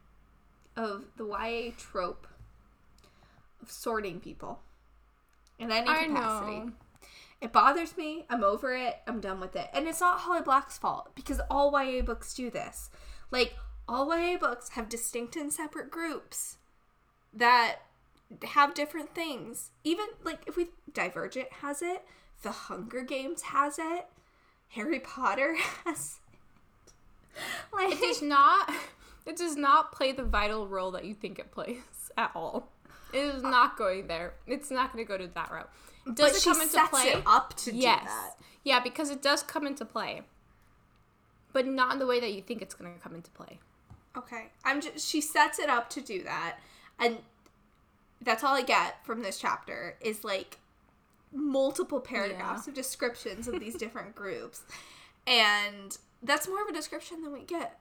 of 0.75 1.05
the 1.17 1.25
YA 1.25 1.71
trope 1.77 2.27
of 3.61 3.71
sorting 3.71 4.19
people 4.19 4.59
in 5.59 5.71
any 5.71 5.89
I 5.89 6.05
capacity. 6.05 6.57
know. 6.59 6.71
It 7.41 7.51
bothers 7.53 7.95
me. 7.97 8.25
I'm 8.29 8.43
over 8.43 8.75
it. 8.75 8.97
I'm 9.07 9.19
done 9.19 9.39
with 9.39 9.55
it. 9.55 9.69
And 9.73 9.87
it's 9.87 10.01
not 10.01 10.19
Holly 10.21 10.41
Black's 10.41 10.77
fault 10.77 11.11
because 11.15 11.39
all 11.49 11.71
YA 11.71 12.01
books 12.01 12.33
do 12.33 12.49
this. 12.49 12.89
Like, 13.31 13.55
all 13.87 14.07
YA 14.17 14.37
books 14.37 14.69
have 14.69 14.89
distinct 14.89 15.35
and 15.35 15.53
separate 15.53 15.91
groups 15.91 16.57
that 17.33 17.77
have 18.43 18.73
different 18.73 19.13
things. 19.13 19.69
Even, 19.83 20.05
like, 20.23 20.39
if 20.47 20.57
we. 20.57 20.69
Divergent 20.93 21.51
has 21.61 21.83
it, 21.83 22.03
The 22.41 22.51
Hunger 22.51 23.03
Games 23.03 23.43
has 23.43 23.77
it, 23.77 24.07
Harry 24.69 24.99
Potter 24.99 25.55
has 25.85 26.17
it. 26.33 26.93
Like, 27.71 27.93
It 27.93 28.01
does 28.01 28.21
not. 28.23 28.71
It 29.27 29.35
does 29.35 29.57
not 29.57 29.91
play 29.91 30.13
the 30.13 30.23
vital 30.23 30.67
role 30.67 30.91
that 30.91 31.03
you 31.03 31.13
think 31.13 31.37
it 31.37 31.51
plays 31.51 31.77
at 32.17 32.31
all. 32.33 32.69
It 33.13 33.19
is 33.19 33.43
uh, 33.43 33.49
not 33.49 33.77
going 33.77 34.07
there. 34.07 34.33
It's 34.47 34.71
not 34.71 34.93
going 34.93 35.05
to 35.05 35.07
go 35.07 35.17
to 35.17 35.27
that 35.27 35.51
route. 35.51 35.69
Does 36.05 36.31
but 36.31 36.37
it 36.37 36.43
come 36.43 36.61
into 36.61 36.87
play? 36.87 37.03
it 37.09 37.23
up 37.25 37.53
to 37.57 37.75
yes. 37.75 37.99
do 37.99 38.05
that. 38.05 38.35
Yeah, 38.63 38.79
because 38.79 39.09
it 39.11 39.21
does 39.21 39.43
come 39.43 39.67
into 39.67 39.83
play, 39.83 40.21
but 41.51 41.67
not 41.67 41.93
in 41.93 41.99
the 41.99 42.07
way 42.07 42.21
that 42.21 42.33
you 42.33 42.41
think 42.41 42.61
it's 42.61 42.73
going 42.73 42.93
to 42.93 42.99
come 42.99 43.13
into 43.13 43.29
play. 43.31 43.59
Okay. 44.17 44.45
I'm 44.63 44.81
just 44.81 45.07
she 45.07 45.19
sets 45.19 45.59
it 45.59 45.69
up 45.69 45.89
to 45.91 46.01
do 46.01 46.23
that. 46.23 46.57
And 46.97 47.17
that's 48.21 48.43
all 48.43 48.55
I 48.55 48.63
get 48.63 49.05
from 49.05 49.21
this 49.21 49.37
chapter 49.37 49.95
is 49.99 50.23
like 50.23 50.57
multiple 51.33 51.99
paragraphs 51.99 52.67
of 52.67 52.73
descriptions 52.73 53.47
of 53.47 53.59
these 53.59 53.75
different 53.75 54.15
groups. 54.15 54.61
And 55.29 55.97
that's 56.23 56.47
more 56.47 56.61
of 56.61 56.69
a 56.69 56.71
description 56.71 57.21
than 57.21 57.33
we 57.33 57.41
get 57.41 57.77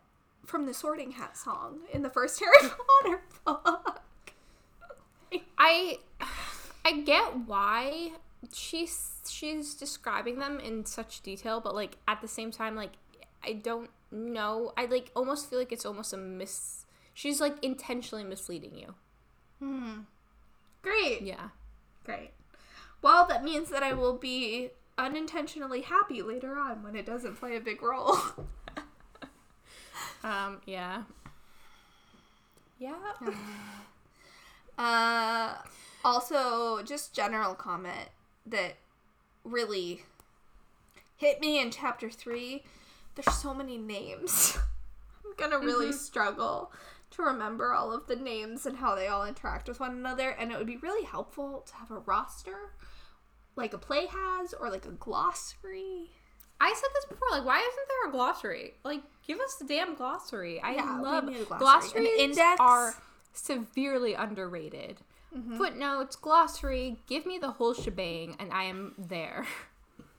from 0.46 0.66
the 0.66 0.74
sorting 0.74 1.12
hat 1.12 1.36
song 1.36 1.80
in 1.92 2.02
the 2.02 2.10
first 2.10 2.40
Harry 2.44 2.70
Potter 3.02 3.22
book. 3.44 4.02
I 5.58 5.98
I 6.84 7.00
get 7.00 7.46
why 7.46 8.12
she's 8.52 9.20
she's 9.28 9.74
describing 9.74 10.38
them 10.38 10.60
in 10.60 10.84
such 10.84 11.20
detail, 11.20 11.60
but 11.60 11.74
like 11.74 11.96
at 12.06 12.20
the 12.20 12.28
same 12.28 12.50
time, 12.50 12.74
like 12.76 12.92
I 13.44 13.54
don't 13.54 13.90
know. 14.10 14.72
I 14.76 14.86
like 14.86 15.10
almost 15.14 15.50
feel 15.50 15.58
like 15.58 15.72
it's 15.72 15.86
almost 15.86 16.12
a 16.12 16.16
miss. 16.16 16.86
She's 17.12 17.40
like 17.40 17.62
intentionally 17.62 18.24
misleading 18.24 18.76
you. 18.76 18.94
Hmm. 19.58 20.00
Great. 20.82 21.22
Yeah. 21.22 21.48
Great. 22.04 22.30
Well, 23.02 23.26
that 23.26 23.42
means 23.42 23.70
that 23.70 23.82
I 23.82 23.92
will 23.92 24.16
be 24.16 24.70
unintentionally 24.98 25.82
happy 25.82 26.22
later 26.22 26.56
on 26.56 26.82
when 26.82 26.96
it 26.96 27.04
doesn't 27.04 27.36
play 27.36 27.56
a 27.56 27.60
big 27.60 27.82
role. 27.82 28.16
Um. 30.26 30.60
Yeah. 30.66 31.02
Yeah. 32.78 32.96
Uh, 34.78 35.54
also, 36.04 36.82
just 36.82 37.14
general 37.14 37.54
comment 37.54 38.10
that 38.44 38.74
really 39.42 40.02
hit 41.16 41.40
me 41.40 41.58
in 41.58 41.70
chapter 41.70 42.10
three. 42.10 42.62
There's 43.14 43.34
so 43.34 43.54
many 43.54 43.78
names. 43.78 44.58
I'm 45.24 45.32
gonna 45.38 45.64
really 45.64 45.92
struggle 45.92 46.72
to 47.12 47.22
remember 47.22 47.72
all 47.72 47.90
of 47.90 48.06
the 48.06 48.16
names 48.16 48.66
and 48.66 48.76
how 48.76 48.94
they 48.94 49.08
all 49.08 49.24
interact 49.24 49.66
with 49.66 49.80
one 49.80 49.92
another, 49.92 50.28
and 50.28 50.52
it 50.52 50.58
would 50.58 50.66
be 50.66 50.76
really 50.76 51.06
helpful 51.06 51.64
to 51.68 51.74
have 51.76 51.90
a 51.90 52.00
roster, 52.00 52.74
like 53.54 53.72
a 53.72 53.78
play 53.78 54.04
has, 54.04 54.52
or 54.52 54.68
like 54.68 54.84
a 54.84 54.90
glossary. 54.90 56.10
I 56.60 56.72
said 56.74 56.88
this 56.94 57.04
before. 57.06 57.28
Like, 57.30 57.44
why 57.44 57.58
isn't 57.58 57.88
there 57.88 58.08
a 58.08 58.12
glossary? 58.12 58.74
Like, 58.84 59.02
give 59.26 59.38
us 59.40 59.56
the 59.56 59.64
damn 59.66 59.94
glossary. 59.94 60.60
I 60.60 60.72
Yeah, 60.74 60.98
love 61.00 61.24
glossary. 61.26 61.40
An 61.42 61.58
glossaries. 61.58 62.18
index. 62.18 62.60
are 62.60 62.94
severely 63.32 64.14
underrated. 64.14 64.98
Mm-hmm. 65.36 65.58
Footnotes, 65.58 66.16
glossary. 66.16 66.96
Give 67.06 67.26
me 67.26 67.38
the 67.38 67.50
whole 67.50 67.74
shebang, 67.74 68.36
and 68.38 68.52
I 68.52 68.64
am 68.64 68.94
there. 68.96 69.46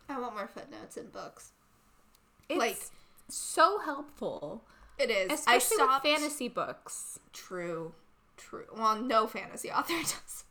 I 0.10 0.20
want 0.20 0.36
more 0.36 0.48
footnotes 0.48 0.96
in 0.98 1.08
books. 1.08 1.52
It's 2.50 2.60
Like- 2.60 2.80
so 3.30 3.80
helpful, 3.80 4.64
It 4.98 5.10
is. 5.10 5.30
I 5.32 5.34
especially 5.56 5.76
stopped. 5.78 6.04
with 6.06 6.14
fantasy 6.14 6.48
books. 6.48 7.20
True. 7.34 7.94
True. 8.38 8.66
Well, 8.76 8.96
no 9.02 9.26
fantasy 9.28 9.70
author 9.72 9.94
does. 10.02 10.44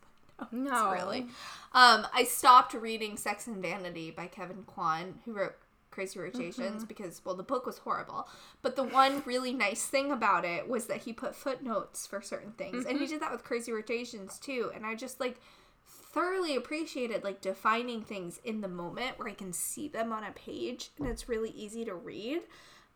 No, 0.50 0.90
really. 0.90 1.28
Um, 1.72 2.06
I 2.12 2.24
stopped 2.24 2.74
reading 2.74 3.16
Sex 3.16 3.46
and 3.46 3.62
Vanity 3.62 4.10
by 4.10 4.26
Kevin 4.26 4.64
Kwan, 4.64 5.20
who 5.24 5.32
wrote 5.32 5.54
Crazy 5.96 6.18
Rich 6.18 6.38
Asians, 6.38 6.84
because 6.84 7.22
well, 7.24 7.34
the 7.34 7.42
book 7.42 7.64
was 7.64 7.78
horrible. 7.78 8.28
But 8.60 8.76
the 8.76 8.84
one 8.84 9.22
really 9.24 9.54
nice 9.54 9.86
thing 9.86 10.12
about 10.12 10.44
it 10.44 10.68
was 10.68 10.88
that 10.88 10.98
he 10.98 11.14
put 11.14 11.34
footnotes 11.34 12.06
for 12.06 12.20
certain 12.20 12.52
things, 12.52 12.84
and 12.84 12.98
he 13.00 13.06
did 13.06 13.22
that 13.22 13.32
with 13.32 13.44
Crazy 13.44 13.72
Rich 13.72 13.88
Asians 13.90 14.38
too. 14.38 14.70
And 14.74 14.84
I 14.84 14.94
just 14.94 15.20
like 15.20 15.40
thoroughly 15.88 16.54
appreciated 16.54 17.24
like 17.24 17.40
defining 17.40 18.02
things 18.02 18.40
in 18.44 18.60
the 18.60 18.68
moment 18.68 19.18
where 19.18 19.26
I 19.26 19.32
can 19.32 19.54
see 19.54 19.88
them 19.88 20.12
on 20.12 20.22
a 20.22 20.32
page, 20.32 20.90
and 20.98 21.08
it's 21.08 21.30
really 21.30 21.50
easy 21.50 21.82
to 21.86 21.94
read. 21.94 22.42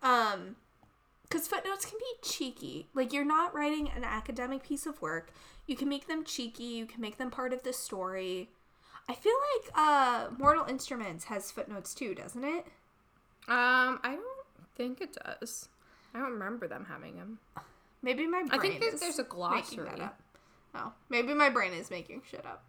Um, 0.03 0.57
because 1.23 1.49
footnotes 1.49 1.87
can 1.87 1.99
be 1.99 2.29
cheeky. 2.29 2.89
Like 2.93 3.15
you're 3.15 3.25
not 3.25 3.55
writing 3.55 3.89
an 3.97 4.05
academic 4.05 4.63
piece 4.63 4.85
of 4.85 5.01
work. 5.01 5.33
You 5.67 5.75
can 5.75 5.89
make 5.89 6.07
them 6.07 6.23
cheeky. 6.23 6.65
You 6.65 6.85
can 6.85 7.01
make 7.01 7.17
them 7.17 7.31
part 7.31 7.55
of 7.55 7.63
the 7.63 7.73
story. 7.73 8.51
I 9.09 9.15
feel 9.15 9.33
like 9.57 9.73
uh, 9.75 10.29
Mortal 10.39 10.67
Instruments 10.67 11.25
has 11.25 11.51
footnotes 11.51 11.95
too, 11.95 12.15
doesn't 12.15 12.45
it? 12.45 12.67
Um, 13.49 13.99
I 14.03 14.11
don't 14.17 14.47
think 14.77 15.01
it 15.01 15.17
does. 15.25 15.69
I 16.15 16.19
don't 16.21 16.33
remember 16.33 16.69
them 16.69 16.87
having 16.89 17.17
them. 17.17 17.39
Maybe 18.03 18.27
my 18.27 18.43
brain 18.43 18.51
I 18.53 18.59
think 18.59 18.81
there's, 18.81 18.95
is 18.95 19.01
there's 19.01 19.19
a 19.19 19.23
making 19.23 19.37
glossary. 19.37 19.89
that 19.91 20.01
up. 20.01 20.21
Oh, 20.75 20.93
maybe 21.09 21.35
my 21.35 21.51
brain 21.51 21.73
is 21.73 21.91
making 21.91 22.23
shit 22.31 22.45
up. 22.47 22.65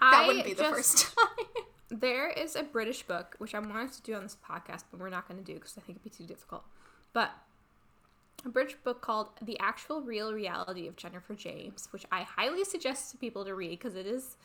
I 0.00 0.10
That 0.12 0.26
wouldn't 0.26 0.44
be 0.46 0.54
the 0.54 0.62
just- 0.62 0.74
first 0.74 1.16
time. 1.18 1.46
There 1.92 2.28
is 2.30 2.54
a 2.54 2.62
British 2.62 3.02
book 3.02 3.34
which 3.38 3.52
I 3.54 3.58
wanted 3.58 3.92
to 3.94 4.02
do 4.02 4.14
on 4.14 4.22
this 4.22 4.36
podcast, 4.48 4.84
but 4.90 5.00
we're 5.00 5.08
not 5.10 5.26
going 5.26 5.40
to 5.42 5.44
do 5.44 5.54
because 5.54 5.76
I 5.76 5.80
think 5.80 5.98
it'd 5.98 6.04
be 6.04 6.10
too 6.10 6.24
difficult. 6.24 6.62
But 7.12 7.30
a 8.44 8.48
British 8.48 8.76
book 8.84 9.00
called 9.02 9.30
The 9.42 9.58
Actual 9.58 10.00
Real 10.00 10.32
Reality 10.32 10.86
of 10.86 10.94
Jennifer 10.94 11.34
James, 11.34 11.88
which 11.90 12.06
I 12.12 12.22
highly 12.22 12.62
suggest 12.64 13.10
to 13.10 13.16
people 13.16 13.44
to 13.44 13.54
read 13.56 13.70
because 13.70 13.96
it 13.96 14.06
is 14.06 14.36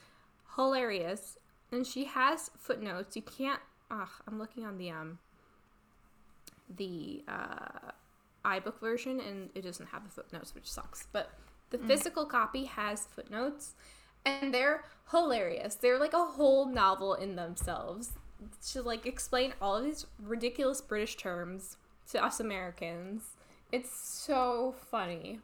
hilarious. 0.55 1.37
And 1.71 1.85
she 1.85 2.05
has 2.05 2.49
footnotes. 2.57 3.15
You 3.15 3.21
can't. 3.21 3.61
Ugh, 3.91 4.09
I'm 4.27 4.39
looking 4.39 4.65
on 4.65 4.77
the 4.77 4.91
um 4.91 5.19
the 6.75 7.23
uh, 7.27 7.91
iBook 8.43 8.79
version, 8.79 9.19
and 9.19 9.49
it 9.53 9.61
doesn't 9.61 9.87
have 9.87 10.03
the 10.03 10.09
footnotes, 10.09 10.55
which 10.55 10.69
sucks. 10.69 11.07
But 11.11 11.31
the 11.69 11.77
physical 11.77 12.25
copy 12.25 12.65
has 12.65 13.05
footnotes, 13.05 13.73
and 14.25 14.53
they're 14.53 14.83
hilarious. 15.11 15.75
They're 15.75 15.99
like 15.99 16.13
a 16.13 16.25
whole 16.25 16.65
novel 16.65 17.13
in 17.13 17.35
themselves 17.35 18.13
to 18.71 18.81
like 18.81 19.05
explain 19.05 19.53
all 19.61 19.77
of 19.77 19.83
these 19.83 20.05
ridiculous 20.21 20.81
British 20.81 21.15
terms 21.17 21.77
to 22.11 22.23
us 22.23 22.39
Americans. 22.39 23.35
It's 23.71 23.95
so 23.95 24.75
funny. 24.89 25.39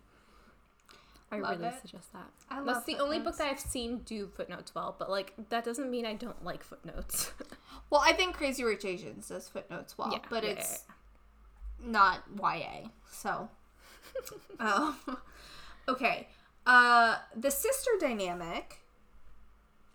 I 1.32 1.40
Love 1.40 1.60
really 1.60 1.70
it. 1.74 1.82
suggest 1.82 2.12
that. 2.14 2.30
I 2.50 2.56
That's 2.56 2.68
love 2.68 2.86
the 2.86 2.98
only 2.98 3.20
book 3.20 3.38
that 3.38 3.48
I've 3.50 3.60
seen 3.60 4.00
do 4.00 4.28
footnotes 4.28 4.76
well, 4.76 4.96
but 5.00 5.10
like 5.10 5.34
that 5.50 5.64
doesn't 5.64 5.90
mean 5.90 6.06
I 6.06 6.14
don't 6.14 6.44
like 6.44 6.62
footnotes. 6.64 7.32
well, 7.90 8.02
I 8.04 8.12
think 8.14 8.36
Crazy 8.36 8.64
Rich 8.66 8.84
Asians 8.84 9.30
does 9.30 9.48
footnotes 9.48 9.98
well, 9.98 10.12
Yeah, 10.12 10.20
but 10.30 10.44
yeah, 10.44 10.50
it's 10.52 10.84
not 11.82 12.24
YA. 12.38 12.90
So, 13.10 13.50
um, 14.60 14.98
okay. 15.88 16.28
Uh, 16.66 17.18
the 17.36 17.50
sister 17.50 17.92
dynamic 18.00 18.80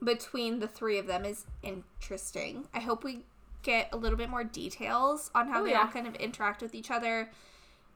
between 0.03 0.59
the 0.59 0.69
three 0.69 0.99
of 0.99 1.07
them 1.07 1.25
is 1.25 1.47
interesting. 1.63 2.67
I 2.75 2.81
hope 2.81 3.05
we 3.05 3.25
get 3.63 3.89
a 3.93 3.97
little 3.97 4.19
bit 4.19 4.31
more 4.31 4.45
details 4.45 5.31
on 5.35 5.49
how 5.49 5.61
Oh, 5.61 5.65
they 5.65 5.71
yeah. 5.73 5.83
all 5.83 5.89
kind 5.89 6.07
of 6.07 6.15
interact 6.17 6.63
with 6.63 6.75
each 6.75 6.91
other, 6.91 7.31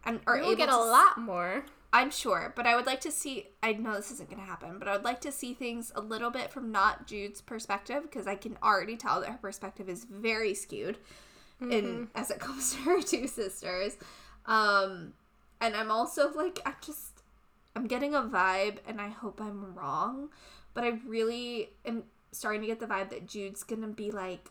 and 0.04 0.20
are 0.26 0.36
We 0.36 0.42
will 0.42 0.56
get 0.56 0.68
a 0.68 0.76
lot 0.76 1.18
more. 1.18 1.64
I'm 1.92 2.10
sure, 2.10 2.52
but 2.54 2.66
I 2.66 2.76
would 2.76 2.86
like 2.86 3.00
to 3.00 3.10
see. 3.10 3.48
I 3.62 3.72
know 3.72 3.96
this 3.96 4.12
isn't 4.12 4.30
going 4.30 4.40
to 4.40 4.46
happen, 4.46 4.78
but 4.78 4.86
I 4.86 4.92
would 4.92 5.04
like 5.04 5.20
to 5.22 5.32
see 5.32 5.54
things 5.54 5.90
a 5.96 6.00
little 6.00 6.30
bit 6.30 6.52
from 6.52 6.70
not 6.70 7.06
Jude's 7.06 7.40
perspective 7.40 8.02
because 8.02 8.28
I 8.28 8.36
can 8.36 8.56
already 8.62 8.96
tell 8.96 9.20
that 9.20 9.30
her 9.30 9.38
perspective 9.38 9.88
is 9.88 10.04
very 10.04 10.54
skewed, 10.54 10.98
in 11.60 12.08
as 12.14 12.30
it 12.30 12.38
comes 12.38 12.72
to 12.74 12.78
her 12.82 13.02
two 13.06 13.26
sisters. 13.26 13.96
Um, 14.46 15.14
and 15.60 15.74
I'm 15.74 15.90
also 15.90 16.32
like, 16.32 16.60
I'm 16.64 16.76
just, 16.84 17.22
I'm 17.74 17.86
getting 17.86 18.14
a 18.14 18.22
vibe, 18.22 18.78
and 18.86 19.00
I 19.00 19.08
hope 19.08 19.40
I'm 19.40 19.74
wrong, 19.74 20.30
but 20.74 20.84
I 20.84 21.00
really 21.06 21.70
am 21.84 22.04
starting 22.30 22.60
to 22.60 22.66
get 22.68 22.78
the 22.78 22.86
vibe 22.86 23.10
that 23.10 23.26
Jude's 23.26 23.64
gonna 23.64 23.88
be 23.88 24.12
like 24.12 24.50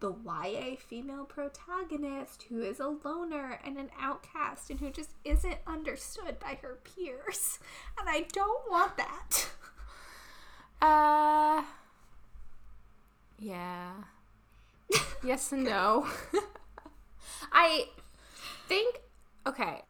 the 0.00 0.12
YA 0.24 0.76
female 0.78 1.24
protagonist 1.24 2.44
who 2.48 2.62
is 2.62 2.80
a 2.80 2.88
loner 3.04 3.58
and 3.64 3.76
an 3.78 3.90
outcast 4.00 4.70
and 4.70 4.80
who 4.80 4.90
just 4.90 5.10
isn't 5.24 5.58
understood 5.66 6.38
by 6.40 6.58
her 6.62 6.78
peers. 6.84 7.58
And 7.98 8.08
I 8.08 8.26
don't 8.32 8.70
want 8.70 8.96
that. 8.96 9.48
Uh. 10.82 11.62
Yeah. 13.38 13.92
yes 15.24 15.50
and 15.52 15.64
no. 15.64 16.06
I 17.52 17.86
think 18.68 19.00
okay. 19.46 19.82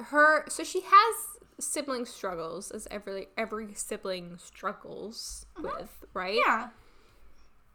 Her 0.00 0.44
so 0.48 0.64
she 0.64 0.80
has 0.80 1.38
sibling 1.60 2.06
struggles 2.06 2.70
as 2.70 2.86
every 2.90 3.28
every 3.36 3.74
sibling 3.74 4.38
struggles 4.38 5.44
with, 5.60 6.04
right? 6.14 6.38
Yeah. 6.46 6.68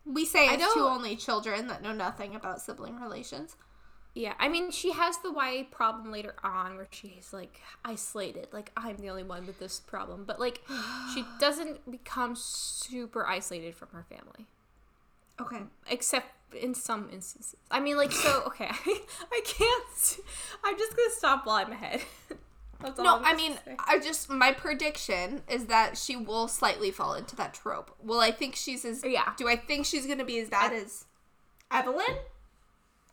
We 0.05 0.25
say 0.25 0.49
I 0.49 0.55
as 0.55 0.73
two 0.73 0.81
only 0.81 1.15
children 1.15 1.67
that 1.67 1.81
know 1.81 1.93
nothing 1.93 2.35
about 2.35 2.61
sibling 2.61 2.99
relations. 2.99 3.55
Yeah, 4.15 4.33
I 4.37 4.47
mean, 4.47 4.69
she 4.69 4.91
has 4.91 5.17
the 5.17 5.31
YA 5.31 5.63
problem 5.71 6.11
later 6.11 6.35
on 6.43 6.75
where 6.75 6.87
she's 6.91 7.33
like 7.33 7.61
isolated. 7.83 8.49
Like, 8.51 8.71
I'm 8.77 8.97
the 8.97 9.09
only 9.09 9.23
one 9.23 9.47
with 9.47 9.59
this 9.59 9.79
problem. 9.79 10.25
But, 10.25 10.39
like, 10.39 10.61
she 11.13 11.25
doesn't 11.39 11.89
become 11.89 12.35
super 12.35 13.25
isolated 13.25 13.75
from 13.75 13.89
her 13.91 14.05
family. 14.07 14.47
Okay. 15.41 15.61
Except 15.89 16.27
in 16.53 16.75
some 16.75 17.09
instances. 17.11 17.55
I 17.71 17.79
mean, 17.79 17.97
like, 17.97 18.11
so, 18.11 18.43
okay, 18.47 18.67
I, 18.69 18.99
I 19.31 19.41
can't. 19.45 20.19
I'm 20.63 20.77
just 20.77 20.95
gonna 20.95 21.09
stop 21.11 21.45
while 21.47 21.55
I'm 21.55 21.71
ahead. 21.71 22.01
That's 22.83 22.99
No, 22.99 23.19
I 23.23 23.33
mean, 23.35 23.53
say. 23.65 23.75
I 23.79 23.97
just 23.99 24.29
my 24.29 24.51
prediction 24.51 25.41
is 25.49 25.65
that 25.67 25.97
she 25.97 26.15
will 26.15 26.47
slightly 26.47 26.91
fall 26.91 27.13
into 27.15 27.35
that 27.37 27.53
trope. 27.53 27.95
Well, 28.03 28.19
I 28.19 28.31
think 28.31 28.55
she's 28.55 28.83
as 28.85 29.03
Yeah. 29.03 29.33
Do 29.37 29.47
I 29.47 29.55
think 29.55 29.85
she's 29.85 30.05
gonna 30.05 30.25
be 30.25 30.39
as 30.39 30.49
bad 30.49 30.73
as 30.73 31.05
Evelyn 31.71 32.17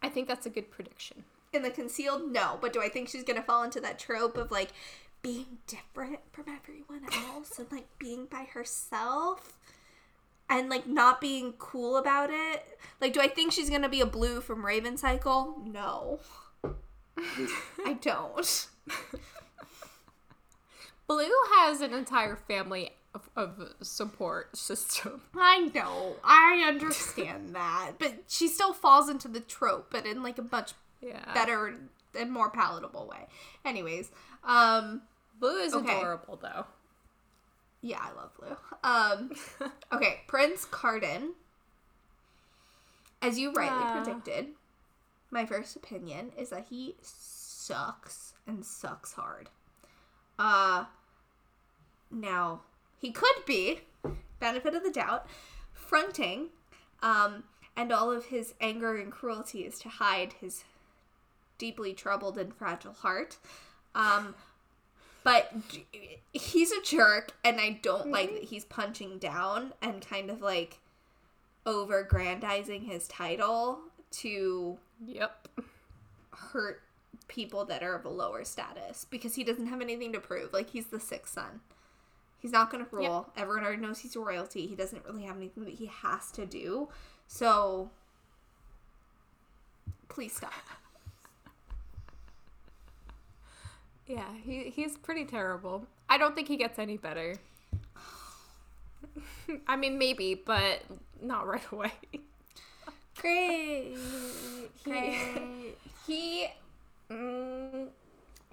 I 0.02 0.08
think 0.08 0.28
that's 0.28 0.46
a 0.46 0.50
good 0.50 0.70
prediction. 0.70 1.24
in 1.52 1.62
the 1.62 1.70
concealed? 1.70 2.30
No, 2.32 2.58
but 2.60 2.72
do 2.72 2.82
I 2.82 2.88
think 2.88 3.08
she's 3.08 3.24
gonna 3.24 3.42
fall 3.42 3.62
into 3.62 3.80
that 3.80 3.98
trope 3.98 4.36
of 4.36 4.50
like 4.50 4.72
being 5.22 5.58
different 5.66 6.20
from 6.32 6.46
everyone 6.48 7.04
else 7.12 7.58
and 7.58 7.70
like 7.70 7.86
being 7.98 8.24
by 8.26 8.44
herself 8.44 9.58
and 10.48 10.68
like 10.68 10.86
not 10.86 11.20
being 11.20 11.52
cool 11.58 11.96
about 11.96 12.30
it? 12.30 12.66
Like, 13.00 13.12
do 13.12 13.20
I 13.20 13.28
think 13.28 13.52
she's 13.52 13.70
gonna 13.70 13.88
be 13.88 14.00
a 14.00 14.06
blue 14.06 14.40
from 14.40 14.64
Raven 14.66 14.96
Cycle? 14.96 15.62
No, 15.64 16.20
I 17.84 17.92
don't. 18.00 18.66
Blue 21.10 21.28
has 21.56 21.80
an 21.80 21.92
entire 21.92 22.36
family 22.36 22.92
of, 23.16 23.28
of 23.34 23.74
support 23.82 24.56
system. 24.56 25.22
I 25.34 25.68
know. 25.74 26.14
I 26.22 26.64
understand 26.68 27.52
that. 27.56 27.94
But 27.98 28.22
she 28.28 28.46
still 28.46 28.72
falls 28.72 29.08
into 29.08 29.26
the 29.26 29.40
trope, 29.40 29.88
but 29.90 30.06
in 30.06 30.22
like 30.22 30.38
a 30.38 30.42
much 30.52 30.72
Yeah. 31.00 31.34
better 31.34 31.74
and 32.16 32.30
more 32.30 32.48
palatable 32.50 33.08
way. 33.10 33.26
Anyways, 33.64 34.12
um 34.44 35.02
Blue 35.40 35.56
is 35.56 35.74
Okay. 35.74 35.98
adorable, 35.98 36.38
though. 36.40 36.66
yeah, 37.82 37.98
I 38.00 38.12
love 38.12 38.30
Blue. 38.38 38.56
Um 38.84 39.32
okay, 39.92 40.20
Prince 40.28 40.64
Cardan. 40.64 41.32
As 43.20 43.36
you 43.36 43.52
rightly 43.52 43.84
predicted, 43.86 44.50
my 45.32 45.44
first 45.44 45.74
opinion 45.74 46.30
is 46.38 46.50
that 46.50 46.66
he 46.70 46.94
sucks 47.02 48.34
and 48.46 48.64
sucks 48.64 49.14
hard. 49.14 49.48
Uh 50.38 50.84
now 52.10 52.60
he 52.98 53.10
could 53.10 53.44
be 53.46 53.80
benefit 54.38 54.74
of 54.74 54.82
the 54.82 54.90
doubt 54.90 55.26
fronting 55.72 56.48
um 57.02 57.44
and 57.76 57.92
all 57.92 58.10
of 58.10 58.26
his 58.26 58.54
anger 58.60 58.96
and 58.96 59.12
cruelty 59.12 59.60
is 59.60 59.78
to 59.78 59.88
hide 59.88 60.34
his 60.40 60.64
deeply 61.58 61.92
troubled 61.92 62.38
and 62.38 62.54
fragile 62.54 62.92
heart 62.92 63.36
um 63.94 64.34
but 65.22 65.52
he's 66.32 66.72
a 66.72 66.82
jerk 66.82 67.32
and 67.44 67.60
i 67.60 67.78
don't 67.82 68.10
like 68.10 68.32
that 68.32 68.44
he's 68.44 68.64
punching 68.64 69.18
down 69.18 69.72
and 69.82 70.06
kind 70.06 70.30
of 70.30 70.40
like 70.40 70.78
over 71.66 72.02
grandizing 72.02 72.82
his 72.82 73.06
title 73.08 73.80
to 74.10 74.78
Yep. 75.06 75.48
hurt 76.32 76.82
people 77.28 77.64
that 77.66 77.82
are 77.82 77.94
of 77.94 78.04
a 78.04 78.08
lower 78.08 78.44
status 78.44 79.06
because 79.08 79.34
he 79.34 79.44
doesn't 79.44 79.66
have 79.66 79.80
anything 79.80 80.12
to 80.12 80.20
prove. 80.20 80.52
Like 80.52 80.70
he's 80.70 80.86
the 80.86 81.00
sixth 81.00 81.34
son. 81.34 81.60
He's 82.40 82.52
not 82.52 82.70
going 82.70 82.84
to 82.84 82.96
rule. 82.96 83.30
Everyone 83.36 83.64
already 83.64 83.82
knows 83.82 83.98
he's 83.98 84.16
royalty. 84.16 84.66
He 84.66 84.74
doesn't 84.74 85.04
really 85.04 85.24
have 85.24 85.36
anything 85.36 85.64
that 85.64 85.74
he 85.74 85.86
has 85.86 86.30
to 86.32 86.46
do. 86.46 86.88
So 87.26 87.90
please 90.08 90.34
stop. 90.34 90.52
Yeah, 94.06 94.24
he 94.42 94.70
he's 94.70 94.96
pretty 94.96 95.24
terrible. 95.24 95.86
I 96.08 96.18
don't 96.18 96.34
think 96.34 96.48
he 96.48 96.56
gets 96.56 96.78
any 96.78 96.96
better. 96.96 97.36
I 99.66 99.76
mean, 99.76 99.98
maybe, 99.98 100.34
but 100.34 100.82
not 101.20 101.46
right 101.46 101.62
away. 101.72 101.92
Great. 103.16 103.96
He, 104.84 105.74
he 106.06 106.46
mm, 107.10 107.88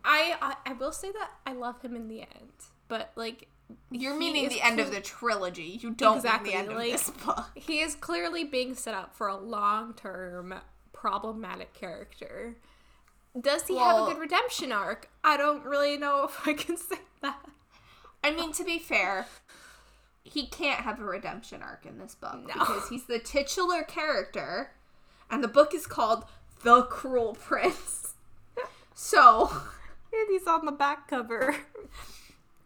I, 0.03 0.35
I 0.41 0.55
I 0.65 0.73
will 0.73 0.91
say 0.91 1.11
that 1.11 1.31
I 1.45 1.53
love 1.53 1.81
him 1.81 1.95
in 1.95 2.09
the 2.09 2.21
end, 2.21 2.51
but 2.89 3.11
like 3.15 3.47
You're 3.91 4.17
meaning 4.17 4.49
the 4.49 4.61
end 4.61 4.79
of 4.79 4.91
the 4.91 5.01
trilogy. 5.01 5.79
You 5.81 5.91
don't 5.91 6.17
Exactly, 6.17 6.51
mean 6.53 6.65
the 6.65 6.71
end 6.71 6.77
like- 6.77 6.93
of 6.93 6.99
this 6.99 7.09
book. 7.25 7.45
He 7.55 7.79
is 7.79 7.95
clearly 7.95 8.43
being 8.43 8.75
set 8.75 8.93
up 8.93 9.15
for 9.15 9.27
a 9.27 9.37
long 9.37 9.93
term 9.93 10.53
problematic 10.93 11.73
character. 11.73 12.55
Does 13.39 13.67
he 13.67 13.77
have 13.77 14.01
a 14.01 14.05
good 14.11 14.17
redemption 14.19 14.71
arc? 14.71 15.09
I 15.23 15.37
don't 15.37 15.63
really 15.63 15.95
know 15.97 16.23
if 16.25 16.47
I 16.47 16.53
can 16.53 16.75
say 16.89 16.97
that. 17.21 17.39
I 18.23 18.31
mean, 18.31 18.51
to 18.53 18.63
be 18.63 18.79
fair, 18.79 19.27
he 20.23 20.47
can't 20.47 20.81
have 20.81 20.99
a 20.99 21.03
redemption 21.03 21.61
arc 21.61 21.85
in 21.85 21.99
this 21.99 22.15
book 22.15 22.35
No. 22.47 22.53
because 22.53 22.89
he's 22.89 23.05
the 23.05 23.19
titular 23.19 23.83
character, 23.83 24.71
and 25.29 25.43
the 25.43 25.47
book 25.47 25.73
is 25.75 25.85
called 25.85 26.25
The 26.63 26.83
Cruel 26.83 27.35
Prince. 27.35 28.13
So, 28.99 29.51
And 30.11 30.27
he's 30.31 30.47
on 30.47 30.65
the 30.65 30.71
back 30.71 31.07
cover. 31.07 31.55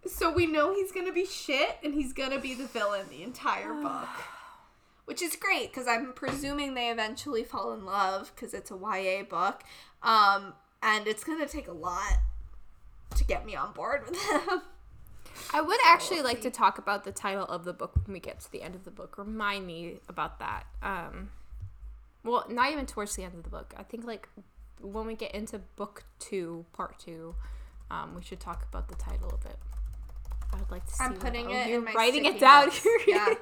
So 0.06 0.32
we 0.32 0.46
know 0.48 0.74
he's 0.74 0.92
gonna 0.92 1.12
be 1.12 1.26
shit, 1.26 1.78
and 1.84 1.94
he's 1.94 2.14
gonna 2.14 2.40
be 2.40 2.54
the 2.54 2.66
villain 2.66 3.06
the 3.10 3.24
entire 3.24 3.74
book, 3.82 4.10
which 5.06 5.22
is 5.22 5.36
great 5.36 5.72
because 5.72 5.88
I'm 5.88 6.14
presuming 6.14 6.74
they 6.74 6.90
eventually 6.90 7.44
fall 7.44 7.74
in 7.74 7.86
love 7.86 8.32
because 8.36 8.54
it's 8.54 8.72
a 8.72 8.76
YA 8.76 9.24
book, 9.24 9.64
um, 10.04 10.54
and 10.82 11.08
it's 11.08 11.24
gonna 11.24 11.48
take 11.48 11.68
a 11.68 11.74
lot 11.74 12.18
to 13.16 13.24
get 13.24 13.46
me 13.46 13.56
on 13.56 13.74
board 13.74 14.08
with 14.08 14.20
him. 14.30 14.62
I 15.54 15.62
would 15.62 15.80
actually 15.86 16.22
like 16.22 16.42
to 16.42 16.52
talk 16.52 16.78
about 16.78 17.04
the 17.04 17.12
title 17.12 17.46
of 17.46 17.66
the 17.66 17.74
book 17.74 17.92
when 18.06 18.14
we 18.14 18.20
get 18.20 18.40
to 18.42 18.52
the 18.52 18.62
end 18.62 18.76
of 18.76 18.86
the 18.86 18.92
book. 18.92 19.18
Remind 19.18 19.66
me 19.66 20.00
about 20.08 20.40
that. 20.40 20.66
Um, 20.82 21.30
well, 22.24 22.46
not 22.50 22.72
even 22.72 22.86
towards 22.86 23.16
the 23.16 23.24
end 23.24 23.34
of 23.36 23.44
the 23.44 23.50
book. 23.50 23.74
I 23.78 23.84
think 23.84 24.06
like 24.06 24.30
when 24.82 25.06
we 25.06 25.16
get 25.16 25.34
into 25.34 25.60
book 25.60 26.04
two, 26.20 26.66
part 26.74 27.00
two, 27.00 27.36
um, 27.90 28.16
we 28.16 28.22
should 28.24 28.40
talk 28.40 28.66
about 28.70 28.88
the 28.88 28.96
title 28.96 29.30
of 29.30 29.46
it. 29.46 29.58
I 30.54 30.58
would 30.58 30.72
like 30.72 30.86
to 30.86 30.94
see. 30.94 31.04
I'm 31.04 31.16
putting 31.16 31.48
Oh, 31.48 31.52
it 31.54 31.68
You're 31.68 31.80
in 31.80 31.86
my 31.86 31.94
writing 31.94 32.26
it 32.26 32.40
down 32.40 32.66
notes. 32.66 32.84
here. 32.84 33.00
Yeah. 33.08 33.34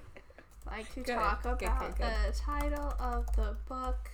like 0.66 0.92
to 0.94 1.02
talk 1.02 1.44
about 1.44 1.96
the 1.98 2.32
title 2.36 2.94
of 3.00 3.26
the 3.36 3.56
book 3.68 4.10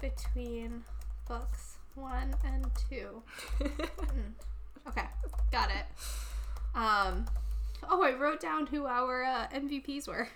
between 0.00 0.82
books 1.28 1.76
one 1.94 2.34
and 2.44 2.66
two. 2.88 3.22
Mm. 4.14 4.88
Okay, 4.88 5.06
got 5.50 5.70
it. 5.70 5.86
Um, 6.74 7.24
oh, 7.88 8.02
I 8.02 8.12
wrote 8.12 8.38
down 8.40 8.66
who 8.66 8.86
our 8.86 9.24
uh, 9.24 9.46
MVPs 9.48 10.06
were. 10.06 10.28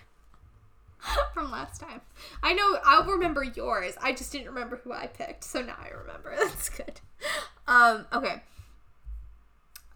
from 1.33 1.51
last 1.51 1.79
time. 1.79 2.01
I 2.43 2.53
know 2.53 2.77
I'll 2.83 3.05
remember 3.05 3.43
yours. 3.43 3.93
I 4.01 4.11
just 4.11 4.31
didn't 4.31 4.47
remember 4.47 4.81
who 4.83 4.91
I 4.91 5.07
picked, 5.07 5.43
so 5.43 5.61
now 5.61 5.75
I 5.81 5.89
remember. 5.89 6.35
That's 6.37 6.69
good. 6.69 6.99
Um, 7.67 8.05
okay. 8.11 8.41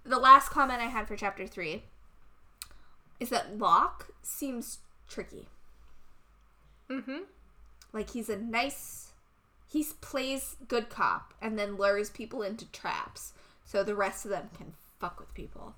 The 0.06 0.20
last 0.20 0.50
comment 0.50 0.82
I 0.82 0.86
had 0.86 1.08
for 1.08 1.16
chapter 1.16 1.48
three 1.48 1.84
is 3.20 3.30
that 3.30 3.58
Locke 3.58 4.10
seems 4.22 4.80
tricky. 5.08 5.48
Mm-hmm. 6.90 7.20
Like 7.94 8.10
he's 8.12 8.30
a 8.30 8.38
nice 8.38 9.12
he 9.72 9.86
plays 10.02 10.56
good 10.68 10.90
cop 10.90 11.34
and 11.42 11.58
then 11.58 11.78
lures 11.78 12.12
people 12.12 12.44
into 12.44 12.72
traps 12.72 13.34
so 13.66 13.84
the 13.84 13.96
rest 13.96 14.24
of 14.24 14.32
them 14.32 14.50
can 14.56 14.74
fuck 15.00 15.20
with 15.20 15.34
people. 15.34 15.74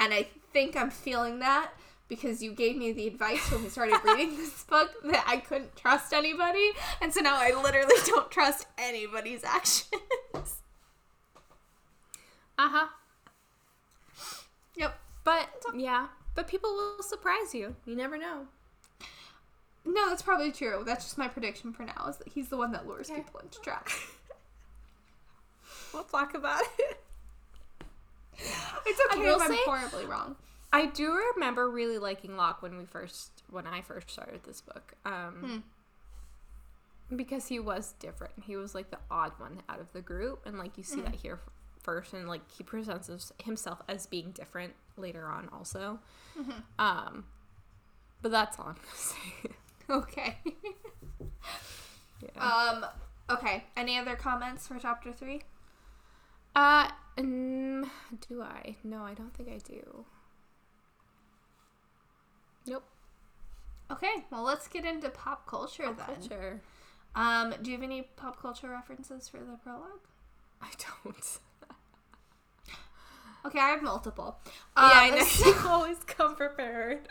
And 0.00 0.12
I 0.12 0.28
think 0.52 0.76
I'm 0.76 0.90
feeling 0.90 1.38
that 1.38 1.70
because 2.08 2.42
you 2.42 2.52
gave 2.52 2.76
me 2.76 2.92
the 2.92 3.06
advice 3.06 3.50
when 3.52 3.62
we 3.62 3.68
started 3.68 4.00
reading 4.04 4.36
this 4.36 4.64
book 4.64 4.90
that 5.04 5.24
I 5.26 5.36
couldn't 5.36 5.76
trust 5.76 6.12
anybody. 6.12 6.70
And 7.00 7.12
so 7.12 7.20
now 7.20 7.36
I 7.36 7.52
literally 7.62 7.94
don't 8.06 8.30
trust 8.30 8.66
anybody's 8.78 9.44
actions. 9.44 10.62
Uh-huh. 12.58 12.86
Yep. 12.86 12.88
But 15.28 15.78
yeah, 15.78 16.06
but 16.34 16.48
people 16.48 16.70
will 16.74 17.02
surprise 17.02 17.54
you. 17.54 17.76
You 17.84 17.94
never 17.96 18.16
know. 18.16 18.46
No, 19.84 20.08
that's 20.08 20.22
probably 20.22 20.52
true. 20.52 20.82
That's 20.86 21.04
just 21.04 21.18
my 21.18 21.28
prediction 21.28 21.72
for 21.74 21.82
now 21.84 22.06
is 22.08 22.16
that 22.16 22.28
he's 22.28 22.48
the 22.48 22.56
one 22.56 22.72
that 22.72 22.86
lures 22.86 23.10
Okay. 23.10 23.20
people 23.20 23.40
into 23.40 23.60
traps. 23.60 23.94
We'll 25.94 26.04
talk 26.04 26.34
about 26.34 26.62
it. 26.78 27.00
It's 28.86 29.00
okay 29.14 29.26
if 29.28 29.40
I'm 29.42 29.50
say- 29.50 29.58
horribly 29.64 30.04
wrong. 30.06 30.36
I 30.72 30.84
do 30.86 31.12
remember 31.34 31.68
really 31.70 31.96
liking 31.98 32.36
Locke 32.36 32.60
when 32.62 32.76
we 32.78 32.84
first 32.84 33.42
when 33.50 33.66
I 33.66 33.80
first 33.80 34.10
started 34.10 34.44
this 34.44 34.60
book. 34.60 34.94
Um 35.06 35.64
because 37.14 37.46
he 37.48 37.58
was 37.58 37.94
different. 37.98 38.34
He 38.46 38.54
was 38.56 38.74
like 38.74 38.90
the 38.90 38.98
odd 39.10 39.32
one 39.38 39.62
out 39.68 39.80
of 39.80 39.90
the 39.94 40.02
group 40.02 40.44
and 40.46 40.58
like 40.58 40.76
you 40.76 40.84
see 40.84 41.00
that 41.00 41.14
here 41.14 41.40
first 41.88 42.12
and 42.12 42.28
like 42.28 42.42
he 42.54 42.62
presents 42.62 43.32
himself 43.42 43.80
as 43.88 44.04
being 44.04 44.30
different 44.32 44.74
later 44.98 45.26
on 45.26 45.48
also. 45.54 45.98
Um 46.78 47.24
but 48.20 48.30
that's 48.30 48.58
all 48.58 48.66
I'm 48.66 48.74
to 48.74 48.80
say. 48.94 49.50
Okay. 49.88 50.38
yeah. 52.36 52.44
um 52.44 52.84
okay. 53.30 53.64
Any 53.74 53.96
other 53.96 54.16
comments 54.16 54.68
for 54.68 54.78
chapter 54.78 55.14
3? 55.14 55.40
Uh, 56.54 56.88
mm, 57.16 57.88
do 58.28 58.42
I? 58.42 58.76
No, 58.84 59.02
I 59.02 59.14
don't 59.14 59.32
think 59.32 59.48
I 59.48 59.58
do. 59.58 60.04
Nope. 62.66 62.84
Okay, 63.90 64.26
well 64.30 64.42
let's 64.42 64.68
get 64.68 64.84
into 64.84 65.08
pop 65.08 65.46
culture 65.46 65.86
then. 65.96 66.16
Culture. 66.16 66.60
Um, 67.14 67.54
do 67.62 67.70
you 67.70 67.76
have 67.78 67.84
any 67.84 68.02
pop 68.16 68.42
culture 68.42 68.68
references 68.68 69.26
for 69.26 69.38
the 69.38 69.56
prologue? 69.64 70.06
I 70.60 70.68
don't. 71.04 71.38
Okay, 73.46 73.58
I 73.58 73.68
have 73.70 73.82
multiple. 73.82 74.38
yeah, 74.46 74.50
I 74.76 75.08
Um, 75.10 75.18
know. 75.18 75.24
so- 75.24 75.46
You 75.62 75.68
always 75.68 75.98
come 76.06 76.34
prepared. 76.36 77.08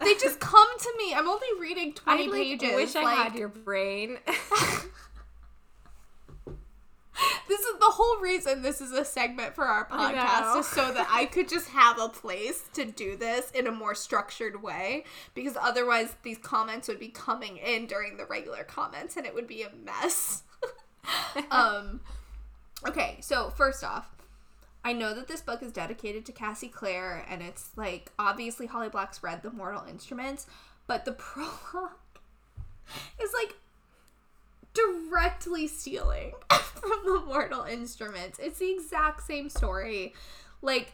they 0.00 0.14
just 0.14 0.40
come 0.40 0.68
to 0.78 0.94
me. 0.98 1.14
I'm 1.14 1.28
only 1.28 1.48
reading 1.60 1.94
I 2.06 2.16
20 2.16 2.26
like, 2.28 2.60
pages. 2.60 2.70
I 2.72 2.74
wish 2.74 2.96
I 2.96 3.14
had 3.14 3.34
your 3.34 3.48
brain. 3.48 4.18
This 7.46 7.60
is 7.60 7.78
the 7.78 7.90
whole 7.90 8.18
reason 8.20 8.62
this 8.62 8.80
is 8.80 8.90
a 8.90 9.04
segment 9.04 9.54
for 9.54 9.64
our 9.64 9.86
podcast 9.86 10.58
is 10.58 10.66
so 10.66 10.90
that 10.92 11.06
I 11.10 11.26
could 11.26 11.48
just 11.48 11.68
have 11.68 12.00
a 12.00 12.08
place 12.08 12.62
to 12.72 12.84
do 12.86 13.16
this 13.16 13.50
in 13.52 13.66
a 13.66 13.70
more 13.70 13.94
structured 13.94 14.62
way 14.62 15.04
because 15.34 15.56
otherwise 15.60 16.16
these 16.22 16.38
comments 16.38 16.88
would 16.88 16.98
be 16.98 17.08
coming 17.08 17.58
in 17.58 17.86
during 17.86 18.16
the 18.16 18.24
regular 18.24 18.64
comments 18.64 19.16
and 19.16 19.26
it 19.26 19.34
would 19.34 19.46
be 19.46 19.62
a 19.62 19.70
mess. 19.84 20.42
um 21.50 22.00
okay, 22.88 23.18
so 23.20 23.50
first 23.50 23.84
off, 23.84 24.08
I 24.84 24.92
know 24.92 25.14
that 25.14 25.28
this 25.28 25.40
book 25.40 25.62
is 25.62 25.72
dedicated 25.72 26.26
to 26.26 26.32
Cassie 26.32 26.68
Clare 26.68 27.24
and 27.28 27.42
it's 27.42 27.70
like 27.74 28.12
obviously 28.18 28.66
Holly 28.66 28.90
Black's 28.90 29.22
read 29.22 29.42
The 29.42 29.50
Mortal 29.50 29.84
Instruments, 29.88 30.46
but 30.86 31.04
the 31.04 31.12
prologue 31.18 31.90
is 33.20 33.32
like 33.32 33.56
directly 34.74 35.66
stealing 35.66 36.32
from 36.50 37.00
the 37.06 37.22
Mortal 37.26 37.62
Instruments. 37.64 38.38
It's 38.38 38.58
the 38.58 38.72
exact 38.72 39.22
same 39.22 39.48
story. 39.48 40.12
Like 40.60 40.92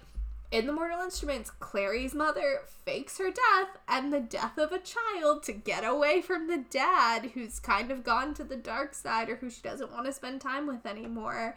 in 0.52 0.66
the 0.66 0.72
Mortal 0.72 1.00
Instruments, 1.00 1.50
Clary's 1.58 2.14
mother 2.14 2.60
fakes 2.84 3.18
her 3.18 3.30
death 3.30 3.78
and 3.88 4.12
the 4.12 4.20
death 4.20 4.58
of 4.58 4.72
a 4.72 4.78
child 4.78 5.42
to 5.44 5.52
get 5.52 5.84
away 5.84 6.20
from 6.20 6.46
the 6.46 6.58
dad 6.58 7.30
who's 7.34 7.58
kind 7.58 7.90
of 7.90 8.04
gone 8.04 8.34
to 8.34 8.44
the 8.44 8.56
dark 8.56 8.94
side 8.94 9.28
or 9.28 9.36
who 9.36 9.50
she 9.50 9.62
doesn't 9.62 9.92
want 9.92 10.06
to 10.06 10.12
spend 10.12 10.40
time 10.40 10.66
with 10.66 10.86
anymore. 10.86 11.56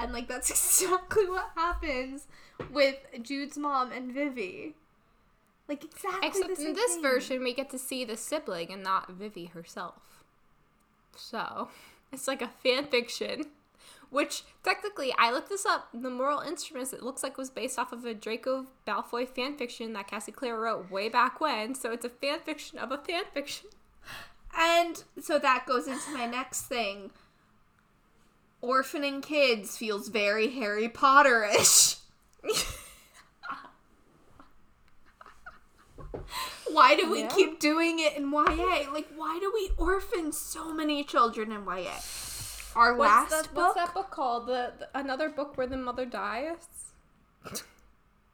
And 0.00 0.12
like 0.12 0.28
that's 0.28 0.50
exactly 0.82 1.28
what 1.28 1.50
happens 1.54 2.26
with 2.72 2.96
Jude's 3.22 3.58
mom 3.58 3.92
and 3.92 4.12
Vivi. 4.12 4.74
Like 5.68 5.84
exactly 5.84 6.26
Except 6.26 6.58
in 6.58 6.72
this 6.74 6.94
thing. 6.94 7.02
version, 7.02 7.44
we 7.44 7.54
get 7.54 7.70
to 7.70 7.78
see 7.78 8.04
the 8.04 8.16
sibling 8.16 8.72
and 8.72 8.82
not 8.82 9.10
Vivi 9.10 9.46
herself. 9.46 10.24
So, 11.14 11.68
it's 12.12 12.26
like 12.26 12.42
a 12.42 12.48
fan 12.48 12.86
fiction. 12.86 13.44
Which, 14.10 14.42
technically, 14.64 15.14
I 15.16 15.30
looked 15.30 15.50
this 15.50 15.64
up. 15.64 15.88
The 15.94 16.10
Mortal 16.10 16.40
Instruments, 16.40 16.92
it 16.92 17.00
looks 17.00 17.22
like 17.22 17.38
was 17.38 17.48
based 17.48 17.78
off 17.78 17.92
of 17.92 18.04
a 18.04 18.12
Draco 18.12 18.66
Malfoy 18.84 19.28
fan 19.28 19.56
fiction 19.56 19.92
that 19.92 20.08
Cassie 20.08 20.32
Clare 20.32 20.58
wrote 20.58 20.90
way 20.90 21.08
back 21.08 21.40
when. 21.40 21.76
So, 21.76 21.92
it's 21.92 22.04
a 22.04 22.08
fan 22.08 22.40
fiction 22.40 22.80
of 22.80 22.90
a 22.90 22.98
fan 22.98 23.22
fiction. 23.32 23.68
And 24.58 25.04
so 25.20 25.38
that 25.38 25.64
goes 25.66 25.86
into 25.86 26.10
my 26.12 26.26
next 26.26 26.62
thing. 26.62 27.10
Orphaning 28.62 29.22
kids 29.22 29.76
feels 29.76 30.08
very 30.08 30.50
Harry 30.50 30.88
Potter-ish. 30.88 31.96
why 36.70 36.94
do 36.96 37.10
we 37.10 37.20
Yeah. 37.22 37.28
keep 37.28 37.58
doing 37.58 37.98
it 37.98 38.16
in 38.16 38.30
YA? 38.30 38.90
Like, 38.92 39.08
why 39.16 39.38
do 39.40 39.50
we 39.52 39.70
orphan 39.76 40.32
so 40.32 40.72
many 40.72 41.02
children 41.04 41.52
in 41.52 41.64
YA? 41.64 41.98
Our 42.76 42.94
What's, 42.94 43.10
last 43.10 43.30
that, 43.30 43.54
book. 43.54 43.74
what's 43.74 43.86
that 43.86 43.94
book 43.94 44.10
called? 44.10 44.46
The, 44.46 44.72
the 44.78 44.88
Another 44.98 45.28
book 45.28 45.56
where 45.56 45.66
the 45.66 45.76
mother 45.76 46.06
dies? 46.06 46.56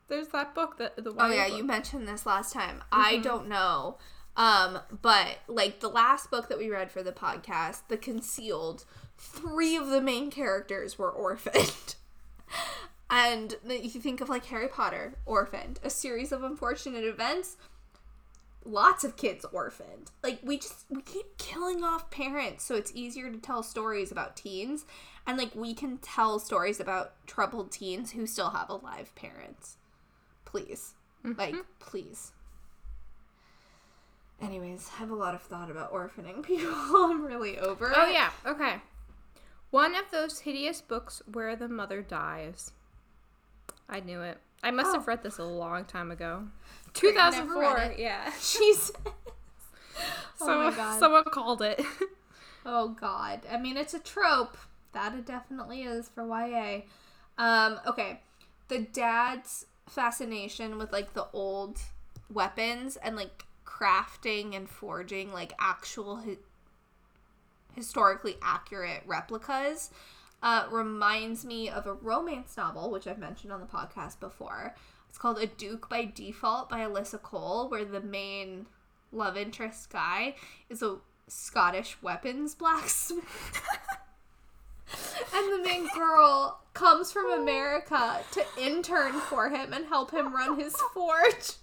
There's 0.09 0.29
that 0.29 0.55
book, 0.55 0.77
the, 0.79 0.93
the 0.97 1.15
Oh 1.19 1.31
yeah, 1.31 1.49
book. 1.49 1.57
you 1.59 1.65
mentioned 1.65 2.07
this 2.07 2.27
last 2.27 2.53
time. 2.53 2.83
I 2.93 3.17
don't 3.19 3.49
know. 3.49 3.97
Um, 4.37 4.81
but 5.03 5.39
like 5.49 5.81
the 5.81 5.89
last 5.89 6.31
book 6.31 6.49
that 6.51 6.59
we 6.59 6.69
read 6.69 6.93
for 6.93 7.03
the 7.03 7.13
podcast, 7.13 7.89
The 7.89 7.97
Concealed, 7.97 8.85
three 9.19 9.77
of 9.77 9.89
the 9.89 10.01
main 10.01 10.31
characters 10.31 10.99
were 10.99 11.11
orphaned. 11.11 11.95
and 13.11 13.57
if 13.69 13.95
you 13.95 14.01
think 14.01 14.21
of 14.21 14.29
like 14.29 14.47
Harry 14.47 14.69
Potter, 14.69 15.15
orphaned, 15.25 15.81
a 15.83 15.91
series 15.91 16.33
of 16.33 16.43
unfortunate 16.43 17.05
events, 17.05 17.57
lots 18.65 19.05
of 19.05 19.17
kids 19.17 19.45
orphaned. 19.53 20.11
Like 20.23 20.41
we 20.43 20.59
just 20.59 20.85
we 20.91 21.03
keep 21.03 21.39
killing 21.39 21.85
off 21.85 22.11
parents 22.11 22.65
so 22.65 22.75
it's 22.75 22.93
easier 22.95 23.31
to 23.31 23.39
tell 23.39 23.63
stories 23.63 24.11
about 24.11 24.37
teens 24.37 24.85
and 25.27 25.39
like 25.39 25.55
we 25.55 25.73
can 25.75 25.99
tell 25.99 26.39
stories 26.39 26.81
about 26.81 27.13
troubled 27.27 27.71
teens 27.73 28.13
who 28.13 28.27
still 28.27 28.51
have 28.51 28.69
alive 28.69 29.15
parents. 29.15 29.77
Please. 30.45 30.95
Mm-hmm. 31.25 31.39
Like 31.39 31.55
please. 31.79 32.33
Anyways, 34.41 34.91
I 34.95 34.99
have 35.01 35.11
a 35.11 35.15
lot 35.15 35.35
of 35.35 35.41
thought 35.43 35.71
about 35.71 35.93
orphaning 35.93 36.43
people. 36.47 36.73
I'm 36.95 37.25
really 37.25 37.59
over 37.59 37.93
Oh 37.95 38.09
it. 38.09 38.13
yeah, 38.13 38.31
okay. 38.45 38.77
One 39.71 39.95
of 39.95 40.11
those 40.11 40.41
hideous 40.41 40.81
books 40.81 41.23
where 41.31 41.57
the 41.57 41.69
mother 41.69 42.03
dies. 42.03 42.73
I 43.89 44.01
knew 44.01 44.21
it. 44.23 44.39
I 44.63 44.71
must 44.71 44.89
Oh. 44.91 44.95
have 44.95 45.07
read 45.09 45.23
this 45.23 45.39
a 45.39 45.45
long 45.45 45.85
time 45.85 46.11
ago. 46.11 46.49
2004. 46.95 47.95
Yeah. 47.99 48.31
Jesus. 48.41 48.91
So, 48.97 49.21
oh 50.41 50.71
my 50.71 50.77
god. 50.77 50.99
Someone 50.99 51.25
called 51.25 51.63
it. 51.63 51.81
Oh 52.69 52.89
god. 52.89 53.43
I 53.49 53.59
mean 53.59 53.77
it's 53.77 53.95
a 53.95 54.01
trope. 54.01 54.57
That 54.93 55.15
it 55.15 55.25
definitely 55.25 55.83
is 55.85 56.09
for 56.09 56.27
YA. 56.27 56.81
Um, 57.39 57.79
okay. 57.87 58.23
The 58.67 58.81
dad's 58.81 59.67
fascination 59.89 60.77
with 60.77 60.93
like 60.93 61.15
the 61.15 61.29
old 61.33 61.79
weapons 62.29 62.97
and 62.97 63.15
like 63.15 63.45
crafting 63.65 64.57
and 64.57 64.69
forging 64.69 65.33
like 65.33 65.53
actual 65.61 66.17
historically 67.77 68.37
accurate 68.43 69.03
replicas 69.07 69.91
uh, 70.43 70.67
reminds 70.71 71.45
me 71.45 71.69
of 71.69 71.87
a 71.87 71.93
romance 71.93 72.57
novel 72.57 72.91
which 72.91 73.07
I've 73.07 73.19
mentioned 73.19 73.53
on 73.53 73.61
the 73.61 73.67
podcast 73.67 74.19
before. 74.21 74.75
It's 75.09 75.19
called 75.19 75.39
A 75.39 75.47
Duke 75.47 75.89
by 75.89 76.05
Default 76.05 76.69
by 76.69 76.81
Alyssa 76.81 77.23
Cole, 77.23 77.69
where 77.69 77.85
the 77.85 78.01
main 78.01 78.67
love 79.13 79.37
interest 79.37 79.91
guy 79.91 80.35
is 80.69 80.83
a 80.83 80.97
Scottish 81.29 81.97
weapons 82.03 82.55
blacksmith. 82.55 83.63
and 85.35 85.53
the 85.53 85.69
main 85.69 85.89
girl 85.95 86.61
comes 86.75 87.11
from 87.11 87.33
America 87.33 88.21
to 88.33 88.45
intern 88.61 89.15
for 89.15 89.49
him 89.49 89.73
and 89.73 89.87
help 89.87 90.13
him 90.13 90.35
run 90.35 90.59
his 90.59 90.77
forge. 90.95 91.55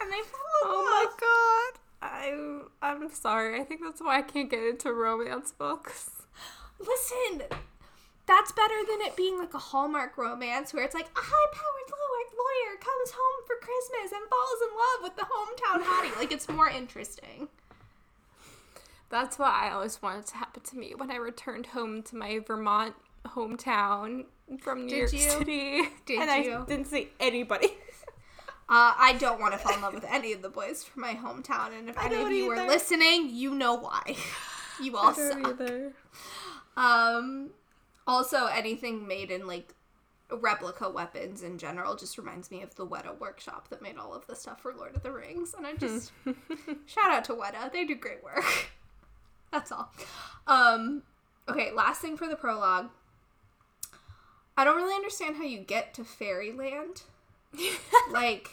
And 0.00 0.10
they 0.12 0.22
fall 0.22 0.62
in 0.62 0.66
oh 0.66 0.84
my 0.84 1.06
god. 1.20 1.80
I 2.00 2.60
I'm 2.80 3.10
sorry. 3.10 3.60
I 3.60 3.64
think 3.64 3.80
that's 3.82 4.00
why 4.00 4.18
I 4.18 4.22
can't 4.22 4.50
get 4.50 4.62
into 4.62 4.92
romance 4.92 5.52
books. 5.52 6.10
Listen, 6.78 7.42
that's 8.26 8.52
better 8.52 8.74
than 8.88 9.00
it 9.00 9.16
being 9.16 9.38
like 9.38 9.54
a 9.54 9.58
Hallmark 9.58 10.16
romance 10.16 10.72
where 10.72 10.84
it's 10.84 10.94
like 10.94 11.06
a 11.06 11.20
high 11.20 11.52
powered 11.52 11.90
lawyer, 11.90 12.28
lawyer 12.36 12.76
comes 12.78 13.10
home 13.10 13.44
for 13.46 13.56
Christmas 13.56 14.12
and 14.12 14.28
falls 14.28 14.60
in 14.62 14.70
love 14.76 15.02
with 15.02 15.16
the 15.16 15.26
hometown 15.26 15.82
hottie. 15.84 16.16
Like, 16.16 16.30
it's 16.30 16.48
more 16.48 16.68
interesting. 16.68 17.48
That's 19.10 19.38
what 19.38 19.50
I 19.52 19.70
always 19.70 20.00
wanted 20.02 20.26
to 20.26 20.36
happen 20.36 20.62
to 20.62 20.76
me 20.76 20.92
when 20.94 21.10
I 21.10 21.16
returned 21.16 21.66
home 21.66 22.02
to 22.04 22.16
my 22.16 22.40
Vermont 22.46 22.94
hometown 23.26 24.26
from 24.60 24.86
New 24.86 24.90
Did 24.90 24.98
York 24.98 25.12
you? 25.12 25.30
City. 25.30 25.82
Did 26.06 26.20
and 26.20 26.44
you? 26.44 26.54
I 26.54 26.64
didn't 26.66 26.86
see 26.86 27.08
anybody. 27.18 27.68
Uh, 28.70 28.92
I 28.98 29.16
don't 29.18 29.40
want 29.40 29.52
to 29.54 29.58
fall 29.58 29.74
in 29.74 29.80
love 29.80 29.94
with 29.94 30.04
any 30.04 30.32
of 30.34 30.42
the 30.42 30.50
boys 30.50 30.84
from 30.84 31.00
my 31.00 31.14
hometown, 31.14 31.78
and 31.78 31.88
if 31.88 31.96
I 31.98 32.06
any 32.06 32.16
of 32.16 32.30
you 32.30 32.52
either. 32.52 32.62
are 32.62 32.68
listening, 32.68 33.30
you 33.30 33.54
know 33.54 33.74
why. 33.74 34.16
You 34.80 34.96
all 34.96 35.12
suck. 35.12 35.44
either. 35.44 35.92
Um, 36.76 37.50
also, 38.06 38.46
anything 38.46 39.08
made 39.08 39.32
in 39.32 39.44
like 39.44 39.74
replica 40.30 40.88
weapons 40.88 41.42
in 41.42 41.58
general 41.58 41.96
just 41.96 42.16
reminds 42.16 42.50
me 42.50 42.62
of 42.62 42.74
the 42.76 42.86
Weta 42.86 43.18
workshop 43.18 43.70
that 43.70 43.82
made 43.82 43.96
all 43.96 44.14
of 44.14 44.26
the 44.28 44.36
stuff 44.36 44.60
for 44.60 44.72
Lord 44.72 44.94
of 44.94 45.02
the 45.02 45.10
Rings, 45.10 45.52
and 45.56 45.66
I 45.66 45.74
just 45.74 46.12
shout 46.86 47.10
out 47.10 47.24
to 47.24 47.34
Weta. 47.34 47.72
They 47.72 47.84
do 47.84 47.96
great 47.96 48.22
work. 48.22 48.44
That's 49.50 49.72
all. 49.72 49.90
Um, 50.46 51.02
okay, 51.48 51.72
last 51.72 52.00
thing 52.00 52.16
for 52.16 52.28
the 52.28 52.36
prologue. 52.36 52.90
I 54.56 54.64
don't 54.64 54.76
really 54.76 54.94
understand 54.94 55.36
how 55.36 55.44
you 55.44 55.58
get 55.58 55.94
to 55.94 56.04
Fairyland. 56.04 57.02
like, 58.12 58.50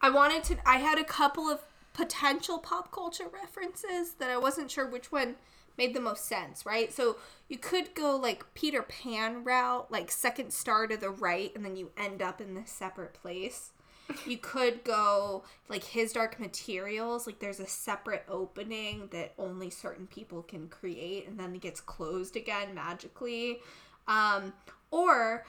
I 0.00 0.10
wanted 0.10 0.44
to. 0.44 0.56
I 0.68 0.76
had 0.76 0.98
a 0.98 1.04
couple 1.04 1.48
of 1.48 1.60
potential 1.92 2.58
pop 2.58 2.90
culture 2.90 3.28
references 3.32 4.14
that 4.14 4.30
I 4.30 4.38
wasn't 4.38 4.70
sure 4.70 4.86
which 4.86 5.12
one 5.12 5.36
made 5.78 5.94
the 5.94 6.00
most 6.00 6.24
sense, 6.26 6.66
right? 6.66 6.92
So 6.92 7.16
you 7.48 7.58
could 7.58 7.94
go 7.94 8.16
like 8.16 8.44
Peter 8.54 8.82
Pan 8.82 9.44
route, 9.44 9.90
like 9.90 10.10
second 10.10 10.52
star 10.52 10.86
to 10.86 10.96
the 10.96 11.10
right, 11.10 11.52
and 11.54 11.64
then 11.64 11.76
you 11.76 11.90
end 11.96 12.22
up 12.22 12.40
in 12.40 12.54
this 12.54 12.70
separate 12.70 13.14
place. 13.14 13.70
You 14.26 14.36
could 14.36 14.84
go 14.84 15.44
like 15.68 15.84
his 15.84 16.12
dark 16.12 16.38
materials, 16.38 17.26
like 17.26 17.38
there's 17.38 17.60
a 17.60 17.66
separate 17.66 18.24
opening 18.28 19.08
that 19.12 19.32
only 19.38 19.70
certain 19.70 20.06
people 20.06 20.42
can 20.42 20.68
create, 20.68 21.26
and 21.28 21.38
then 21.38 21.54
it 21.54 21.60
gets 21.60 21.80
closed 21.80 22.36
again 22.36 22.74
magically. 22.74 23.60
Um, 24.08 24.52
or 24.90 25.44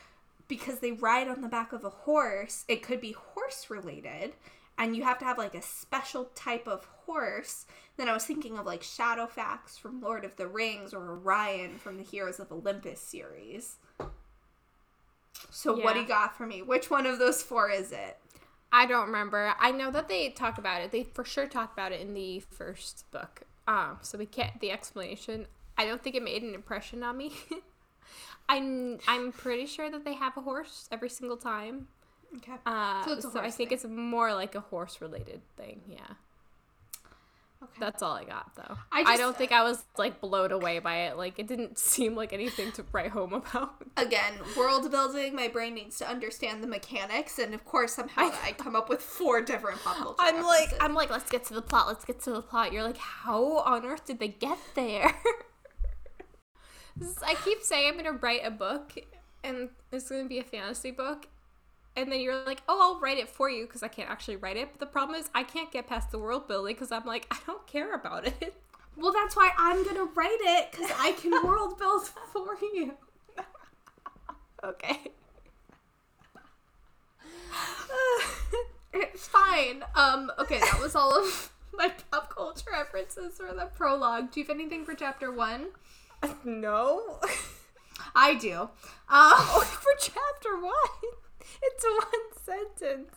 because 0.48 0.80
they 0.80 0.92
ride 0.92 1.28
on 1.28 1.42
the 1.42 1.48
back 1.48 1.74
of 1.74 1.84
a 1.84 1.90
horse, 1.90 2.66
it 2.68 2.84
could 2.84 3.02
be 3.02 3.14
horse 3.14 3.70
related, 3.70 4.34
and 4.78 4.96
you 4.96 5.04
have 5.04 5.20
to 5.20 5.26
have 5.26 5.38
like 5.38 5.56
a 5.56 5.62
special 5.62 6.26
type 6.36 6.68
of 6.68 6.86
horse. 7.06 7.66
Then 7.98 8.10
I 8.10 8.14
was 8.14 8.26
thinking 8.26 8.58
of 8.58 8.66
like 8.66 8.82
Shadowfax 8.82 9.80
from 9.80 10.02
Lord 10.02 10.26
of 10.26 10.36
the 10.36 10.48
Rings 10.48 10.94
or 10.94 11.20
Arion 11.30 11.78
from 11.78 11.98
the 11.98 12.04
Heroes 12.04 12.40
of 12.40 12.52
Olympus 12.52 13.00
series. 13.00 13.78
So 15.50 15.76
what 15.76 15.94
do 15.94 16.02
you 16.02 16.08
got 16.08 16.38
for 16.38 16.46
me? 16.46 16.62
Which 16.62 16.90
one 16.90 17.06
of 17.06 17.20
those 17.20 17.42
four 17.42 17.70
is 17.70 17.92
it? 17.92 18.18
I 18.72 18.88
don't 18.88 19.06
remember. 19.06 19.54
I 19.60 19.72
know 19.72 19.92
that 19.92 20.08
they 20.08 20.30
talk 20.30 20.58
about 20.58 20.82
it. 20.82 20.92
They 20.92 21.04
for 21.04 21.24
sure 21.24 21.48
talk 21.48 21.74
about 21.74 21.92
it 21.92 22.02
in 22.02 22.14
the 22.14 22.40
first 22.40 23.06
book. 23.12 23.44
Um, 23.68 24.00
so 24.02 24.18
we 24.18 24.26
get 24.26 24.60
the 24.60 24.72
explanation. 24.72 25.46
I 25.78 25.86
don't 25.86 26.04
think 26.04 26.16
it 26.16 26.24
made 26.24 26.42
an 26.44 26.56
impression 26.56 27.04
on 27.04 27.18
me. 27.18 27.34
I'm 28.50 29.00
I'm 29.08 29.32
pretty 29.32 29.66
sure 29.66 29.90
that 29.90 30.06
they 30.06 30.14
have 30.14 30.38
a 30.38 30.42
horse 30.42 30.88
every 30.92 31.10
single 31.10 31.38
time. 31.38 31.88
Okay. 32.38 32.54
Uh, 32.66 33.04
So 33.06 33.20
so 33.20 33.40
I 33.40 33.52
think 33.52 33.70
thing. 33.70 33.78
it's 33.78 33.86
more 33.86 34.34
like 34.34 34.56
a 34.56 34.60
horse 34.60 35.02
related 35.02 35.42
thing. 35.56 35.82
Yeah. 35.88 36.00
Okay. 37.64 37.80
That's 37.80 38.04
all 38.04 38.12
I 38.12 38.26
got 38.26 38.54
though. 38.56 38.78
I 38.92 39.04
I, 39.08 39.18
don't 39.18 39.38
think 39.38 39.54
I 39.54 39.64
was 39.64 39.86
like 39.98 40.20
blown 40.20 40.52
away 40.52 40.80
by 40.80 41.04
it. 41.04 41.18
Like 41.18 41.40
it 41.40 41.48
didn't 41.48 41.78
seem 41.92 42.14
like 42.14 42.34
anything 42.34 42.74
to 42.74 42.84
write 42.92 43.12
home 43.12 43.32
about. 43.34 43.76
Again, 43.96 44.34
world 44.58 44.92
building, 44.92 45.34
my 45.34 45.48
brain 45.48 45.74
needs 45.74 45.98
to 46.00 46.10
understand 46.10 46.62
the 46.62 46.68
mechanics, 46.68 47.40
and 47.40 47.54
of 47.54 47.64
course, 47.64 47.94
somehow 47.94 48.32
I, 48.44 48.52
come 48.58 48.76
up 48.76 48.90
with 48.90 49.02
four 49.02 49.42
different 49.42 49.80
pop 49.82 49.96
culture 49.96 50.16
I'm 50.20 50.44
like. 50.44 50.74
I'm 50.82 50.94
like 50.94 51.10
let's 51.10 51.30
get 51.30 51.46
to 51.46 51.54
the 51.54 51.62
plot. 51.62 51.88
Let's 51.88 52.04
get 52.04 52.20
to 52.24 52.32
the 52.32 52.42
plot. 52.42 52.74
You're 52.74 52.84
like 52.84 52.98
how 52.98 53.60
on 53.60 53.86
earth 53.86 54.06
did 54.06 54.20
they 54.20 54.28
get 54.30 54.58
there? 54.76 55.14
I 57.26 57.36
keep 57.44 57.62
saying 57.62 57.90
I'm 57.90 57.98
gonna 57.98 58.14
write 58.14 58.42
a 58.46 58.52
book, 58.52 58.94
and 59.44 59.70
it's 59.92 60.10
gonna 60.10 60.26
be 60.26 60.40
a 60.40 60.44
fantasy 60.44 60.92
book. 60.92 61.28
And 61.96 62.12
then 62.12 62.22
you're 62.22 62.44
like, 62.44 62.64
oh, 62.68 62.80
I'll 62.82 63.00
write 63.00 63.20
it 63.20 63.30
for 63.30 63.50
you 63.52 63.66
because 63.68 63.84
I 63.84 63.88
can't 63.88 64.10
actually 64.10 64.38
write 64.38 64.58
it. 64.58 64.70
But 64.72 64.80
the 64.80 64.88
problem 64.88 65.20
is, 65.20 65.30
I 65.36 65.44
can't 65.44 65.72
get 65.72 65.86
past 65.88 66.10
the 66.12 66.18
world 66.18 66.48
building 66.48 66.74
because 66.74 66.92
I'm 66.92 67.06
like, 67.06 67.28
I 67.30 67.38
don't 67.46 67.66
care 67.68 67.94
about 67.94 68.26
it. 68.28 68.56
Well, 68.96 69.12
that's 69.12 69.36
why 69.36 69.50
I'm 69.58 69.84
gonna 69.84 70.04
write 70.04 70.38
it 70.40 70.72
because 70.72 70.92
I 71.00 71.14
can 71.14 71.32
world 71.44 71.80
build 71.80 72.08
for 72.32 72.56
you. 72.62 72.94
Okay. 74.64 75.00
It's 78.94 79.28
fine. 79.28 79.84
Um. 79.96 80.32
Okay, 80.38 80.60
that 80.60 80.80
was 80.80 80.96
all 80.96 81.18
of 81.18 81.52
my 81.74 81.92
pop 82.12 82.30
culture 82.34 82.70
references 82.72 83.38
for 83.38 83.54
the 83.54 83.66
prologue. 83.76 84.32
Do 84.32 84.40
you 84.40 84.46
have 84.46 84.56
anything 84.56 84.86
for 84.86 84.94
chapter 84.94 85.32
one? 85.32 85.68
No. 86.44 87.20
I 88.16 88.36
do. 88.36 88.70
Um. 89.10 89.34
For 89.64 89.92
chapter 90.00 90.60
one, 90.62 91.14
it's 91.62 91.86
one 91.86 92.34
sentence. 92.44 93.16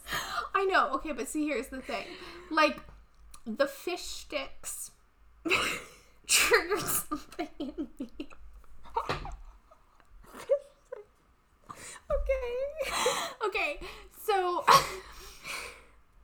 I 0.54 0.64
know. 0.64 0.90
Okay, 0.94 1.12
but 1.12 1.28
see, 1.28 1.46
here's 1.46 1.68
the 1.68 1.80
thing. 1.80 2.04
Like, 2.50 2.78
the 3.46 3.66
fish 3.66 4.02
sticks 4.02 4.90
triggered 6.26 6.80
something 6.80 7.48
in 7.58 7.88
me. 7.98 8.28
Okay. 12.10 12.92
Okay, 13.46 13.80
so 14.24 14.64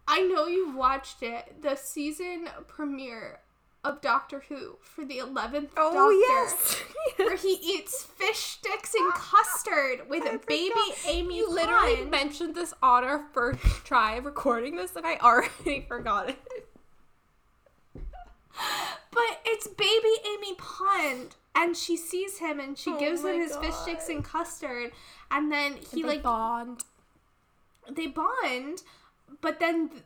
I 0.09 0.23
know 0.23 0.47
you've 0.47 0.75
watched 0.75 1.23
it, 1.23 1.63
the 1.63 1.77
season 1.77 2.49
premiere 2.67 3.41
of 3.85 4.01
Doctor 4.01 4.45
Who 4.49 4.77
for 4.81 5.05
the 5.05 5.19
11th 5.19 5.71
Oh 5.77 5.93
Doctor. 5.93 6.13
yes. 6.15 6.83
Where 7.17 7.37
he 7.37 7.55
eats 7.63 8.05
fish 8.05 8.39
sticks 8.39 8.95
and 8.95 9.13
custard 9.13 10.09
with 10.09 10.23
I 10.23 10.37
baby 10.37 10.71
forgot. 10.71 10.99
Amy 11.09 11.37
You 11.39 11.51
literally 11.51 11.97
Pond. 11.97 12.11
mentioned 12.11 12.55
this 12.55 12.73
on 12.83 13.03
our 13.05 13.25
first 13.33 13.61
try 13.85 14.15
of 14.15 14.25
recording 14.25 14.77
this, 14.77 14.95
and 14.95 15.05
I 15.07 15.17
already 15.17 15.81
forgot 15.89 16.31
it. 16.31 16.39
But 19.11 19.41
it's 19.45 19.67
baby 19.67 20.15
Amy 20.27 20.55
Pond, 20.57 21.37
and 21.55 21.77
she 21.77 21.97
sees 21.97 22.39
him 22.39 22.61
and 22.61 22.79
she 22.79 22.91
Oh 22.91 22.99
gives 22.99 23.25
him 23.25 23.41
his 23.41 23.57
fish 23.57 23.75
sticks 23.75 24.09
and 24.09 24.25
custard, 24.25 24.93
and 25.31 25.51
then 25.51 25.75
he 25.93 26.03
They 26.03 26.09
like 26.09 26.23
bond. 26.23 26.85
they 27.91 28.07
bond, 28.07 28.83
but 29.41 29.59
then 29.61 29.89
th- 29.91 30.03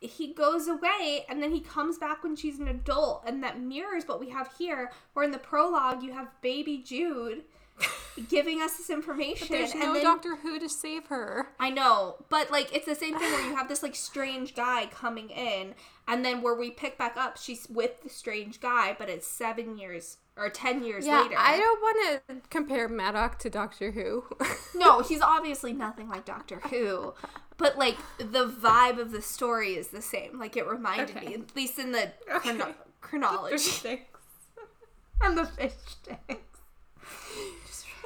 he 0.00 0.32
goes 0.32 0.68
away 0.68 1.24
and 1.28 1.42
then 1.42 1.52
he 1.52 1.60
comes 1.60 1.98
back 1.98 2.22
when 2.22 2.36
she's 2.36 2.58
an 2.58 2.68
adult, 2.68 3.22
and 3.26 3.42
that 3.42 3.60
mirrors 3.60 4.06
what 4.06 4.20
we 4.20 4.30
have 4.30 4.50
here. 4.58 4.90
Where 5.14 5.24
in 5.24 5.30
the 5.32 5.38
prologue 5.38 6.02
you 6.02 6.12
have 6.12 6.28
baby 6.42 6.78
Jude 6.78 7.44
giving 8.28 8.60
us 8.62 8.76
this 8.76 8.90
information, 8.90 9.48
There's 9.50 9.72
and 9.72 9.80
no 9.80 9.94
then 9.94 10.02
Doctor 10.02 10.36
Who 10.36 10.58
to 10.58 10.68
save 10.68 11.06
her. 11.06 11.48
I 11.60 11.70
know, 11.70 12.16
but 12.28 12.50
like 12.50 12.74
it's 12.74 12.86
the 12.86 12.94
same 12.94 13.18
thing 13.18 13.30
where 13.32 13.46
you 13.48 13.54
have 13.56 13.68
this 13.68 13.82
like 13.82 13.94
strange 13.94 14.54
guy 14.54 14.86
coming 14.86 15.30
in, 15.30 15.74
and 16.08 16.24
then 16.24 16.42
where 16.42 16.54
we 16.54 16.70
pick 16.70 16.96
back 16.98 17.16
up, 17.16 17.36
she's 17.38 17.66
with 17.68 18.02
the 18.02 18.08
strange 18.08 18.60
guy, 18.60 18.94
but 18.98 19.08
it's 19.08 19.26
seven 19.26 19.76
years 19.78 20.18
or 20.36 20.48
ten 20.50 20.84
years 20.84 21.06
Yeah, 21.06 21.22
later. 21.22 21.36
I 21.38 21.58
don't 21.58 21.80
want 21.80 22.22
to 22.28 22.34
compare 22.50 22.88
Maddock 22.88 23.38
to 23.40 23.50
Doctor 23.50 23.90
Who. 23.92 24.24
No, 24.74 25.00
he's 25.08 25.20
obviously 25.22 25.72
nothing 25.72 26.08
like 26.08 26.24
Doctor 26.24 26.60
Who, 26.70 27.14
but 27.58 27.76
like 27.78 27.96
the 28.18 28.46
vibe 28.46 28.98
of 28.98 29.12
the 29.12 29.22
story 29.22 29.74
is 29.76 29.88
the 29.88 30.02
same. 30.02 30.38
Like 30.38 30.56
it 30.56 30.66
reminded 30.66 31.16
Okay. 31.16 31.26
me, 31.28 31.34
at 31.34 31.56
least 31.56 31.78
in 31.78 31.92
the 31.92 32.12
chrono- 32.28 32.64
Okay. 32.64 32.74
chronology 33.00 33.58
Six. 33.58 34.02
and 35.22 35.36
the 35.38 35.46
fish 35.46 35.72
sticks. 35.86 36.42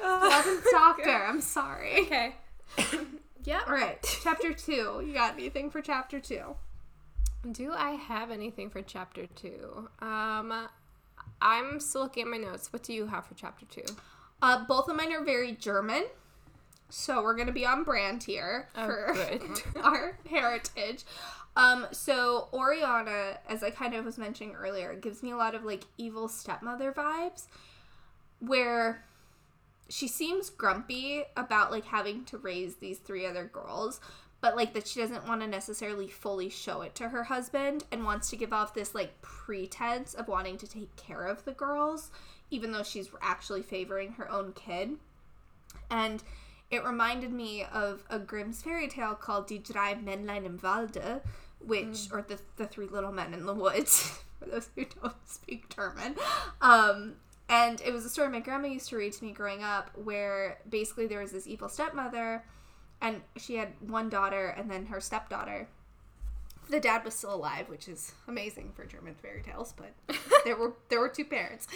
Eleventh 0.03 0.65
Doctor. 0.71 1.09
I'm 1.25 1.41
sorry. 1.41 2.01
Okay. 2.01 2.35
yep. 3.43 3.61
All 3.67 3.73
right, 3.73 3.97
chapter 4.23 4.53
two. 4.53 5.01
You 5.05 5.13
got 5.13 5.33
anything 5.33 5.69
for 5.69 5.81
chapter 5.81 6.19
two? 6.19 6.55
Do 7.51 7.73
I 7.73 7.91
have 7.91 8.31
anything 8.31 8.69
for 8.69 8.81
chapter 8.81 9.25
two? 9.27 9.89
Um, 9.99 10.67
I'm 11.41 11.79
still 11.79 12.03
looking 12.03 12.23
at 12.23 12.29
my 12.29 12.37
notes. 12.37 12.71
What 12.71 12.83
do 12.83 12.93
you 12.93 13.07
have 13.07 13.25
for 13.25 13.33
chapter 13.33 13.65
two? 13.65 13.83
Uh, 14.41 14.63
both 14.65 14.87
of 14.89 14.95
mine 14.95 15.11
are 15.13 15.23
very 15.23 15.51
German, 15.53 16.05
so 16.91 17.23
we're 17.23 17.35
gonna 17.35 17.51
be 17.51 17.65
on 17.65 17.83
brand 17.83 18.23
here 18.23 18.67
Oh, 18.75 18.85
for 18.85 19.15
our 19.83 20.17
heritage. 20.29 21.03
Um, 21.55 21.87
so 21.91 22.47
Oriana, 22.53 23.37
as 23.49 23.63
I 23.63 23.71
kind 23.71 23.93
of 23.93 24.05
was 24.05 24.17
mentioning 24.17 24.55
earlier, 24.55 24.93
gives 24.95 25.21
me 25.23 25.31
a 25.31 25.37
lot 25.37 25.55
of 25.55 25.63
like 25.63 25.83
evil 25.97 26.27
stepmother 26.27 26.91
vibes, 26.91 27.45
where 28.39 29.03
she 29.89 30.07
seems 30.07 30.49
grumpy 30.49 31.23
about 31.35 31.71
like 31.71 31.85
having 31.85 32.23
to 32.25 32.37
raise 32.37 32.75
these 32.75 32.99
three 32.99 33.25
other 33.25 33.43
girls, 33.45 33.99
but 34.39 34.55
like 34.55 34.73
that 34.73 34.87
she 34.87 35.01
doesn't 35.01 35.27
want 35.27 35.41
to 35.41 35.47
necessarily 35.47 36.07
fully 36.07 36.49
show 36.49 36.81
it 36.81 36.95
to 36.95 37.09
her 37.09 37.25
husband 37.25 37.83
and 37.91 38.05
wants 38.05 38.29
to 38.29 38.37
give 38.37 38.53
off 38.53 38.73
this 38.73 38.95
like 38.95 39.21
pretense 39.21 40.13
of 40.13 40.29
wanting 40.29 40.57
to 40.57 40.67
take 40.67 40.95
care 40.95 41.25
of 41.25 41.43
the 41.43 41.51
girls, 41.51 42.11
even 42.49 42.71
though 42.71 42.83
she's 42.83 43.09
actually 43.21 43.61
favoring 43.61 44.13
her 44.13 44.31
own 44.31 44.53
kid. 44.53 44.91
And 45.89 46.23
it 46.71 46.83
reminded 46.85 47.31
me 47.31 47.65
of 47.71 48.03
a 48.09 48.17
Grimm's 48.17 48.61
fairy 48.61 48.87
tale 48.87 49.13
called 49.13 49.47
Die 49.47 49.57
drei 49.57 49.93
Männlein 49.95 50.45
im 50.45 50.57
Walde, 50.63 51.21
which, 51.59 52.07
or 52.11 52.21
the, 52.27 52.39
the 52.55 52.65
Three 52.65 52.87
Little 52.87 53.11
Men 53.11 53.33
in 53.33 53.45
the 53.45 53.53
Woods, 53.53 54.19
for 54.39 54.45
those 54.45 54.69
who 54.75 54.85
don't 54.85 55.13
speak 55.25 55.69
German. 55.75 56.15
Um, 56.61 57.15
and 57.49 57.81
it 57.81 57.91
was 57.91 58.05
a 58.05 58.09
story 58.09 58.29
my 58.29 58.39
grandma 58.39 58.69
used 58.69 58.87
to 58.89 58.95
read 58.95 59.11
to 59.13 59.23
me 59.23 59.31
growing 59.31 59.61
up 59.61 59.91
where 59.95 60.59
basically 60.69 61.05
there 61.05 61.19
was 61.19 61.33
this 61.33 61.45
evil 61.45 61.67
stepmother 61.67 62.45
and 63.01 63.21
she 63.35 63.55
had 63.55 63.73
one 63.81 64.09
daughter 64.09 64.47
and 64.57 64.71
then 64.71 64.85
her 64.85 65.01
stepdaughter. 65.01 65.67
The 66.71 66.79
dad 66.79 67.03
was 67.03 67.13
still 67.13 67.35
alive, 67.35 67.67
which 67.67 67.89
is 67.89 68.13
amazing 68.27 68.71
for 68.73 68.85
German 68.85 69.15
fairy 69.15 69.43
tales, 69.43 69.73
but 69.75 69.93
there 70.45 70.55
were 70.55 70.73
there 70.89 71.01
were 71.01 71.09
two 71.09 71.25
parents. 71.25 71.67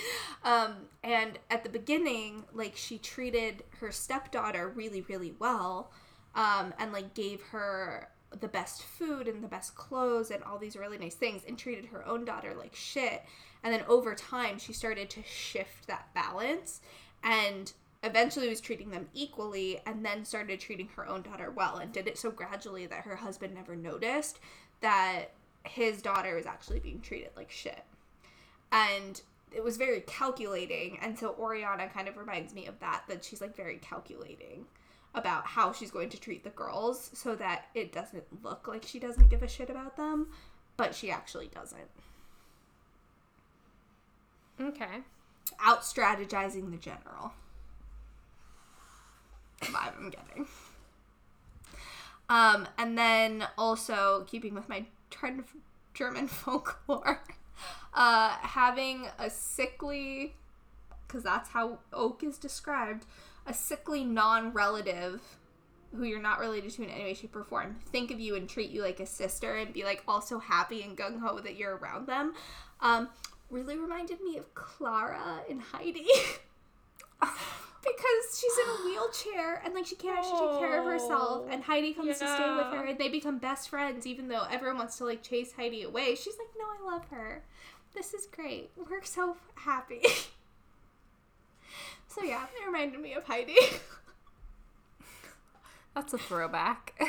Um, 0.43 0.87
and 1.03 1.37
at 1.51 1.63
the 1.63 1.69
beginning, 1.69 2.45
like 2.53 2.77
she 2.77 2.97
treated 2.97 3.63
her 3.79 3.91
stepdaughter 3.91 4.69
really, 4.69 5.01
really 5.01 5.33
well, 5.37 5.91
um, 6.33 6.73
and 6.79 6.93
like 6.93 7.13
gave 7.13 7.41
her 7.51 8.09
the 8.39 8.47
best 8.47 8.83
food 8.83 9.27
and 9.27 9.43
the 9.43 9.47
best 9.47 9.75
clothes 9.75 10.31
and 10.31 10.43
all 10.43 10.57
these 10.57 10.75
really 10.75 10.97
nice 10.97 11.15
things 11.15 11.43
and 11.47 11.57
treated 11.57 11.85
her 11.85 12.07
own 12.07 12.25
daughter 12.25 12.53
like 12.57 12.75
shit. 12.75 13.23
And 13.63 13.73
then 13.73 13.83
over 13.87 14.15
time, 14.15 14.59
she 14.59 14.73
started 14.73 15.09
to 15.11 15.23
shift 15.23 15.87
that 15.87 16.13
balance 16.13 16.81
and 17.23 17.73
eventually 18.03 18.47
was 18.47 18.61
treating 18.61 18.91
them 18.91 19.07
equally 19.13 19.79
and 19.85 20.05
then 20.05 20.23
started 20.23 20.59
treating 20.59 20.87
her 20.95 21.07
own 21.07 21.23
daughter 21.23 21.49
well 21.49 21.77
and 21.77 21.91
did 21.91 22.07
it 22.07 22.17
so 22.17 22.29
gradually 22.29 22.85
that 22.85 23.03
her 23.03 23.15
husband 23.15 23.53
never 23.53 23.75
noticed 23.75 24.39
that 24.85 25.31
his 25.63 25.99
daughter 25.99 26.35
was 26.35 26.45
actually 26.45 26.79
being 26.79 27.01
treated 27.01 27.31
like 27.35 27.49
shit. 27.49 27.83
And 28.71 29.19
it 29.51 29.63
was 29.63 29.77
very 29.77 30.01
calculating. 30.01 30.99
And 31.01 31.17
so 31.17 31.35
Oriana 31.39 31.87
kind 31.87 32.07
of 32.07 32.17
reminds 32.17 32.53
me 32.53 32.67
of 32.67 32.79
that, 32.81 33.01
that 33.09 33.25
she's 33.25 33.41
like 33.41 33.55
very 33.55 33.77
calculating 33.77 34.65
about 35.15 35.47
how 35.47 35.73
she's 35.73 35.89
going 35.89 36.09
to 36.09 36.19
treat 36.19 36.43
the 36.43 36.51
girls 36.51 37.09
so 37.13 37.33
that 37.33 37.65
it 37.73 37.91
doesn't 37.91 38.25
look 38.43 38.67
like 38.67 38.83
she 38.85 38.99
doesn't 38.99 39.31
give 39.31 39.41
a 39.41 39.47
shit 39.47 39.71
about 39.71 39.97
them, 39.97 40.27
but 40.77 40.93
she 40.93 41.09
actually 41.09 41.47
doesn't. 41.47 41.89
Okay. 44.61 45.01
Out 45.61 45.81
strategizing 45.81 46.69
the 46.69 46.77
general. 46.77 47.33
Vibe 49.61 49.93
I'm 49.97 50.11
getting. 50.11 50.45
Um, 52.29 52.67
and 52.77 52.97
then 52.97 53.47
also 53.57 54.25
keeping 54.27 54.55
with 54.55 54.67
my 54.67 54.85
trend 55.09 55.39
of 55.39 55.53
German 55.93 56.27
folklore, 56.27 57.21
uh, 57.93 58.29
having 58.41 59.07
a 59.19 59.29
sickly, 59.29 60.35
because 61.07 61.23
that's 61.23 61.49
how 61.49 61.79
oak 61.93 62.23
is 62.23 62.37
described, 62.37 63.05
a 63.45 63.53
sickly 63.53 64.03
non-relative 64.03 65.21
who 65.95 66.03
you're 66.03 66.21
not 66.21 66.39
related 66.39 66.71
to 66.71 66.83
in 66.83 66.89
any 66.89 67.03
way, 67.03 67.13
shape, 67.13 67.35
or 67.35 67.43
form 67.43 67.77
think 67.91 68.11
of 68.11 68.19
you 68.19 68.35
and 68.35 68.49
treat 68.49 68.69
you 68.69 68.81
like 68.81 68.99
a 68.99 69.05
sister 69.05 69.55
and 69.55 69.73
be 69.73 69.83
like 69.83 70.03
also 70.07 70.39
happy 70.39 70.81
and 70.81 70.97
gung 70.97 71.19
ho 71.19 71.39
that 71.39 71.55
you're 71.55 71.77
around 71.77 72.07
them. 72.07 72.33
Um, 72.81 73.09
really 73.49 73.77
reminded 73.77 74.21
me 74.21 74.37
of 74.37 74.53
Clara 74.53 75.41
and 75.49 75.61
Heidi. 75.61 76.07
because 77.85 78.39
she's 78.39 78.57
in 78.57 78.69
a 78.69 78.85
wheelchair 78.89 79.61
and 79.63 79.73
like 79.73 79.85
she 79.85 79.95
can't 79.95 80.17
actually 80.17 80.47
take 80.49 80.59
care 80.59 80.79
of 80.79 80.85
herself 80.85 81.47
and 81.49 81.63
Heidi 81.63 81.93
comes 81.93 82.17
to 82.19 82.27
stay 82.27 82.49
with 82.55 82.67
her 82.73 82.83
and 82.85 82.97
they 82.97 83.09
become 83.09 83.37
best 83.37 83.69
friends 83.69 84.07
even 84.07 84.27
though 84.27 84.43
everyone 84.49 84.77
wants 84.79 84.97
to 84.97 85.05
like 85.05 85.21
chase 85.21 85.53
Heidi 85.53 85.83
away. 85.83 86.15
She's 86.15 86.35
like, 86.37 86.49
"No, 86.57 86.65
I 86.65 86.93
love 86.93 87.05
her. 87.09 87.43
This 87.93 88.13
is 88.13 88.25
great. 88.25 88.71
We're 88.75 89.03
so 89.03 89.37
happy." 89.55 90.01
so 92.07 92.23
yeah, 92.23 92.45
it 92.59 92.65
reminded 92.65 92.99
me 92.99 93.13
of 93.13 93.23
Heidi. 93.25 93.55
That's 95.95 96.13
a 96.13 96.17
throwback. 96.17 96.99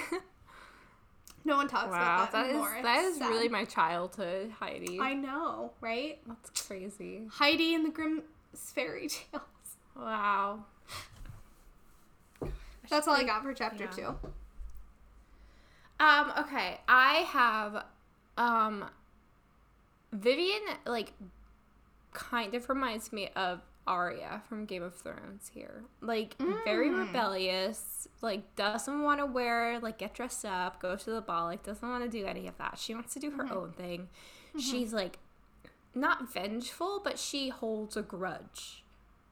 no 1.44 1.56
one 1.56 1.68
talks 1.68 1.90
wow, 1.90 1.96
about 1.96 2.32
that, 2.32 2.32
that 2.32 2.46
is 2.46 2.50
anymore. 2.52 2.78
that 2.82 2.98
It's 3.04 3.12
is 3.14 3.18
sad. 3.18 3.28
really 3.30 3.48
my 3.48 3.64
childhood, 3.64 4.52
Heidi. 4.60 5.00
I 5.00 5.14
know, 5.14 5.72
right? 5.80 6.18
That's 6.26 6.66
crazy. 6.66 7.22
Heidi 7.30 7.74
and 7.74 7.84
the 7.84 7.90
Grimm's 7.90 8.22
fairy 8.54 9.08
tales. 9.08 9.42
Wow. 9.98 10.64
That's 12.90 13.08
all 13.08 13.14
I 13.14 13.24
got 13.24 13.42
for 13.42 13.52
chapter 13.52 13.84
yeah. 13.84 13.90
two. 13.90 14.14
Um, 15.98 16.32
okay. 16.38 16.78
I 16.88 17.24
have 17.28 17.84
um 18.36 18.84
Vivian 20.12 20.60
like 20.86 21.12
kind 22.12 22.54
of 22.54 22.68
reminds 22.68 23.12
me 23.12 23.28
of 23.34 23.60
Arya 23.86 24.42
from 24.48 24.66
Game 24.66 24.82
of 24.82 24.94
Thrones 24.94 25.50
here. 25.52 25.84
Like 26.00 26.36
very 26.64 26.90
Mm. 26.90 27.06
rebellious, 27.06 28.06
like 28.20 28.54
doesn't 28.56 29.02
want 29.02 29.20
to 29.20 29.26
wear 29.26 29.80
like 29.80 29.98
get 29.98 30.14
dressed 30.14 30.44
up, 30.44 30.80
go 30.80 30.96
to 30.96 31.10
the 31.10 31.20
ball, 31.20 31.44
like 31.46 31.62
doesn't 31.64 31.88
want 31.88 32.04
to 32.04 32.10
do 32.10 32.24
any 32.26 32.46
of 32.46 32.56
that. 32.58 32.78
She 32.78 32.94
wants 32.94 33.14
to 33.14 33.20
do 33.20 33.30
her 33.32 33.50
own 33.52 33.72
thing. 33.72 34.08
She's 34.58 34.92
like 34.92 35.18
not 35.94 36.32
vengeful, 36.32 37.00
but 37.02 37.18
she 37.18 37.48
holds 37.48 37.96
a 37.96 38.02
grudge. 38.02 38.84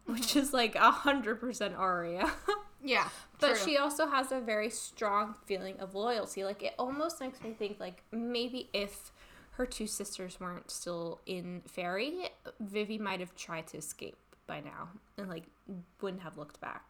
Which 0.06 0.36
is 0.36 0.52
like 0.52 0.74
a 0.74 0.90
hundred 0.90 1.40
percent 1.40 1.74
Arya. 1.74 2.30
Yeah, 2.86 3.08
But 3.40 3.54
true. 3.56 3.64
she 3.64 3.76
also 3.78 4.06
has 4.08 4.30
a 4.30 4.40
very 4.40 4.68
strong 4.68 5.34
feeling 5.46 5.80
of 5.80 5.94
loyalty. 5.94 6.44
Like 6.44 6.62
it 6.62 6.74
almost 6.78 7.18
makes 7.18 7.40
me 7.42 7.52
think 7.52 7.80
like 7.80 8.02
maybe 8.12 8.68
if 8.74 9.10
her 9.52 9.64
two 9.64 9.86
sisters 9.86 10.38
weren't 10.38 10.70
still 10.70 11.18
in 11.24 11.62
Faerie, 11.66 12.28
Vivi 12.60 12.98
might 12.98 13.20
have 13.20 13.34
tried 13.36 13.68
to 13.68 13.78
escape 13.78 14.18
by 14.46 14.60
now 14.60 14.90
and 15.16 15.30
like 15.30 15.44
wouldn't 16.02 16.22
have 16.24 16.36
looked 16.36 16.60
back. 16.60 16.84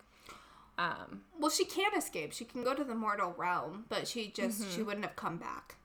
Um, 0.76 1.22
Well, 1.38 1.50
she 1.50 1.64
can't 1.64 1.96
escape. 1.96 2.32
She 2.32 2.44
can 2.44 2.64
go 2.64 2.74
to 2.74 2.82
the 2.82 2.96
mortal 2.96 3.32
realm, 3.38 3.84
but 3.88 4.08
she 4.08 4.32
just 4.34 4.62
Mm-hmm. 4.62 4.70
she 4.74 4.82
wouldn't 4.82 5.04
have 5.04 5.14
come 5.14 5.36
back. 5.36 5.76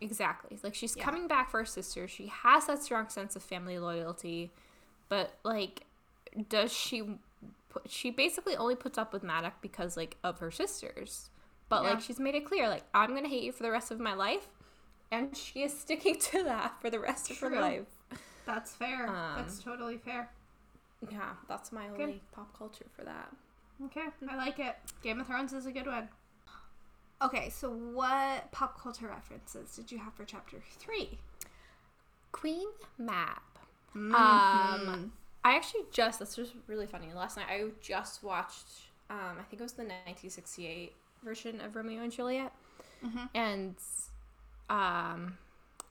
exactly. 0.00 0.58
Like 0.62 0.74
she's 0.74 0.96
Yeah. 0.96 1.04
coming 1.04 1.28
back 1.28 1.50
for 1.50 1.58
her 1.58 1.66
sister. 1.66 2.08
She 2.08 2.28
has 2.28 2.66
that 2.66 2.82
strong 2.82 3.10
sense 3.10 3.36
of 3.36 3.42
family 3.42 3.78
loyalty, 3.78 4.52
but 5.10 5.34
like, 5.44 5.83
does 6.48 6.72
she? 6.72 7.02
Put, 7.70 7.90
she 7.90 8.10
basically 8.10 8.56
only 8.56 8.76
puts 8.76 8.98
up 8.98 9.12
with 9.12 9.22
Maddox 9.22 9.56
because 9.60 9.96
like 9.96 10.16
of 10.22 10.38
her 10.40 10.50
sisters. 10.50 11.30
But 11.68 11.82
Yeah. 11.82 11.90
like 11.90 12.00
she's 12.00 12.20
made 12.20 12.34
it 12.34 12.44
clear, 12.44 12.68
like 12.68 12.84
I'm 12.94 13.14
gonna 13.14 13.28
hate 13.28 13.42
you 13.42 13.52
for 13.52 13.62
the 13.62 13.70
rest 13.70 13.90
of 13.90 13.98
my 14.00 14.14
life, 14.14 14.48
and 15.10 15.36
she 15.36 15.62
is 15.62 15.78
sticking 15.78 16.18
to 16.18 16.42
that 16.44 16.80
for 16.80 16.90
the 16.90 17.00
rest 17.00 17.30
of 17.30 17.38
her 17.38 17.50
life. 17.50 17.86
That's 18.46 18.74
fair. 18.74 19.08
Um, 19.08 19.36
That's 19.38 19.58
totally 19.60 19.96
fair. 19.96 20.30
Yeah, 21.10 21.30
that's 21.48 21.72
my 21.72 21.86
Good. 21.88 22.00
only 22.00 22.22
pop 22.32 22.56
culture 22.56 22.86
for 22.96 23.04
that. 23.04 23.30
Okay, 23.86 24.06
I 24.28 24.36
like 24.36 24.58
it. 24.58 24.76
Game 25.02 25.20
of 25.20 25.26
Thrones 25.26 25.52
is 25.52 25.66
a 25.66 25.72
good 25.72 25.86
one. 25.86 26.08
Okay, 27.22 27.48
so 27.48 27.70
what 27.70 28.50
pop 28.52 28.80
culture 28.80 29.08
references 29.08 29.74
did 29.76 29.90
you 29.90 29.98
have 29.98 30.14
for 30.14 30.24
chapter 30.24 30.58
three? 30.78 31.18
Queen 32.32 32.66
Mab. 32.98 33.38
Mm-hmm. 33.96 34.14
Um, 34.14 35.12
I 35.44 35.56
actually 35.56 35.82
just 35.92 36.18
that's 36.18 36.34
just 36.36 36.52
really 36.66 36.86
funny. 36.86 37.08
Last 37.14 37.36
night 37.36 37.46
I 37.50 37.64
just 37.82 38.22
watched. 38.22 38.66
Um, 39.10 39.36
I 39.38 39.42
think 39.42 39.60
it 39.60 39.62
was 39.64 39.72
the 39.72 39.82
1968 39.82 40.92
version 41.22 41.60
of 41.60 41.76
Romeo 41.76 42.02
and 42.02 42.10
Juliet, 42.12 42.52
Mhm. 43.04 43.28
and 43.34 43.76
um, 44.70 45.36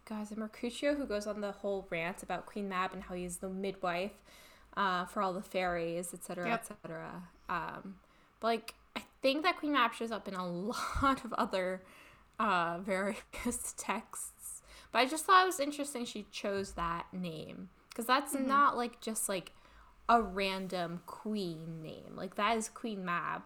guys, 0.05 0.35
Mercutio 0.35 0.95
who 0.95 1.05
goes 1.05 1.27
on 1.27 1.41
the 1.41 1.51
whole 1.51 1.87
rant 1.91 2.23
about 2.23 2.45
Queen 2.47 2.67
Mab 2.67 2.93
and 2.93 3.03
how 3.03 3.13
he's 3.15 3.37
the 3.37 3.49
midwife 3.49 4.11
uh, 4.75 5.05
for 5.05 5.21
all 5.21 5.33
the 5.33 5.41
fairies, 5.43 6.13
etc., 6.13 6.47
Yep. 6.49 6.59
etc. 6.59 7.29
Um, 7.49 7.99
but 8.39 8.47
like 8.47 8.73
I 8.95 9.03
think 9.21 9.43
that 9.43 9.57
Queen 9.57 9.73
Mab 9.73 9.93
shows 9.93 10.11
up 10.11 10.27
in 10.27 10.33
a 10.33 10.45
lot 11.03 11.23
of 11.23 11.31
other 11.33 11.83
uh, 12.39 12.79
various 12.79 13.73
texts. 13.77 14.63
But 14.91 14.99
I 14.99 15.05
just 15.05 15.25
thought 15.25 15.43
it 15.43 15.45
was 15.47 15.59
interesting 15.59 16.05
she 16.05 16.25
chose 16.31 16.71
that 16.73 17.05
name 17.13 17.69
because 17.93 18.05
that's 18.05 18.33
Mm-hmm. 18.33 18.47
not 18.47 18.75
like 18.77 18.99
just 19.01 19.29
like 19.29 19.51
a 20.09 20.21
random 20.21 21.01
queen 21.05 21.81
name. 21.81 22.15
Like 22.15 22.35
that 22.35 22.57
is 22.57 22.67
Queen 22.69 23.05
Mab, 23.05 23.43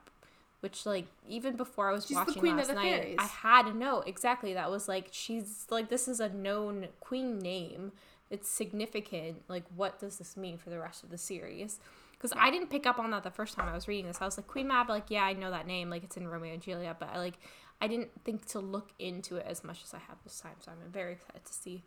which 0.61 0.85
like 0.85 1.05
even 1.27 1.55
before 1.55 1.89
I 1.89 1.93
was 1.93 2.07
She's 2.07 2.15
watching 2.15 2.41
last 2.43 2.73
night, 2.73 3.01
fairies. 3.01 3.15
I 3.19 3.25
had 3.25 3.63
to 3.63 3.77
know 3.77 4.01
exactly 4.01 4.53
that 4.53 4.71
was 4.71 4.87
like 4.87 5.09
she's 5.11 5.65
like 5.69 5.89
this 5.89 6.07
is 6.07 6.19
a 6.19 6.29
known 6.29 6.87
queen 6.99 7.39
name. 7.39 7.91
It's 8.29 8.49
significant. 8.49 9.43
Like 9.47 9.65
what 9.75 9.99
does 9.99 10.17
this 10.17 10.35
mean 10.35 10.57
for 10.57 10.69
the 10.69 10.79
rest 10.79 11.03
of 11.03 11.09
the 11.09 11.17
series? 11.17 11.79
Because 12.13 12.33
I 12.35 12.49
didn't 12.49 12.69
pick 12.71 12.87
up 12.87 12.97
on 12.97 13.11
that 13.11 13.23
the 13.23 13.29
first 13.29 13.55
time 13.55 13.69
I 13.69 13.73
was 13.75 13.87
reading 13.87 14.07
this. 14.07 14.17
I 14.21 14.25
was 14.25 14.37
like 14.37 14.47
Queen 14.47 14.67
Mab, 14.67 14.89
like 14.89 15.09
yeah, 15.11 15.23
I 15.23 15.33
know 15.33 15.51
that 15.51 15.67
name. 15.67 15.89
Like 15.89 16.03
it's 16.03 16.17
in 16.17 16.27
Romeo 16.27 16.53
and 16.53 16.61
Juliet, 16.61 16.97
but 16.99 17.09
I 17.13 17.17
like 17.19 17.37
I 17.79 17.87
didn't 17.87 18.09
think 18.25 18.45
to 18.47 18.59
look 18.59 18.89
into 18.97 19.35
it 19.35 19.45
as 19.47 19.63
much 19.63 19.83
as 19.83 19.93
I 19.93 19.99
have 19.99 20.17
this 20.23 20.39
time. 20.39 20.55
So 20.59 20.71
I'm 20.71 20.91
very 20.91 21.13
excited 21.13 21.45
to 21.45 21.53
see 21.53 21.83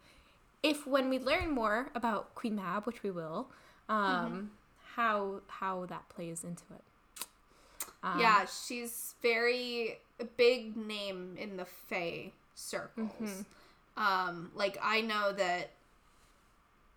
if 0.62 0.86
when 0.86 1.08
we 1.08 1.18
learn 1.18 1.50
more 1.50 1.90
about 1.94 2.34
Queen 2.34 2.56
Mab, 2.56 2.84
which 2.84 3.02
we 3.02 3.10
will, 3.10 3.48
um, 3.88 4.50
how 4.94 5.40
how 5.48 5.86
that 5.86 6.08
plays 6.08 6.44
into 6.44 6.64
it. 6.74 7.26
Um, 8.02 8.20
yeah, 8.20 8.46
she's 8.46 9.14
very 9.22 9.98
a 10.18 10.24
big 10.24 10.76
name 10.76 11.36
in 11.38 11.56
the 11.56 11.64
Fae 11.64 12.32
circles. 12.54 13.10
Mm-hmm. 13.20 14.02
Um, 14.02 14.50
like 14.54 14.78
I 14.82 15.00
know 15.00 15.32
that. 15.32 15.70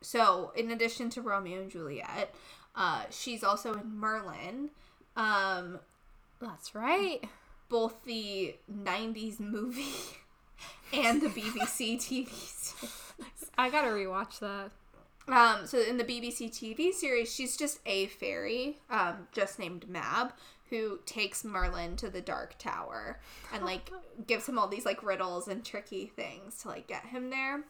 So, 0.01 0.51
in 0.55 0.69
addition 0.71 1.09
to 1.11 1.21
Romeo 1.21 1.61
and 1.61 1.71
Juliet, 1.71 2.35
uh, 2.75 3.03
she's 3.09 3.41
also 3.41 3.73
in 3.73 3.97
Merlin. 3.97 4.69
Um, 5.15 5.79
That's 6.41 6.75
right. 6.75 7.23
both 7.69 8.03
the 8.03 8.55
'90s 8.69 9.39
movie 9.39 9.95
and 10.93 11.21
the 11.21 11.29
BBC 11.29 11.95
TV 11.95 12.27
series. 12.27 13.02
I 13.57 13.69
gotta 13.69 13.89
rewatch 13.89 14.39
that. 14.39 14.71
Um, 15.27 15.65
so 15.65 15.79
in 15.79 15.97
the 15.97 16.03
BBC 16.03 16.49
TV 16.49 16.91
series, 16.91 17.33
she's 17.33 17.55
just 17.55 17.79
a 17.85 18.07
fairy, 18.07 18.79
um, 18.89 19.27
just 19.31 19.57
named 19.57 19.87
Mab, 19.87 20.33
who 20.69 20.99
takes 21.05 21.45
Merlin 21.45 21.95
to 21.97 22.09
the 22.09 22.21
Dark 22.21 22.57
Tower 22.57 23.19
and 23.53 23.63
like 23.63 23.91
gives 24.27 24.47
him 24.47 24.57
all 24.59 24.67
these 24.67 24.85
like 24.85 25.03
riddles 25.03 25.47
and 25.47 25.63
tricky 25.63 26.07
things 26.07 26.61
to 26.61 26.69
like 26.69 26.87
get 26.87 27.05
him 27.05 27.29
there. 27.29 27.63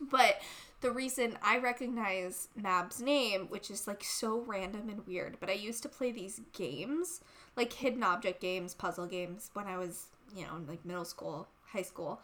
But 0.00 0.40
the 0.80 0.90
reason 0.90 1.38
I 1.42 1.58
recognize 1.58 2.48
Mab's 2.54 3.00
name, 3.00 3.46
which 3.48 3.70
is 3.70 3.86
like 3.86 4.04
so 4.04 4.44
random 4.46 4.88
and 4.88 5.06
weird, 5.06 5.38
but 5.40 5.48
I 5.48 5.54
used 5.54 5.82
to 5.84 5.88
play 5.88 6.12
these 6.12 6.40
games, 6.52 7.22
like 7.56 7.72
hidden 7.72 8.02
object 8.02 8.40
games, 8.40 8.74
puzzle 8.74 9.06
games, 9.06 9.50
when 9.54 9.66
I 9.66 9.78
was, 9.78 10.06
you 10.36 10.44
know, 10.44 10.56
in 10.56 10.66
like 10.66 10.84
middle 10.84 11.06
school, 11.06 11.48
high 11.72 11.82
school, 11.82 12.20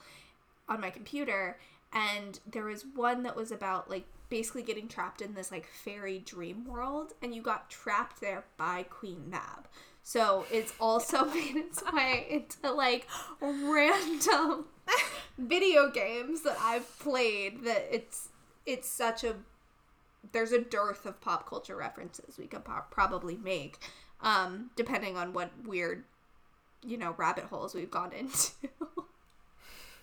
on 0.69 0.81
my 0.81 0.90
computer. 0.90 1.56
And 1.94 2.40
there 2.50 2.64
was 2.64 2.84
one 2.94 3.22
that 3.22 3.36
was 3.36 3.52
about 3.52 3.88
like 3.88 4.04
basically 4.28 4.62
getting 4.62 4.88
trapped 4.88 5.22
in 5.22 5.34
this 5.34 5.52
like 5.52 5.66
fairy 5.66 6.18
dream 6.18 6.66
world, 6.66 7.12
and 7.22 7.34
you 7.34 7.40
got 7.40 7.70
trapped 7.70 8.20
there 8.20 8.44
by 8.56 8.82
Queen 8.82 9.30
Mab. 9.30 9.68
So 10.02 10.44
it's 10.52 10.74
also 10.78 11.24
made 11.34 11.56
its 11.56 11.82
way 11.92 12.26
into 12.28 12.72
like 12.72 13.06
random 13.40 14.66
video 15.38 15.90
games 15.90 16.42
that 16.42 16.58
I've 16.60 16.98
played 16.98 17.64
that 17.64 17.86
it's 17.90 18.28
it's 18.66 18.88
such 18.88 19.24
a 19.24 19.36
there's 20.32 20.52
a 20.52 20.60
dearth 20.60 21.06
of 21.06 21.20
pop 21.20 21.48
culture 21.48 21.76
references 21.76 22.38
we 22.38 22.46
could 22.46 22.64
po- 22.64 22.84
probably 22.90 23.36
make 23.36 23.78
um 24.22 24.70
depending 24.74 25.16
on 25.16 25.32
what 25.32 25.50
weird 25.64 26.04
you 26.82 26.96
know 26.96 27.14
rabbit 27.18 27.44
holes 27.44 27.74
we've 27.74 27.90
gone 27.90 28.12
into 28.18 28.52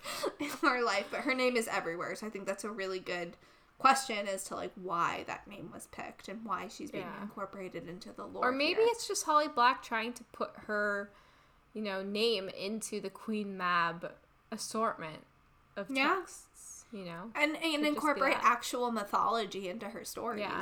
in 0.39 0.49
our 0.63 0.83
life 0.83 1.07
but 1.11 1.21
her 1.21 1.33
name 1.33 1.55
is 1.55 1.67
everywhere 1.67 2.15
so 2.15 2.25
I 2.27 2.29
think 2.29 2.45
that's 2.45 2.63
a 2.63 2.69
really 2.71 2.99
good 2.99 3.35
question 3.77 4.27
as 4.27 4.43
to 4.45 4.55
like 4.55 4.71
why 4.75 5.23
that 5.27 5.47
name 5.47 5.69
was 5.73 5.87
picked 5.87 6.27
and 6.27 6.45
why 6.45 6.67
she's 6.67 6.91
being 6.91 7.03
Yeah. 7.03 7.23
incorporated 7.23 7.87
into 7.89 8.11
the 8.11 8.25
lore 8.25 8.49
Or 8.49 8.51
maybe 8.51 8.81
here. 8.81 8.89
it's 8.91 9.07
just 9.07 9.25
Holly 9.25 9.47
Black 9.47 9.81
trying 9.81 10.13
to 10.13 10.23
put 10.25 10.51
her, 10.67 11.09
you 11.73 11.81
know, 11.81 12.03
name 12.03 12.49
into 12.49 12.99
the 13.01 13.09
Queen 13.09 13.57
Mab 13.57 14.11
assortment 14.51 15.25
of 15.75 15.89
Yeah. 15.89 16.15
texts. 16.19 16.85
You 16.93 17.05
know, 17.05 17.31
and 17.35 17.55
and 17.63 17.85
incorporate 17.85 18.35
actual 18.41 18.91
mythology 18.91 19.69
into 19.69 19.87
her 19.89 20.03
stories 20.03 20.41
Yeah. 20.41 20.61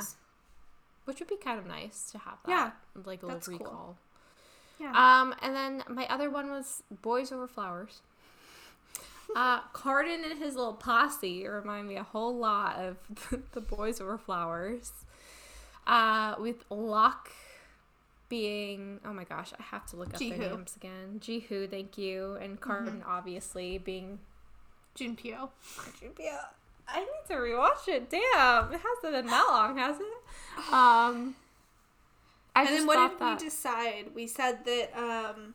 which 1.04 1.18
would 1.18 1.28
be 1.28 1.36
kind 1.36 1.58
of 1.58 1.66
nice 1.66 2.10
to 2.12 2.18
have 2.18 2.38
that. 2.44 2.50
Yeah, 2.50 2.70
like 3.04 3.22
a 3.24 3.26
little 3.26 3.40
cool. 3.40 3.58
recall. 3.58 3.96
yeah 4.78 4.92
Um, 5.20 5.34
and 5.42 5.54
then 5.56 5.82
my 5.88 6.06
other 6.08 6.30
one 6.30 6.48
was 6.50 6.84
Boys 7.02 7.32
Over 7.32 7.48
Flowers. 7.48 8.00
Uh, 9.36 9.60
Cardan 9.72 10.24
and 10.28 10.38
his 10.38 10.56
little 10.56 10.72
posse 10.74 11.46
remind 11.46 11.88
me 11.88 11.96
a 11.96 12.02
whole 12.02 12.36
lot 12.36 12.76
of 12.76 12.96
the 13.52 13.60
Boys 13.60 14.00
Over 14.00 14.18
Flowers. 14.18 14.92
Uh, 15.86 16.34
with 16.38 16.64
Locke 16.70 17.30
being, 18.28 19.00
oh 19.04 19.12
my 19.12 19.24
gosh, 19.24 19.52
I 19.58 19.62
have 19.62 19.86
to 19.86 19.96
look 19.96 20.14
up 20.14 20.20
Jihu. 20.20 20.38
their 20.38 20.50
names 20.50 20.76
again. 20.76 21.20
Jihu, 21.20 21.68
thank 21.70 21.98
you, 21.98 22.34
and 22.40 22.60
Cardan 22.60 23.02
obviously 23.06 23.78
being. 23.78 24.18
Junpyo 24.98 25.48
Yeah, 26.18 26.40
I 26.88 27.00
need 27.00 27.06
to 27.28 27.34
rewatch 27.34 27.86
it. 27.88 28.10
Damn, 28.10 28.72
it 28.72 28.80
hasn't 28.80 29.12
been 29.14 29.26
that 29.26 29.46
long, 29.48 29.78
has 29.78 29.96
it? 29.96 30.72
Um, 30.72 31.36
I 32.54 32.62
and 32.62 32.68
just 32.68 32.78
then 32.78 32.86
what 32.88 33.10
did 33.10 33.18
that. 33.20 33.38
we 33.40 33.44
decide? 33.48 34.04
We 34.14 34.26
said 34.26 34.64
that 34.64 34.90
um 34.96 35.54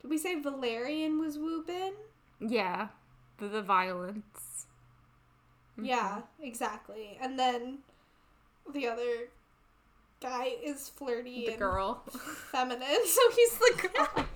did 0.00 0.10
we 0.10 0.18
say 0.18 0.40
Valerian 0.40 1.18
was 1.18 1.38
Wu 1.38 1.64
Bin? 1.64 1.92
Yeah, 2.40 2.88
the, 3.38 3.48
the 3.48 3.62
violence. 3.62 4.66
Yeah, 5.80 6.18
mm-hmm. 6.18 6.44
exactly. 6.44 7.18
And 7.20 7.38
then 7.38 7.78
the 8.72 8.86
other 8.88 9.28
guy 10.20 10.52
is 10.62 10.88
flirty 10.88 11.46
The 11.46 11.56
girl. 11.56 12.02
feminine, 12.50 13.06
so 13.06 13.20
he's 13.34 13.54
the 13.58 13.88
girl. 13.96 14.26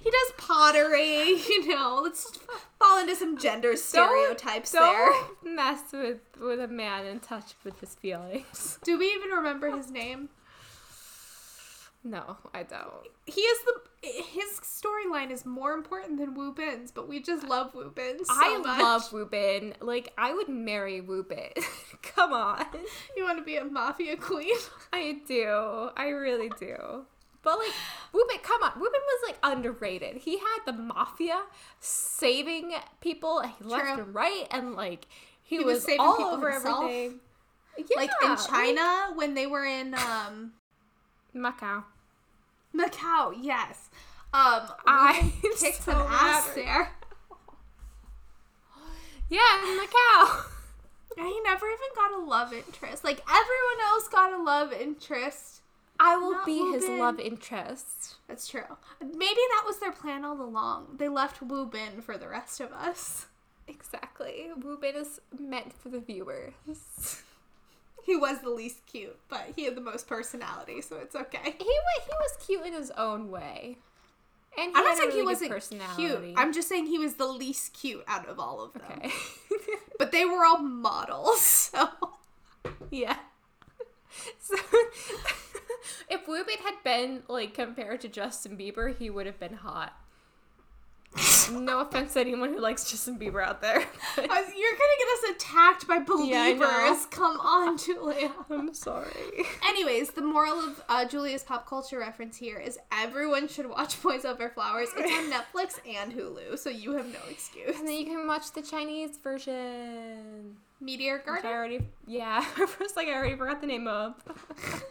he 0.00 0.10
does 0.10 0.32
pottery, 0.36 1.40
you 1.48 1.68
know. 1.68 2.00
Let's 2.02 2.38
fall 2.78 3.00
into 3.00 3.16
some 3.16 3.38
gender 3.38 3.76
stereotypes 3.76 4.72
there. 4.72 5.10
Don't 5.10 5.54
mess 5.56 5.82
with 5.92 6.18
with 6.40 6.60
a 6.60 6.68
man 6.68 7.06
in 7.06 7.20
touch 7.20 7.54
with 7.64 7.78
his 7.80 7.94
feelings. 7.94 8.78
Do 8.84 8.98
we 8.98 9.12
even 9.12 9.30
remember 9.30 9.74
his 9.76 9.90
name? 9.90 10.28
No, 12.04 12.36
I 12.54 12.62
don't. 12.62 13.08
He 13.26 13.40
is 13.40 13.58
the 13.64 13.80
his 14.08 14.60
storyline 14.60 15.30
is 15.32 15.44
more 15.44 15.72
important 15.72 16.18
than 16.18 16.34
Wu 16.34 16.52
Bin's, 16.52 16.92
but 16.92 17.08
we 17.08 17.20
just 17.20 17.42
love 17.46 17.74
Wu 17.74 17.90
Bin 17.90 18.24
so 18.24 18.32
I 18.34 18.56
much. 18.58 18.80
love 18.80 19.12
Wu 19.12 19.26
Bin. 19.26 19.74
Like 19.80 20.12
I 20.16 20.32
would 20.32 20.48
marry 20.48 21.00
Wu 21.00 21.24
Bin. 21.24 21.50
Come 22.02 22.32
on. 22.32 22.64
You 23.16 23.24
want 23.24 23.38
to 23.38 23.44
be 23.44 23.56
a 23.56 23.64
mafia 23.64 24.16
queen? 24.16 24.54
I 24.92 25.18
do. 25.26 25.90
I 25.96 26.08
really 26.10 26.50
do. 26.58 27.04
But 27.42 27.58
like 27.58 27.72
Wu 28.12 28.24
Bin, 28.28 28.38
come 28.42 28.62
on. 28.62 28.72
Wu 28.78 28.82
Bin 28.90 29.00
was 29.00 29.28
like 29.28 29.38
underrated. 29.42 30.16
He 30.18 30.38
had 30.38 30.58
the 30.66 30.72
mafia 30.72 31.42
saving 31.80 32.72
people 33.00 33.42
left 33.60 33.84
True. 33.84 34.04
and 34.04 34.14
right 34.14 34.46
and 34.50 34.74
like 34.74 35.06
he, 35.42 35.58
He 35.58 35.64
was 35.64 35.76
was, 35.76 35.84
saving 35.84 36.00
all 36.00 36.16
people 36.16 36.30
over 36.32 36.52
himself. 36.52 36.84
everything. 36.84 37.20
like 37.96 38.10
in 38.24 38.36
China 38.36 39.12
when 39.14 39.34
they 39.34 39.46
were 39.46 39.64
in 39.64 39.94
um 39.94 40.52
Macau. 41.34 41.84
Macau, 42.74 43.32
yes. 43.40 43.88
Um 44.32 44.62
I 44.86 45.32
kicked 45.42 45.82
so 45.82 45.92
some 45.92 46.06
ass 46.08 46.48
there. 46.54 46.92
Yeah, 49.30 49.40
in 49.62 49.78
Macau. 49.78 50.44
He 51.16 51.40
never 51.42 51.66
even 51.66 51.88
got 51.96 52.12
a 52.12 52.24
love 52.24 52.52
interest. 52.52 53.02
Like 53.04 53.20
everyone 53.28 53.80
else 53.88 54.06
got 54.08 54.32
a 54.32 54.40
love 54.40 54.72
interest. 54.72 55.62
I 55.98 56.16
will 56.16 56.30
Not 56.32 56.46
be 56.46 56.60
Wu 56.60 56.72
his 56.74 56.84
Bin. 56.84 56.98
love 57.00 57.18
interest. 57.18 58.14
That's 58.28 58.46
true. 58.46 58.62
Maybe 59.00 59.18
that 59.50 59.64
was 59.66 59.80
their 59.80 59.90
plan 59.90 60.24
all 60.24 60.40
along. 60.40 60.94
They 60.98 61.08
left 61.08 61.42
Wu 61.42 61.66
Bin 61.66 62.00
for 62.02 62.16
the 62.16 62.28
rest 62.28 62.60
of 62.60 62.72
us. 62.72 63.26
Exactly. 63.66 64.46
Wu 64.62 64.78
Bin 64.78 64.94
is 64.94 65.20
meant 65.36 65.72
for 65.72 65.88
the 65.88 65.98
viewers. 65.98 67.20
He 68.08 68.16
was 68.16 68.40
the 68.40 68.48
least 68.48 68.86
cute, 68.86 69.18
but 69.28 69.52
he 69.54 69.64
had 69.66 69.74
the 69.74 69.82
most 69.82 70.06
personality, 70.08 70.80
so 70.80 70.96
it's 70.96 71.14
okay. 71.14 71.42
He 71.44 71.50
he 71.58 72.08
was 72.08 72.46
cute 72.46 72.64
in 72.64 72.72
his 72.72 72.90
own 72.92 73.30
way, 73.30 73.76
and 74.56 74.70
he 74.70 74.72
I'm 74.74 74.82
not 74.82 74.86
had 74.86 74.92
a 74.94 74.96
saying 74.96 75.08
really 75.08 75.20
he 75.20 75.50
wasn't 75.50 75.94
cute. 75.94 76.34
I'm 76.38 76.54
just 76.54 76.70
saying 76.70 76.86
he 76.86 76.96
was 76.96 77.16
the 77.16 77.26
least 77.26 77.74
cute 77.74 78.02
out 78.08 78.26
of 78.26 78.40
all 78.40 78.62
of 78.62 78.72
them. 78.72 78.82
okay. 78.96 79.10
But 79.98 80.10
they 80.10 80.24
were 80.24 80.42
all 80.42 80.56
models, 80.56 81.42
so 81.72 81.90
yeah. 82.90 83.18
So, 84.40 84.56
if 86.08 86.26
Wu 86.26 86.42
had 86.64 86.82
been 86.82 87.24
like 87.28 87.52
compared 87.52 88.00
to 88.00 88.08
Justin 88.08 88.56
Bieber, 88.56 88.96
he 88.96 89.10
would 89.10 89.26
have 89.26 89.38
been 89.38 89.52
hot. 89.52 89.92
No 91.52 91.80
offense 91.80 92.14
to 92.14 92.20
anyone 92.20 92.52
who 92.52 92.60
likes 92.60 92.90
Justin 92.90 93.18
Bieber 93.18 93.42
out 93.42 93.60
there. 93.60 93.78
You're 94.16 94.26
gonna 94.26 94.98
get 94.98 95.08
us 95.14 95.30
attacked 95.36 95.88
by 95.88 95.98
believers. 96.00 96.60
Yeah, 96.60 96.98
Come 97.10 97.40
on, 97.40 97.78
Julia. 97.78 98.32
I'm 98.50 98.74
sorry. 98.74 99.10
Anyways, 99.66 100.10
the 100.10 100.22
moral 100.22 100.58
of 100.58 100.82
uh, 100.88 101.04
Julia's 101.06 101.42
pop 101.42 101.66
culture 101.66 101.98
reference 101.98 102.36
here 102.36 102.58
is 102.58 102.78
everyone 102.92 103.48
should 103.48 103.68
watch 103.68 104.00
Boys 104.02 104.24
Over 104.24 104.50
Flowers. 104.50 104.88
It's 104.96 105.12
on 105.12 105.30
Netflix 105.32 105.78
and 105.88 106.12
Hulu, 106.12 106.58
so 106.58 106.70
you 106.70 106.92
have 106.92 107.06
no 107.06 107.20
excuse. 107.30 107.78
And 107.78 107.88
then 107.88 107.96
you 107.96 108.04
can 108.04 108.26
watch 108.26 108.52
the 108.52 108.62
Chinese 108.62 109.16
version. 109.22 110.56
Meteor 110.80 111.22
Which 111.26 111.44
I 111.44 111.52
already, 111.52 111.80
yeah, 112.06 112.40
for 112.42 112.84
a 112.84 112.88
second 112.88 113.12
I 113.12 113.16
already 113.16 113.36
forgot 113.36 113.60
the 113.60 113.66
name 113.66 113.88
of. 113.88 114.14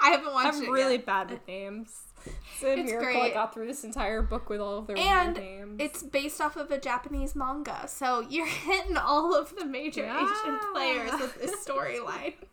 I 0.00 0.10
haven't 0.10 0.32
watched 0.32 0.58
it. 0.58 0.68
I'm 0.68 0.72
really 0.72 0.94
yet. 0.94 1.06
bad 1.06 1.30
with 1.30 1.46
names. 1.46 2.07
It's 2.26 2.62
a 2.62 2.78
It's 2.78 2.90
miracle 2.90 3.22
I 3.22 3.30
got 3.30 3.54
through 3.54 3.66
this 3.66 3.84
entire 3.84 4.22
book 4.22 4.48
with 4.50 4.60
all 4.60 4.78
of 4.78 4.86
their 4.86 4.96
And 4.98 5.36
names. 5.36 5.76
it's 5.78 6.02
based 6.02 6.40
off 6.40 6.56
of 6.56 6.70
a 6.70 6.78
Japanese 6.78 7.34
manga, 7.36 7.86
so 7.88 8.20
you're 8.28 8.46
hitting 8.66 8.96
all 8.96 9.34
of 9.34 9.54
the 9.56 9.64
major 9.64 10.04
Asian 10.04 10.58
players 10.72 11.12
with 11.20 11.40
this 11.40 11.64
storyline. 11.66 12.34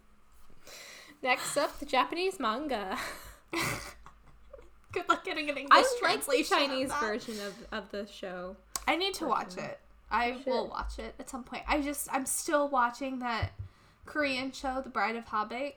Next 1.24 1.58
up, 1.58 1.80
the 1.80 1.86
Japanese 1.86 2.40
manga. 2.40 2.98
Good 4.92 5.10
luck 5.10 5.26
getting 5.26 5.50
an 5.50 5.58
English 5.58 5.72
I 5.72 5.82
like 5.82 5.90
the 5.92 5.98
translation. 6.00 6.58
of 6.58 6.68
Chinese 6.68 6.90
that. 6.90 7.00
version 7.02 7.36
of, 7.46 7.54
of 7.72 7.92
the 7.92 8.06
show. 8.08 8.56
I 8.88 8.96
need 8.96 9.14
to 9.16 9.26
watch 9.26 9.58
it. 9.58 9.80
I 10.12 10.38
will 10.46 10.68
watch 10.68 11.00
it 11.00 11.16
at 11.20 11.30
some 11.30 11.44
point. 11.44 11.64
I 11.68 11.82
just 11.82 12.08
I'm 12.14 12.26
still 12.26 12.70
watching 12.70 13.20
that 13.20 13.52
Korean 14.06 14.52
show, 14.52 14.82
The 14.82 14.90
Bride 14.90 15.16
of 15.16 15.26
Habaek. 15.26 15.74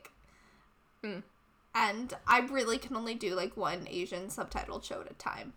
Mm. 1.03 1.23
And 1.75 2.13
I 2.27 2.39
really 2.39 2.77
can 2.77 2.95
only 2.95 3.15
do 3.15 3.35
like 3.35 3.55
one 3.57 3.87
Asian 3.89 4.27
subtitled 4.27 4.83
show 4.83 5.01
at 5.01 5.09
a 5.11 5.13
time. 5.15 5.53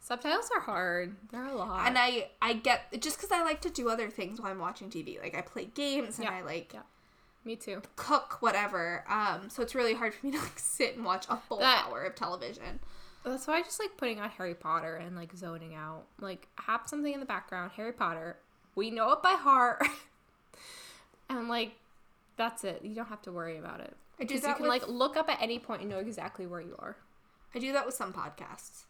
Subtitles 0.00 0.50
are 0.54 0.60
hard. 0.62 1.14
They're 1.30 1.44
a 1.46 1.54
lot. 1.54 1.86
And 1.86 1.96
I 1.96 2.28
I 2.42 2.54
get 2.54 3.00
just 3.00 3.16
because 3.18 3.30
I 3.30 3.42
like 3.44 3.60
to 3.62 3.70
do 3.70 3.88
other 3.88 4.10
things 4.10 4.40
while 4.40 4.50
I'm 4.50 4.58
watching 4.58 4.90
TV. 4.90 5.20
Like 5.20 5.36
I 5.36 5.42
play 5.42 5.66
games 5.66 6.18
and 6.18 6.24
Yeah, 6.24 6.34
I 6.34 6.42
like 6.42 6.72
yeah. 6.74 6.80
Me 7.44 7.56
too. 7.56 7.82
cook 7.96 8.38
whatever. 8.40 9.04
Um, 9.08 9.48
so 9.50 9.62
it's 9.62 9.74
really 9.74 9.94
hard 9.94 10.14
for 10.14 10.26
me 10.26 10.32
to 10.32 10.38
like 10.38 10.56
sit 10.58 10.96
and 10.96 11.04
watch 11.04 11.26
a 11.28 11.36
full 11.36 11.58
That- 11.58 11.86
hour 11.88 12.02
of 12.02 12.14
television. 12.14 12.80
That's 13.24 13.46
why 13.46 13.58
I 13.58 13.62
just 13.62 13.78
like 13.78 13.96
putting 13.96 14.18
on 14.20 14.30
Harry 14.30 14.54
Potter 14.54 14.96
and 14.96 15.14
like 15.14 15.32
zoning 15.36 15.74
out. 15.76 16.04
Like 16.20 16.48
have 16.56 16.82
something 16.86 17.12
in 17.14 17.20
the 17.20 17.26
background, 17.26 17.70
Harry 17.76 17.92
Potter. 17.92 18.36
We 18.74 18.90
know 18.90 19.12
it 19.12 19.22
by 19.22 19.32
heart. 19.34 19.86
and 21.28 21.48
like 21.48 21.72
that's 22.36 22.64
it. 22.64 22.80
You 22.82 22.94
don't 22.96 23.08
have 23.08 23.22
to 23.22 23.32
worry 23.32 23.58
about 23.58 23.80
it. 23.80 23.96
I 24.20 24.24
do 24.24 24.34
Because 24.34 24.48
you 24.48 24.54
can 24.54 24.62
with, 24.62 24.68
like 24.68 24.88
look 24.88 25.16
up 25.16 25.28
at 25.28 25.40
any 25.40 25.58
point 25.58 25.80
and 25.82 25.90
know 25.90 25.98
exactly 25.98 26.46
where 26.46 26.60
you 26.60 26.76
are. 26.78 26.96
I 27.54 27.58
do 27.58 27.72
that 27.72 27.84
with 27.86 27.94
some 27.94 28.12
podcasts. 28.12 28.84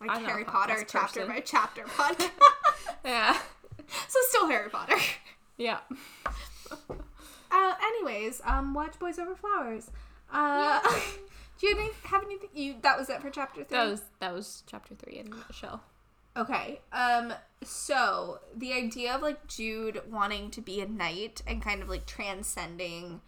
Like 0.00 0.10
I'm 0.10 0.24
Harry 0.24 0.44
Potter 0.44 0.84
chapter 0.86 1.20
person. 1.20 1.28
by 1.28 1.40
chapter 1.40 1.82
podcast. 1.84 2.30
Yeah. 3.04 3.36
so 4.08 4.18
still 4.28 4.48
Harry 4.48 4.68
Potter. 4.68 4.96
Yeah. 5.56 5.78
Uh, 7.54 7.74
anyways, 7.82 8.40
um, 8.46 8.72
watch 8.72 8.98
Boys 8.98 9.18
Over 9.18 9.34
Flowers. 9.34 9.90
Uh, 10.32 10.80
do 11.60 11.66
you 11.66 11.76
have, 11.76 11.84
any, 11.84 11.90
have 12.04 12.22
anything? 12.24 12.48
You 12.54 12.76
that 12.80 12.98
was 12.98 13.10
it 13.10 13.20
for 13.20 13.28
chapter 13.28 13.62
three. 13.62 13.76
That 13.76 13.90
was 13.90 14.02
that 14.20 14.32
was 14.32 14.62
chapter 14.66 14.94
three 14.94 15.18
in 15.18 15.28
the 15.28 15.52
show. 15.52 15.80
Okay. 16.34 16.80
Um 16.94 17.34
so 17.62 18.40
the 18.56 18.72
idea 18.72 19.14
of 19.14 19.20
like 19.20 19.46
Jude 19.48 20.00
wanting 20.10 20.50
to 20.52 20.62
be 20.62 20.80
a 20.80 20.86
knight 20.88 21.42
and 21.46 21.60
kind 21.62 21.82
of 21.82 21.90
like 21.90 22.06
transcending 22.06 23.20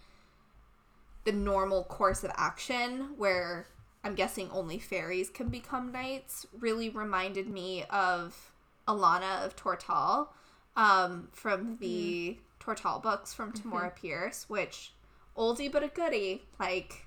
the 1.24 1.32
normal 1.32 1.84
course 1.84 2.24
of 2.24 2.30
action 2.36 3.10
where 3.16 3.66
I'm 4.02 4.14
guessing 4.14 4.50
only 4.50 4.78
fairies 4.78 5.30
can 5.30 5.48
become 5.48 5.92
knights 5.92 6.46
really 6.58 6.90
reminded 6.90 7.48
me 7.48 7.84
of 7.90 8.52
Alanna 8.86 9.44
of 9.44 9.56
Tortall 9.56 10.28
um 10.76 11.28
from 11.32 11.78
the 11.80 12.38
Tortall 12.60 13.02
books 13.02 13.32
from 13.32 13.52
Tamora 13.52 13.94
Pierce 13.94 14.48
which 14.48 14.92
oldie 15.36 15.70
but 15.70 15.82
a 15.82 15.88
goodie 15.88 16.42
like 16.58 17.06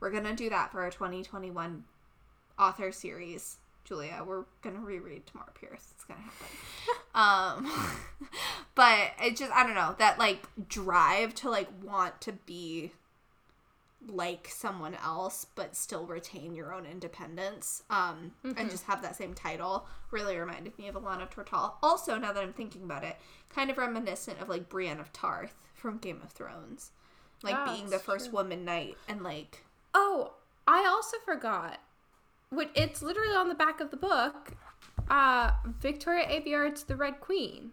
we're 0.00 0.10
going 0.10 0.24
to 0.24 0.34
do 0.34 0.48
that 0.50 0.70
for 0.70 0.82
our 0.82 0.90
2021 0.90 1.84
author 2.58 2.92
series. 2.92 3.56
Julia, 3.84 4.22
we're 4.26 4.44
gonna 4.60 4.80
reread 4.80 5.22
Tamora 5.26 5.54
Pierce. 5.54 5.92
It's 5.94 6.04
gonna 6.04 6.20
happen. 6.20 7.64
um, 7.70 8.28
but 8.74 9.12
it 9.22 9.36
just 9.36 9.50
I 9.50 9.62
don't 9.64 9.74
know 9.74 9.94
that 9.98 10.18
like 10.18 10.46
drive 10.68 11.34
to 11.36 11.50
like 11.50 11.68
want 11.82 12.20
to 12.22 12.32
be 12.32 12.92
like 14.08 14.48
someone 14.50 14.96
else 15.04 15.46
but 15.54 15.76
still 15.76 16.06
retain 16.06 16.54
your 16.54 16.72
own 16.72 16.86
independence 16.86 17.82
um 17.90 18.32
and 18.56 18.70
just 18.70 18.84
have 18.84 19.02
that 19.02 19.14
same 19.16 19.34
title 19.34 19.86
really 20.10 20.36
reminded 20.36 20.76
me 20.78 20.88
of 20.88 20.94
Alanna 20.94 21.30
Tortall. 21.30 21.74
Also, 21.82 22.16
now 22.18 22.32
that 22.32 22.42
I'm 22.42 22.52
thinking 22.52 22.82
about 22.82 23.04
it, 23.04 23.16
kind 23.54 23.70
of 23.70 23.78
reminiscent 23.78 24.40
of 24.40 24.48
like 24.48 24.68
Brienne 24.68 25.00
of 25.00 25.12
Tarth 25.12 25.54
from 25.74 25.98
Game 25.98 26.20
of 26.22 26.30
Thrones, 26.30 26.92
like 27.42 27.64
being 27.66 27.90
the 27.90 27.98
first 27.98 28.26
true. 28.26 28.38
woman 28.38 28.64
knight 28.64 28.96
and 29.08 29.22
like 29.22 29.64
Oh, 29.94 30.32
I 30.66 30.86
also 30.86 31.16
forgot. 31.24 31.80
What 32.50 32.70
it's 32.74 33.02
literally 33.02 33.34
on 33.34 33.48
the 33.48 33.54
back 33.54 33.80
of 33.80 33.90
the 33.90 33.96
book. 33.96 34.52
Uh, 35.10 35.52
Victoria 35.80 36.26
Aveyard's 36.26 36.84
The 36.84 36.96
Red 36.96 37.20
Queen 37.20 37.72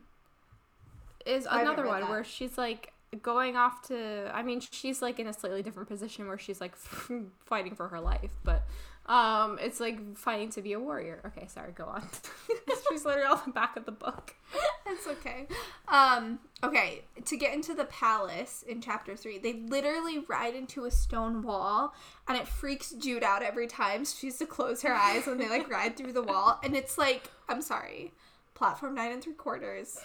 is 1.25 1.47
another 1.49 1.85
one 1.85 2.01
that. 2.01 2.09
where 2.09 2.23
she's 2.23 2.57
like 2.57 2.93
going 3.21 3.55
off 3.55 3.87
to. 3.87 4.31
I 4.33 4.43
mean, 4.43 4.59
she's 4.59 5.01
like 5.01 5.19
in 5.19 5.27
a 5.27 5.33
slightly 5.33 5.61
different 5.61 5.89
position 5.89 6.27
where 6.27 6.37
she's 6.37 6.61
like 6.61 6.75
fighting 7.45 7.75
for 7.75 7.87
her 7.89 7.99
life, 7.99 8.31
but 8.43 8.63
um, 9.07 9.59
it's 9.61 9.79
like 9.79 10.17
fighting 10.17 10.49
to 10.51 10.61
be 10.61 10.73
a 10.73 10.79
warrior. 10.79 11.21
Okay, 11.25 11.47
sorry, 11.47 11.71
go 11.73 11.85
on. 11.85 12.07
she's 12.89 13.05
literally 13.05 13.27
on 13.27 13.41
the 13.45 13.51
back 13.51 13.77
of 13.77 13.85
the 13.85 13.91
book. 13.91 14.35
It's 14.87 15.07
okay. 15.07 15.47
Um, 15.87 16.39
okay, 16.63 17.05
to 17.25 17.35
get 17.35 17.55
into 17.55 17.73
the 17.73 17.85
palace 17.85 18.63
in 18.67 18.81
chapter 18.81 19.15
three, 19.15 19.39
they 19.39 19.53
literally 19.53 20.19
ride 20.19 20.53
into 20.53 20.85
a 20.85 20.91
stone 20.91 21.41
wall 21.41 21.95
and 22.27 22.37
it 22.37 22.47
freaks 22.47 22.91
Jude 22.91 23.23
out 23.23 23.41
every 23.41 23.65
time. 23.65 24.05
She 24.05 24.27
has 24.27 24.37
to 24.37 24.45
close 24.45 24.83
her 24.83 24.93
eyes 24.93 25.25
when 25.25 25.39
they 25.39 25.49
like 25.49 25.69
ride 25.69 25.97
through 25.97 26.13
the 26.13 26.21
wall. 26.21 26.59
And 26.63 26.75
it's 26.75 26.99
like, 26.99 27.31
I'm 27.49 27.63
sorry, 27.63 28.13
platform 28.53 28.93
nine 28.93 29.11
and 29.11 29.23
three 29.23 29.33
quarters. 29.33 29.99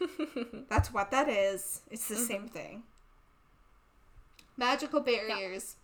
That's 0.68 0.92
what 0.92 1.10
that 1.10 1.28
is. 1.28 1.80
It's 1.90 2.08
the 2.08 2.16
same 2.16 2.48
thing. 2.48 2.82
Magical 4.56 5.00
barriers. 5.00 5.76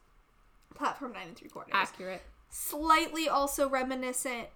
Platform 0.74 1.12
nine 1.12 1.28
and 1.28 1.36
three 1.36 1.50
quarters 1.50 1.72
Accurate. 1.74 2.22
slightly 2.48 3.28
also 3.28 3.68
reminiscent 3.68 4.48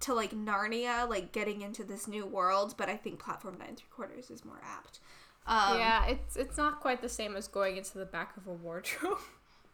to 0.00 0.12
like 0.12 0.32
Narnia, 0.32 1.08
like 1.08 1.30
getting 1.30 1.62
into 1.62 1.84
this 1.84 2.08
new 2.08 2.26
world, 2.26 2.74
but 2.76 2.88
I 2.88 2.96
think 2.96 3.20
platform 3.20 3.56
nine 3.58 3.68
and 3.68 3.78
three 3.78 3.86
quarters 3.94 4.28
is 4.30 4.44
more 4.44 4.60
apt. 4.64 4.98
Um, 5.46 5.78
yeah, 5.78 6.06
it's 6.06 6.36
it's 6.36 6.56
not 6.56 6.80
quite 6.80 7.00
the 7.00 7.08
same 7.08 7.36
as 7.36 7.46
going 7.46 7.76
into 7.76 7.98
the 7.98 8.04
back 8.04 8.36
of 8.36 8.46
a 8.48 8.52
wardrobe. 8.52 9.18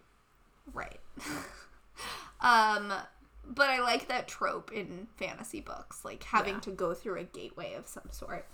right. 0.75 1.01
um, 2.41 2.93
but 3.47 3.71
I 3.71 3.81
like 3.81 4.09
that 4.09 4.29
trope 4.29 4.71
in 4.73 5.09
fantasy 5.17 5.61
books, 5.61 6.05
like 6.05 6.23
having 6.25 6.55
Yeah. 6.57 6.61
to 6.61 6.71
go 6.71 6.93
through 6.93 7.17
a 7.19 7.25
gateway 7.25 7.73
of 7.75 7.87
some 7.87 8.09
sort. 8.11 8.47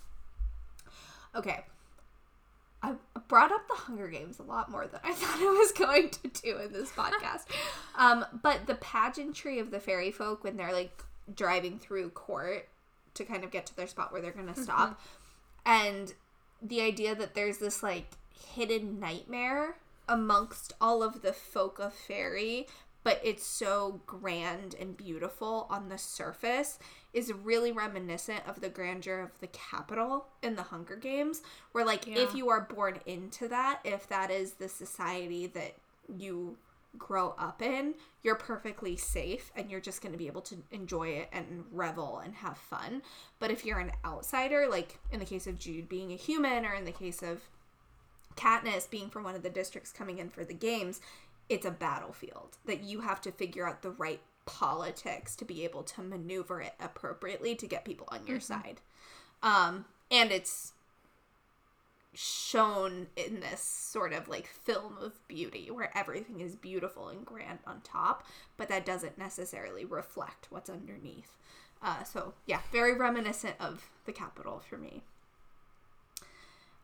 Okay. 1.35 1.65
I 2.83 2.95
brought 3.29 3.51
up 3.51 3.67
the 3.67 3.75
Hunger 3.75 4.09
Games 4.09 4.39
a 4.39 4.43
lot 4.43 4.71
more 4.71 4.87
than 4.87 5.01
I 5.03 5.13
thought 5.15 5.41
I 5.41 5.59
was 5.59 5.73
going 5.73 6.11
to 6.11 6.29
do 6.29 6.59
in 6.59 6.73
this 6.73 6.91
podcast. 6.91 7.45
um, 7.97 8.25
but 8.43 8.67
the 8.67 8.75
pageantry 8.75 9.59
of 9.59 9.71
the 9.71 9.81
fairy 9.81 10.11
folk 10.11 10.45
when 10.45 10.57
they're 10.57 10.73
like 10.73 11.03
driving 11.35 11.79
through 11.79 12.11
court 12.11 12.69
to 13.15 13.25
kind 13.25 13.45
of 13.45 13.51
get 13.51 13.65
to 13.67 13.77
their 13.77 13.87
spot 13.87 14.13
where 14.13 14.21
they're 14.21 14.33
going 14.33 14.53
to 14.53 14.61
stop, 14.61 15.01
and 15.65 16.13
the 16.61 16.81
idea 16.81 17.15
that 17.15 17.35
there's 17.35 17.59
this 17.59 17.83
like 17.83 18.07
hidden 18.55 18.99
nightmare 18.99 19.77
amongst 20.09 20.73
all 20.81 21.03
of 21.03 21.23
the 21.23 21.33
folk 21.33 21.79
of 21.79 21.95
fairy 21.95 22.67
but 23.05 23.21
it's 23.23 23.47
so 23.47 24.01
grand 24.07 24.75
and 24.81 24.97
beautiful 24.97 25.67
on 25.71 25.89
the 25.89 25.99
surface 25.99 26.79
is 27.13 27.33
really 27.33 27.71
reminiscent 27.71 28.41
of 28.49 28.61
the 28.61 28.69
grandeur 28.69 29.21
of 29.21 29.39
the 29.41 29.47
capital 29.49 30.27
in 30.43 30.57
the 30.57 30.63
Hunger 30.63 30.97
Games 30.97 31.43
where 31.73 31.85
like 31.85 32.09
if 32.09 32.35
you 32.35 32.49
are 32.49 32.63
born 32.63 32.99
into 33.07 33.47
that 33.49 33.81
if 33.85 34.09
that 34.09 34.31
is 34.31 34.55
the 34.55 34.69
society 34.69 35.47
that 35.49 35.77
you 36.09 36.57
grow 36.97 37.35
up 37.39 37.61
in 37.61 37.95
you're 38.23 38.35
perfectly 38.35 38.97
safe 38.97 39.53
and 39.55 39.71
you're 39.71 39.81
just 39.81 40.01
going 40.01 40.13
to 40.13 40.19
be 40.19 40.27
able 40.27 40.41
to 40.41 40.57
enjoy 40.73 41.09
it 41.09 41.29
and 41.33 41.65
revel 41.71 42.19
and 42.25 42.35
have 42.35 42.57
fun. 42.57 43.03
But 43.39 43.51
if 43.51 43.65
you're 43.65 43.79
an 43.79 43.93
outsider 44.05 44.67
like 44.69 44.99
in 45.13 45.21
the 45.21 45.27
case 45.27 45.47
of 45.47 45.59
Jude 45.59 45.89
being 45.89 46.11
a 46.13 46.17
human 46.17 46.65
or 46.65 46.73
in 46.75 46.85
the 46.85 46.93
case 46.93 47.23
of 47.23 47.43
Katniss 48.37 48.91
being 48.91 49.11
from 49.11 49.23
one 49.23 49.35
of 49.35 49.43
the 49.43 49.51
districts 49.51 49.93
coming 49.93 50.19
in 50.19 50.31
for 50.31 50.45
the 50.45 50.55
games, 50.55 51.01
it's 51.49 51.67
a 51.67 51.71
battlefield 51.71 52.59
that 52.65 52.83
you 52.83 53.01
have 53.01 53.21
to 53.23 53.33
figure 53.33 53.69
out 53.69 53.83
the 53.83 53.91
right 53.91 54.21
politics 54.47 55.37
to 55.37 55.45
be 55.45 55.65
able 55.65 55.83
to 55.83 56.03
maneuver 56.03 56.61
it 56.61 56.75
appropriately 56.81 57.55
to 57.55 57.67
get 57.67 57.85
people 57.85 58.09
on 58.11 58.27
your 58.27 58.41
side. 58.41 58.81
Um, 59.43 59.87
and 60.11 60.31
it's 60.31 60.73
shown 62.15 63.09
in 63.17 63.41
this 63.41 63.61
sort 63.61 64.13
of 64.13 64.29
like 64.29 64.47
film 64.47 64.97
of 65.03 65.27
beauty 65.27 65.71
where 65.71 65.97
everything 65.97 66.41
is 66.41 66.55
beautiful 66.55 67.09
and 67.09 67.25
grand 67.27 67.59
on 67.67 67.81
top, 67.83 68.25
but 68.57 68.69
that 68.69 68.87
doesn't 68.87 69.19
necessarily 69.19 69.85
reflect 69.85 70.47
what's 70.51 70.71
underneath. 70.71 71.37
Uh, 71.83 72.03
so 72.05 72.35
yeah, 72.47 72.61
very 72.73 72.97
reminiscent 72.97 73.57
of 73.61 73.91
the 74.07 74.13
capital 74.13 74.63
for 74.69 74.79
me. 74.79 75.03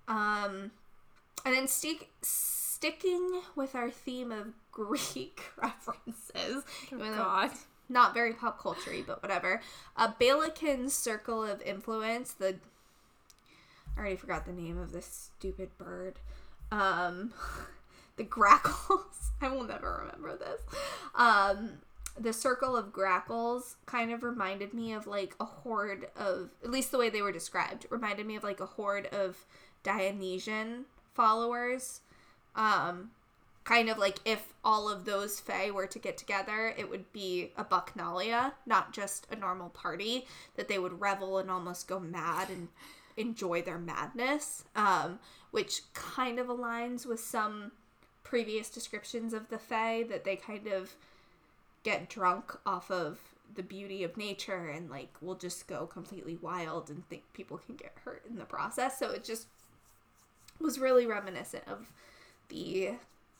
Um, 0.09 0.73
and 1.45 1.55
then 1.55 1.69
stick, 1.69 2.09
sticking 2.81 3.43
with 3.55 3.75
our 3.75 3.91
theme 3.91 4.33
of 4.33 4.55
Greek 4.73 5.43
references, 5.61 6.65
though 6.91 6.99
God. 6.99 7.51
not 7.91 8.15
very 8.15 8.33
pop 8.33 8.59
culture 8.59 8.93
but 9.07 9.23
whatever. 9.23 9.61
Uh, 9.97 10.13
Balekin's 10.19 10.95
circle 10.95 11.45
of 11.45 11.61
influence, 11.63 12.33
the 12.33 12.57
I 13.97 14.01
already 14.01 14.17
forgot 14.17 14.47
the 14.47 14.53
name 14.53 14.79
of 14.79 14.93
this 14.93 15.31
stupid 15.37 15.77
bird. 15.77 16.15
Um, 16.73 17.35
the 18.17 18.25
grackles. 18.25 19.33
I 19.43 19.49
will 19.49 19.65
never 19.65 20.05
remember 20.05 20.39
this. 20.39 20.63
Um, 21.15 21.81
the 22.19 22.33
circle 22.33 22.77
of 22.77 22.93
grackles 22.93 23.77
kind 23.85 24.11
of 24.11 24.23
reminded 24.23 24.73
me 24.73 24.93
of 24.93 25.07
like 25.07 25.35
a 25.39 25.45
horde 25.45 26.09
of, 26.17 26.51
at 26.65 26.71
least 26.71 26.93
the 26.93 26.99
way 26.99 27.11
they 27.11 27.23
were 27.23 27.33
described, 27.33 27.87
reminded 27.91 28.27
me 28.27 28.37
of 28.37 28.45
like 28.45 28.61
a 28.61 28.67
horde 28.67 29.07
of 29.07 29.45
Dionysian 29.83 30.87
followers. 31.13 32.01
Um, 32.55 33.11
kind 33.65 33.89
of 33.89 33.99
like 33.99 34.19
if 34.25 34.55
all 34.65 34.89
of 34.89 35.05
those 35.05 35.39
fae 35.39 35.71
were 35.71 35.87
to 35.87 35.99
get 35.99 36.17
together, 36.17 36.75
it 36.77 36.89
would 36.89 37.13
be 37.13 37.53
a 37.57 37.65
Bacchanalia, 37.65 38.53
not 38.67 38.93
just 38.93 39.27
a 39.31 39.37
normal 39.37 39.69
party, 39.71 40.27
that 40.57 40.69
they 40.69 40.79
would 40.79 41.01
revel 41.01 41.39
and 41.39 41.51
almost 41.51 41.87
go 41.87 42.01
mad 42.01 42.49
and 42.51 42.69
enjoy 43.17 43.63
their 43.63 43.79
madness, 43.79 44.65
um, 44.75 45.19
which 45.51 45.83
kind 45.95 46.39
of 46.39 46.47
aligns 46.47 47.07
with 47.07 47.21
some 47.21 47.73
previous 48.23 48.71
descriptions 48.71 49.33
of 49.33 49.49
the 49.49 49.59
Fae 49.59 50.05
that 50.09 50.25
they 50.25 50.37
kind 50.37 50.67
of 50.67 50.95
get 51.83 52.09
drunk 52.09 52.57
off 52.67 52.91
of 52.91 53.19
the 53.55 53.63
beauty 53.63 54.05
of 54.05 54.17
nature 54.17 54.69
and 54.69 54.91
like 54.91 55.11
will 55.21 55.35
just 55.35 55.67
go 55.67 55.87
completely 55.87 56.37
wild 56.41 56.89
and 56.89 57.09
think 57.09 57.23
people 57.33 57.59
can 57.59 57.75
get 57.75 57.93
hurt 58.05 58.23
in 58.29 58.37
the 58.37 58.45
process. 58.45 58.99
So 58.99 59.11
it 59.11 59.25
just 59.25 59.47
was 60.61 60.79
really 60.79 61.07
reminiscent 61.07 61.65
of 61.67 61.91
the 62.51 62.91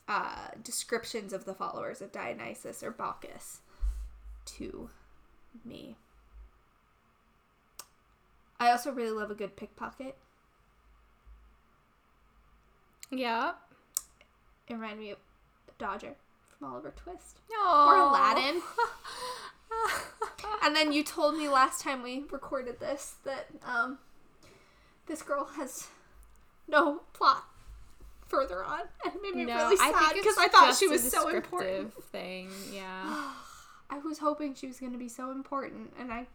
uh, 0.07 0.47
descriptions 0.61 1.31
of 1.31 1.45
the 1.45 1.53
followers 1.53 2.01
of 2.01 2.11
Dionysus 2.11 2.81
or 2.81 2.91
Bacchus 2.91 3.59
to 4.45 4.89
me. 5.63 5.95
I 8.59 8.71
also 8.71 8.91
really 8.91 9.11
love 9.11 9.31
a 9.31 9.35
good 9.35 9.55
pickpocket. 9.55 10.15
Yeah. 13.09 13.53
It 14.67 14.73
reminded 14.73 14.99
me 14.99 15.11
of 15.11 15.17
Dodger 15.77 16.15
from 16.57 16.71
Oliver 16.71 16.93
Twist. 16.95 17.39
Or 17.51 17.97
Aladdin. 17.97 18.61
and 20.63 20.75
then 20.75 20.91
you 20.91 21.03
told 21.03 21.37
me 21.37 21.49
last 21.49 21.81
time 21.81 22.03
we 22.03 22.25
recorded 22.31 22.79
this 22.79 23.15
that 23.23 23.47
um, 23.65 23.97
this 25.07 25.21
girl 25.21 25.49
has 25.55 25.87
no 26.67 27.01
plot 27.13 27.45
further 28.31 28.63
on, 28.63 28.79
and 29.05 29.13
it 29.15 29.21
made 29.21 29.35
me 29.35 29.45
no, 29.45 29.55
really 29.57 29.77
sad 29.77 30.13
because 30.15 30.37
I 30.39 30.47
thought 30.47 30.75
she 30.75 30.87
was 30.87 31.07
so 31.11 31.27
important. 31.29 31.93
Thing, 32.05 32.49
yeah. 32.73 33.33
I 33.89 33.99
was 33.99 34.19
hoping 34.19 34.55
she 34.55 34.67
was 34.67 34.79
going 34.79 34.93
to 34.93 34.97
be 34.97 35.09
so 35.09 35.29
important, 35.31 35.93
and 35.99 36.11
I 36.11 36.25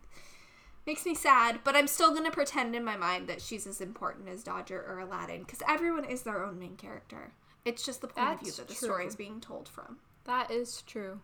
makes 0.87 1.05
me 1.07 1.15
sad. 1.15 1.61
But 1.65 1.75
I'm 1.75 1.87
still 1.89 2.11
going 2.11 2.25
to 2.25 2.31
pretend 2.31 2.77
in 2.77 2.85
my 2.85 2.97
mind 2.97 3.27
that 3.29 3.41
she's 3.43 3.67
as 3.67 3.81
important 3.81 4.29
as 4.29 4.45
Dodger 4.45 4.85
or 4.87 5.01
Aladdin 5.01 5.41
because 5.41 5.63
everyone 5.69 6.05
is 6.05 6.23
their 6.23 6.45
own 6.45 6.59
main 6.59 6.77
character. 6.77 7.33
It's 7.65 7.85
just 7.85 8.01
the 8.03 8.07
point 8.09 8.35
of 8.35 8.41
view 8.41 8.53
that 8.53 8.69
the 8.69 8.75
true. 8.75 8.87
story 8.89 9.07
is 9.07 9.17
being 9.17 9.41
told 9.41 9.69
from. 9.69 9.97
that 10.25 10.51
is 10.53 10.83
true. 10.83 11.21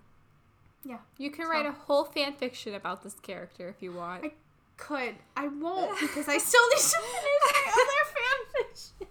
Yeah, 0.85 0.99
You 1.17 1.31
can 1.31 1.45
So- 1.45 1.51
write 1.53 1.67
a 1.67 1.71
whole 1.73 2.05
fan 2.05 2.33
fiction 2.33 2.75
about 2.75 3.03
this 3.05 3.15
character 3.21 3.69
if 3.69 3.81
you 3.83 3.93
want. 3.93 4.25
I 4.25 4.33
could. 4.77 5.15
I 5.37 5.47
won't 5.47 6.01
because 6.01 6.27
I 6.29 6.39
still 6.39 6.69
need 6.71 6.79
to 6.79 6.99
finish 6.99 7.41
my 7.45 7.73
other 7.73 8.65
fanfiction. 8.65 9.07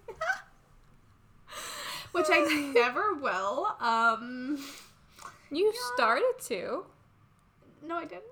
Which 2.12 2.28
I 2.30 2.40
never 2.76 3.14
will. 3.14 3.76
Um, 3.80 4.64
you 5.52 5.74
started 5.96 6.34
to. 6.48 6.86
no, 7.86 7.98
I 7.98 8.06
didn't. 8.06 8.24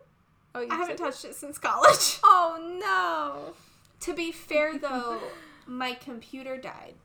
Oh, 0.56 0.62
you 0.62 0.68
I 0.72 0.76
haven't 0.76 0.98
touched 0.98 1.26
it 1.26 1.36
since 1.36 1.58
college. 1.58 2.20
Oh 2.24 2.78
no. 2.82 3.54
To 4.02 4.14
be 4.14 4.32
fair, 4.32 4.78
though, 4.78 5.20
my 5.68 5.94
computer 5.94 6.58
died, 6.58 6.96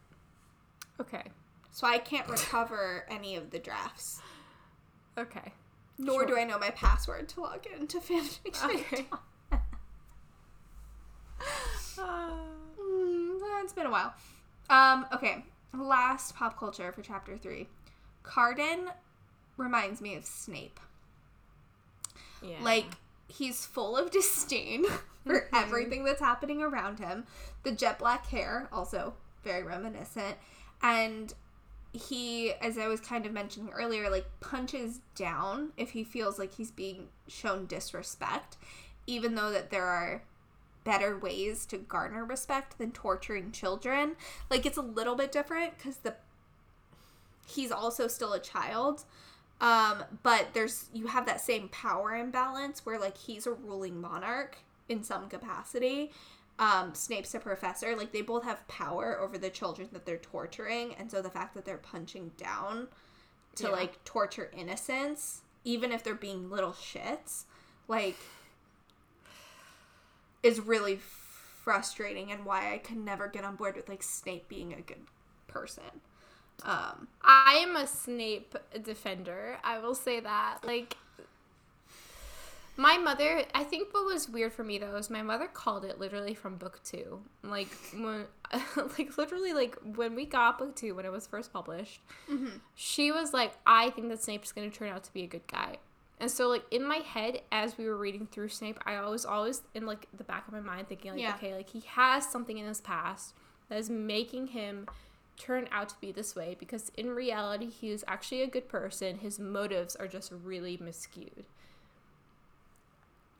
Okay. 1.00 1.22
so 1.72 1.86
I 1.88 1.98
can't 1.98 2.28
recover 2.28 3.04
any 3.10 3.34
of 3.36 3.50
the 3.50 3.58
drafts. 3.58 4.20
Okay. 5.18 5.52
Nor 5.98 6.20
Sure. 6.20 6.26
do 6.26 6.38
I 6.38 6.44
know 6.44 6.58
my 6.58 6.70
password 6.70 7.28
to 7.30 7.40
log 7.40 7.66
into 7.66 7.98
fanfiction. 7.98 8.64
Okay. 8.84 9.06
Mm, 12.80 13.62
it's 13.62 13.72
been 13.72 13.86
a 13.86 13.90
while. 13.90 14.14
Um, 14.70 15.06
okay. 15.12 15.44
Last 15.76 16.36
pop 16.36 16.58
culture 16.58 16.92
for 16.92 17.02
chapter 17.02 17.36
three. 17.36 17.68
Cardan 18.22 18.90
reminds 19.56 20.00
me 20.00 20.14
of 20.14 20.24
Snape. 20.24 20.80
yeah. 22.42 22.62
Like, 22.62 22.86
he's 23.28 23.64
full 23.66 23.96
of 23.96 24.10
disdain 24.10 24.84
for 25.26 25.40
Mhm. 25.40 25.48
everything 25.52 26.04
that's 26.04 26.20
happening 26.20 26.62
around 26.62 26.98
him. 26.98 27.26
The 27.62 27.72
jet 27.72 27.98
black 27.98 28.26
hair, 28.26 28.68
also 28.72 29.14
very 29.42 29.62
reminiscent. 29.62 30.36
And 30.82 31.32
he, 31.92 32.52
as 32.54 32.76
I 32.76 32.88
was 32.88 33.00
kind 33.00 33.24
of 33.24 33.32
mentioning 33.32 33.72
earlier, 33.72 34.10
like 34.10 34.26
punches 34.40 35.00
down 35.14 35.72
if 35.76 35.90
he 35.90 36.04
feels 36.04 36.38
like 36.38 36.54
he's 36.54 36.70
being 36.70 37.08
shown 37.28 37.66
disrespect, 37.66 38.56
even 39.06 39.34
though 39.36 39.50
that 39.50 39.70
there 39.70 39.86
are 39.86 40.22
better 40.84 41.18
ways 41.18 41.66
to 41.66 41.78
garner 41.78 42.24
respect 42.24 42.78
than 42.78 42.92
torturing 42.92 43.50
children. 43.52 44.16
Like 44.50 44.66
it's 44.66 44.78
a 44.78 44.82
little 44.82 45.14
bit 45.16 45.32
different 45.32 45.76
because 45.76 45.98
the 45.98 46.14
he's 47.46 47.70
also 47.72 48.06
still 48.08 48.32
a 48.32 48.40
child. 48.40 49.04
Um, 49.60 50.04
but 50.22 50.48
there's 50.52 50.88
you 50.92 51.06
have 51.06 51.26
that 51.26 51.40
same 51.40 51.68
power 51.68 52.14
imbalance 52.14 52.84
where 52.84 52.98
like 52.98 53.16
he's 53.16 53.46
a 53.46 53.52
ruling 53.52 54.00
monarch 54.00 54.58
in 54.88 55.02
some 55.02 55.28
capacity. 55.28 56.10
Um, 56.58 56.94
Snape's 56.94 57.34
a 57.34 57.40
professor. 57.40 57.96
Like 57.96 58.12
they 58.12 58.22
both 58.22 58.44
have 58.44 58.66
power 58.68 59.18
over 59.20 59.38
the 59.38 59.50
children 59.50 59.88
that 59.92 60.06
they're 60.06 60.18
torturing, 60.18 60.94
and 60.98 61.10
so 61.10 61.22
the 61.22 61.30
fact 61.30 61.54
that 61.54 61.64
they're 61.64 61.78
punching 61.78 62.32
down 62.36 62.88
to 63.56 63.64
Yeah. 63.64 63.70
like 63.70 64.04
torture 64.04 64.50
innocence, 64.56 65.42
even 65.64 65.92
if 65.92 66.02
they're 66.02 66.14
being 66.14 66.50
little 66.50 66.72
shits, 66.72 67.44
like 67.88 68.16
is 70.44 70.60
really 70.60 71.00
frustrating 71.64 72.30
and 72.30 72.44
why 72.44 72.74
I 72.74 72.78
can 72.78 73.04
never 73.04 73.26
get 73.26 73.44
on 73.44 73.56
board 73.56 73.74
with 73.74 73.88
like 73.88 74.02
Snape 74.02 74.46
being 74.48 74.74
a 74.74 74.82
good 74.82 75.00
person. 75.48 75.82
Um, 76.62 77.08
I 77.22 77.64
am 77.66 77.74
a 77.74 77.86
Snape 77.86 78.54
defender. 78.82 79.56
I 79.64 79.78
will 79.78 79.94
say 79.94 80.20
that. 80.20 80.58
Like, 80.62 80.96
my 82.76 82.98
mother, 82.98 83.44
I 83.54 83.64
think 83.64 83.92
what 83.92 84.04
was 84.04 84.28
weird 84.28 84.52
for 84.52 84.62
me 84.62 84.78
though 84.78 84.94
is 84.96 85.08
my 85.08 85.22
mother 85.22 85.46
called 85.46 85.84
it 85.84 85.98
literally 85.98 86.34
from 86.34 86.56
book 86.56 86.80
two. 86.84 87.20
Like, 87.42 87.68
when, 87.94 88.26
like 88.98 89.16
literally, 89.16 89.54
like 89.54 89.76
when 89.96 90.14
we 90.14 90.26
got 90.26 90.58
book 90.58 90.76
two 90.76 90.94
when 90.94 91.06
it 91.06 91.12
was 91.12 91.26
first 91.26 91.52
published, 91.52 92.00
she 92.74 93.10
was 93.10 93.32
like, 93.32 93.52
"I 93.66 93.90
think 93.90 94.08
that 94.10 94.22
Snape's 94.22 94.52
going 94.52 94.70
to 94.70 94.76
turn 94.76 94.90
out 94.90 95.04
to 95.04 95.12
be 95.12 95.22
a 95.22 95.26
good 95.26 95.46
guy." 95.46 95.78
And 96.20 96.30
so, 96.30 96.48
like 96.48 96.64
in 96.70 96.86
my 96.86 96.98
head, 96.98 97.40
as 97.50 97.76
we 97.76 97.86
were 97.86 97.96
reading 97.96 98.26
through 98.30 98.48
Snape, 98.48 98.78
I 98.86 99.00
was 99.08 99.24
always 99.24 99.62
in 99.74 99.84
like 99.84 100.06
the 100.16 100.24
back 100.24 100.46
of 100.46 100.52
my 100.52 100.60
mind 100.60 100.88
thinking, 100.88 101.12
like, 101.12 101.20
Yeah. 101.20 101.34
okay, 101.34 101.54
like 101.54 101.70
he 101.70 101.80
has 101.86 102.26
something 102.30 102.56
in 102.56 102.66
his 102.66 102.80
past 102.80 103.34
that 103.68 103.78
is 103.78 103.90
making 103.90 104.48
him 104.48 104.86
turn 105.36 105.68
out 105.72 105.88
to 105.88 105.96
be 106.00 106.12
this 106.12 106.36
way 106.36 106.56
because 106.58 106.92
in 106.96 107.10
reality 107.10 107.68
he 107.68 107.90
is 107.90 108.04
actually 108.06 108.40
a 108.40 108.46
good 108.46 108.68
person 108.68 109.18
his 109.18 109.36
motives 109.40 109.96
are 109.96 110.06
just 110.06 110.30
really 110.44 110.78
miscued 110.78 111.42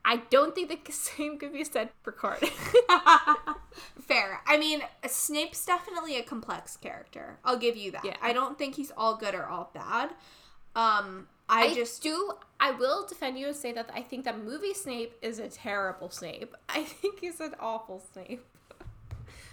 i 0.05 0.17
don't 0.29 0.57
think 0.57 0.85
the 0.85 0.93
same 0.93 1.39
could 1.39 1.53
be 1.53 1.63
said 1.63 1.91
for 2.03 2.11
Cardan. 2.13 2.49
Fair. 4.01 4.41
I 4.47 4.57
mean, 4.59 4.83
Snape's 5.07 5.65
definitely 5.65 6.17
a 6.17 6.23
complex 6.23 6.77
character. 6.77 7.39
I'll 7.45 7.57
give 7.59 7.77
you 7.77 7.91
that. 7.93 8.05
Yeah. 8.05 8.17
I 8.21 8.33
don't 8.33 8.59
think 8.59 8.75
he's 8.77 8.93
all 8.97 9.17
good 9.17 9.35
or 9.35 9.47
all 9.47 9.71
bad. 9.73 10.11
Um, 10.77 11.29
I, 11.49 11.67
I 11.67 11.75
just 11.75 12.03
do 12.03 12.33
i 12.59 12.71
will 12.71 13.07
defend 13.07 13.39
you 13.39 13.49
and 13.49 13.57
say 13.57 13.73
that 13.73 13.91
i 13.95 14.01
think 14.03 14.25
that 14.25 14.43
movie 14.43 14.73
snape 14.75 15.15
is 15.23 15.39
a 15.39 15.49
terrible 15.49 16.09
snape 16.11 16.55
i 16.69 16.83
think 16.85 17.21
he's 17.21 17.41
an 17.41 17.55
awful 17.61 18.03
snape 18.13 18.45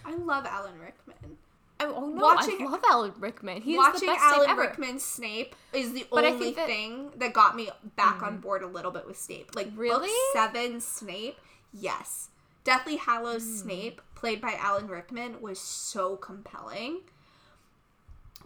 I 0.04 0.16
love 0.16 0.48
Alan 0.48 0.80
Rickman. 0.80 1.38
I, 1.80 1.86
oh 1.86 2.08
no, 2.08 2.22
Watching- 2.24 2.66
I 2.66 2.72
love 2.72 2.82
Alan 2.90 3.14
Rickman. 3.20 3.62
He's 3.62 3.78
Watching 3.78 4.00
the 4.10 4.14
best 4.16 4.24
Alan 4.24 4.40
Snape 4.46 4.50
ever. 4.50 4.62
Rickman's 4.64 5.06
Snape 5.06 5.56
is 5.74 5.94
the 5.94 6.08
But 6.10 6.26
only 6.26 6.54
that- 6.54 6.66
thing 6.66 7.12
that 7.18 7.34
got 7.34 7.56
me 7.56 7.70
back 7.96 8.24
on 8.24 8.40
board 8.40 8.64
a 8.64 8.68
little 8.68 8.90
bit 8.90 9.06
with 9.06 9.20
Snape. 9.20 9.56
Like 9.56 9.68
book 9.76 9.80
Really? 9.80 10.10
seven 10.34 10.82
Snape, 10.82 11.38
yes. 11.72 12.30
Deathly 12.64 12.96
Hallows 12.96 13.44
Hmm. 13.44 13.56
Snape, 13.58 14.02
played 14.16 14.42
by 14.42 14.54
Alan 14.60 14.88
Rickman, 14.88 15.40
was 15.40 15.60
so 15.60 16.16
compelling. 16.16 17.02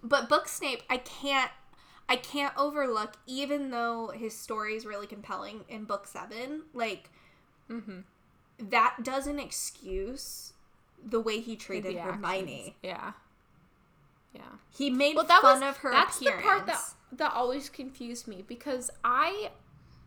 But 0.04 0.28
book 0.28 0.50
Snape, 0.50 0.84
I 0.90 0.98
can't 0.98 1.52
I 2.08 2.16
can't 2.18 2.54
overlook, 2.58 3.18
even 3.26 3.72
though 3.72 4.10
his 4.10 4.38
story 4.38 4.76
is 4.76 4.86
really 4.86 5.08
compelling 5.08 5.66
in 5.68 5.86
book 5.86 6.08
seven, 6.08 6.64
like 6.74 7.10
Mhm. 7.70 8.04
that 8.60 8.98
doesn't 9.04 9.40
excuse 9.40 10.54
the 11.04 11.20
way 11.20 11.40
he 11.40 11.56
treated 11.56 11.96
The 11.96 12.02
Hermione. 12.02 12.76
Yeah. 12.84 13.14
Yeah. 14.34 14.42
He 14.70 14.90
made 14.90 15.16
Well, 15.16 15.26
that 15.26 15.42
fun 15.42 15.62
was 15.62 15.70
of 15.70 15.78
her 15.78 15.92
that's 15.92 16.18
appearance. 16.18 16.42
the 16.42 16.48
part 16.48 16.66
that 16.68 16.94
that 17.14 17.34
always 17.34 17.70
confused 17.70 18.28
me 18.28 18.42
because 18.42 18.92
I 19.04 19.52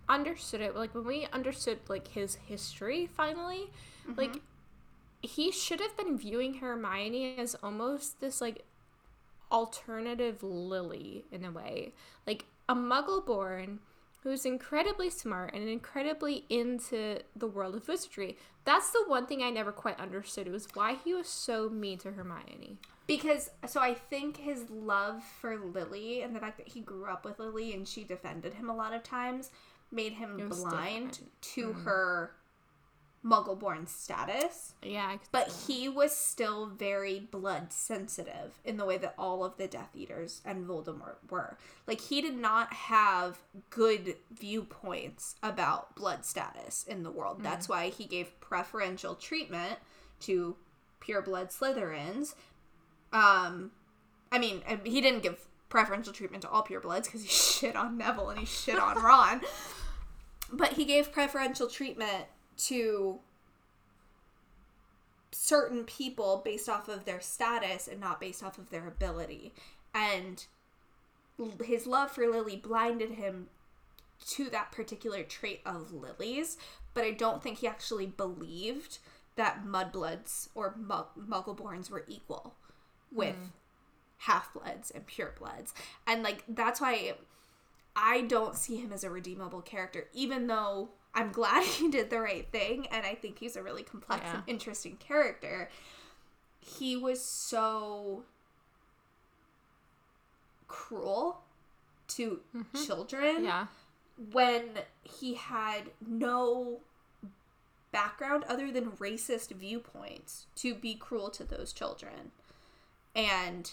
understood 0.08 0.60
it 0.60 0.74
like 0.76 0.94
when 0.94 1.04
we 1.06 1.26
understood 1.32 1.80
like 1.88 2.08
his 2.08 2.36
history 2.36 3.06
finally, 3.06 3.70
Mm-hmm. 4.06 4.18
like 4.18 4.42
he 5.22 5.50
should 5.50 5.80
have 5.80 5.96
been 5.96 6.16
viewing 6.16 6.54
Hermione 6.54 7.36
as 7.38 7.54
almost 7.56 8.20
this 8.20 8.40
like 8.40 8.64
alternative 9.50 10.42
Lily 10.42 11.24
in 11.32 11.44
a 11.44 11.50
way, 11.50 11.94
like 12.26 12.44
a 12.68 12.74
Muggle 12.74 13.24
born 13.24 13.80
who's 14.22 14.44
incredibly 14.44 15.08
smart 15.10 15.54
and 15.54 15.68
incredibly 15.68 16.44
into 16.48 17.20
the 17.36 17.46
world 17.46 17.74
of 17.74 17.86
wizardry. 17.86 18.36
That's 18.64 18.90
the 18.90 19.04
one 19.06 19.26
thing 19.26 19.42
I 19.42 19.50
never 19.50 19.72
quite 19.72 19.98
understood 19.98 20.48
was 20.48 20.68
why 20.74 20.96
he 21.04 21.14
was 21.14 21.28
so 21.28 21.68
mean 21.68 21.98
to 21.98 22.12
Hermione. 22.12 22.78
Because 23.06 23.50
so 23.66 23.80
I 23.80 23.94
think 23.94 24.36
his 24.36 24.68
love 24.68 25.22
for 25.40 25.56
Lily 25.56 26.22
and 26.22 26.34
the 26.34 26.40
fact 26.40 26.58
that 26.58 26.68
he 26.68 26.80
grew 26.80 27.06
up 27.06 27.24
with 27.24 27.38
Lily 27.38 27.72
and 27.72 27.88
she 27.88 28.04
defended 28.04 28.54
him 28.54 28.68
a 28.68 28.76
lot 28.76 28.92
of 28.92 29.02
times 29.02 29.50
made 29.90 30.12
him 30.12 30.36
blind 30.48 31.12
different. 31.12 31.42
to 31.42 31.68
mm-hmm. 31.68 31.84
her 31.84 32.32
Muggle-born 33.28 33.86
status, 33.86 34.74
Yeah, 34.82 35.16
but 35.32 35.52
he 35.66 35.88
was 35.88 36.14
still 36.16 36.66
very 36.66 37.20
blood 37.20 37.72
sensitive 37.72 38.58
in 38.64 38.76
the 38.76 38.84
way 38.84 38.96
that 38.98 39.14
all 39.18 39.44
of 39.44 39.56
the 39.56 39.66
Death 39.68 39.90
Eaters 39.94 40.40
and 40.44 40.66
Voldemort 40.66 41.16
were. 41.30 41.58
Like 41.86 42.00
he 42.00 42.20
did 42.20 42.36
not 42.36 42.72
have 42.72 43.38
good 43.70 44.16
viewpoints 44.30 45.36
about 45.42 45.94
blood 45.94 46.24
status 46.24 46.84
in 46.84 47.02
the 47.02 47.10
world. 47.10 47.42
That's 47.42 47.68
why 47.68 47.90
he 47.90 48.04
gave 48.04 48.38
preferential 48.40 49.14
treatment 49.14 49.78
to 50.20 50.56
pure 51.00 51.22
blood 51.22 51.50
Slytherins. 51.50 52.34
Um, 53.12 53.72
I 54.30 54.38
mean, 54.38 54.62
uh, 54.68 54.76
he 54.84 55.00
didn't 55.00 55.22
give 55.22 55.46
preferential 55.68 56.12
treatment 56.12 56.42
to 56.42 56.50
all 56.50 56.62
pure 56.62 56.80
bloods 56.80 57.08
because 57.08 57.22
he 57.22 57.28
shit 57.68 57.76
on 57.76 57.98
Neville 57.98 58.30
and 58.30 58.40
he 58.40 58.46
shit 58.46 58.78
on 58.78 58.96
Ron. 59.02 59.42
But 60.52 60.72
he 60.72 60.84
gave 60.84 61.12
preferential 61.12 61.68
treatment 61.68 62.24
to 62.58 63.20
certain 65.30 65.84
people 65.84 66.42
based 66.44 66.68
off 66.68 66.88
of 66.88 67.04
their 67.04 67.20
status 67.20 67.88
and 67.88 68.00
not 68.00 68.20
based 68.20 68.42
off 68.42 68.58
of 68.58 68.70
their 68.70 68.86
ability. 68.86 69.52
And 69.94 70.44
his 71.64 71.86
love 71.86 72.10
for 72.10 72.26
Lily 72.26 72.56
blinded 72.56 73.12
him 73.12 73.48
to 74.30 74.50
that 74.50 74.72
particular 74.72 75.22
trait 75.22 75.60
of 75.64 75.92
Lily's, 75.92 76.56
but 76.94 77.04
I 77.04 77.12
don't 77.12 77.42
think 77.42 77.58
he 77.58 77.68
actually 77.68 78.06
believed 78.06 78.98
that 79.36 79.64
mudbloods 79.64 80.48
or 80.54 80.74
mug- 80.76 81.14
muggleborns 81.16 81.90
were 81.90 82.04
equal 82.08 82.54
with 83.12 83.36
hmm. 83.36 83.50
half-bloods 84.18 84.90
and 84.90 85.06
purebloods. 85.06 85.72
And 86.06 86.24
like 86.24 86.42
that's 86.48 86.80
why 86.80 87.14
I 87.94 88.22
don't 88.22 88.56
see 88.56 88.76
him 88.76 88.92
as 88.92 89.04
a 89.04 89.10
redeemable 89.10 89.62
character, 89.62 90.08
even 90.12 90.48
though 90.48 90.88
I'm 91.14 91.32
glad 91.32 91.64
he 91.64 91.90
did 91.90 92.10
the 92.10 92.20
right 92.20 92.46
thing 92.50 92.86
and 92.90 93.04
I 93.04 93.14
think 93.14 93.38
he's 93.38 93.56
a 93.56 93.62
really 93.62 93.82
complex 93.82 94.22
Yeah. 94.24 94.34
and 94.36 94.42
interesting 94.46 94.96
character. 94.96 95.70
He 96.60 96.96
was 96.96 97.24
so 97.24 98.24
cruel 100.66 101.40
to 102.08 102.40
mm-hmm. 102.56 102.84
children 102.84 103.44
Yeah. 103.44 103.66
when 104.32 104.64
he 105.02 105.34
had 105.34 105.90
no 106.06 106.80
background 107.90 108.44
other 108.48 108.70
than 108.70 108.92
racist 108.92 109.50
viewpoints 109.50 110.46
to 110.56 110.74
be 110.74 110.94
cruel 110.94 111.30
to 111.30 111.44
those 111.44 111.72
children. 111.72 112.32
And 113.14 113.72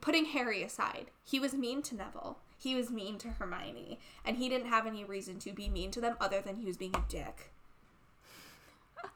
putting 0.00 0.26
Harry 0.26 0.62
aside, 0.62 1.06
he 1.24 1.40
was 1.40 1.54
mean 1.54 1.82
to 1.82 1.94
Neville. 1.94 2.38
He 2.60 2.74
was 2.74 2.90
mean 2.90 3.18
to 3.18 3.28
Hermione, 3.28 4.00
and 4.24 4.36
he 4.36 4.48
didn't 4.48 4.68
have 4.68 4.86
any 4.86 5.04
reason 5.04 5.38
to 5.40 5.52
be 5.52 5.68
mean 5.68 5.90
to 5.92 6.00
them 6.00 6.16
other 6.20 6.40
than 6.40 6.56
he 6.56 6.66
was 6.66 6.76
being 6.76 6.94
a 6.94 7.04
dick. 7.08 7.52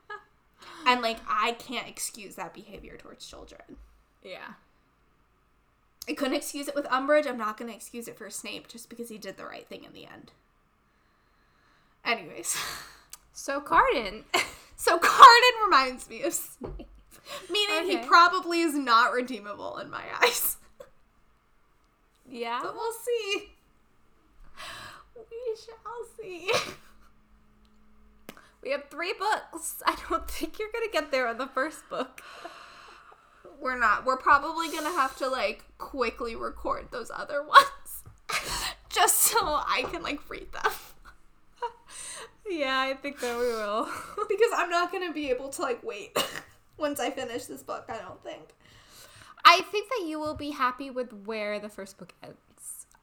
and 0.86 1.02
like 1.02 1.19
I 1.28 1.52
can't 1.52 1.89
excuse 1.89 2.36
that 2.36 2.55
behavior 2.55 2.97
towards 2.97 3.27
children. 3.27 3.77
Yeah. 4.23 4.55
I 6.09 6.14
couldn't 6.14 6.36
excuse 6.36 6.69
it 6.69 6.74
with 6.74 6.86
Umbridge. 6.86 7.27
I'm 7.27 7.39
not 7.39 7.56
going 7.56 7.70
to 7.70 7.77
excuse 7.77 8.09
it 8.09 8.16
for 8.16 8.28
Snape 8.31 8.69
just 8.69 8.89
because 8.89 9.09
he 9.09 9.19
did 9.19 9.36
the 9.36 9.44
right 9.44 9.69
thing 9.69 9.85
in 9.85 9.93
the 9.93 10.06
end. 10.06 10.32
Anyways, 12.05 12.56
So 13.32 13.60
Cardan. 13.60 14.24
so 14.77 14.98
Cardan 14.98 15.64
reminds 15.64 16.09
me 16.09 16.23
of 16.23 16.32
Snape, 16.35 16.89
meaning 17.51 17.90
he 17.90 18.06
probably 18.06 18.60
is 18.60 18.74
not 18.74 19.12
redeemable 19.12 19.78
in 19.78 19.90
my 19.90 20.02
eyes. 20.23 20.56
Yeah. 22.33 22.61
But 22.63 22.75
we'll 22.75 22.93
see. 22.93 23.51
We 25.17 25.57
shall 25.57 26.07
see. 26.19 26.51
We 28.63 28.71
have 28.71 28.85
three 28.91 29.13
books. 29.19 29.83
I 29.87 29.97
don't 30.09 30.29
think 30.31 30.59
you're 30.59 30.71
gonna 30.73 30.91
get 30.93 31.11
there 31.11 31.29
on 31.29 31.39
the 31.39 31.47
first 31.47 31.89
book. 31.91 32.23
We're 33.61 33.79
not. 33.79 34.05
We're 34.05 34.17
probably 34.17 34.69
going 34.69 34.83
to 34.83 34.91
have 34.91 35.17
to 35.19 35.29
like 35.29 35.65
quickly 35.79 36.35
record 36.35 36.89
those 36.91 37.13
other 37.15 37.43
ones 37.47 38.03
just 38.89 39.19
so 39.21 39.39
I 39.41 39.85
can 39.93 40.03
like 40.03 40.29
read 40.29 40.51
them. 40.53 40.73
Yeah, 42.51 42.81
I 42.81 42.95
think 42.95 43.21
that 43.21 43.39
we 43.39 43.47
will. 43.47 43.89
because 44.29 44.51
I'm 44.57 44.69
not 44.69 44.91
going 44.91 45.07
to 45.07 45.15
be 45.15 45.31
able 45.31 45.49
to 45.51 45.63
like 45.63 45.81
wait 45.85 46.17
once 46.77 46.99
I 46.99 47.11
finish 47.11 47.45
this 47.45 47.63
book, 47.63 47.85
I 47.89 47.99
don't 47.99 48.21
think. 48.25 48.49
I 49.44 49.60
think 49.60 49.89
that 49.89 50.06
you 50.06 50.19
will 50.20 50.35
be 50.35 50.51
happy 50.51 50.90
with 50.90 51.12
where 51.27 51.59
the 51.59 51.69
first 51.69 51.98
book 51.98 52.14
ends. 52.23 52.36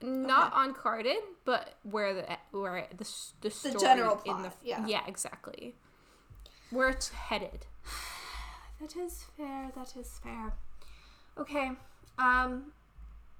Not 0.02 0.53
on 0.53 0.74
Cardan, 0.74 1.20
but 1.44 1.76
where 1.84 2.14
the 2.14 2.38
where 2.57 2.88
the 2.95 3.07
the, 3.41 3.52
story 3.52 3.76
general 3.80 4.22
in 4.26 4.44
the 4.44 4.52
yeah. 4.64 4.86
yeah 4.88 5.02
exactly 5.07 5.76
where 6.70 6.90
it's 6.90 7.10
headed. 7.10 7.66
That 8.82 8.95
is 8.95 9.26
fair. 9.36 9.72
That 9.76 9.94
is 9.98 10.22
fair. 10.24 10.53
Okay. 11.38 11.72
Um, 12.18 12.72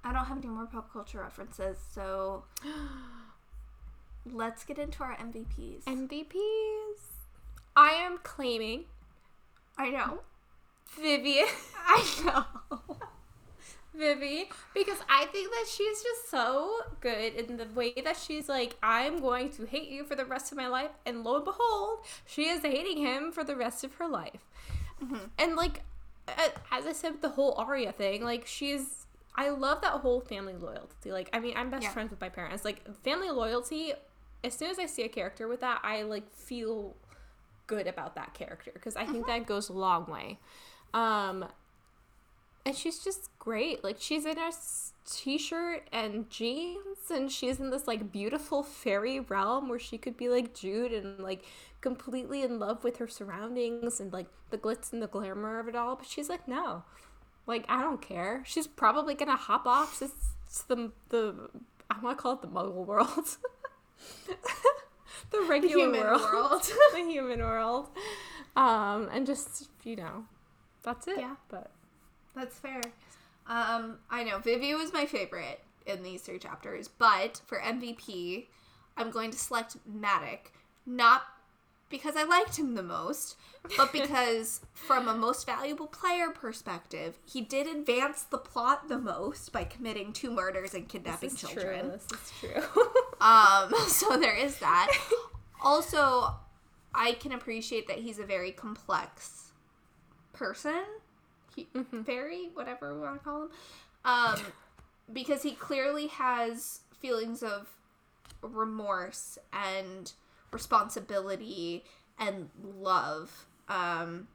I 0.04 0.12
don't 0.12 0.26
have 0.26 0.36
any 0.36 0.48
more 0.48 0.66
pop 0.66 0.92
culture 0.92 1.18
references, 1.20 1.78
so 1.94 2.44
let's 4.30 4.64
get 4.64 4.78
into 4.78 5.02
our 5.02 5.16
MVPs. 5.16 5.84
MVPs. 5.84 7.00
I 7.74 7.92
am 7.92 8.18
claiming 8.22 8.84
I 9.78 9.88
know. 9.88 10.18
Vivian. 11.00 11.46
I 11.86 12.04
know. 12.70 12.79
Vivi 14.00 14.48
because 14.74 14.98
I 15.08 15.26
think 15.26 15.50
that 15.50 15.66
she's 15.68 16.02
just 16.02 16.30
so 16.30 16.80
good 17.00 17.34
in 17.34 17.56
the 17.56 17.66
way 17.74 17.92
that 18.04 18.16
she's 18.16 18.48
like, 18.48 18.76
I'm 18.82 19.20
going 19.20 19.50
to 19.52 19.66
hate 19.66 19.88
you 19.88 20.04
for 20.04 20.16
the 20.16 20.24
rest 20.24 20.50
of 20.50 20.58
my 20.58 20.66
life, 20.66 20.90
and 21.06 21.22
lo 21.22 21.36
and 21.36 21.44
behold, 21.44 22.00
she 22.26 22.48
is 22.48 22.62
hating 22.62 22.98
him 22.98 23.30
for 23.30 23.44
the 23.44 23.54
rest 23.54 23.84
of 23.84 23.94
her 23.94 24.08
life. 24.08 24.40
And 25.38 25.56
like, 25.56 25.82
as 26.72 26.86
I 26.86 26.92
said 26.92 27.12
with 27.12 27.22
the 27.22 27.30
whole 27.30 27.54
Arya 27.56 27.92
thing, 27.92 28.22
like 28.22 28.46
she's, 28.46 29.06
I 29.34 29.48
love 29.50 29.80
that 29.82 29.92
whole 29.92 30.20
family 30.20 30.54
loyalty. 30.54 31.10
Like, 31.12 31.30
I 31.32 31.40
mean, 31.40 31.54
I'm 31.56 31.70
best 31.70 31.84
Yeah. 31.84 31.90
friends 31.92 32.10
with 32.10 32.20
my 32.20 32.28
parents. 32.28 32.64
Like, 32.64 32.82
family 33.02 33.30
loyalty. 33.30 33.92
As 34.42 34.54
soon 34.54 34.70
as 34.70 34.78
I 34.78 34.86
see 34.86 35.02
a 35.02 35.08
character 35.08 35.48
with 35.48 35.60
that, 35.60 35.80
I 35.82 36.02
like 36.02 36.30
feel 36.32 36.96
good 37.66 37.86
about 37.86 38.14
that 38.16 38.34
character 38.34 38.70
because 38.74 38.96
I 38.96 39.06
think 39.06 39.26
that 39.26 39.46
goes 39.46 39.68
a 39.68 39.72
long 39.72 40.06
way. 40.06 40.38
Um, 40.92 41.44
and 42.66 42.76
she's 42.76 42.98
just 42.98 43.30
great. 43.38 43.82
Like 43.82 43.96
she's 43.98 44.26
in 44.26 44.38
s- 44.38 44.92
t-shirt 45.06 45.88
and 45.92 46.28
jeans, 46.30 47.10
and 47.10 47.30
she's 47.30 47.58
in 47.58 47.70
this 47.70 47.86
like 47.86 48.12
beautiful 48.12 48.62
fairy 48.62 49.20
realm 49.20 49.68
where 49.68 49.78
she 49.78 49.98
could 49.98 50.16
be 50.16 50.28
like 50.28 50.54
Jude 50.54 50.92
and 50.92 51.18
like 51.20 51.44
completely 51.80 52.42
in 52.42 52.58
love 52.58 52.84
with 52.84 52.98
her 52.98 53.08
surroundings 53.08 54.00
and 54.00 54.12
like 54.12 54.26
the 54.50 54.58
glitz 54.58 54.92
and 54.92 55.02
the 55.02 55.06
glamour 55.06 55.58
of 55.58 55.68
it 55.68 55.76
all. 55.76 55.96
But 55.96 56.06
she's 56.06 56.28
like, 56.28 56.46
no, 56.46 56.84
like 57.46 57.64
I 57.68 57.82
don't 57.82 58.02
care. 58.02 58.42
She's 58.46 58.66
probably 58.66 59.14
gonna 59.14 59.36
hop 59.36 59.66
off 59.66 59.98
to, 60.00 60.08
to 60.08 60.68
the 60.68 60.92
the 61.08 61.34
I 61.90 61.98
want 62.00 62.18
to 62.18 62.22
call 62.22 62.34
it 62.34 62.42
the 62.42 62.48
Muggle 62.48 62.86
world, 62.86 63.36
the 65.30 65.40
regular 65.48 65.76
human 65.76 66.00
world, 66.00 66.20
world. 66.22 66.62
the 66.92 67.04
human 67.08 67.40
world, 67.40 67.88
um, 68.54 69.08
and 69.12 69.26
just 69.26 69.70
you 69.82 69.96
know, 69.96 70.24
that's 70.82 71.08
it. 71.08 71.18
Yeah. 71.18 71.36
but. 71.48 71.70
That's 72.40 72.58
fair. 72.58 72.80
Um, 73.46 73.98
I 74.08 74.24
know 74.24 74.38
Vivi 74.38 74.74
was 74.74 74.94
my 74.94 75.04
favorite 75.04 75.60
in 75.86 76.02
these 76.02 76.22
three 76.22 76.38
chapters, 76.38 76.88
but 76.88 77.42
for 77.46 77.58
MVP, 77.58 78.46
I'm 78.96 79.10
going 79.10 79.30
to 79.30 79.38
select 79.38 79.76
Madoc, 79.86 80.50
not 80.86 81.22
because 81.90 82.16
I 82.16 82.22
liked 82.22 82.56
him 82.56 82.76
the 82.76 82.82
most, 82.82 83.36
but 83.76 83.92
because 83.92 84.60
from 84.72 85.06
a 85.06 85.14
most 85.14 85.44
valuable 85.44 85.86
player 85.86 86.30
perspective, 86.30 87.18
he 87.26 87.42
did 87.42 87.66
advance 87.66 88.22
the 88.22 88.38
plot 88.38 88.88
the 88.88 88.98
most 88.98 89.52
by 89.52 89.64
committing 89.64 90.14
two 90.14 90.30
murders 90.30 90.72
and 90.72 90.88
kidnapping 90.88 91.28
This 91.28 91.42
is 91.42 91.50
True. 91.50 91.62
children. 91.62 91.88
This 91.90 92.06
is 92.10 92.32
true. 92.40 92.62
Um, 93.20 93.74
so 93.88 94.16
there 94.16 94.34
is 94.34 94.60
that. 94.60 94.90
also, 95.62 96.36
I 96.94 97.12
can 97.12 97.32
appreciate 97.32 97.86
that 97.88 97.98
he's 97.98 98.18
a 98.18 98.24
very 98.24 98.50
complex 98.50 99.50
person. 100.32 100.84
He, 101.54 101.68
Very, 101.92 102.50
whatever 102.54 102.94
we 102.94 103.00
want 103.00 103.18
to 103.18 103.24
call 103.24 103.42
him. 103.44 103.50
Um, 104.04 104.40
because 105.12 105.42
he 105.42 105.52
clearly 105.52 106.06
has 106.08 106.80
feelings 107.00 107.42
of 107.42 107.68
remorse 108.42 109.38
and 109.52 110.12
responsibility 110.52 111.84
and 112.18 112.50
love 112.78 113.46
um, 113.68 114.28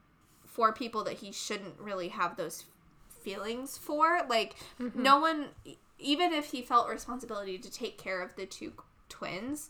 for 0.45 0.73
people 0.73 1.03
that 1.03 1.13
he 1.13 1.31
shouldn't 1.31 1.79
really 1.79 2.09
have 2.09 2.35
those 2.35 2.65
feelings 3.21 3.77
for. 3.77 4.21
Like, 4.29 4.55
no 4.95 5.19
one, 5.19 5.47
even 5.99 6.33
if 6.33 6.45
he 6.51 6.61
felt 6.61 6.89
responsibility 6.89 7.57
to 7.57 7.71
take 7.71 7.97
care 7.97 8.21
of 8.21 8.35
the 8.35 8.45
two 8.45 8.73
twins, 9.09 9.69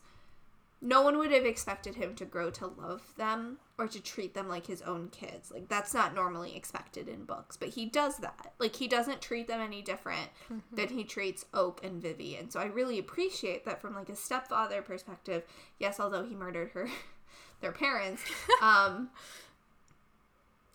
no 0.85 1.01
one 1.01 1.17
would 1.17 1.31
have 1.31 1.45
expected 1.45 1.95
him 1.95 2.13
to 2.15 2.25
grow 2.25 2.51
to 2.51 2.67
love 2.67 3.01
them 3.17 3.57
or 3.79 3.87
to 3.87 3.99
treat 3.99 4.35
them 4.35 4.47
like 4.47 4.67
his 4.67 4.83
own 4.83 5.09
kids. 5.09 5.49
Like 5.51 5.67
that's 5.67 5.93
not 5.95 6.13
normally 6.13 6.55
expected 6.55 7.09
in 7.09 7.25
books, 7.25 7.57
but 7.57 7.69
he 7.69 7.87
does 7.87 8.17
that. 8.17 8.53
Like 8.59 8.75
he 8.75 8.87
doesn't 8.87 9.19
treat 9.19 9.47
them 9.47 9.59
any 9.59 9.81
different 9.81 10.29
than 10.71 10.89
he 10.89 11.03
treats 11.03 11.43
Oak 11.55 11.83
and 11.83 11.99
Vivi. 12.01 12.35
And 12.35 12.53
so 12.53 12.59
I 12.59 12.65
really 12.65 12.99
appreciate 12.99 13.65
that 13.65 13.81
from 13.81 13.95
like 13.95 14.09
a 14.09 14.15
stepfather 14.15 14.83
perspective. 14.83 15.43
Yes, 15.79 15.99
although 15.99 16.23
he 16.23 16.35
murdered 16.35 16.69
her 16.73 16.87
their 17.61 17.71
parents. 17.71 18.21
Um, 18.61 19.09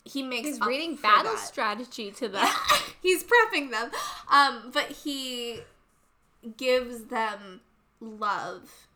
he 0.05 0.23
makes 0.23 0.49
He's 0.49 0.61
reading 0.61 0.97
battle 0.97 1.35
that. 1.35 1.39
strategy 1.47 2.11
to 2.13 2.29
them. 2.37 2.49
He's 3.01 3.23
prepping 3.23 3.71
them. 3.71 3.91
Um, 4.31 4.71
but 4.73 4.87
he 4.87 5.61
gives 6.57 7.05
them 7.05 7.61
love 8.01 8.89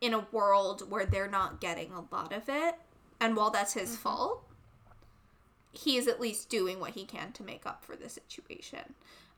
in 0.00 0.14
a 0.14 0.26
world 0.32 0.90
where 0.90 1.06
they're 1.06 1.30
not 1.30 1.60
getting 1.60 1.92
a 1.92 2.14
lot 2.14 2.32
of 2.32 2.48
it. 2.48 2.76
And 3.20 3.36
while 3.36 3.50
that's 3.50 3.74
his 3.74 3.96
fault, 3.96 4.44
he 5.72 5.96
is 5.96 6.08
at 6.08 6.20
least 6.20 6.48
doing 6.48 6.80
what 6.80 6.92
he 6.92 7.04
can 7.04 7.32
to 7.32 7.42
make 7.42 7.66
up 7.66 7.84
for 7.84 7.96
the 7.96 8.08
situation. 8.08 8.94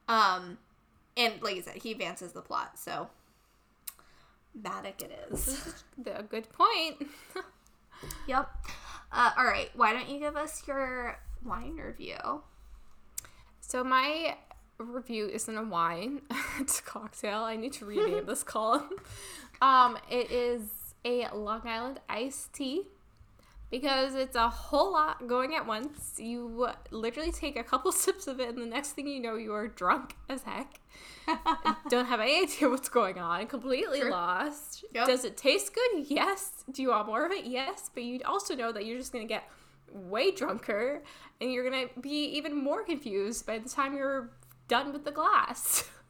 Um, 0.08 0.58
and 1.16 1.34
like 1.42 1.56
I 1.56 1.60
said, 1.60 1.76
he 1.76 1.92
advances 1.92 2.32
the 2.32 2.40
plot, 2.40 2.78
so 2.78 3.08
Madoc 4.60 5.02
it 5.02 5.28
is. 5.30 5.82
A 6.06 6.22
good 6.22 6.48
point. 6.52 7.08
yep. 8.26 8.50
Uh, 9.10 9.30
all 9.36 9.44
right, 9.44 9.70
why 9.74 9.92
don't 9.92 10.08
you 10.08 10.18
give 10.18 10.36
us 10.36 10.62
your 10.66 11.18
wine 11.44 11.76
review? 11.76 12.42
So 13.60 13.84
my 13.84 14.36
review 14.78 15.26
isn't 15.26 15.56
a 15.56 15.62
wine; 15.62 16.22
it's 16.60 16.80
a 16.80 16.82
cocktail. 16.82 17.40
I 17.40 17.56
need 17.56 17.72
to 17.74 17.84
rename 17.84 18.24
this 18.26 18.42
column. 18.42 18.90
Um, 19.62 19.96
it 20.10 20.32
is 20.32 20.62
a 21.04 21.28
Long 21.32 21.62
Island 21.64 22.00
iced 22.08 22.52
tea 22.52 22.88
because 23.70 24.16
it's 24.16 24.34
a 24.34 24.48
whole 24.48 24.92
lot 24.92 25.28
going 25.28 25.54
at 25.54 25.64
once. 25.64 26.14
You 26.18 26.68
literally 26.90 27.30
take 27.30 27.56
a 27.56 27.62
couple 27.62 27.92
sips 28.04 28.26
of 28.26 28.40
it, 28.40 28.48
and 28.48 28.58
the 28.58 28.66
next 28.66 28.90
thing 28.90 29.06
you 29.06 29.20
know, 29.20 29.36
you 29.36 29.54
are 29.54 29.68
drunk 29.68 30.16
as 30.28 30.42
heck. 30.42 30.80
Don't 31.88 32.06
have 32.06 32.18
any 32.18 32.42
idea 32.42 32.68
what's 32.68 32.88
going 32.88 33.20
on. 33.20 33.46
Completely 33.46 34.00
True. 34.00 34.10
lost. 34.10 34.84
Yep. 34.92 35.06
Does 35.06 35.24
it 35.24 35.36
taste 35.36 35.72
good? 35.72 36.06
Yes. 36.08 36.64
Do 36.70 36.82
you 36.82 36.88
want 36.88 37.06
more 37.06 37.24
of 37.24 37.30
it? 37.30 37.44
Yes. 37.44 37.88
But 37.94 38.02
you 38.02 38.20
also 38.24 38.56
know 38.56 38.72
that 38.72 38.84
you're 38.84 38.98
just 38.98 39.12
gonna 39.12 39.26
get 39.26 39.48
way 39.92 40.32
drunker, 40.32 41.04
and 41.40 41.52
you're 41.52 41.70
gonna 41.70 41.86
be 42.00 42.24
even 42.36 42.56
more 42.56 42.82
confused 42.82 43.46
by 43.46 43.60
the 43.60 43.68
time 43.68 43.96
you're 43.96 44.32
done 44.66 44.92
with 44.92 45.04
the 45.04 45.12
glass. 45.12 45.88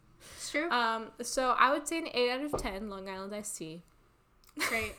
True. 0.53 0.71
Um, 0.71 1.07
so 1.23 1.57
I 1.59 1.73
would 1.73 1.89
say 1.89 1.99
an 1.99 2.09
eight 2.13 2.31
out 2.31 2.45
of 2.45 2.61
ten 2.61 2.91
Long 2.91 3.09
Island 3.09 3.35
iced 3.35 3.57
tea. 3.57 3.83
Great. 4.69 4.95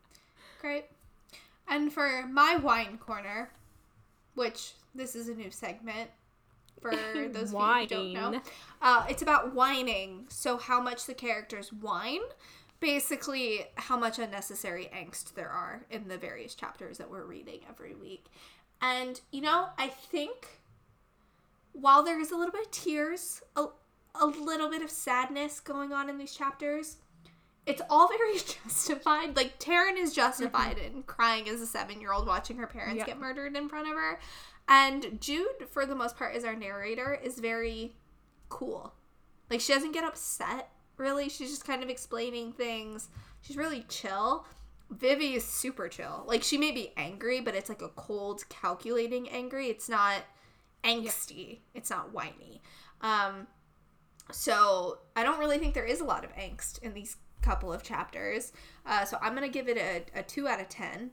Great. 0.60 0.84
And 1.66 1.92
for 1.92 2.24
my 2.30 2.54
whine 2.54 2.98
corner, 2.98 3.50
which 4.36 4.74
this 4.94 5.16
is 5.16 5.28
a 5.28 5.34
new 5.34 5.50
segment 5.50 6.10
for 6.80 6.90
those 7.32 7.52
of 7.52 7.60
you 7.60 7.80
who 7.80 7.86
don't 7.86 8.12
know, 8.12 8.40
uh, 8.80 9.04
it's 9.08 9.22
about 9.22 9.54
whining. 9.54 10.26
So, 10.28 10.56
how 10.56 10.80
much 10.80 11.06
the 11.06 11.14
characters 11.14 11.72
whine. 11.72 12.20
Basically, 12.78 13.66
how 13.76 13.96
much 13.96 14.20
unnecessary 14.20 14.88
angst 14.94 15.34
there 15.34 15.48
are 15.48 15.82
in 15.90 16.08
the 16.08 16.18
various 16.18 16.54
chapters 16.54 16.98
that 16.98 17.10
we're 17.10 17.24
reading 17.24 17.60
every 17.68 17.94
week. 17.94 18.26
And, 18.80 19.20
you 19.30 19.40
know, 19.40 19.68
I 19.78 19.86
think 19.86 20.48
while 21.72 22.02
there 22.02 22.20
is 22.20 22.32
a 22.32 22.36
little 22.36 22.50
bit 22.50 22.66
of 22.66 22.70
tears, 22.72 23.40
a, 23.54 23.66
a 24.20 24.26
little 24.26 24.68
bit 24.70 24.82
of 24.82 24.90
sadness 24.90 25.60
going 25.60 25.92
on 25.92 26.08
in 26.08 26.18
these 26.18 26.34
chapters, 26.34 26.96
it's 27.66 27.82
all 27.88 28.08
very 28.18 28.34
justified. 28.38 29.36
Like 29.36 29.58
Taryn 29.58 29.96
is 29.96 30.12
justified 30.12 30.78
in 30.78 31.02
crying 31.04 31.48
as 31.48 31.60
a 31.60 31.66
seven 31.66 32.00
year 32.00 32.12
old 32.12 32.26
watching 32.26 32.56
her 32.58 32.66
parents 32.66 32.98
Yeah. 32.98 33.06
get 33.06 33.18
murdered 33.20 33.56
in 33.56 33.68
front 33.68 33.88
of 33.88 33.94
her. 33.94 34.18
And 34.68 35.20
Jude, 35.20 35.66
for 35.70 35.86
the 35.86 35.94
most 35.94 36.16
part, 36.16 36.36
is 36.36 36.44
our 36.44 36.54
narrator, 36.54 37.18
is 37.22 37.38
very 37.38 37.96
cool. 38.48 38.94
Like 39.50 39.60
she 39.60 39.72
doesn't 39.72 39.92
get 39.92 40.04
upset 40.04 40.68
really. 40.98 41.28
She's 41.28 41.50
just 41.50 41.66
kind 41.66 41.82
of 41.82 41.88
explaining 41.88 42.52
things. 42.52 43.08
She's 43.40 43.56
really 43.56 43.84
chill. 43.88 44.46
Vivi 44.90 45.34
is 45.34 45.44
super 45.44 45.88
chill. 45.88 46.24
Like 46.26 46.42
she 46.42 46.58
may 46.58 46.70
be 46.70 46.92
angry, 46.96 47.40
but 47.40 47.54
it's 47.54 47.68
like 47.68 47.82
a 47.82 47.88
cold, 47.88 48.44
calculating 48.50 49.28
angry. 49.30 49.68
It's 49.68 49.88
not 49.88 50.22
angsty. 50.84 51.60
It's 51.74 51.90
not 51.90 52.12
whiny. 52.12 52.60
Um, 53.00 53.46
so 54.30 54.98
I 55.16 55.22
don't 55.22 55.38
really 55.38 55.58
think 55.58 55.74
there 55.74 55.84
is 55.84 56.00
a 56.00 56.04
lot 56.04 56.24
of 56.24 56.34
angst 56.36 56.82
in 56.82 56.94
these 56.94 57.16
couple 57.42 57.72
of 57.72 57.82
chapters. 57.82 58.52
Uh, 58.86 59.04
so 59.04 59.18
I'm 59.20 59.34
gonna 59.34 59.48
give 59.48 59.68
it 59.68 59.76
a, 59.76 60.20
a 60.20 60.22
two 60.22 60.46
out 60.48 60.60
of 60.60 60.68
ten 60.68 61.10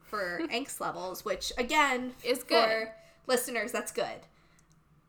for 0.00 0.40
angst 0.52 0.80
levels, 0.80 1.24
which 1.24 1.52
again 1.58 2.12
Is 2.24 2.42
good 2.42 2.64
for 2.64 2.92
listeners 3.26 3.72
that's 3.72 3.92
good. 3.92 4.26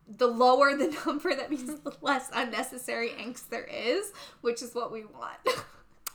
The 0.10 0.28
lower 0.28 0.76
the 0.76 0.96
number, 1.06 1.36
that 1.36 1.50
means 1.50 1.80
the 1.82 1.94
less 2.02 2.30
unnecessary 2.34 3.10
angst 3.10 3.50
there 3.50 3.66
is, 3.66 4.12
which 4.42 4.62
is 4.62 4.74
what 4.76 4.92
we 4.92 5.06
want. 5.06 5.38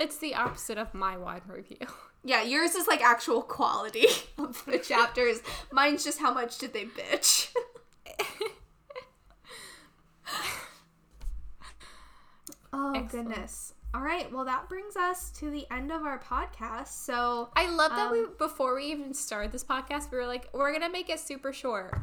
It's 0.01 0.17
the 0.17 0.35
opposite 0.35 0.79
of 0.79 0.95
my 0.95 1.17
wine 1.19 1.43
review. 1.47 1.77
yeah, 2.25 2.43
yours 2.43 2.75
is 2.75 2.89
like 2.89 3.03
actual 3.03 3.43
quality 3.43 4.07
of 4.39 4.65
the 4.65 4.79
chapters. 4.79 5.43
Mine's 5.71 6.03
just 6.03 6.19
how 6.19 6.33
much 6.33 6.57
did 6.59 6.73
they 6.73 6.87
bitch. 6.87 7.53
Oh 12.73 12.93
Excellent. 12.95 13.29
goodness. 13.29 13.75
All 13.95 14.01
right, 14.01 14.33
well 14.33 14.45
that 14.47 14.69
brings 14.69 14.97
us 14.97 15.31
to 15.33 15.51
the 15.51 15.67
end 15.71 15.91
of 15.93 16.03
our 16.03 16.19
podcast. 16.19 16.89
So 16.89 17.51
I 17.55 17.69
love 17.69 17.91
that 17.93 18.11
we 18.11 18.21
Um, 18.21 18.33
before 18.39 18.75
we 18.75 18.85
even 18.87 19.13
started 19.15 19.53
this 19.53 19.65
podcast, 19.65 20.11
we 20.11 20.17
were 20.19 20.27
like, 20.27 20.49
we're 20.53 20.73
gonna 20.73 20.89
make 20.91 21.11
it 21.11 21.21
super 21.21 21.53
short. 21.53 21.95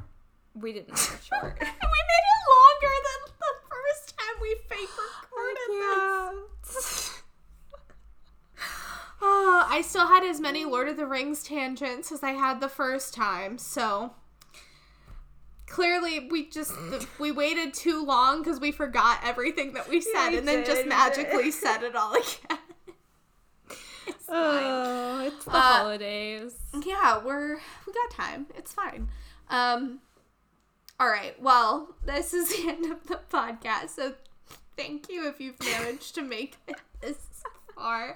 We 0.54 0.72
didn't 0.74 0.90
make 0.90 1.00
it 1.00 1.24
short. 1.24 1.58
we 1.60 1.66
made 1.66 2.26
it 2.30 2.40
longer 2.56 2.96
than 3.08 3.34
the 3.40 3.54
first 3.70 4.18
time 4.18 4.36
we 4.42 4.56
fake 4.70 4.90
recorded 4.98 5.70
this. 6.64 7.16
Oh, 9.22 9.66
I 9.68 9.82
still 9.82 10.08
had 10.08 10.24
as 10.24 10.40
many 10.40 10.64
Lord 10.64 10.88
of 10.88 10.96
the 10.96 11.06
Rings 11.06 11.44
tangents 11.44 12.10
as 12.10 12.24
I 12.24 12.32
had 12.32 12.62
the 12.62 12.70
first 12.70 13.14
time, 13.14 13.58
so 13.58 14.14
clearly 15.70 16.28
we 16.30 16.48
just 16.50 16.74
we 17.20 17.32
waited 17.32 17.74
too 17.74 18.04
long 18.04 18.42
because 18.42 18.60
we 18.60 18.72
forgot 18.72 19.20
everything 19.24 19.74
that 19.74 19.88
we 19.90 20.02
said 20.14 20.30
we 20.32 20.38
and 20.38 20.48
then 20.48 20.58
did, 20.60 20.66
just 20.66 20.86
magically 20.88 21.46
did. 21.46 21.54
said 21.54 21.84
it 21.84 21.96
all 21.96 22.14
again. 22.16 22.60
it's 24.08 24.26
oh, 24.30 25.22
it's 25.26 25.46
the 25.46 25.52
Uh, 25.52 25.62
holidays. 25.62 26.56
Yeah, 26.86 27.24
we're 27.24 27.56
we 27.86 27.94
got 27.94 28.12
time. 28.12 28.48
It's 28.58 28.74
fine. 28.74 29.10
Um 29.50 30.00
all 31.00 31.08
right. 31.10 31.42
Well, 31.42 31.96
this 32.06 32.34
is 32.34 32.50
the 32.56 32.70
end 32.70 32.86
of 32.92 33.08
the 33.08 33.20
podcast. 33.32 33.90
So 33.92 34.14
thank 34.76 35.10
you 35.10 35.28
if 35.30 35.40
you've 35.40 35.60
managed 35.62 36.16
to 36.16 36.22
make 36.22 36.58
it 36.68 36.76
this 37.02 37.18
far. 37.76 38.16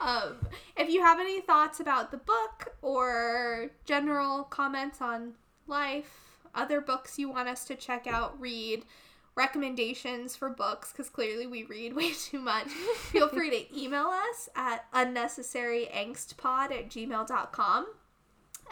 Um 0.00 0.36
if 0.76 0.88
you 0.90 1.02
have 1.02 1.20
any 1.20 1.40
thoughts 1.40 1.80
about 1.80 2.10
the 2.10 2.18
book 2.18 2.74
or 2.82 3.70
general 3.84 4.44
comments 4.44 5.00
on 5.00 5.34
life, 5.66 6.27
other 6.58 6.80
books 6.80 7.18
you 7.18 7.30
want 7.30 7.48
us 7.48 7.64
to 7.66 7.74
check 7.74 8.06
out, 8.06 8.38
read, 8.40 8.84
recommendations 9.34 10.34
for 10.34 10.50
books 10.50 10.90
because 10.90 11.08
clearly 11.08 11.46
we 11.46 11.62
read 11.64 11.92
way 11.96 12.12
too 12.12 12.40
much 12.40 12.66
feel 12.66 13.28
free 13.36 13.50
to 13.50 13.80
email 13.80 14.06
us 14.08 14.48
at 14.56 14.90
unnecessaryangstpod 14.92 16.72
at 16.72 16.90
gmail.com 16.90 17.86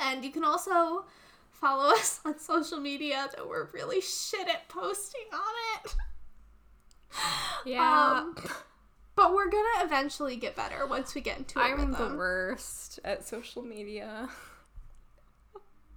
and 0.03 0.25
you 0.25 0.33
can 0.33 0.43
also 0.43 1.05
follow 1.53 1.91
us 1.95 2.21
on 2.25 2.37
social 2.41 2.81
media 2.81 3.29
though 3.37 3.47
we're 3.47 3.69
really 3.75 4.01
shit 4.01 4.49
at 4.49 4.69
posting 4.69 5.21
on 5.33 5.85
it 5.85 5.95
Yeah. 7.65 8.23
um, 8.25 8.37
but 9.15 9.33
we're 9.35 9.49
gonna 9.51 9.85
eventually 9.85 10.35
get 10.35 10.57
better 10.57 10.85
once 10.87 11.15
we 11.15 11.21
get 11.21 11.39
into 11.39 11.59
it. 11.61 11.63
I'm 11.63 11.93
the 11.93 12.15
worst 12.17 12.99
at 13.05 13.27
social 13.27 13.63
media. 13.63 14.29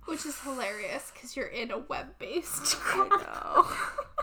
Which 0.09 0.25
is 0.25 0.39
hilarious 0.41 1.11
because 1.13 1.37
you're 1.37 1.45
in 1.45 1.71
a 1.71 1.77
web-based 1.77 2.77
I 2.93 2.97
know. 2.97 3.67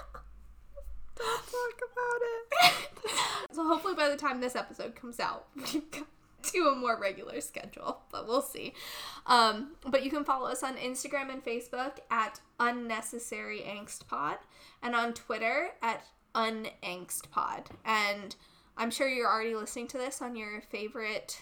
Don't 1.17 1.47
talk 1.47 1.81
about 1.93 2.21
it. 2.23 2.89
so 3.53 3.67
hopefully 3.67 3.95
by 3.95 4.09
the 4.09 4.17
time 4.17 4.41
this 4.41 4.57
episode 4.57 4.95
comes 4.95 5.19
out, 5.21 5.47
we've 5.57 5.91
got 5.91 6.07
to 6.43 6.59
a 6.73 6.75
more 6.77 6.99
regular 7.01 7.41
schedule, 7.41 8.01
but 8.13 8.27
we'll 8.27 8.43
see. 8.43 8.75
Um, 9.27 9.73
but 9.87 10.05
you 10.05 10.11
can 10.11 10.25
follow 10.25 10.49
us 10.49 10.63
on 10.63 10.77
Instagram 10.77 11.33
and 11.33 11.45
Facebook 11.45 11.99
at 12.11 12.41
Unnecessary 12.61 13.61
Angst 13.61 14.07
Pod, 14.07 14.37
and 14.83 14.95
on 14.95 15.13
Twitter 15.15 15.71
at 15.83 16.05
Unangst 16.35 17.31
Pod. 17.31 17.71
And 17.85 18.37
I'm 18.77 18.91
sure 18.91 19.09
you're 19.09 19.31
already 19.31 19.55
listening 19.55 19.89
to 19.89 19.99
this 19.99 20.21
on 20.21 20.37
your 20.37 20.61
favorite 20.61 21.41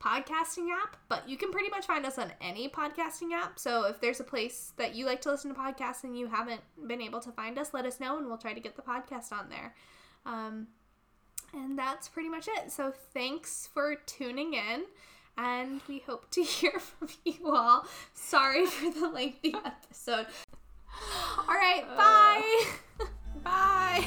podcasting 0.00 0.68
app, 0.70 0.96
but 1.08 1.28
you 1.28 1.36
can 1.36 1.50
pretty 1.50 1.70
much 1.70 1.86
find 1.86 2.04
us 2.04 2.18
on 2.18 2.32
any 2.40 2.68
podcasting 2.68 3.32
app. 3.32 3.58
So 3.58 3.84
if 3.86 4.00
there's 4.00 4.20
a 4.20 4.24
place 4.24 4.72
that 4.76 4.94
you 4.94 5.06
like 5.06 5.20
to 5.22 5.30
listen 5.30 5.52
to 5.54 5.58
podcasts 5.60 6.04
and 6.04 6.18
you 6.18 6.26
haven't 6.26 6.60
been 6.86 7.00
able 7.00 7.20
to 7.20 7.32
find 7.32 7.58
us, 7.58 7.72
let 7.72 7.86
us 7.86 8.00
know 8.00 8.18
and 8.18 8.26
we'll 8.26 8.38
try 8.38 8.52
to 8.52 8.60
get 8.60 8.76
the 8.76 8.82
podcast 8.82 9.32
on 9.32 9.48
there. 9.48 9.74
Um, 10.24 10.68
and 11.54 11.78
that's 11.78 12.08
pretty 12.08 12.28
much 12.28 12.48
it. 12.48 12.70
So 12.70 12.92
thanks 13.14 13.68
for 13.72 13.96
tuning 14.06 14.54
in, 14.54 14.84
and 15.38 15.80
we 15.88 16.00
hope 16.00 16.30
to 16.32 16.42
hear 16.44 16.78
from 16.78 17.08
you 17.24 17.54
all. 17.54 17.86
Sorry 18.14 18.66
for 18.66 18.90
the 18.90 19.08
lengthy 19.08 19.54
episode. 19.64 20.26
All 21.38 21.54
right, 21.54 21.84
bye. 21.96 22.64
Bye. 23.44 24.06